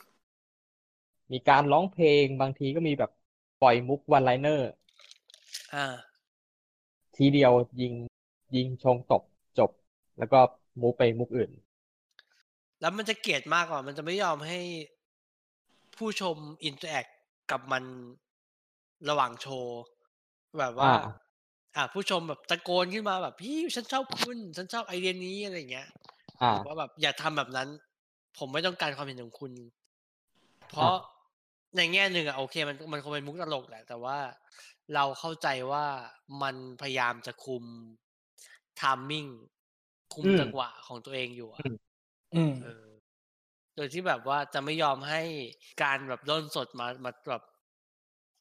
[1.33, 3.09] มีการร้องเพลงบางทีก็มีแบบ
[3.57, 4.65] ปล่อยมุก one-liner
[5.73, 5.85] อ่า
[7.15, 7.93] ทีเดียวยิง
[8.55, 9.23] ยิงชงตบ
[9.57, 9.71] จบ
[10.17, 10.39] แล้วก็
[10.81, 11.51] move ไปมุกอื่น
[12.81, 14.59] แล้วมันจะเกลียดมากกว่า มันจะไม่ยอมให้
[15.95, 17.05] ผู้ชม interact
[17.51, 17.83] กับมัน
[19.09, 19.79] ระหว่างโชว์
[20.59, 21.23] แบบว่า อ่า
[21.75, 25.87] อ่าผู้ชมแบบตะโกนขึ้นมาแบบพี่ฉันชอบคุณ ฉันชอบไอเดียนี้อะไรเงี้ย
[26.41, 27.69] อ่าผมว่าแบบอย่าทำแบบนั้น
[28.37, 29.51] ผมไม่ต้องการความเห็นของคุณ
[30.69, 30.95] เพราะ
[31.77, 34.17] ในแง่หนึ่งอะโอเคมันมันคงเป็นมุกตลกแหละ แต่ว่า
[34.95, 35.85] เราเข้าใจว่า
[36.41, 37.63] มันพยายามจะคุม
[38.79, 39.25] ทามมิ่ง
[40.13, 41.75] คุมอืมจังหวะของตัวเองอยู่อะอืม
[42.35, 42.85] อืมเออ
[43.75, 45.21] โดยที่แบบว่าจะไม่ยอมให้
[45.83, 47.43] การแบบด้นสดมามาแบบ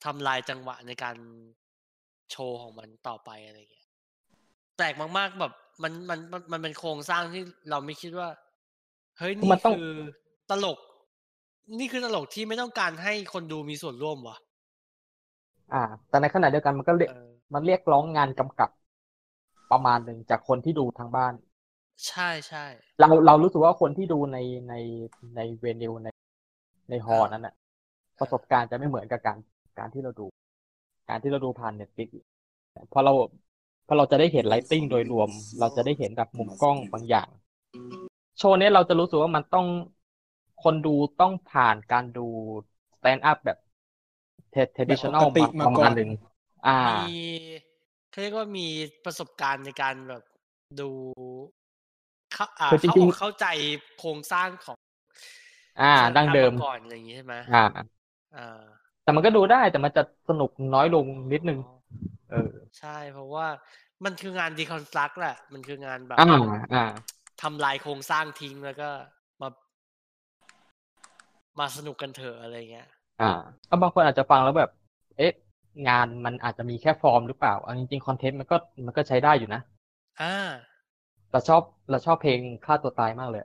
[0.05, 1.17] ทำลายจังหวะในการ
[2.31, 3.89] โชว์ของมันต่อไปอะไรเงี้ย
[4.77, 5.53] แปลกมาก ๆ แบบ
[5.83, 8.29] มันมันมันมันเป็นโครงสร้างที่เราไม่คิดว่า
[9.19, 9.87] เฮ้ยคือนี่มันต้องคือ
[10.51, 10.79] ตลก
[11.79, 14.37] นี่คือตลกที่ไม่ต้องการให้คนดูมีส่วนร่วมวะ
[15.73, 18.71] อ่า แต่ในขณะเดียวกันมันก็เรียกเออมันเรียกร้องงานกำกับ
[19.71, 21.33] ประมาณหนึ่งจากคนที่ดูทางบ้าน
[22.09, 22.65] ใช่ใช่
[23.01, 24.39] เราเรารู้สึกว่าคนที่ดูใน
[24.69, 24.75] ใน
[25.37, 26.09] ใน venue ใน
[26.91, 27.55] ใน hall นั้นน่ะ
[28.21, 29.39] ประสบการณ์จะไม่เหมือนกับการ
[29.79, 30.27] การที่เราดู
[31.09, 32.09] การที่เราดูผ่าน Netflix
[32.93, 33.13] พอเรา
[33.87, 35.29] พอเราจะได้เห็น lighting โดยรวม
[35.61, 37.29] เราจะได้เห็นแบบมุมกล้องบางอย่าง
[38.39, 39.67] โชว์เนี้ยเราจะรู้สึกว่ามันต้อง
[40.63, 42.21] คนดูต้องผ่านการดู
[42.95, 43.59] stand-up แบบ
[44.51, 46.09] เทดิชันแนลแบบปกติมามาประก่อนมาณหนึ่ง
[46.65, 46.99] อ่ามี
[48.11, 48.67] เขาเรียกว่ามี
[49.05, 50.23] ประสบการณ์ในการแบบ
[50.81, 50.91] ดู
[52.33, 53.47] เข้าอ่าคือจเข้าริงเข้าใจ
[53.99, 54.79] โครงสร้างของ
[55.79, 55.85] อ่า
[56.15, 57.57] ดั้งเดิมก่อนอะไรอย่างงี้ใช่ไหมอ่า
[58.35, 61.59] อ่าแต่มันก็ดูได้แต่มันจะสนุกน้อยลงนิดนึง
[62.29, 62.37] เออ
[62.79, 63.47] ใช่เพราะว่า
[64.05, 66.25] มันคืองานดีคอนสตรักแหละ มันคืองานแบบอ่า
[66.73, 66.79] อ่า
[67.43, 68.91] ทำลายโครงสร้างทิ้งแล้วก็
[71.59, 72.89] มามาสนุกกันเถอะอะไรเงี้ย
[73.21, 73.31] อ่า
[73.69, 74.71] ก็บางคนอาจจะฟังแล้วแบบ
[75.17, 75.33] เอ๊ะ
[75.89, 78.57] งานมันอาจจะมีแค่ฟอร์มหรือเปล่าเอาจริงๆคอนเทนต์มันก็
[78.87, 79.61] มันก็ใช้ได้อยู่นะ
[80.21, 80.33] อ่า
[81.31, 83.43] เราชอบเราชอบเพลงฆ่าตัวตายมากเลย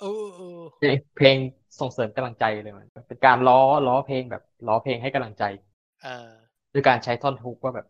[0.00, 1.36] เออเออเพลงเพลง
[1.80, 5.44] ส่งเสริมกำลังใจเลยมัน เป็นการล้อล้อเพลงแบบล้อเพลงให้กำลังใจ
[6.02, 6.32] เออ
[6.72, 7.86] ด้วยการใช้ท่อนฮุกว่าแบบ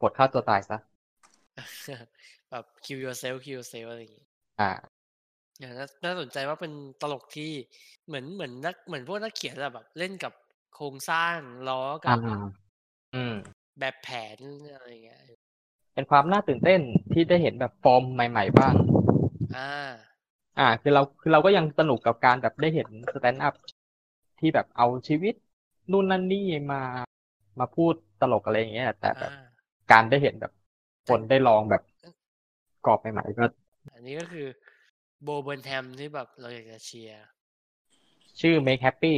[0.00, 0.78] กดฆ่าตัวตายซะ
[2.50, 4.24] แบบ kill yourself kill yourself อะไรอย่างงี้
[4.58, 4.99] อ่า
[5.60, 7.50] อย่างน่าน่าสนใจว่าเป็นตลกที่
[8.06, 10.32] เหมือนเหมือนนักเหมือนพวกนักเขียนอะแบบ เล่นกับ
[10.74, 11.38] โครงสร้าง
[11.68, 12.18] ล้อกัอ่าบ
[13.14, 13.32] อืม
[13.78, 14.38] แบบแผน
[14.72, 15.20] อะไรอย่างเงี้ย
[15.94, 16.80] เป็นความน่าตื่นเต้น
[17.12, 18.74] ที่ได้เห็นแบบฟอร์มใหม่ ๆ บ้าง
[19.54, 19.66] อ่า
[20.56, 23.54] อ่า คือเราคือเราก็ยังสนุกกับการแบบได้เห็น stand-up
[24.38, 25.34] ที่แบบเอาชีวิต
[25.90, 26.38] นู่นนั่นนี่
[26.70, 26.76] มา
[27.58, 29.60] มาพูดตลกอะไรอย่างเงี้ยแต่แบบอ่า
[29.90, 30.52] การได้เห็นแบบ
[31.06, 31.82] คนได้ลองแบบ
[32.84, 33.44] กรอบใหม่ๆก็
[33.94, 34.46] อันนี้ก็คือ
[35.22, 37.24] โบเบิร์นแฮมที่แบบเราอยากจะเชียร์
[38.40, 39.14] ชื่อ Make Happy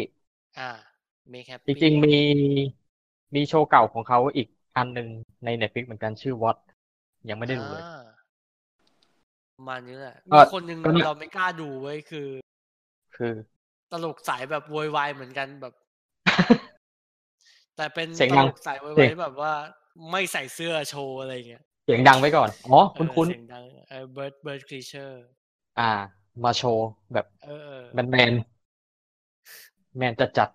[0.58, 0.70] อ่า
[1.32, 2.16] make จ happy ริงๆมี
[3.34, 5.08] มีโชว์เก่าของเขาอีกอันหนึ่ง
[5.44, 6.56] ใน Netflix เหมือนกันชื่อ What
[7.28, 8.22] ยังไม่ได้ดูเลยอ่า
[9.56, 12.28] ประมาณนี้แหละก็มีคนหนึ่งก็เนี่ยเราไม่กล้าดูเว้ยคือ
[13.14, 13.34] คือ
[13.92, 15.74] ตลกสายแบบโวยวายเหมือนกันแบบ
[17.76, 19.52] แต่เป็นเสียงตดังลกสายโวยวาเสียยงแบบว่า
[20.10, 25.82] ไม่ใใส่เสื้อโชว์อะไรอย่างเงี้ยเสียงดังไว้ก่อน อ๋อเอคุ้นอคุ้นเสียงดังเออ bird bird creature ๆอ่า
[26.42, 28.32] มาโชว์แบบเออเออแมนแมน
[29.96, 30.48] แมนจัดจัด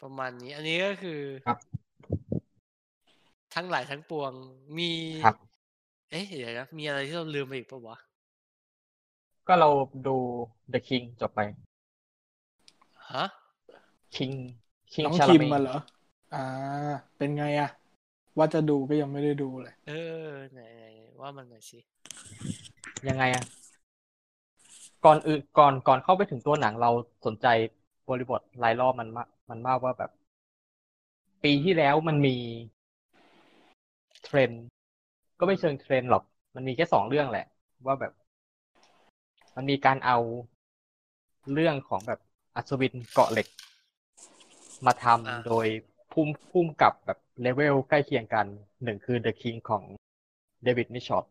[0.00, 1.58] ประมาณนี้ อันนี้ก็คือครับ
[3.54, 4.32] ทั้งหลายทั้งปวง
[4.76, 5.34] มีๆครับ
[6.10, 7.96] เอ๊ะเดี๋ยวนะมีอะไรที่เราลืมไปอีกปะวะ
[9.46, 9.68] ก็เรา
[10.06, 10.16] ดู
[10.72, 11.40] The King จบไป
[13.10, 13.24] ฮะ
[14.14, 14.34] King
[14.92, 15.76] King น้องชาคิลมเมมาเหรอ
[16.34, 16.42] อ่า
[17.16, 17.68] เป็นไงอะ
[18.38, 19.92] ว่าจะดูก็ยังไม่ได้ดูเลย เอ
[20.26, 21.78] อไหนไหนไหนว่ามันหน่อยสิ
[23.08, 23.44] ยังไงอะ
[25.04, 26.90] ก่อนอื่นก่อนก่อนเข้าไปถึงตัวหนังเรา
[27.26, 27.46] สนใจ
[28.08, 30.10] บริบทรายรอบมันมากมันมากว่าแบบ
[31.44, 32.36] ปีที่แล้วมันมี
[34.24, 34.50] เทรน
[35.38, 36.22] ก็ไม่เชิงเทรนหรอก
[36.54, 37.46] มันมีแค่สองเรื่องแหละ
[37.86, 38.12] ว่าแบบ
[39.56, 40.18] มันมีการเอา
[41.52, 42.20] เรื่องของแบบ
[42.56, 43.46] อัศวินเกราะเหล็ก
[44.86, 45.66] มาทำโดย
[46.12, 48.46] ผู้ผู้กำกับแบบเลเวลใกล้เคียงกัน
[48.84, 49.82] หนึ่งคือ The King ของ
[50.62, 51.24] เดวิดมิชอต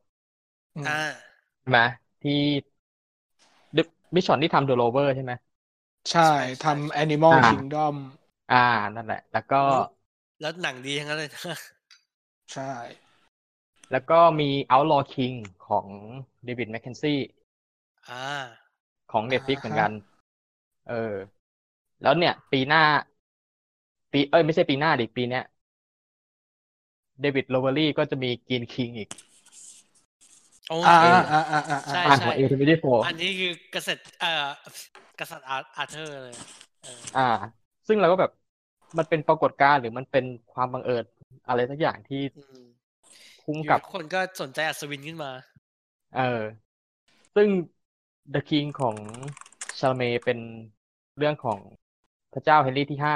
[0.75, 1.01] อืมอ่า
[1.59, 1.79] ใช่ไหม
[2.23, 2.39] ที่
[4.15, 5.31] มิชชั่นที่ทำ The Rover ใช่ไหม
[6.11, 7.95] ใช่ใช่ใช่ทำ Animal อ่า Kingdom
[8.49, 8.55] อ่า
[8.95, 9.57] นั่นแหละ แล้วก็
[10.41, 11.55] แล้วหนังดีทั้งนั้นเลยนะ
[12.51, 12.63] ใช่
[13.91, 15.35] แล้วก็มี Outlaw King
[15.67, 15.87] ของ
[16.43, 17.19] เดวิดแมคเคนซี่
[18.07, 18.23] อ่า
[19.11, 19.91] ของ Netflix อ่าฮะเหมือนกัน
[20.87, 21.15] เออ
[22.01, 22.83] แล้วเนี่ย ปีหน้า
[24.11, 25.43] ปีเอ้ย ไม่ใช่ปีหน้าดิปีเนี้ย
[27.21, 29.09] เดวิดโลเวอรี่ก็จะมี Green Knight อีก
[30.69, 31.01] โออ่าเค
[31.31, 34.49] อ่าอ่าอ่าอ่าใช่อ่าของ A24 อันนี้คือกษัตริย์เอ่อ
[35.19, 36.35] กษัตริย์อาอาเธอร์เลย
[36.83, 37.21] เอออ่า
[37.87, 38.31] ซึ่งเราก็แบบ
[38.97, 41.03] มันเป็นปรากฏการณ์หรือมันเป็นความบังเอิญ
[41.47, 42.65] อะไรสักอย่างที่อืม
[43.43, 45.31] คุ้มอยู่กับทุกคนก็สนใจอัศวินขึ้นมา
[46.11, 46.19] เออ
[47.35, 47.49] ซึ่ง
[48.33, 48.97] The King ของ
[49.79, 50.39] ชาลเมเป็น
[51.17, 51.59] เรื่องของ
[52.33, 53.15] พระเจ้าเฮนรี่ที่ห้า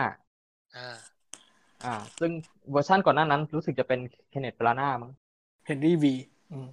[0.76, 0.88] อ่า
[1.84, 1.90] อ่า
[2.20, 2.32] ซึ่ง
[2.72, 4.00] เวอร์ชันก่อนหน้านั้นรู้สึกจะเป็น
[4.30, 5.12] เคนเนตบราน่ามั้ง
[5.66, 6.14] Henry V
[6.52, 6.68] อืม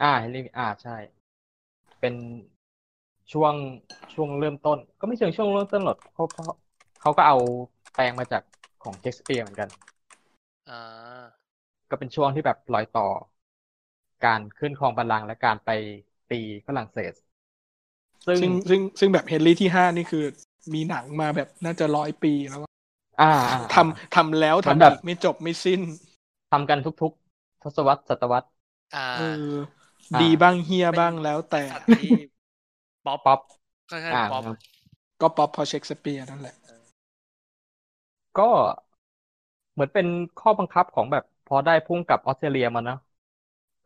[0.00, 0.96] อ่าเฮนรี่อ่าใช่
[2.00, 2.14] เป็น
[3.32, 3.54] ช่วง
[4.14, 6.44] ช่วงเริ่มต้น ก็ไม่เชิงช่วงเริ่มต้นหรอกเขาเขา
[7.00, 7.36] เขาก็เอา
[7.94, 8.42] แปลงมาจาก
[8.80, 9.68] ของเชคสเปียร์เหมือนกัน
[10.68, 11.30] อ่า
[11.90, 13.06] ก็เป็นช่วงที่แบบรอยต่อ
[14.24, 15.70] การขึ้นครองบัลลังก์และการไป
[16.30, 17.12] ตีฝรั่งเศส
[18.26, 20.24] ซึ่งซึ่งซึ่งซึ่งแบบเฮนรี่ที่ห้านี่คือ
[20.74, 22.70] มีหนังมาแบบน่าจะร้อยปีแล้วอะ
[23.20, 25.80] อ่าอ่าทำทำแล้วเหมือนทำแบบอีกไม่จบไม่สิ้น
[26.50, 28.48] ทำกันทุกๆ ทศวรรษศตวรรษ
[28.92, 29.50] อ่าเอออ่า
[30.20, 32.14] ดีบ้างเฮียบ้างแล้วแต่สัตว์ที่
[33.04, 33.40] ป๊อปป๊อป
[33.90, 34.44] ค่อยอ่าๆป๊อป
[35.20, 36.56] ก็ป๊อปพอเชคสเปียร์นั่นแหละ
[38.34, 38.42] ก็
[39.72, 40.06] เหมือนเป็น
[40.36, 42.96] ข้อบังคับของแบบพอได้พุ่งกับออสเตรเลียมาเนอะ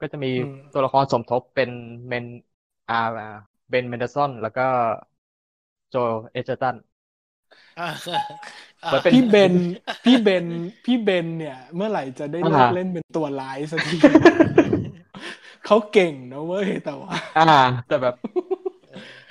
[0.00, 1.70] ก็จะมีอืมตัวละครสมทบเป็น
[2.08, 2.24] เมน
[2.88, 2.94] อา
[3.68, 4.62] เบนเมนเดอร์สันแล้วก็
[5.90, 5.94] โจ
[6.30, 6.76] เอเจอร์ตัน
[7.78, 7.88] อ่า
[8.86, 9.54] เหมือนเป็นพี่เบน
[10.04, 10.46] พี่เบน
[10.84, 13.98] พี่เบนเนี่ย เมื่อไหร่จะได้เลิกอ่าเล่นเป็นตัวร้ายสักที
[15.66, 17.42] เขาเก่งนะเว้ยแต่ว่า อ่า
[17.88, 18.14] แต่แบบ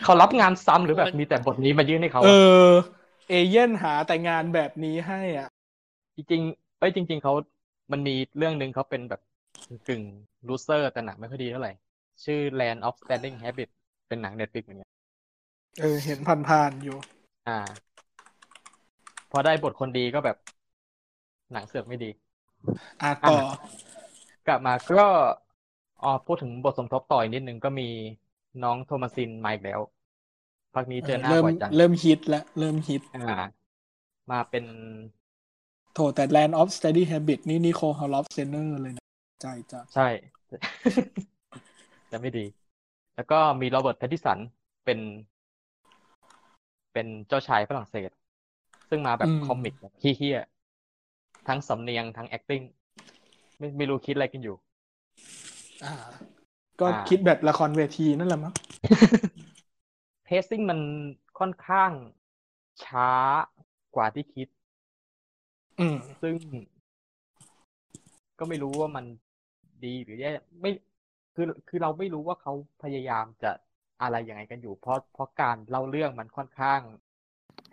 [0.03, 2.67] เขารับงานซ้ำหรือแบบมีแต่บทนี้มายื่นให้เขาเออ อะ
[3.29, 5.49] เอเย่นต์หาแต่งานแบบนี้ให้อะ
[6.15, 7.33] จริงๆเอ้ยจริง ๆเขา
[7.91, 9.21] มันมีเรื่องหนึ่งเขาเป็นแบบ
[9.87, 10.03] กึ่ง
[10.47, 11.73] loser แต่หนังไม่ค่อยดีเท่าไหร่
[12.23, 13.69] ชื่อ Land of Steady Habits
[14.07, 14.89] เป็นหนัง Netflix เหมือนกัน
[15.79, 16.97] เออ เห็นผ่านๆอยู่
[17.47, 17.59] อ่า
[19.31, 20.37] พอได้บทคนดีก็แบบ
[21.51, 22.09] หนังเสือกไม่ดี
[23.01, 23.35] อะต่อ
[24.47, 25.07] กลับมาก็
[26.03, 27.87] อ๋อพูดถึงบทสมทบต่ออีกนิดนึงก็มี
[28.63, 29.79] น้อง Thomasin มาอีกแล้ว
[30.75, 33.45] พักนี้เจอหน้าเริ่มบ่อยจังเริ่มฮิตแล้วเริ่มฮิตอ่า
[34.31, 34.65] มาเป็น
[35.93, 39.03] โถแต่ Land of Steady Habit นี่ Nicole Holofcener เลยนะ
[39.41, 40.07] ใจจ้ะใช่
[42.11, 42.45] จะไม่ดี
[43.15, 44.37] แล้วก็มี Robert Pattinson
[44.85, 44.99] เป็น
[46.93, 48.09] เป็นเจ้าชายฝรั่งเศส
[48.89, 52.63] ซึ่งมาแบบคอมิกแบบเฮี้ยๆทั้งสำเนียงทั้ง acting
[53.57, 54.55] ไม่ไม่รู้คิดอะไรกันอยู่
[55.83, 55.93] อ่า
[56.81, 58.53] ก็อ่าคิดแบบละครเวทีนั่นแหละมั้ง
[60.23, 60.79] เพซซิ่งมัน
[61.39, 61.91] ค่อนข้าง
[62.85, 63.11] ช้า
[63.95, 64.47] กว่าที่คิด
[65.79, 66.35] อืม ซึ่ง
[68.39, 69.05] ก็ไม่รู้ว่ามัน
[69.85, 70.29] ดีหรือแย่
[70.61, 70.71] ไม่
[71.35, 72.53] คือคือเราไม่รู้ว่าเขา
[72.83, 73.51] พยายามจะ
[74.01, 76.81] อะไรยังไงกันอยู่ เพราะเพราะการเล่าเรื่องมันค่อนข้าง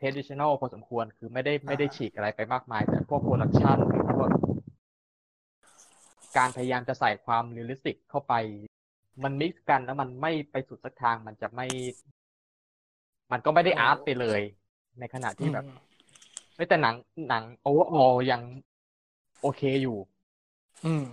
[0.00, 4.30] traditional พอสมควร คือไม่ได้ไม่ได้ฉีกอะไรไปมากมาย แต่พวก production หรือพวก
[6.36, 8.34] การพยายามจะใส่ความ realistic เข้าไป
[9.22, 11.66] มัน mix กันแล้วมันไม่ไปสุดสักทางมันจะไม่
[13.32, 14.40] มันก็ไม่ได้ art ไปเลย
[14.98, 15.64] ในขณะที่แบบ
[16.54, 16.96] เฮ้ยแต่หนัง
[17.28, 18.42] หนัง overall ยัง
[19.40, 19.96] โอเคอยู่
[20.84, 21.04] อืม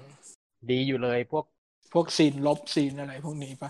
[0.70, 1.46] ดีอยู่เลยพวก
[1.94, 3.70] พวก scene รบ scene อะไรพวกนี้ปะ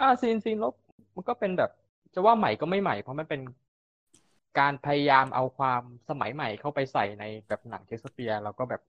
[0.00, 0.74] อ่า scene scene รบ
[1.14, 1.70] มันก็เป็นแบบ
[2.14, 3.40] จะว่าใหม่ก็ไม่ใหม่ เพราะมันเป็น
[4.58, 8.82] การพยายามเอาความสมัยใหม่เข้าไปใส่ในแบบหนัง Shakespeare แล้วก็แบบ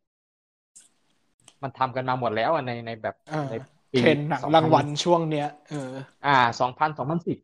[1.64, 3.54] มันทำกันมาหมดแล้วอะในในแบบอ่าใน
[3.92, 5.92] ปีเทรนด์หนังรางวัลช่วงเนี้ยเออ
[6.26, 7.38] อ่าสองพันสองพันสิบ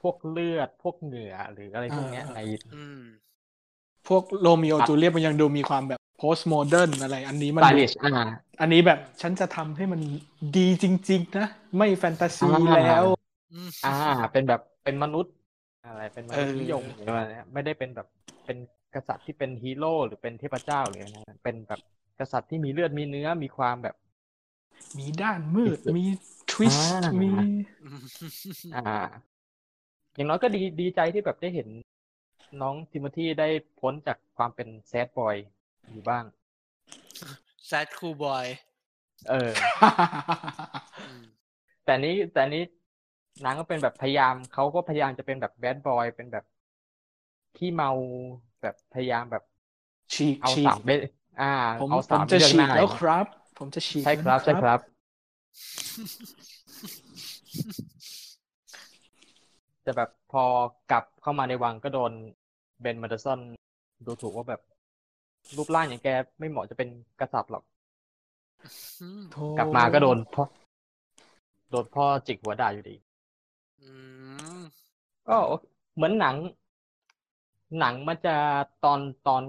[0.00, 2.40] พวกเลือดพวกเหงื่อหรืออะไรพวกเนี้ยอ่าใน
[2.74, 3.00] อืม
[4.08, 8.28] พวกโรมิโอกับจูเลียตมันยังดูมีความแบบ postmodern อะไร อันนี้มัน stylish อ่า
[8.60, 10.00] อันนี้แบบฉันจะทำให้มัน
[10.56, 13.04] ดีจริง ๆ นะ ไม่แฟนตาซีอ่าแล้ว
[13.52, 13.94] อืมอ่า
[14.32, 15.34] เป็นแบบเป็นมนุษย์
[15.86, 18.08] อะไรเป็นมนุษย์เออนิยมหรืออะไรเนี้ยไม่ได้เป็นแบบ
[18.46, 18.58] เป็น
[18.94, 21.80] กษัตริย์ที่เป็นฮีโร่หรือเป็นเทพเจ้าหรืออะไรนะเป็นแบบ
[22.20, 23.96] กษัตริย์ที่มีเลือดมีเนื้อมีความแบบ
[24.98, 26.06] มีด้านมืดมี
[26.50, 27.48] twist อ่ามีมี
[28.76, 29.08] อ่า
[30.14, 31.68] อย่างน้อยก็ดีดีใจที่แบบได้เห็น
[32.62, 33.48] น้องทิโมธีได้
[33.80, 35.36] พ้นจากความเป็นแซดบอย
[35.90, 36.24] อยู่บ้าง
[37.66, 38.46] แซดคูบอย
[39.28, 39.50] เออ
[41.84, 42.64] แต่นี้แต่นี้
[43.44, 46.44] นางก็เป็นแบบพยายามเขาก็พยายามจะเป็นแบบแบดบอย เป็นแบบ
[47.56, 47.90] ขี้เมา
[48.62, 49.44] แบบพยายามแบบ
[50.14, 50.90] ฉีกเอาฉีสากมไป
[51.40, 53.26] อ่าผมเอาผสามมจะเรื่องฉีหกน้าแล้วครับ
[53.58, 54.80] ผมจะฉีกใช่ครับแล้วใช่ครับ
[59.82, 60.44] แต่แบบพอ
[60.90, 62.12] กลับเข้ามาในวังก็โดน
[62.80, 63.40] Ben Mendelsohn
[64.06, 64.60] ดูถูกว่าแบบ
[65.56, 66.08] รูปร่างอย่างแก
[66.38, 66.88] ไม่เหมาะจะเป็น
[67.20, 67.64] กษัตริย์หรอก
[69.00, 70.44] อืมโธ่กลับมาก็โดนพ่อ
[71.70, 72.96] โดนพ่อจิกหัวด่าอยู่ดี
[73.80, 73.90] อื
[74.58, 74.60] ม
[75.28, 75.36] ก็
[75.94, 76.36] เหมือนหนัง
[77.78, 78.36] หนังมันจะ
[78.84, 79.42] ตอนตอน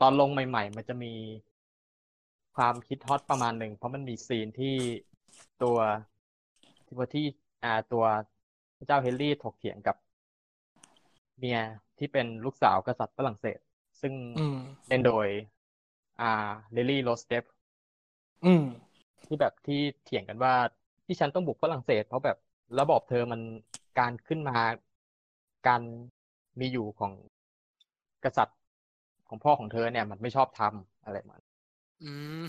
[0.00, 1.12] ตอนลงใหม่ ๆ มันจะมี
[2.56, 4.74] ความฮิตฮอตประมาณหนึ่ง เพราะมันมี scene ที่
[5.62, 5.78] ตัว
[6.86, 7.24] ที่ที่
[7.64, 8.04] อ่าตัว
[8.76, 9.96] พระเจ้าเฮนรี่ถกเถียงกับ
[11.38, 11.60] เมีย
[11.98, 13.58] ที่เป็นลูกสาวกษัตริย์ฝรั่งเศส
[14.00, 14.56] ซึ่งอืม
[14.88, 15.28] เล่นโดย
[16.20, 17.44] อ่า Lily-Rose Depp
[18.44, 18.64] อืม
[19.26, 20.54] ที่แบบที่เถียงกันว่า
[21.06, 22.36] ที่ฉันต้องบุกฝรั่งเศส เพราะแบบ
[22.78, 23.40] ระบอบเธอมัน
[23.98, 24.58] การขึ้นมา
[25.66, 25.82] การ
[26.60, 27.12] มีอยู่ของ
[28.24, 28.55] กษัตริย์
[29.28, 31.40] ของพ่อของเธอเนี่ยมันไม่ชอบธรรมอะไรมัน
[32.02, 32.06] อื
[32.40, 32.42] ม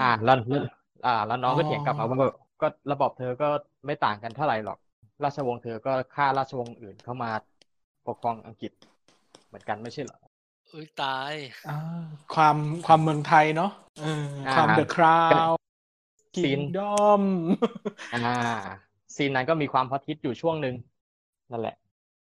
[0.00, 0.62] อ่าแล้วแล้ว
[1.04, 3.46] อ่า แล้วน้องก็อ๋อเถียงกลับมาว่าแบบก็ระบอบเธอก็
[3.86, 4.78] ไม่ต่างกันเท่าไหร่หรอก
[5.24, 7.30] ราชวงศ์เธอก็ฆ่าราชวงศ์อื่นเข้ามา
[8.06, 8.72] ปกครองอังกฤษ
[9.46, 10.18] เหมือนกันไม่ใช่เหรอ
[10.72, 11.34] อุ้ยตาย
[11.68, 11.76] อ่า
[12.34, 15.50] ความความเมืองไทยเนาะเอออ่าความเดอะคราว
[16.36, 17.22] กิซีนนดอม
[18.12, 20.74] อ่าซีนนั้นก็มีความฮอตฮิตอยู่ช่วงหนึ่ง
[21.50, 21.76] นั่นแหละ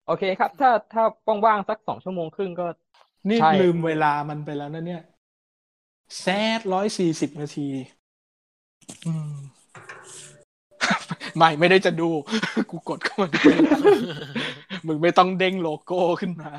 [0.05, 1.03] โอเคครับ ถ้าถ้า
[1.45, 2.65] ว่างๆสักสองชั่วโมงครึ่งก็
[3.29, 5.03] นี่ใช่ลืมเวลามันไปแล้วนะเนี่ย
[6.19, 6.27] แซ
[6.57, 7.67] ดร้อยสี่สิบนาที
[9.07, 9.35] อืม
[11.37, 12.09] ไม่ไม่ได้จะดู
[12.71, 13.39] กูกดเข้ามาดู
[14.87, 16.51] มึงไม่ต้องเด้งโลโก้ขึ้นมา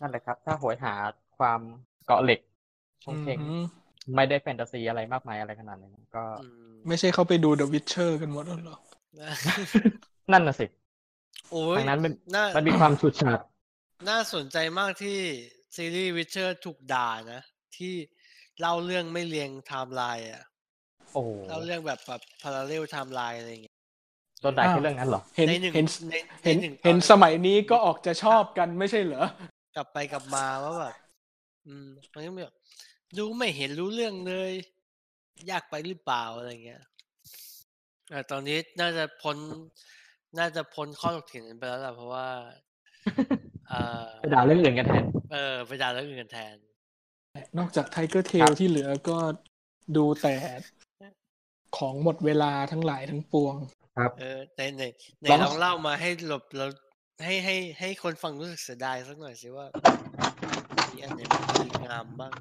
[0.00, 0.94] นั่นแหละครับ ถ้าโหยหา
[1.38, 1.60] ความ
[2.06, 2.40] เกาะเหล็ก
[3.04, 3.64] ชงเชงอืม
[4.16, 8.76] ไม่ได้แฟนตาซีอะไรมากมายอะไรขนาดนั้นก็อืมไม่ใช่เขาไปดู The Witcher กันหมดแล้วเหรอ
[10.32, 10.66] นั่นน่ะสิ
[11.50, 13.38] โอ้ยทางนั้นมันน่ามันมีความฉูดฉาด
[14.06, 15.18] น่าสนใจมากที่
[15.76, 17.42] ซีรีส์ Witcher ถูกด่านะ
[17.76, 17.94] ที่
[18.60, 20.42] เล่าเรื่องไม่เรียงไทม์ไลน์อะ
[21.12, 23.76] โอ้โหเล่าเรื่องแบบแบบ parallel timeline อะไรอย่างเงี้ย
[24.40, 26.14] โดนด่าแค่เรื่องนั้นเหรอ เห็นในหนึ่งเห็นใน
[26.44, 29.24] เห็นในนึ่งเห็นตอสมัยนี้ก็ออกจะชอบกันไม่ใช่เหรอ
[29.76, 30.94] กลับไปกลับมาว่าแบบ
[31.66, 32.54] อืมมันก็แบบ
[33.18, 34.52] ดูไม่เห็นรู้เรื่องเลย
[35.50, 36.82] ยากไปหรือเปล่าอะไรเงี้ย
[38.10, 39.36] แต่ตอนนี้น่าจะพ้น
[40.38, 42.26] น่าจะพ้นข้อถกเถียงกันไปแล้วล่ะเพราะว่า
[43.16, 43.57] เออ
[44.20, 46.54] ไปด่าเรื่องอื่นกันแทน เออไปด่าเรื่องอื่นกันแทน
[47.58, 49.18] นอกจาก Tigertail ครับที่เหลือก็
[49.96, 50.34] ดูแต่
[51.76, 53.54] ของหมดเวลาทั้งหลายทั้งปวง
[53.98, 54.82] ครับ เออในใน
[55.22, 56.66] ในลองลองเล่ามาให้หลบเรา
[57.24, 59.66] ให้ให้ให้คนฟังรู้สึกเสียดายสักหน่อยสิว่า
[60.92, 62.32] มีอันไหนมันดีงามบ้าง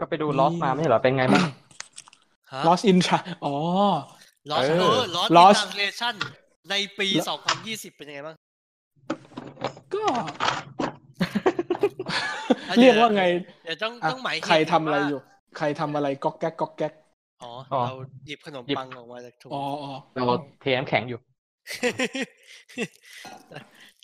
[0.00, 1.44] ก็ไปดูลอสมาไม่ใช่เหรอ เป็นไงบ้าง
[2.52, 3.54] ฮะ Lost in Tra อ๋อ
[4.50, 6.14] ลอสเออเออลอส Lost ทางเลชั่น
[6.70, 7.08] ในปี
[7.52, 8.36] 2020 เป็นยังไงบ้าง
[9.94, 10.04] ก็
[12.68, 13.24] อะเรียกดี๋ว่าไง
[13.64, 15.20] เดี๋ยวต้องอะต้องหมายเหตุใครทำอะไรว่าอยู่
[15.58, 16.92] ใครทำอะไรก๊อกแก๊กก๊อกแก๊ก
[17.42, 17.94] อ๋ออ๋อเรา
[18.26, 20.24] หยิบขนมหยิบปังออกมาจากถุงอ๋ออ๋อเรา
[20.60, 21.20] เทน้ำแข็งอยู่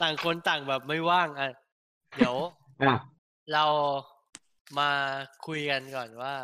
[0.01, 1.51] ต่างคนต่างแบบไม่ว่างอะ
[2.17, 2.35] เดี๋ยว
[2.83, 2.95] อะ
[3.53, 3.65] เรา
[4.79, 4.91] มา
[5.47, 6.35] คุยกันก่อนว่า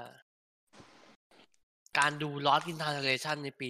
[1.98, 3.68] การดู Lost in Translation ในปี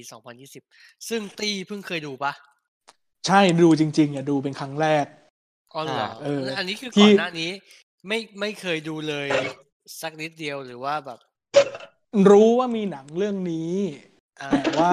[0.52, 2.32] 2020 ซึ่งตีเพิ่งเคยดูปะ
[3.26, 5.06] ใช่ดูจริง ๆอะดูเป็นครั้งแรก
[5.74, 7.51] อ๋อเหรอเอออันนี้คือที่ก่อนหน้านี้
[8.09, 9.28] ไม่ไม่เคยดูเลย
[10.01, 11.18] สักนิดเดียวหรือว่าแบบ
[12.30, 13.72] รู้ว่ามีหนังเรื่องนี้
[14.40, 14.92] อ่าแต่ว่า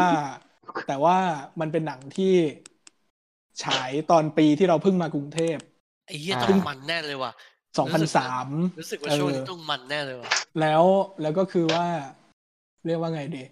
[0.87, 1.17] แต่ว่า
[1.59, 2.33] มันเป็นหนังที่
[3.63, 5.57] ฉายตอนปีที่เราเพิ่งมากรุงเทพ
[6.07, 7.31] ไอ้เหี้ยอ่าต้องมันแน่เลยว่ะ
[7.89, 10.31] 2003รู้สึกว่าช่วงนี้ต้องมันแน่เลยว่ะ
[10.61, 10.83] แล้ว
[11.21, 11.85] แล้วก็คือว่า
[12.85, 13.43] เรียกว่าไงดี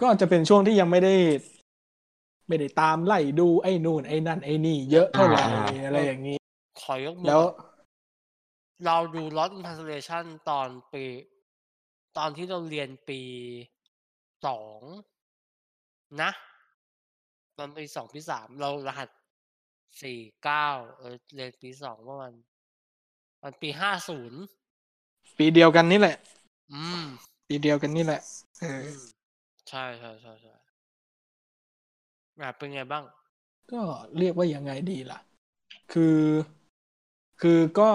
[0.00, 1.14] ก็จะเป็นช่วงที่ยังไม่ได้
[2.48, 6.36] ไม่ได้ตามไล่ดูไอ้นู่นไอ้นั่นไอ้นี่ เยอะเท่าไหร่อ่าอะไรอย่างนี้
[6.80, 7.42] ขอยกมือแล้ว
[8.86, 11.04] เราดู Lost in Translation ตอนปี
[12.16, 13.20] ตอนที่เราเรียนปี
[14.46, 14.80] สอง
[16.22, 16.30] นะ
[17.58, 19.08] ตอนปีสองปีสามเรารหัส
[20.02, 22.32] สี่เก้าเออเรียนปีสองประมาณ
[23.42, 24.40] มันปีห้าศูนย์
[25.38, 26.16] ปีเดียวกันนี่แหละ
[26.72, 27.02] อืม
[27.48, 28.20] ปีเดียวกันนี่แหละ
[28.60, 29.02] เอออืม
[29.68, 30.61] ใช่ใช่ใช่ใช่
[32.42, 33.04] อะเป็นไงบ้าง
[33.72, 33.80] ก็
[34.18, 35.18] เรียกว่ายังไงดีล่ะ
[35.92, 36.20] คือ
[37.42, 37.90] คือก็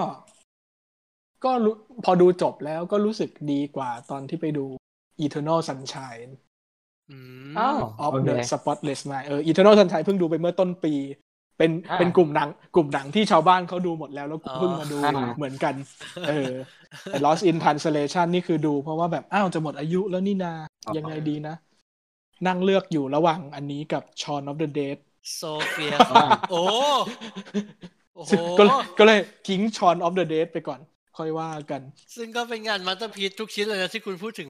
[1.44, 4.64] ก็รู้พอดูจบแล้วก็รู้สึกดีกว่าตอนที่ไปดู
[5.24, 6.30] Eternal Sunshine
[7.10, 7.16] อื
[7.50, 10.94] มอ้าว of โอเค the Spotless Mind เออ Eternal Sunshine เพิ่งดูไปเมื่อต้นปี
[11.58, 15.74] เป็นอ่าเป็นกลุ่มหนัง กลุ่มหนังที่ชาวบ้านเขาดูหมดแล้วแล้วกูอ๋อเพิ่งมาดูอ่าเหมือนกัน
[16.28, 16.52] เออ
[17.04, 20.52] แต่ Lost in Translation นี่คือดูเพราะว่าแบบ อ้าวจะหมดอายุแล้วนี่นา
[20.96, 21.54] ยังไงดีนะ
[22.46, 24.98] นั่งเลือกอยู่ระหว่างอันนี้กับ Shaun of the Dead
[25.36, 26.60] โซเฟียอ่าโอ้
[28.14, 30.80] โอ้โหซึ่งก็เลยก็เลยทิ้ง Shaun of the Dead ไปก่อน
[31.16, 31.80] ค่อยว่ากัน
[32.16, 34.48] ซึ่งก็เป็นงาน masterpiece ทุกชิ้นเลยนะที่คุณพูดถึง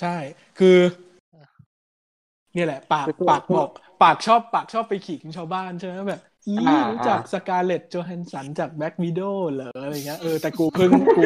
[0.00, 0.16] ใช่
[0.58, 0.78] คือ
[2.54, 3.70] เนี่ยแหละ ปากคือปากบอก
[4.02, 9.22] ปากชอบปากชอบไปขิงชาวบ้านใช่ไหมแบบอีอ่ารู้จักอ่า Scarlett Johansson จาก Black Widow
[9.52, 11.24] เหรออะไรเงี้ยเออแต่กูเพิ่งกู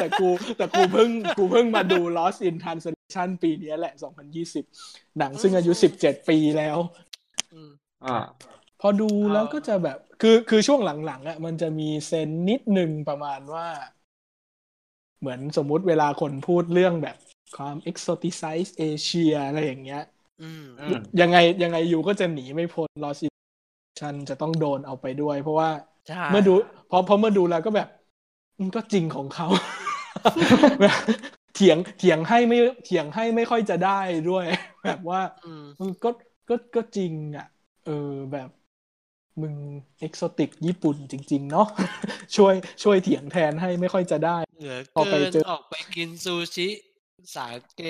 [0.00, 0.28] แต่กู
[0.58, 3.03] แต่กูเพิ่งกูเพิ่งมาดู Lost in Translation
[3.42, 4.64] ปีเนี้ยแหละ 2020
[5.18, 6.78] หนังซึ่งอายุ 17 ปีแล้ว
[7.52, 7.70] อืม
[8.04, 8.16] อ่า
[8.80, 13.66] พอดูแล้วก็จะแบบ คือคือช่วงหลังๆอะมันจะมีเซนนิดหนึ่งประมาณว่า
[15.20, 17.16] เหมือนสมมุติเวลาคนพูดเรื่องแบบ
[17.56, 20.02] ความ exoticize เอเชียอะไรอย่างเงี้ย
[20.40, 23.32] อืมอืมยังไงยังไงยูก็จะหนีไม่พ้น lost in
[23.98, 25.70] translation จะต้องโดนเอาไปด้วย เพราะว่า
[26.06, 26.52] ใช่เมื่อดู
[26.90, 27.88] พอพอเมื่อดูแล้วก็แบบ
[28.60, 29.46] มันก็จริงของเขา
[30.80, 30.96] แบบ
[31.54, 33.90] เถียงเถียงให้ไม่เถียงให้ไม่ค่อยจะได้
[34.26, 34.44] ด้วย
[34.84, 36.08] แบบว่าอืมมันก็
[36.48, 37.44] ก็ก็จริงอะ
[37.82, 37.92] เออ
[38.32, 38.48] แบบ
[39.40, 39.56] มึง
[39.98, 41.62] เอกโซติกญี่ปุ่นจริง ๆ เนาะ
[42.36, 46.68] ช่วยช่วยเถียงแทนให้ไม่ค่อยจะได้เหลือพอไปเกินเจอออกไปกินซูชิ
[47.34, 47.80] สาเก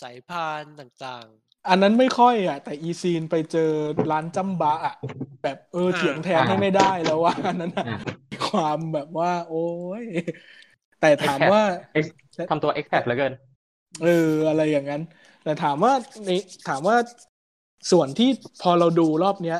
[0.00, 1.26] สายพานต่าง
[1.68, 3.60] อันนั้นไม่ค่อยอะ แต่อีซีนไปเจอ
[4.10, 4.94] ร้านจัมบะอะ
[5.42, 9.56] แบบเอออ่าเถียงแทนให้ไม่ได้แล้วว่าอันนั้นอะอ่าความแบบว่า โอ้
[10.02, 10.04] ย
[11.00, 11.62] แต่ถามว่า
[11.98, 12.12] Ex-
[12.50, 13.32] ทำตัว expat เหลือเกิน
[14.02, 15.02] เอออะไรอย่างนั้น
[15.44, 15.92] แต่ถามว่า
[16.24, 16.30] ใน
[16.68, 16.96] ถามว่า
[17.90, 18.30] ส่วนที่
[18.62, 19.58] พอเราดูรอบเนี้ย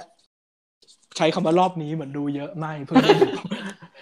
[1.16, 3.28] ใช้คำว่ารอบนี้เหมือนดูเยอะไม่เพิ่งได้ดู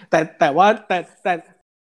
[0.09, 1.33] แต่แต่ว่าแต่แต่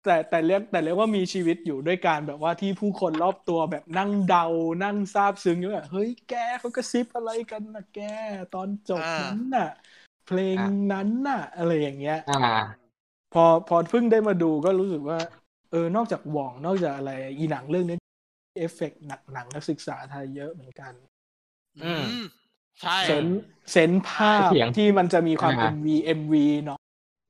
[0.04, 4.46] แต่แต่เรียกแต่เรียกว่ามีชีวิตอยู่ด้วยการแบบว่าที่ผู้คนรอบตัวแบบนั่งเดา
[4.84, 8.00] นั่งซาบซึ้งอยู่แบบเฮ้ยแกเขากระซิบอะไรกันนะแก
[8.54, 9.68] ตอนจบอ่านั้นั้นน่ะ
[10.26, 12.36] เพลงอ่านั้นน่ะ อะไรอย่างเงี้ยอ่า
[13.34, 17.96] พอพอเพิ่งได้มาดูก็รู้สึกว่าเออนอกจากหว่องนอกจากอะไร อีหนังเรื่องนี้
[18.58, 20.92] เอฟเฟกต์หนักหนังนักศึกษาไทยเยอะเหมือนกัน
[21.78, 22.26] อืมอืม
[22.82, 23.40] ใช่เซนส์
[23.72, 26.34] เซนส์ภาพเสียงที่มันจะมีความอ่า MV MV
[26.64, 26.78] เนาะ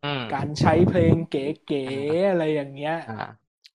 [0.05, 3.29] อืมการใช้เพลงเก๋ๆอะไรอย่างเงี้ยอ่า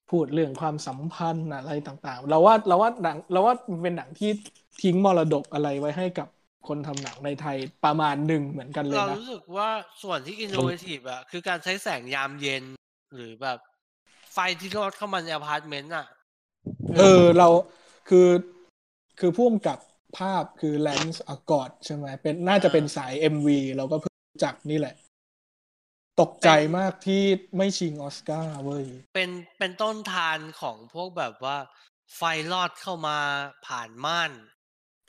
[0.10, 4.30] พูดเรื่องความสัมพันธ์อะไรต่างๆ เราว่าเราว่าหนังเราว่ามันเป็นหนังที่
[4.82, 6.28] ทิ้งมรดกอะไรไว้ให้กับ
[6.68, 9.70] คนทำหนังในไทยประมาณหนึ่งเหมือนกันเลยเรานะรู้สึกว่า
[10.04, 12.64] ส่วนที่ innovative อะคือการใช้แสงยามเย็น
[13.16, 13.60] หรือแบบ
[14.34, 16.08] ไฟที่ลอดเข้ามาในอพาร์ตเมนต์อะ
[16.98, 17.48] เออเรา
[18.10, 18.30] คือ
[19.20, 19.80] คือพ่วงกับ
[20.18, 24.96] ภาพคือ Lance Acord ใช่ไหมเป็นน่าจะเป็นสาย MV เราก็เพิ่งรู้จักนี่แหละ
[26.22, 27.24] ตกใจมากที่
[27.58, 28.86] ไม่ชิงออสการ์เว้ย
[29.16, 29.30] เป็น
[29.60, 31.58] เป็นต้นธารของพวกแบบว่า
[32.16, 32.22] ไฟ
[32.52, 33.18] ลอดเข้ามา
[33.68, 34.32] ผ่านม่าน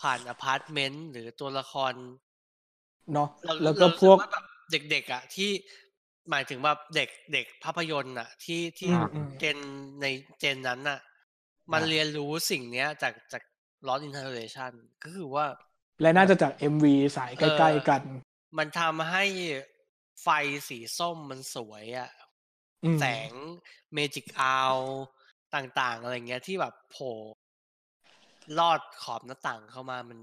[0.03, 1.93] ผ่านอพาร์ตเมนต์หรือตัวละคร
[3.13, 4.45] เนาะเราแล้วก็เรารู้พวกสึาแบบ
[4.91, 5.51] เด็กๆอะที่
[6.31, 9.57] หมายถึงแบบเด็กเด็กภาพยนตร์อะที่ที่อืมอืม gen
[10.01, 10.07] ใน
[10.39, 11.01] gen นั้นน่ะ
[11.73, 13.43] มันอ่าเรียนรู้สิ่งเนี้ยจากจาก
[13.87, 14.73] lost in translation
[15.03, 15.47] ก็คือว่า
[16.01, 18.03] และน่าจะจาก MV สายใกล้ ๆ กัน
[18.59, 19.25] มันทำให้
[20.23, 20.29] ไฟ
[20.69, 22.11] สีส้มมันสวยอะ
[22.85, 23.31] อืมแสง
[23.93, 24.57] เมจิกอา
[25.55, 27.15] ต่างๆ อะไรเงี้ยที่แบบโผล่
[28.59, 30.19] ลอดขอบหน้าต่างเข้ามามัน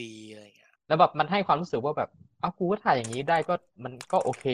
[0.00, 2.10] ดีอะไรเงี้ย แล้วแบบมันให้ความรู้สึกว่าแบบ
[2.42, 3.54] อ้าวกูก็ถ่ายอย่างนี้ได้ก็
[3.84, 4.44] มันก็โอเค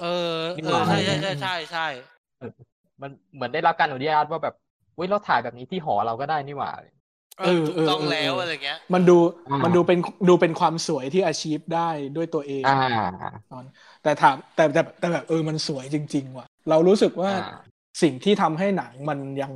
[0.00, 0.04] เอ
[0.34, 1.86] อนี่เอหอว่าใช่ใช่ใช่ใช่ใช่
[3.02, 4.54] มันเหมือนได้รับการอนุญาตว่าแบบ
[4.96, 6.70] เว้ยเราถ่ายแบบนี้ที่หอเราก็ได้นี่หว่า
[7.40, 9.16] เออถูกต้องแล้วอะไรเงี้ย มันดู
[9.50, 9.98] อ่ามัมันดูเป็น
[10.28, 12.74] ดูเป็นความสวยที่อาชีพได้ด้วยตัวเองอ่า
[13.52, 13.64] ตอน
[14.02, 17.40] แต่ถามแต่แต่แต่แบบเออมันสวยจริง ๆ ว่ะ เรารู้สึกว่าอ่า
[18.02, 19.52] สิ่งที่ทำให้หนังมันยัง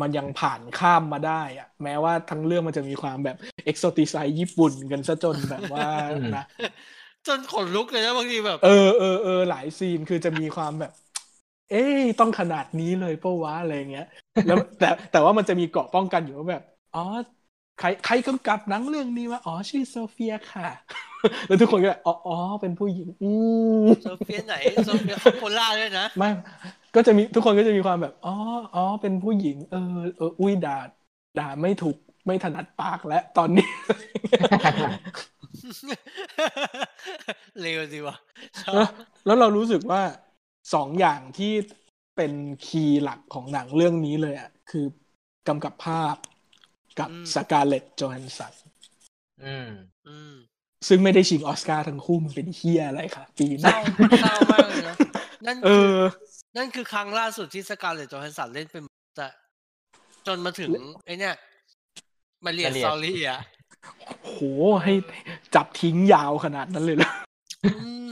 [0.00, 6.44] มันยังผ่านข้ามมาได้อะแม้ว่าทั้งเรื่องมันจะมีความแบบเอ็กโซติไซญี่ปุ่นกันซะจนแบบว่าอืมนะ
[7.26, 8.68] จนขนลุกเลยนะบางทีแบบ เออ
[8.98, 10.90] เออเออหลายซีนคือจะมีความแบบ
[11.68, 14.04] เอ้ยต้องขนาดนี้เลยเป้าวะอะไรเงี้ย
[14.46, 17.00] แล้วแต่แต่ว่ามันจะมีเกราะป้องกันอยู่ว่าแบบ อ๋อ
[17.76, 20.68] ใครใครกำกับหนังเรื่องนี้วะอ๋อชื่อโซเฟียค่ะ
[21.46, 23.26] แล้วทุกคนก็แบบอ๋ออ๋อเป็นผู้หญิง อื
[23.84, 26.28] มโซเฟียไหนโซเฟียโคล่าด้วยนะไม่
[26.94, 28.30] ก็จะมีทุกคนก็จะมีความแบบอ๋อ
[28.74, 29.78] อ๋อเป็นผู้หญิง เออ
[30.16, 30.72] เอออุ้ยด่า
[31.36, 33.64] ด่าไม่ถูกไม่ถนัดปากแล้วตอนนี้
[37.60, 38.16] เร็วดีว่ะ
[38.62, 38.92] ชอแล้วบ
[39.26, 40.02] แล้วเรารู้สึกว่า
[40.74, 41.52] สองอย่างที่
[42.16, 42.32] เป็น
[42.66, 44.84] key หลักของหนังเรื่องนี้เลยอะ คือ
[45.48, 46.16] กำกับภาพ
[46.98, 48.54] กับ Scarlett Johansson
[49.44, 49.70] อืม
[50.08, 50.34] อืม
[50.88, 54.96] ซึ่งไม่ได้ชิงออสการ์ทั้งคู่มันเป็นเฮียอะไรค่ะปีเศหน้าร้าเศร้ามากเลยนะ
[55.46, 56.00] นั่นเอคืออ
[56.56, 58.82] นั่นคือครั้งล่าสุดที่ Scarlett Johansson เล่นเป็น
[59.16, 59.28] แต่
[60.26, 60.70] จนมาถึง
[61.04, 61.34] ไอเนี่ย
[62.44, 63.40] Marriage Marriage Story อะ
[64.24, 64.36] โห
[64.84, 64.92] ให้
[65.54, 67.10] จับทิ้งยาวขนาดนั้นเลยเหรอ
[67.64, 67.72] อื
[68.04, 68.08] ม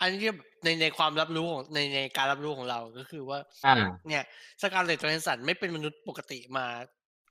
[0.00, 0.18] อันนี้
[0.64, 3.74] ในในความรับรู้ของในในการรับรู้ของเราก็คือว่าอ่า
[4.08, 4.24] เนี่ย
[4.62, 6.66] สการ์เลตโจแฮนสันไม่เป็นมนุษย์ปกติมา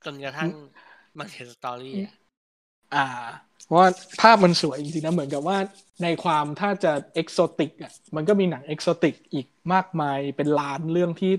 [0.04, 0.50] จนกระทั่ง
[1.18, 2.14] มาเรียน story อะ
[2.94, 3.06] อ่า
[3.66, 3.88] เพราะว่า
[4.20, 5.58] ภาพมันสวยจริงๆนะเหมือนกับว่า
[6.02, 11.32] ในความถ้าจะ exotic อะมันก็มีหนัง exotic อีกมากมายเป็นล้านเรื่องที่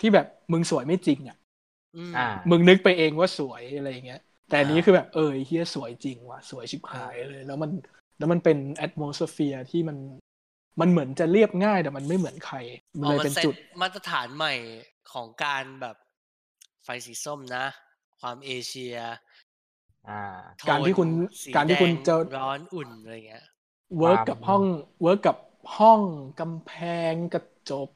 [0.00, 1.36] ที่แบบมึงสวยไม่จริงอะ
[1.96, 7.70] อืมอ่ามึงนึกไปเองว่าสวยอะไรอย่างเงี้ย แต่อันนี้อ่าคือแบบเออเฮียสวยจริงว่ะสวยชิบหายเลย แล้วมัน
[8.18, 9.96] แล้วมันเป็น atmosphere ที่มัน
[10.80, 12.56] มันเหมือนจะเรียบง่ายแต่มันไม่เหมือนใคร
[12.98, 14.54] มันอ๋อเลยมันเป็นเซตจุดมาตรฐานใหม่
[15.12, 15.96] ของการแบบ
[16.84, 17.64] ไฟสีส้มนะ
[18.20, 18.96] ความเอเชีย
[20.08, 20.20] อ่า
[20.58, 21.08] โทนการที่คุณ
[21.42, 23.46] สีการที่คุณแดงจะร้อนอุ่นอะไรเงี้ย
[23.98, 24.62] เวิร์กความกับห้อง
[25.02, 25.38] work กับ
[25.76, 26.00] ห้อง
[26.40, 26.72] กำแพ
[27.12, 27.90] งกระจก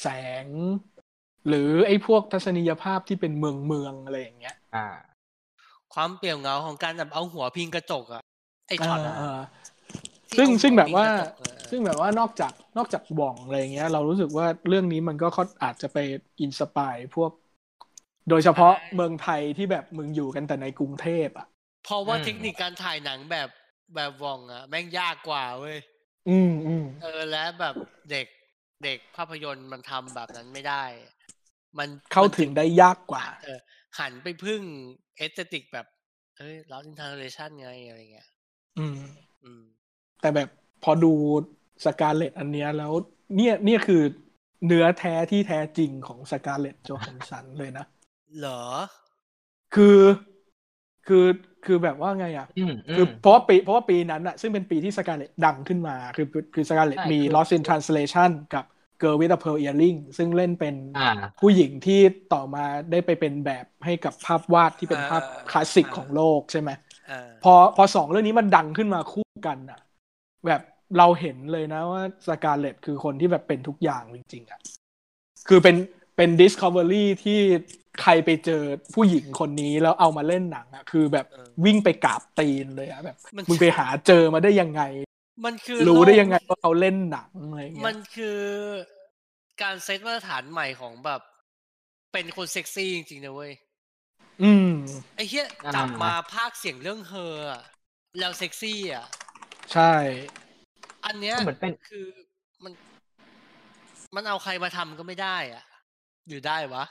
[0.00, 0.06] แส
[0.44, 0.46] ง
[1.48, 4.86] หรือไอ้พวกทัศนียภาพที่เป็นเมืองเมืองอะไรอย่างเงี้ย อ่า
[5.94, 8.22] ความเปลี่ยวเหงาของการแบบเอาหัวพิงกระจกอะ
[8.68, 9.38] ไอช็อตเออะอเออ
[10.30, 15.98] ที่ซึ่งเอาหัซึ่งแบบว่าพิกระจกเออซึ่งแบบว่านอกจากนอกจากบ่องอะไรเงี้ย เรารู้สึกว่าเรื่องนี้มันก็ค่อนอาจจะไป
[16.40, 17.30] inspire พวก
[18.30, 21.46] โดยเฉพาะเมืองไทยที่แบบมึงอยู่กันแต่ในกรุงเทพอะ
[21.84, 23.48] เพราะว่าอืมเทคนิคการถ่ายหนังแบบ
[23.94, 25.78] แบบหว่องอะแม่งยากกว่าเว้ย
[26.28, 27.76] อืมอืมเออและแบบ
[28.10, 28.26] เด็ก
[28.84, 30.84] เด็กภาพยนตร์มันทำแบบนั้นไม่ได้
[31.78, 33.60] มันเข้ามันถึงได้ยากกว่า เออ
[33.98, 34.62] หันไปพึ่ง
[35.16, 35.86] aesthetic แบบ
[36.38, 38.28] เอ้ย Lost in Translation ไงอะไรเงี้ย
[38.78, 38.98] อืม
[39.44, 39.62] อืม
[40.20, 40.48] แต่แบบ
[40.82, 41.12] พอดู
[41.84, 42.92] สกาเลตอันเนี้ยแล้ว
[43.36, 44.02] เนี่ยเนี่ยคือ
[44.66, 47.86] เนื้อแท้ที่แท้จริงของสกาเลตโจฮันสันเลยนะ
[48.38, 48.62] เหรอ
[49.74, 50.00] คือ
[51.06, 51.26] คือ
[51.64, 58.64] คือแบบว่าไงอะอืมอืคือมเพราะว่าปีเพราะว่าปีนั้นอะซึ่งเป็นปีที่สกาเลตดังขึ้นมา คือคือสกาเลตใช่มีคือ Lost in Translation กับ
[59.02, 62.00] Girl with a Pearl Earring ซึ่งเล่นเป็นอ่าผู้หญิงที่
[62.32, 66.70] ต่อมาได้ไปเป็นแบบให้กับภาพวาดที่เป็นภาพอ่าคลาสสิกอ่าของโลกใช่ไหม
[67.08, 69.80] เออพอพอสองเรื่องนี้มันดังขึ้นมาคู่กันอะ
[70.46, 70.60] แบบ
[70.98, 74.60] เราเห็นเลยนะว่าสกาเลตคือคนที่แบบเป็นทุกอย่างจริงๆอะ
[75.48, 75.76] คือเป็น
[76.16, 77.40] เป็น discovery ที่
[78.02, 78.62] ใครไปเจอ
[78.94, 84.82] ผู้หญิงคนนี้แล้วเอามาเล่นหนังอะคือแบบเออวิ่งไปกราบตีนเลยอะแบบมันมึงไปหาเจอมาได้ยังไง
[85.44, 88.40] มันคือรู้ได้โลกยังไงว่าเขาเล่นหนังอะไรอย่างเงี้มัยนคือ
[89.62, 91.20] การเซตมาตรฐานใหม่ของแบบ
[92.12, 93.52] เป็นคนเซ็กซี่จริงๆนะเว้ย
[94.40, 94.66] อืม
[95.14, 97.62] ไอ้เหี้ยอ่าจับมาภาคเสียงเรื่องเฮออะ
[98.18, 99.06] แล้วเซ็กซี่อะ
[99.72, 99.82] ใช่
[101.04, 102.06] อันเนี้ยเหมือนเป็นคือ
[102.64, 102.72] มัน
[104.14, 105.64] มันเอาใครมาทำก็ไม่ได้อะ
[106.26, 106.84] หรือได้วะ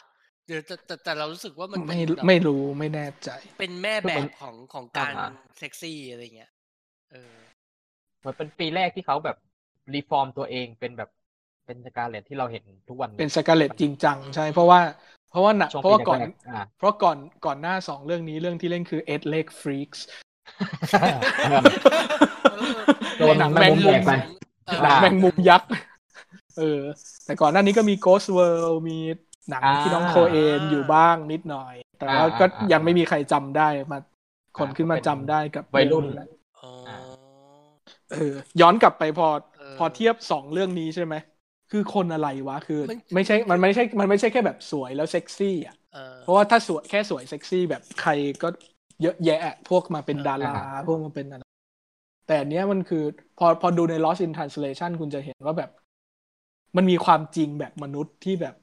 [0.46, 5.26] หรือแต่แต่แต่เรารู้สึกว่ามันเป็ไม่นแบบไม่รู้ไม่แน่ใจ เป็นแม่แบบของของการอ่า
[5.58, 6.52] เซ็กซี่อะไรเงี้ย
[7.12, 7.45] เออเห
[8.26, 9.38] มือนเป็นปีแรกที่เขาแบบ
[9.96, 11.10] reform ตัวเองเป็นแบบ
[11.66, 14.80] เป็นสกาเลตที่เราเห็นทุกวันนี้เป็นสกาเลตจริงจังใช่ เพราะว่า
[15.32, 20.00] เพราะว่าหนักช่วงเพราะว่าก่อนปีแรกๆอ่าเพราะก่อนก่อนหน้าสองเรื่องนี้เรื่องที่เล่นคือ Eight Leg Freaks
[23.18, 24.12] โดนหนังแมงมุมแดกไป
[24.66, 25.70] เอออ่าแมงมุมยักษ์
[26.58, 26.82] เออ
[27.26, 28.98] แต่ก่อนหน้านี้ก็มี Ghost World มี
[29.50, 34.00] หนังอ่าที่น้องโคเอนอยู่บ้างนิดหน่อย แต่ว่าอ่าก็อ่ายังไม่มีใครจำได้มา
[34.58, 36.06] คนอ่าขึ้นมาก็เป็นจำได้กับวัยรุ่น
[38.10, 39.28] เองแหละอ๋อเออ ย้อนกลับไปพอ
[39.58, 41.16] เออพอเทียบสองเรื่องนี้ใช่ไหม
[41.72, 48.12] คือคนอะไรวะ คือมันไม่ใช่ มันไม่ใช่ มันไม่ใช่แค่แบบสวยแล้วเซ็กซี่อะเออเพราะว่าถ้าสวยแค่สวยเซ็กซี่แบบใคร
[48.42, 48.48] ก็
[49.02, 51.44] เยอะแยะอะพวกมาเป็นเออดารา พวกมาเป็นอะไร
[52.28, 53.04] แต่อันเนี้ยมันคือ
[53.38, 55.70] พอพอดูใน Lost in Translation คุณจะเห็นว่าแบบ
[56.76, 58.56] มันมีความจริงแบบมนุษย์ที่แบบ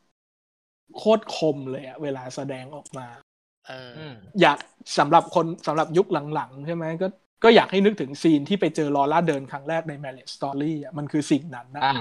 [0.97, 3.07] โคตรคมเลยอะเวลาแสดงออกมา
[3.67, 4.59] เอออืมอยาก
[4.99, 7.07] สำหรับคนสำหรับยุคหลังๆ ใช่ไหมก็
[7.45, 11.95] ก็อยากให้นึกถึงซีนที่ไปเจอลอร่าเดินครั้งแรกใน Marriage Story อะมันคือสิ่งนั้นนะอ่า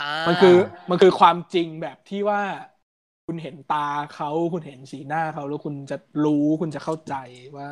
[0.00, 0.56] อ่ามันคือ
[0.90, 2.42] มันคือความจริงแบบที่ว่า
[3.26, 7.14] คุณเห็นตาเขาคุณเห็นสีหน้าเขาแล้วคุณจะรู้คุณจะเข้าใจ
[7.56, 7.66] ว่า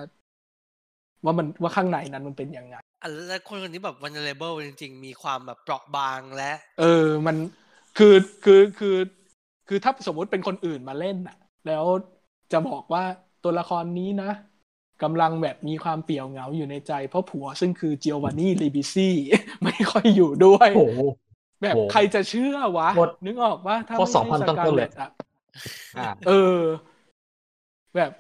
[1.25, 7.37] ว่ามันว่าข้างในนั้นมันเป็นยังไงอะแล้วคนคนนี้แบบ vulnerable จริง ๆ มีความแบบเปราะบางและ เออมัน
[7.99, 8.97] คือคือคือ
[9.69, 11.37] คือถ้าสมมุติเป็นคนอื่นมาเล่นน่ะ
[11.67, 11.85] แล้ว
[12.53, 13.05] จะบอกว่า
[13.45, 14.31] ตัวละครนี้นะ
[15.05, 19.15] กำลังแบบมีความเปี่ยวเหงาอยู่ในใจ เพราะผัวซึ่งคือเจียววานี่ลีบิซี่
[19.65, 21.01] ไม่ค่อยอยู่ด้วยโอ้โห
[21.63, 25.11] แบบโหใครจะเชื่อวะโคตรนึกออกว่าถ้าโคตรไม่ใช่2,000สต้นๆกาเลเลยตอะ
[25.99, 26.59] อ่าเออ
[27.97, 28.11] แบบ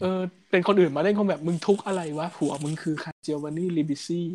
[0.00, 4.26] เออ เป็นคนอื่นมาเล่นคงแบบมึงทุกข์อะไรวะผัวมึงคือใครเจียววานี่ลีบิซี่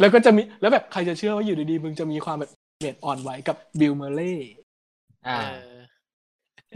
[0.00, 4.34] แล้วก็จะมีแล้วแบบใครจะเชื่อว่าอยู่ดีๆ มึงจะมีความแบบเมดอ่อนไหวกับบิลเมอร์เล่
[5.28, 5.77] อ่าเออ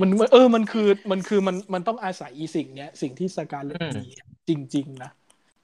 [0.00, 4.06] มันเออมันคือมันคือมันมันต้องอาศัยอีสิ่งเนี้ยสิ่งที่สการเลตอืมมี
[4.48, 5.10] จริง ๆ นะ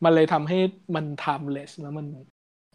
[0.05, 0.59] มันเลยทำให้
[0.95, 2.07] มัน timeless แล้วมัน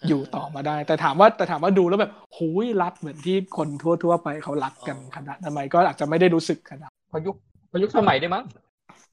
[0.07, 7.35] อยู่ต่อมาได้ แต่ถามว่าแต่ถามว่าดูแล้วแบบหุยรักเหมือนที่คนทั่ว ๆ ไปเขารักกันขนาดทำไมก็อาจจะไม่ได้รู้สึกขนาดพอยุค
[7.71, 8.45] พอยุคสมัยด้วยมั้ง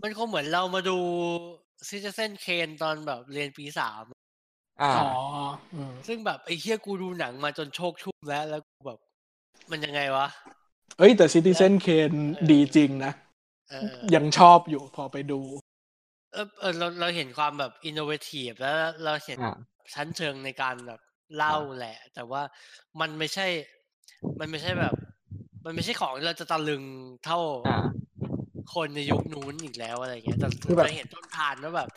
[0.03, 0.99] มันคงเหมือนเรามาดู
[1.89, 4.05] Citizen Kane ตอนแบบเรียนปีสาม
[4.83, 5.11] อ่าอ๋อ
[5.75, 8.99] อืมซึ่งแบบไอ้เฮียกูดูหนังมาจนโชคชุ่มแล้วแล้วกูแบบ
[9.71, 10.27] มันยังไงวะ
[10.99, 13.13] เอ้ยแต่ Citizen Kane เออดีจริงนะ
[13.71, 15.41] เออยังชอบอยู่พอไปดู
[16.33, 19.55] เออเออเราเราเห็นความแบบ innovative แล้วเราเห็นอ่า
[19.95, 21.01] ชั้นเชิงในการแบบ
[21.37, 22.43] เล่าแหละ แต่ว่า
[23.01, 23.47] มันไม่ใช่
[24.41, 24.95] มันไม่ใช่แบบ
[25.65, 26.83] มันไม่ใช่ของที่เราจะตะลึง
[27.25, 27.39] เท่า
[27.69, 27.79] อ่า
[28.75, 31.89] คนในยุคนู้นอีกแล้วอะไรเงี้ยแต่คือแบบเราเห็นต้นทางว่าแบบ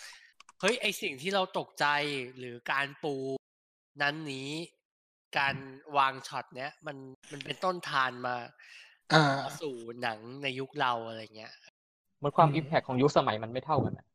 [0.60, 1.86] เฮ้ยไอสิ่งที่เราตกใจ
[2.38, 3.16] หรือการปู
[4.02, 4.50] นั้นนี้
[5.38, 5.56] การ
[5.98, 6.98] วางช็อตเนี้ยมัน
[7.32, 8.36] มันเป็นต้นทางมา
[9.12, 9.20] อ่า
[9.60, 11.54] สู่หนังในยุคเราอะไรเงี้ย
[12.18, 14.06] เหมือนความอืมอิมแพคของยุคสมัยมันไม่เท่ากันอะ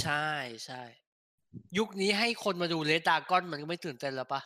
[0.00, 0.28] ใช่
[0.66, 0.82] ใช่
[1.78, 4.42] ยุคนี้ให้คนมาดูเลดดากอนมันก็ไม่ตื่นเต้นแล้วปะ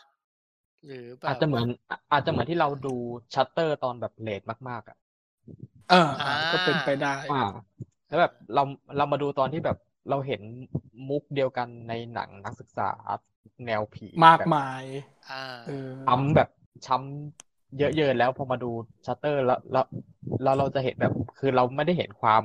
[0.86, 1.66] หรือแบบอาจจะเหมือน
[2.12, 2.94] อาจจะเหมือนที่เราดู
[3.34, 4.96] ชัตเตอร์ตอนแบบ late มากๆอะ
[5.90, 7.40] เอออ่าก็เป็นไปได้อ่า
[8.08, 8.62] แล้วแบบเรา
[8.96, 9.76] เรามาดูตอนที่แบบ
[10.10, 10.42] เราเห็น
[11.08, 12.91] มุกเดียวกันในหนังนักศึกษา
[13.66, 14.84] แนวผีมากแบบมาย
[15.31, 16.49] อ่าเออช้ำแบบ
[16.86, 18.70] ช้ำเยอะเยินแล้วพอมาดู
[19.07, 19.86] ชัตเตอร์แล้วแล้ว
[20.42, 22.42] แล้วเราจะเห็นแบบ คือเราไม่ได้เห็นความ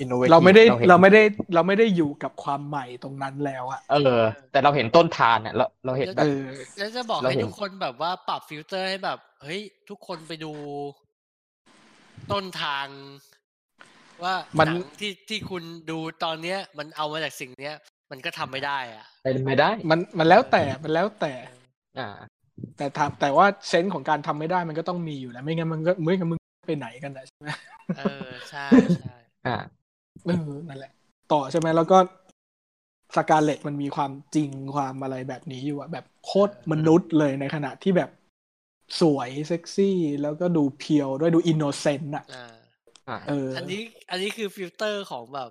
[0.00, 1.22] innovative เราไม่ได้เห็นเราไม่ได้
[1.54, 4.20] เราไม่ได้อยู่กับความใหม่ตรงนั้นแล้วอะเออ
[4.52, 6.42] แต่เราเห็นต้นทางเนี่ยเราเราเห็นแบบเออ
[6.78, 10.52] แล้วจะบอกเราให้เห็นทุกคนแบบว่าปรับฟิลเตอร์ให้แบบ เฮ้ย ทุกคนไปดู
[12.32, 12.86] ต้นทาง
[14.22, 17.74] ว่ามันหนังที่ที่คุณดูตอนเนี้ย มันเอามาจากสิ่งเนี้ย
[18.10, 21.32] มันก็ทำไม่ได้อะเป็นไม่ได้ มันมันแล้วแต่มันแล้วแต่
[21.98, 22.08] อ่า
[22.76, 27.48] แต่ถามแต่ว่า sense ของการทำไม่ได้มันก็ต้องมีอยู่แล้ว ไม่งั้นมันก็ไม่งั้นมึงไปไหนกันนะใช่ไหม
[27.98, 28.66] เออใช่
[29.00, 29.14] ใช่
[29.46, 29.56] อ่า
[30.24, 30.92] เออนั่นแหละ
[31.32, 31.98] ต่อใช่ไหมแล้วก็
[33.16, 38.10] สกาเลตมันมีความจริงความอะไรแบบนี้อยู่อะแบบโคตรมนุษย์เลยในขณะที่แบบ
[39.00, 42.53] สวยเซ็กซี่ แล้วก็ดู pure ด้วยดู innocent อะอ่าอ่า
[43.26, 45.50] เอออันนี้อันนี้คือฟิลเตอร์ของแบบ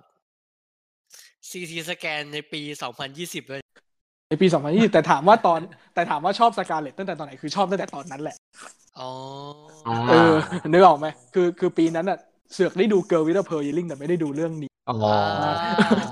[1.48, 3.62] CT สแกนในปี2020เลย
[4.28, 5.60] ในปี2020แต่ถามว่าตอน
[5.94, 8.36] แต่ถามว่าชอบสกาเลตตั้งแต่ตอนไหนคือชอบตั้งแต่ตอนนั้นแหละ
[8.98, 9.10] อ๋อ
[9.86, 10.32] อ่าเออ
[10.72, 12.18] นึกออกไหมคือคือปีนั้นอะ
[12.52, 15.14] เสือกได้ดู Girl with Pearl Earring แต่ไม่ได้ดูเรื่องนี้อ๋ออ่า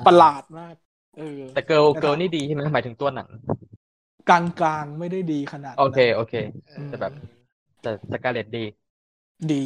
[0.04, 0.74] ประหลาดมาก
[1.16, 3.28] เออแต่ Girl Girl นี่ดีใช่ไหมหมายถึงตัวหนัง
[4.28, 6.32] กลางกลางๆไม่ได้ดีขนาดนั้นโอเคโอเค
[6.66, 7.12] เออแต่แบบ
[7.80, 8.58] แต่สกาเลตดี
[9.50, 9.62] ดี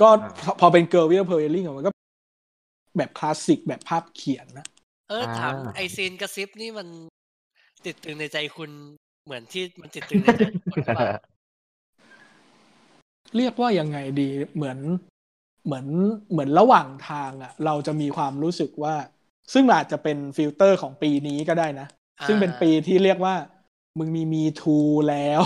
[0.00, 1.90] ก็อ่าพอพอเป็น Girl with Pearl Earring มันก็
[2.96, 4.66] แบบคลาสสิกแบบภาพเขียนนะ
[5.10, 6.88] เออถามอ่าไอ scene กระซิบนี่มัน
[7.86, 8.70] ติดตรึงในใจคุณ
[9.24, 11.06] เหมือนที่มันติดตรึงในใจผมหรือเปล่า
[13.36, 14.78] เรียกว่ายังไงดีเหมือน
[15.64, 15.86] เหมือน
[16.32, 18.94] เหมือนระหว่างทางอะเราจะมีความรู้สึกว่า
[19.52, 21.86] ซึ่งอาจจะเป็นฟิลเตอร์ของปีนี้ก็ได้นะ
[22.20, 23.34] อ่าซึ่งเป็นปีที่เรียกว่า
[23.98, 24.78] มึงมี Me Too
[25.10, 25.40] แล้ว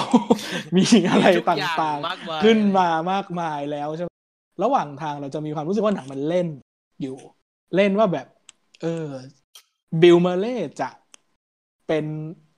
[0.76, 4.10] มีอะไรทุกตอย่่างมากมายๆขึ้นมามากมายแล้วใช่ไหม
[4.62, 6.48] ระหว่างทางเราจะมีความรู้สึกว่าหนังมันเล่น
[7.02, 7.16] อยู่
[7.76, 8.26] เล่นว่าแบบ
[8.82, 9.06] เออ
[10.02, 10.90] Bill Murray จะ
[11.88, 12.04] เป็น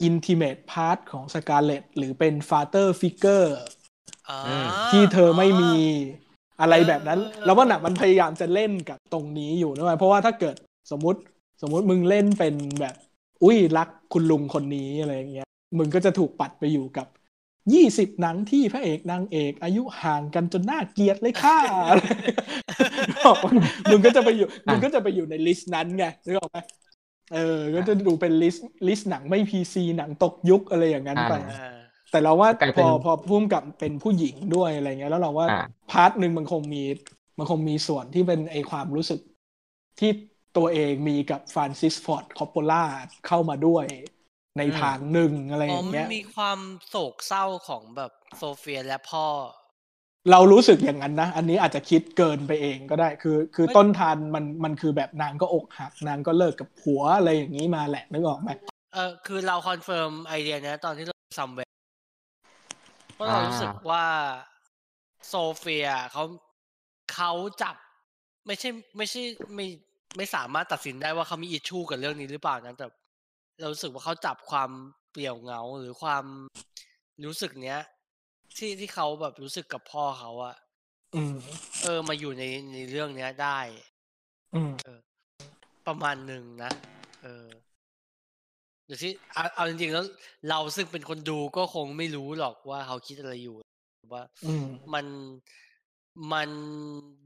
[0.02, 3.56] อินทิเม e พาร์ทของสกาเลตหรือเป็น father figure
[4.28, 5.72] อ่าอืมที่เธอไม่มี
[6.60, 10.56] อะไรแบบนั้นเออแล้วว่าหนังมันพยายามจะเล่นกับตรงนี้อยู่นะเพราะว่าถ้าเกิด
[10.90, 11.20] สมมติ
[11.62, 12.94] สมมติมึงเล่นเป็นแบบ
[13.42, 15.48] อุ้ยรักคุณลุงคนนี้อะไรอย่างเงี้ย
[15.78, 17.06] มึงก็จะถูกปัดไปอยู่กับ
[17.74, 21.58] ยี่สิบหนังที่พระเอกนางเอก อายุห่างกันจนน่าเกลียดเลยค่ะ
[23.26, 23.52] บอกว่า
[23.90, 26.58] มึงก็จะไปอยู่มึงก็จะไปอยู่ใน list นั้นไงนึกออกไหม
[27.34, 31.80] เออ ก็จะดูเป็น list list หนังไม่ PC หนังตกยุคอะไรอย่างนั้นไปอ่า
[32.10, 36.82] แต่เราว่ากลายเป็นพอผู้กำกับเป็นผู้หญิงด้วยอะไรเงี้ยแล้วเราว่าอ่า part หนึ่งมันคงมี
[37.38, 39.20] มันคงมีส่วนที่เป็นไอความรู้สึก
[40.00, 40.10] ที่
[40.56, 42.84] ตัวเองมีกับ Francis Ford Coppola
[43.26, 43.84] เข้ามาด้วย
[44.60, 46.58] ในทางหนึ่งอะไรออ๋อย่างมันเงี้ยมีความ
[46.88, 49.26] โศกเศร้าของแบบโซเฟียและพ่อ
[50.30, 58.50] เรารู้สึกอย่างนั้นนะ อันนี้อาจจะคิดเกินไปเองก็ได้คือ คือไม่ต้นทานมันมันคือแบบนางก็อกหักนางก็เลิกกับผัวอะไรอย่างนี้มาแหละนึกออกไหม
[58.94, 61.60] เออคือเรา confirm idea เนี้ยตอนที่เรา Somewhere
[63.14, 64.04] เพราะเรารู้สึกว่า
[65.28, 66.24] โซเฟียเขา
[67.14, 67.32] เขา
[67.62, 67.76] จับ
[68.46, 69.22] ไม่ใช่ไม่ใช่
[69.54, 69.66] ไม่
[70.16, 72.86] ไม่สามารถตัดสินได้ว่าเขามีอิชชูกับเรื่องนี้หรือเปล่านะแต่
[73.60, 74.70] เรารู้สึกว่าเขาจับความ
[75.10, 76.24] เปลี่ยวเหงาหรือความ
[77.26, 77.80] รู้สึกเนี้ย
[78.56, 80.56] ที่ที่เขาแบบรู้สึกกับพ่อเขาอะ
[81.14, 81.36] อืม
[81.82, 83.58] เออ มาอยู่ในในเรื่องเนี้ยได้
[84.54, 84.72] อืม
[85.86, 86.72] ประมาณหนึ่งนะ
[87.22, 87.46] เออ
[88.86, 90.04] เดี๋ยวที่เอาเอาจริงๆแล้ว
[90.48, 93.56] เราซึ่งเป็นคนดูก็คงไม่รู้หรอกว่าเขาคิดอะไรอยู่
[94.14, 95.06] ว่า อืม มัน
[96.32, 96.50] มัน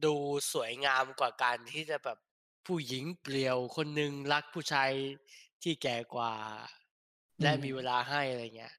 [0.05, 0.15] ดู
[0.53, 2.19] สวยงามกว่าการที่จะแบบ
[2.67, 4.91] ผู้หญิงเปลี่ยวคนหนึ่งรักผู้ชาย
[5.65, 6.33] ที่แก่กว่า
[7.43, 8.75] และอืมมีเวลาให้อะไรเงี้ย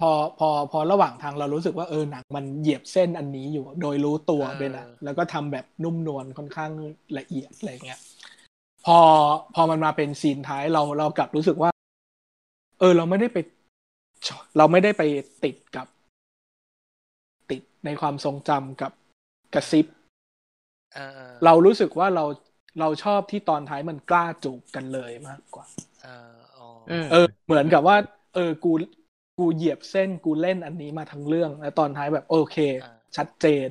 [0.00, 6.70] พอพอพอระหว่างทางเรารู้สึกว่าเออหนังมันเหยียบเส้นอันนี้อยู่ โดยรู้ตัวเออเป็นอะแล้วก็ทำแบบนุ่มนวลค่อนข้าง
[7.18, 8.00] ละเอียดอะไรเงี้ย
[8.86, 8.98] พอ
[9.54, 11.70] พอมันมาเป็นซีนท้ายเราเรากลับรู้สึกว่า
[12.78, 13.38] เออ เราไม่ได้ไป
[14.58, 15.02] เราไม่ได้ไป
[15.44, 15.86] ติดกับ
[17.50, 18.92] ติดในความทรงจำกับ
[19.54, 19.86] กระซิบ
[20.94, 22.24] เออเออเรารู้สึกว่าเรา
[22.80, 25.66] เราชอบที่ตอนท้ายมันกล้าจูบกันเลยมากกว่า
[26.02, 27.96] เอออ๋อออืมเออ เหมือนกับว่า
[28.34, 28.72] เออกู
[29.38, 33.68] กูเหยียบเส้นกูเล่นอันนี้มาทั้งเรื่อง แล้วตอนท้ายแบบโอเคอ่าชัดเจน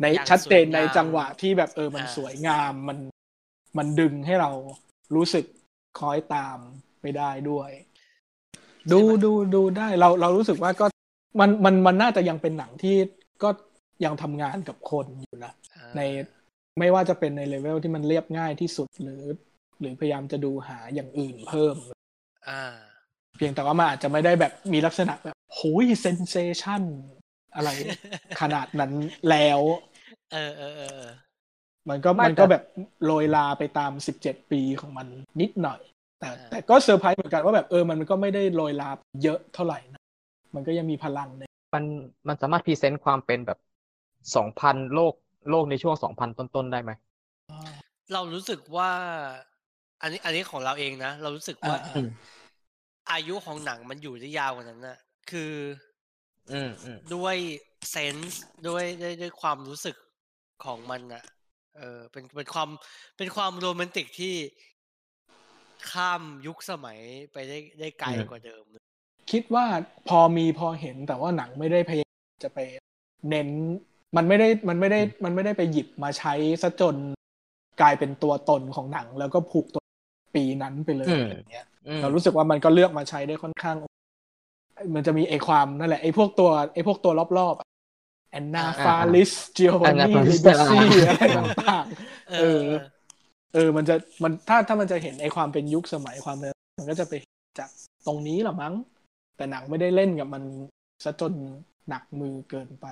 [0.00, 2.98] ในอย่างชัดเจนสวยงามในจังหวะที่แบบเออมันอ่าสวยงามมัน
[3.78, 4.50] มันดึงให้เรา
[5.14, 5.44] รู้สึก
[5.98, 6.58] คล้อยตาม
[7.00, 7.70] ไปได้ด้วย
[8.92, 10.86] ดูดูดูได้เราเรารู้สึกว่าก็
[11.40, 12.96] มันมันมันน่าจะยังเป็นหนังที่
[13.42, 13.48] ก็
[14.04, 16.00] ยังทำงานกับคนอยู่นะอ่าใน
[16.78, 19.22] ไม่ว่าจะเป็นในเลเวลที่มันเรียบง่ายที่สุดหรือ
[19.80, 21.76] หรือพยายามจะดูหาอย่างอื่นเพิ่ม
[22.48, 22.62] อ่า
[23.36, 26.82] เพียงแต่ว่ามันอาจจะไม่ได้แบบมีลักษณะแบบโหย sensation
[27.54, 27.68] อะไร
[28.40, 28.92] ขนาดนั้น
[29.30, 29.60] แล้ว
[30.32, 31.10] เออเออเออเออ
[31.88, 32.64] มันก็ไม่มันก็แต่แบบ
[33.04, 35.06] โรยราไปตามสิบเจ็ดปีของมัน
[35.40, 35.80] นิดหน่อย
[36.20, 38.90] แต่อ่าแต่ก็เซอร์ไพรส์เหมือนกันว่าแบบเออมันก็ไม่ได้โรยรา
[39.22, 40.02] เยอะเท่าไหร่นะ
[40.54, 41.42] มันก็ยังมีพลังใน
[41.74, 41.84] มัน
[42.28, 43.58] มันสามารถ present ความเป็นแบบ
[44.36, 45.14] สองพันโลก
[45.50, 46.92] โลกในช่วงสองพันต้นๆได้ไหม
[48.12, 48.90] เรารู้สึกว่า
[50.02, 52.08] อันนี้อันนี้ของเราเองนะ เรารู้สึกว่าอ่าอืม
[53.12, 54.98] อายุของหนังมันอยู่ได้ยาวกว่านั้นนะ
[55.30, 55.52] คือ
[56.52, 57.36] อืมอืมด้วย
[57.90, 59.96] เซนส์ด้วยด้วยด้วยความรู้สึก
[60.64, 61.24] ของมันอะ
[61.76, 62.68] เออเป็นเป็นความ
[63.16, 64.34] เป็นความโรแมนติกที่
[65.90, 66.98] ข้ามยุคสมัย
[67.32, 68.64] ไปได้ได้ไกลกว่าเดิม
[69.30, 69.64] คิดว่า
[70.08, 72.58] พอมีพอเห็นแต่ว่าหนังไม่ได้พยายามจะไป
[73.28, 73.48] เน้น
[74.16, 76.96] มันไม่ได้มันไม่ได้มันไม่ได้ไปหยิบมาใช้ซะจน
[77.80, 79.82] กลายเป็นตัวตนของหนังแล้วก็ผูกตัว
[80.36, 83.76] ปีนั้นไปเลยอืมอะไรเงี้ยอืมเรารู้สึกว่ามันก็เลือกมาใช้ได้ค่อนข้าง
[84.94, 92.68] มันจะมีไอความนั่นแหละไอพวกตัวไอพวกตัวรอบๆแอนนาอ่าฟาลิสจิโอ Anna นี่ Faris ลิเบซี่อะไรต่างๆเอเอออ
[93.54, 97.14] เออ มันจะมันถ้าถ้ามันจะเห็นไอความเป็นยุคสมัยความเป็นมันก็จะไป
[97.58, 97.70] จาก
[98.06, 98.74] ตรงนี้แหละมั้ง
[99.36, 100.42] แต่หนังไม่ได้เล่นกับมัน
[101.04, 101.32] ซะจน
[101.88, 102.86] หนักมือเกินไป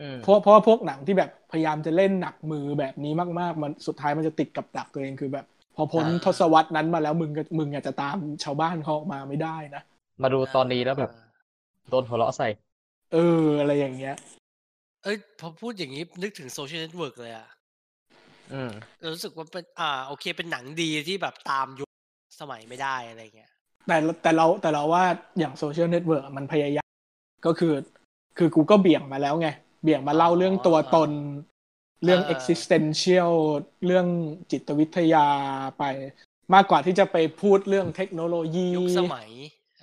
[0.00, 5.46] อืมเพราะเพราะว่าพวกหนังที่แบบพยายามจะเล่นหนักมือแบบนี้มาก ๆ มันสุดท้ายมันจะติดกับดักตัวเองคือแบบ
[5.78, 9.82] พอพ้นอ่าทศวรรษนั้นมาแล้วมึงก็มึงอาจจะตามชาวบ้านเขาออกมาไม่ได้นะ
[10.22, 11.10] มาดูตอนนี้แล้วแบบ
[11.90, 12.48] โดนหัวเราะใส่
[13.12, 14.14] เออ อะไรอย่างเงี้ย
[15.04, 17.48] เอ้ยพอพูดอย่างนี้นึกถึง Social Network เลยอะ
[18.52, 18.70] อืม
[19.12, 21.90] รู้สึกว่าเป็น อ่า โอเค เป็นหนังดีที่แบบตามยุค
[22.40, 23.50] สมัยไม่ได้อะไรเงี้ย
[23.86, 25.04] แต่แต่เราแต่เราว่า
[25.38, 26.90] อย่าง Social Network มันพยายาม
[27.46, 27.74] ก็คือ
[28.38, 29.48] คือกูก็เบี่ยงมาแล้วไง
[29.82, 31.10] เบี่ยงมาเล่าเรื่องตัวตน
[32.04, 33.32] เรื่องเออ existential
[33.86, 34.06] เรื่อง
[34.50, 35.26] จิตวิทยา
[35.78, 35.84] ไป
[36.54, 39.30] มากกว่าที่จะไปพูดเรื่องเทคโนโลยียุคสมัย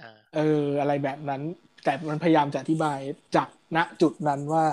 [0.01, 1.41] อ่าเออ อะไรแบบนั้น
[1.83, 2.99] แต่มันพยายามจะอธิบาย
[3.35, 4.65] จากณจุดนั้นว่า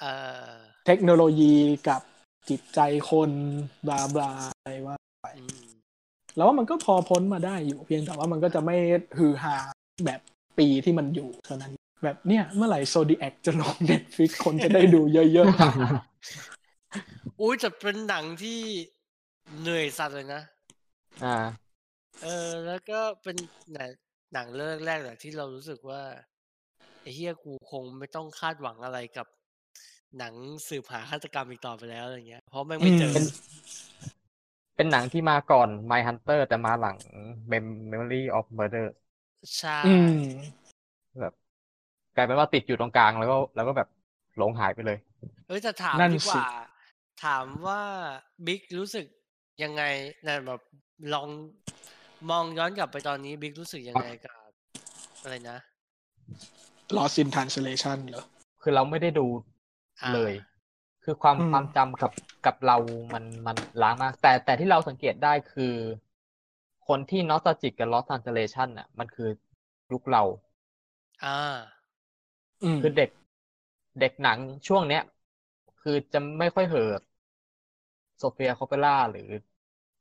[0.00, 0.04] เอ
[0.48, 0.52] อ
[0.86, 1.54] เทคโนโลยี
[1.88, 2.00] กับ
[2.48, 3.30] จิตใจคน
[3.86, 4.96] blah blah อะไรว่า
[5.36, 5.68] อืม
[6.36, 8.76] แล้วว่ามันก็พอพ้นมาได้อยู่เพียงแต่ว่ามันก็จะไม่
[9.18, 9.56] ฮือฮา
[10.04, 10.20] แบบ
[10.58, 11.72] ปีที่มันอยู่เท่านั้น
[12.04, 15.48] แบบเนี่ยเมื่อไหร่ Zodiac จะลง Netflix คนจะได้ดูเยอะ
[17.40, 18.60] อุ้ยแต่เป็นหนังที่
[19.60, 20.42] เหนื่อยสัตว์เลยนะ
[21.22, 21.68] อ่า
[22.22, 23.36] เออ แล้วก็เป็น
[23.72, 23.90] หนัง
[24.32, 26.02] หนังเรื่องแรกแหละที่เรารู้สึกว่า
[27.00, 29.26] ไอ้เฮียกูคงไม่ต้องคาดหวังอะไรกับ
[30.18, 30.34] หนัง
[30.68, 33.26] สืบหาฆาตกรรมอีกต่อไปแล้วอะไรเงี้ย เพราะแม่งไม่เจออืม
[34.76, 36.96] เป็นหนังที่มาก่อน My Hunter แต่มาหลัง
[37.50, 38.86] Mem- Memory of Murder
[39.56, 40.12] ใช่ๆอืม
[41.20, 41.32] แบบ
[42.16, 43.88] กลายเป็นว่าติดอยู่ตรงกลางแล้วก็ แล้วก็แบบ
[44.36, 44.98] หลงหายไปเลย
[45.46, 46.42] เอ้ยจะถามนั่นดีกสิว่า
[47.24, 47.82] ถามว่า
[48.46, 49.06] บิ๊กรู้สึก
[49.62, 49.82] ยังไง
[50.26, 50.60] นะแบบ
[51.12, 51.28] ลอง
[52.30, 54.50] มองย้อนกลับไปตอนนี้บิ๊กรู้สึกยังไงกับ
[55.22, 55.58] อะไรนะ
[56.96, 58.24] Lost in Translation เหรอ
[58.62, 59.26] คือเราไม่ได้ดู
[60.02, 60.32] อ่าเลย
[61.04, 62.12] คือความอืมความจำกับ
[62.46, 62.76] กับเรา
[63.14, 65.74] มันมันล้างมาก แต่แต่ที่เราสังเกตได้คือ
[66.86, 69.28] คนที่นอสต a จิกกับ Lost Translation อะ มันคือ
[69.90, 70.22] ยุคเรา
[71.22, 71.36] อ่า
[72.62, 73.10] อืมคือเด็ก
[73.98, 75.02] เด็กหนังช่วงเนี้ย
[75.80, 77.02] คือจะไม่ค่อยเหอะ
[78.18, 79.22] โซเฟียคอเปล่าหรือ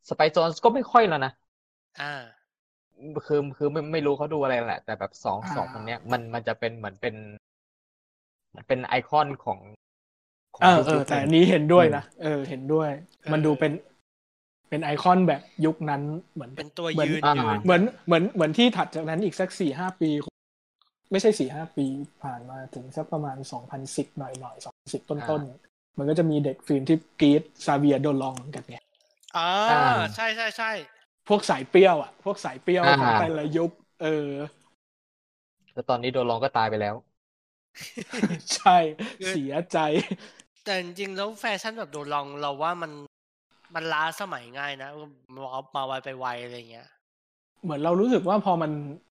[0.09, 1.31] สไปโจนก็ไม่ค่อยแล้วนะ
[1.99, 2.11] อ่า
[3.25, 7.15] คือคือไม่ไม่รู้เขาดูอะไรแหละ แต่แบบสองอ่าสองคนเนี้ย มันมันจะเป็นเหมือนเป็น
[8.55, 9.59] มันเป็นไอคอนของ
[10.55, 12.89] ของเออยุคเออยุคแต่หอันึ่นงนี้เห็นด้วยนะเออ เห็นด้วย
[13.23, 13.71] เออมันดูเป็น
[14.69, 16.01] เป็นไอคอนแบบยุคนั้น
[16.33, 20.09] เหมือนเป็นตัวเหมือนยืนอ่ายืนเหมือนเหมือนเหมือนที่ถัดจากนั้นอีกสักสี่ห้าปี
[21.11, 21.85] ไม่ใช่สี่ห้าปี
[22.23, 28.77] ผ่านมาถึงสักประมาณสองพันสิบหน่อยหน่อยสองสิบต้นต้นๆ มันก็จะมีเด็กฟิล์มที่กรีด Xavier Dolan กันไง
[29.35, 29.79] อ่าอ่า
[30.15, 30.71] ใช่ใช่ใช่
[31.27, 34.07] พวกสายเปรี้ยวอะ พวกสายเปรี้ยวอ่าของแต่ละยุคเออ
[35.73, 36.95] แล้วตอนนี้โดนลองก็ตายไปแล้ว
[38.55, 38.77] ใช่
[39.27, 39.77] เสียใจ
[40.63, 42.91] แต่จริงๆแล้วแฟชั่นแบบโดนลองเราว่ามัน
[43.75, 44.89] มันล้าสมัยง่ายนะ
[45.35, 46.87] มามาไวไปไวอะไรเงี้ย
[47.63, 48.71] เหมือนเรารู้สึกว่าพอมัน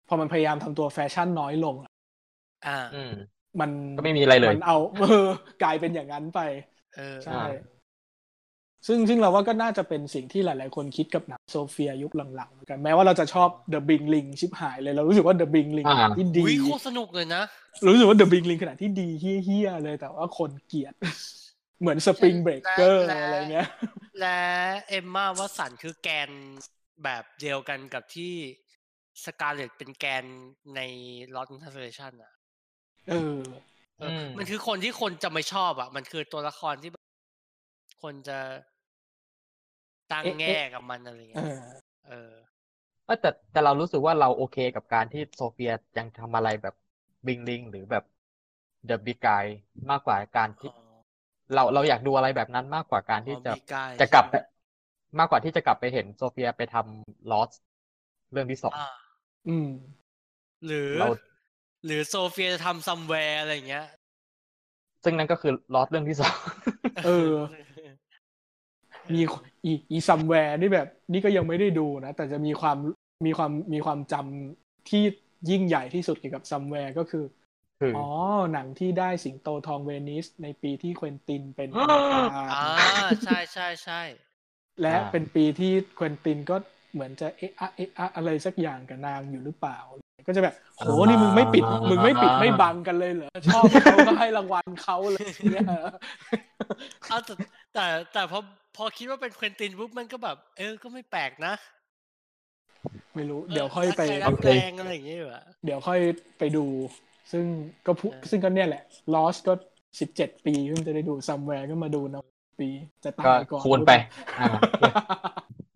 [0.07, 1.91] พอมันพยายามทำตัวแฟชั่นน้อยลงอะ
[2.65, 3.09] อ่า อืม
[3.59, 5.05] มันก็ไม่มีอะไรเลย มันเอาเออ
[5.59, 6.39] กลายเป็นอย่างนั้นไป
[6.95, 7.73] เออใช่อ่า
[8.87, 17.43] ซึ่งซึ่งเราว่าก็น่าจะเป็นสิ่งที่หลาย ๆ คนคิดกับหนังโซเฟียยุคหลังๆเหมือนกันแม้ว่าเราจะชอบ The Bing Ling ชิบหายเลยเรารู้สึกว่า The Bing Ling อ่าที่ดีอุ้ยโคตรสนุกเลยนะ
[17.87, 20.93] รู้สึกว่า The Bing Ling ขนาดที่ดีเฮี้ยๆเลยแต่ว่าคนเกลียด
[21.79, 23.67] เหมือน Spring Breaker และอะไรเงี้ย
[24.19, 24.39] และ
[24.89, 26.29] เอมมาวัสันคือแกน
[27.03, 28.33] แบบเดียวกันกับที่
[29.25, 30.25] สกาเลตเป็นแกน
[30.75, 30.81] ใน
[31.35, 32.33] Lost in Translation อะ
[33.09, 33.72] เออเอออ
[34.25, 37.03] มมันคือคนที่คนจะไม่ชอบอะ มันคือตัวละครที่แบบ
[38.01, 38.39] คนจะ
[40.11, 42.33] ตั้งเอ๊ะแง่กับมันอะไรเอเงี้ยอเออ
[43.05, 46.73] เอ้ยแต่แต่เรารู้สึกว่าเราโอเคกับการที่โซเฟียยังทำอะไรแบบ
[47.27, 48.03] Bling Ring หรือแบบ
[48.85, 49.45] The Beguiled
[49.89, 50.73] มากกว่าการที่อ๋อ
[51.51, 54.37] เราเราอยากดูอะไรแบบนั้นมากกว่าการที่อ๋อจะมีกายจะกลับไปใช่ไหม
[55.19, 57.51] มากกว่าที่จะกลับไปเห็นโซเฟียไปทำ Lost
[58.31, 58.85] เรื่องที่สองอ่า
[59.47, 59.65] อืม
[60.65, 61.07] หรือเรา
[61.85, 63.87] หรือโซเฟียจะทำ Somewhere อะไรเงี้ย
[65.03, 66.35] ซึ่งนั่นก็คือ Lost เรื่องที่สอง
[67.03, 67.09] เออ
[69.13, 69.21] มี
[69.65, 72.77] อีอี Somewhere นี่แบบ นี่ก็ยังไม่ได้ดูนะ แต่จะมีความ
[73.25, 75.03] มีความมีความจำที่
[75.49, 77.23] ยิ่งใหญ่ที่สุดเกี่ยวกับ Somewhere ก็คือ
[77.79, 78.05] คืออ๋อ
[78.53, 84.01] หนังที่ได้สิงโตทองเวนิสในปีที่ Quentin เป็นอ่าประธานอ่าใช่ใช่ใช่
[84.81, 86.55] และอ่าเป็นปีที่เควินตินก็
[86.93, 95.67] เหมือนจะเอะอะเอะอะอะไรสักอย่างกับนางอยู่หรือเปล่าอะไร ก็จะแบบโหนี่มึงไม่ปิด มึงไม่ปิดไม่บังกันเลยเหรอชอบเขาก็ให้รางวัลเขาเลยเนี่ย
[97.09, 97.33] เอาแต่
[97.73, 98.39] แต่แต่พอ
[98.77, 101.53] พอคิดว่าเป็นเควินตินปุ๊บมันก็แบบ เออก็ไม่แปลกนะ
[103.15, 105.99] ไม่รู้ เดี๋ยวค่อยไปใครรักแรงอะไรอย่างเงี้ยว่ะเดี๋ยวค่อย
[106.37, 106.65] ไปดู
[107.31, 107.45] ซึ่ง
[107.85, 109.53] ก็พูเออซึ่งก็เนี่ยแหละ Lost ก็
[109.99, 112.21] สิบเจ็ดปีเพิ่งจะได้ดู Somewhere ก็มาดูนะ
[112.59, 112.69] ปี
[113.03, 113.91] จะตาก็ยก่อนคูณไป
[114.39, 114.45] อ่า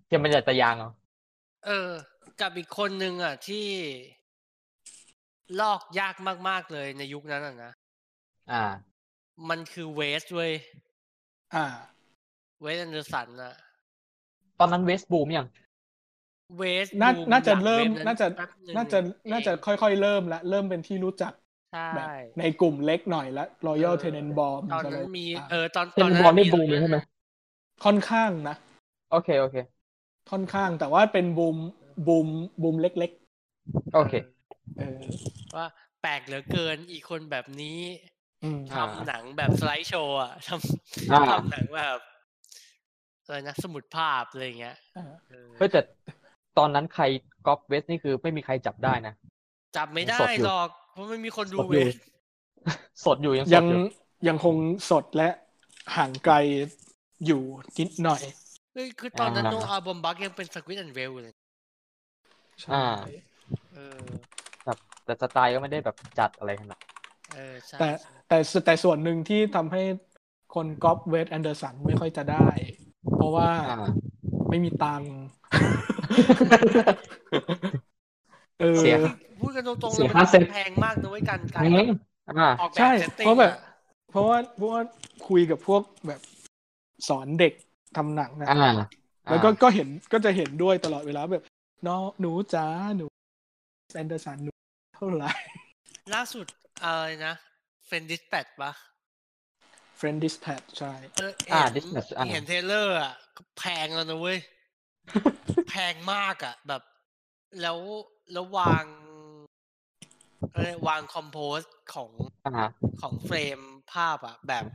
[0.07, 0.89] เทียมมันจะตะยางเอา
[1.65, 1.91] เออ
[2.41, 3.65] กับอีกคนนึงอะที่
[5.59, 6.15] ลอกยาก
[6.47, 7.71] มากๆเลยในยุคนั้นอะนะ
[8.49, 8.61] อ่า
[9.49, 10.51] มันคือเวสเว้ย
[11.53, 11.63] อ่า
[12.61, 13.53] เวสแอนเดอร์สันอะ
[14.59, 15.47] ตอนนั้นเวสบูมยัง
[16.55, 21.33] เวสน่าบูมน่าจะหลังเริ่มว็บน่าจะแป๊บหงน่าจะเองน่าจะค่อยๆเริ่มละเริ่มเป็นที่รู้จัก
[21.71, 22.09] ใช่แบบ
[22.39, 26.97] ในกลุ่มเล็กหน่อยละ Royal เออ Tenenbaum ตอนจะเลนั้ยนมีอะเออตอนเป็ตอนนนั้นบอลได้มีบูมเลยใช่ไหม
[27.85, 28.55] ค่อนข้างนะ
[29.11, 29.55] โอเคโอเค
[30.31, 31.57] ค่อนข้างแต่ว่าเป็นบูม
[32.07, 32.27] บูม
[32.61, 33.11] บูมเล็ก
[33.93, 34.36] โอเคๆ
[34.79, 34.99] เออ
[35.55, 35.65] ว่า
[36.01, 37.79] แปลกเหลือเกินอีกคนแบบนี้
[38.43, 40.49] อืมอ่าทำหนังแบบสไลด์โชว์อะท
[41.11, 41.99] อ่าำทำหนังแบบ
[43.25, 45.81] อะไรนะสมุดภาพอะไรอย่างเงี้ยอ่าเออเฮ้ยแต่
[46.57, 47.03] ตอนนั้นใคร
[47.47, 49.13] ก๊อปเวสนี่คือไม่มีใครจับได้นะ
[49.75, 51.85] จับไม่ได้สดอยู่หรอก เพราะไม่มีคนดูสดเวอยู่
[53.03, 53.81] สสดอยู่ยังสยัดงอยู่
[54.27, 54.55] ยังคง
[54.89, 55.29] สดและ
[55.95, 56.35] ห่างไกล
[57.25, 57.41] อยู่
[57.79, 58.21] นิดหน่อย
[58.73, 61.35] เฮ้ยคือตอนนั้นอ่าโนอาบอมบักยังเป็นสควิตแอนด์เวลเลย
[62.71, 62.83] อ่า
[63.73, 63.99] เออ
[65.07, 66.79] แบบแต่สไตล์ก็ไม่ได้แบบจัดอะไรขนาด
[67.33, 69.83] เออใช่แต่ใช่แต่แต่ส่วนหนึ่งที่ทำให้
[70.55, 72.49] คนก๊อปเวสแอนเดอร์สันไม่ค่อยจะได้
[73.15, 74.07] เพราะว่าอ่า
[74.49, 75.13] ไม่มีตังค์
[78.59, 78.95] เออเสีย
[79.39, 81.91] พูดกันตรงๆเสีเลยยมัค่าเซ็ตนแพงมากนะเว้ยการการแพง
[82.29, 83.55] อ่าออกแบใช่บเซตติ้เพงราะแบบอะ
[84.11, 84.81] เพราะว่าเพราะว่า
[85.27, 86.21] คุยกับพวกแบบ
[87.07, 87.53] สอนเด็ก
[87.97, 88.53] ทำหนังนะอ่า
[89.29, 91.43] แล้วก็ก็เห็นก็จะเห็นด้วยตลอดเวลาแบบ
[91.87, 93.05] น้องหนูจ๋าหนู
[93.95, 94.51] แอนเดอร์สันหนู
[94.97, 95.31] เท่าไหร่
[96.13, 96.45] ล่าสุด
[96.83, 97.33] อะไรนะ
[97.85, 98.71] เฟนดิสแปดปะ
[99.99, 104.39] French Dispatch ใช่เอออ่าเห็น Dispatch อ่าเห็น trailerลเลอร์อะก็แพงแล้วนะเว้ย
[105.69, 106.81] แพงมากอะ แบบ
[107.61, 107.77] แล้ว
[108.33, 108.85] แล้ววาง
[110.55, 111.59] เออวาง compose
[111.93, 112.11] ของ
[112.45, 112.67] อ่า
[113.01, 113.59] ของเฟรม
[113.93, 114.65] ภาพอะ แบบ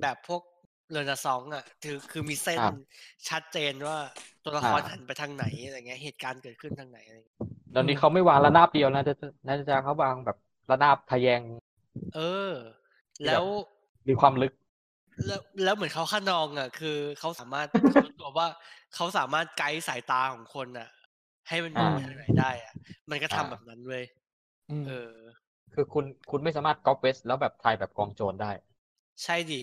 [0.00, 0.42] แบบพวก
[0.92, 2.74] เรเนซองส์อะคือคือมีเส้นครับ
[3.28, 3.98] ชัดเจนว่า
[4.44, 7.40] ตัวละครอ่าหันไปทางไหนอะไรเงี้ยเหตุการณ์เกิดขึ้นทางไหนอะไรเงี้ย
[7.74, 9.12] ตอนนี้เขาไม่วางระนาบเดียวนะจะ
[9.46, 10.36] น่าจะเขาวางแบบ
[10.70, 11.42] ระนาบทะแยง
[12.14, 12.18] เอ
[12.50, 12.52] อ
[13.24, 13.44] แล้ว
[14.08, 14.52] มีความลึก
[15.26, 18.46] แล้วแล้วเหมือนเขาขนองอะ คือเขาสามารถเขารู้ตัวว่า
[18.94, 20.88] เขาสามารถไกด์สายตาของคนอะ
[21.48, 22.74] ให้มันมองไปอ่าทางไหนได้อะ
[23.10, 24.04] มันก็ทำอ่าแบบนั้นเว้ย
[24.70, 25.12] อืมเออ
[25.74, 28.52] คือคุณคุณไม่สามารถก๊อปเวสแล้วแบบถ่ายแบบกองโจรได้
[29.22, 29.62] ใช่ดิ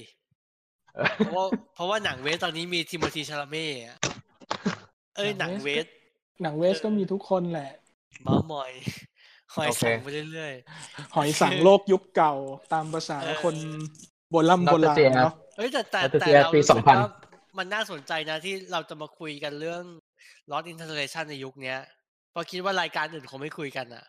[0.96, 3.98] เออเพราะว่าเพราะว่าหนังเวสตอนนี้มีทิโมธีชาลาเม่อะ
[5.18, 5.86] เอ้ยหนังเวส
[6.42, 7.72] หนังเวสก็มีทุกคนแหละ
[8.24, 8.72] เมามอย
[9.56, 10.54] หอยโอเคสังไปเรื่อย
[11.16, 12.34] หอยสังโลกยุคเก่า
[12.74, 13.56] ตามภาษาเออคน
[14.32, 17.12] โบราณโบราณเนาะๆเอ้ยแต่แต่ Fantasy แต่เราปีรู้สึก2000ว่า
[17.58, 19.84] มันน่าสนใจนะที่เราจะมาคุยกันเรื่อง
[20.52, 21.80] Lost in Translation ในยุคเนี้ย
[22.32, 24.06] เพราะคิดว่ารายการอื่นคงไม่คุยกันอะ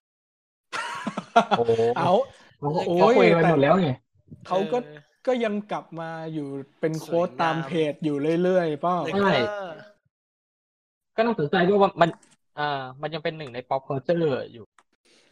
[1.58, 2.12] โอ้โหเอา
[2.60, 3.90] โอ้โหโอ้ยเขาคุยกันไปหมดแล้วไง
[4.46, 6.48] เขาก็ออก็ยังกลับมาอยู่
[6.80, 9.34] เป็นโค้ดสวยงามตามเพจอยู่เรื่อยๆเป้าแล้วใช่
[11.18, 12.10] ก็ก็น่าสนใจด้วยว่ามัน
[12.58, 14.64] อ่ามันยังเป็นหนึ่งใน pop culture อยู่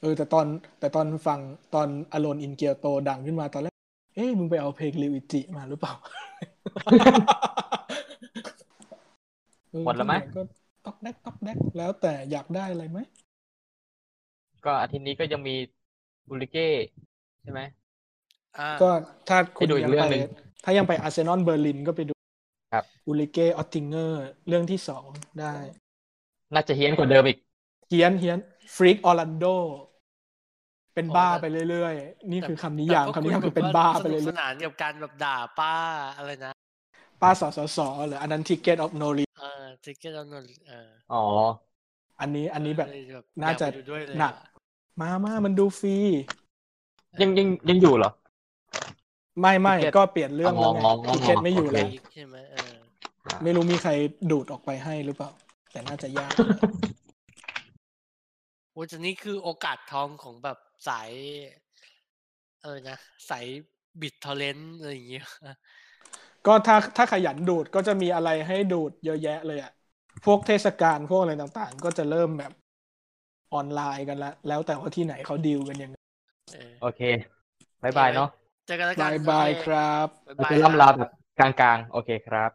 [0.01, 0.47] เออ แต่ตอน
[0.81, 1.41] แต่ตอนฟัง
[1.75, 3.75] ตอนอ l o นอินเกียโตดังขึ้นมาตอนแรก
[4.15, 5.93] เอ้ยมึงไปเอาเพลงลิวอิจิมาหรือเปล่า
[9.71, 10.41] เออหมดแล้วไหมก็
[10.85, 12.99] ต๊อกแดกต๊อกแดกแล้วแต่อยากได้อะไรไหม
[14.65, 15.55] ก็อาทิตย์นี้ก็ยังมี
[16.29, 16.69] บูริเก้
[17.43, 17.61] ใช่ไหม
[18.59, 18.89] อ่าก็
[19.29, 20.23] ถ้าคุณไปดูอีกยังเรื่อไปงหนึ่ง
[20.65, 22.16] ถ้ายังไปอาร์เซนอลเบอร์ลินก็ไปดู
[22.73, 25.07] ครับอูริเก้ออตติงเกอร์เรื่องที่สอง
[25.41, 25.55] ได้
[26.55, 27.39] น่าจะเฮี้ยนกว่าเดิมอีก
[27.89, 28.39] เฮียนเฮียน
[28.77, 29.45] ฟรีกออร์แลนโด
[30.95, 35.75] เป็นบ้าไปเเรื่อยๆ นี่คือคำนิยามแต่พวกคำนิยามณคือเป็นแบบบ้าว่ไปเรื่สนุอกสยนานกับการแบบด่าป้า
[36.17, 41.23] อะไรนะๆป้าสอสอสอหรืออันนั้นทิเก็ตออฟโนรีเออทิกเก็ตออนนเอออ๋อ
[42.21, 44.47] อันนี้อันนี้แบบเลยแบบน่าจะอยกไปดูด้วยเลยหนักอะ
[45.01, 45.97] มามามันดูฟรี
[47.21, 48.11] ยังยังยังอยู่เหรอ
[49.41, 52.73] ไม่ไม่ Ticket ก็เปลี่ยนเรื่องแล้วไงอ๋อทิเก็ตไม่อยู่โอเคแล้วอีกใช่ไหมเออ
[53.43, 53.93] ไม่รู้มีใคร
[54.31, 55.31] ดูดออกไปให้หรือเปล่า
[55.73, 56.33] แต่น่าจะยาก
[58.73, 60.59] โอ้แต่นี่คือโอกาสทองของแบบ
[60.89, 61.11] สาย
[62.63, 62.99] เออนะ
[63.31, 63.45] สาย
[64.01, 65.27] บิดทอเลนอะไรอย่างเงี้ย
[66.47, 69.73] ก็ถ้าถ้าขยันดูดก็จะมีอะไรให้ดูดเยอะแยะเลยอะ
[70.27, 72.53] พวกเทศกาลพวกอะไรต่างๆ ก็จะเริ่มแบบ
[73.55, 75.97] ออนไลน์กันละแล้วแต่ว่าที่ไหนเขาดีลกันยังไง
[76.55, 77.01] เออโอเค
[77.83, 78.29] บายบายเนาะ
[78.67, 82.51] เจอกันแล้วกับานยบายโอเครับบ๊ายเราบายจะล่ำลาแบบกลางๆ โอเคครับ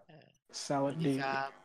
[0.68, 1.61] สวัสสวัสดีดีครับ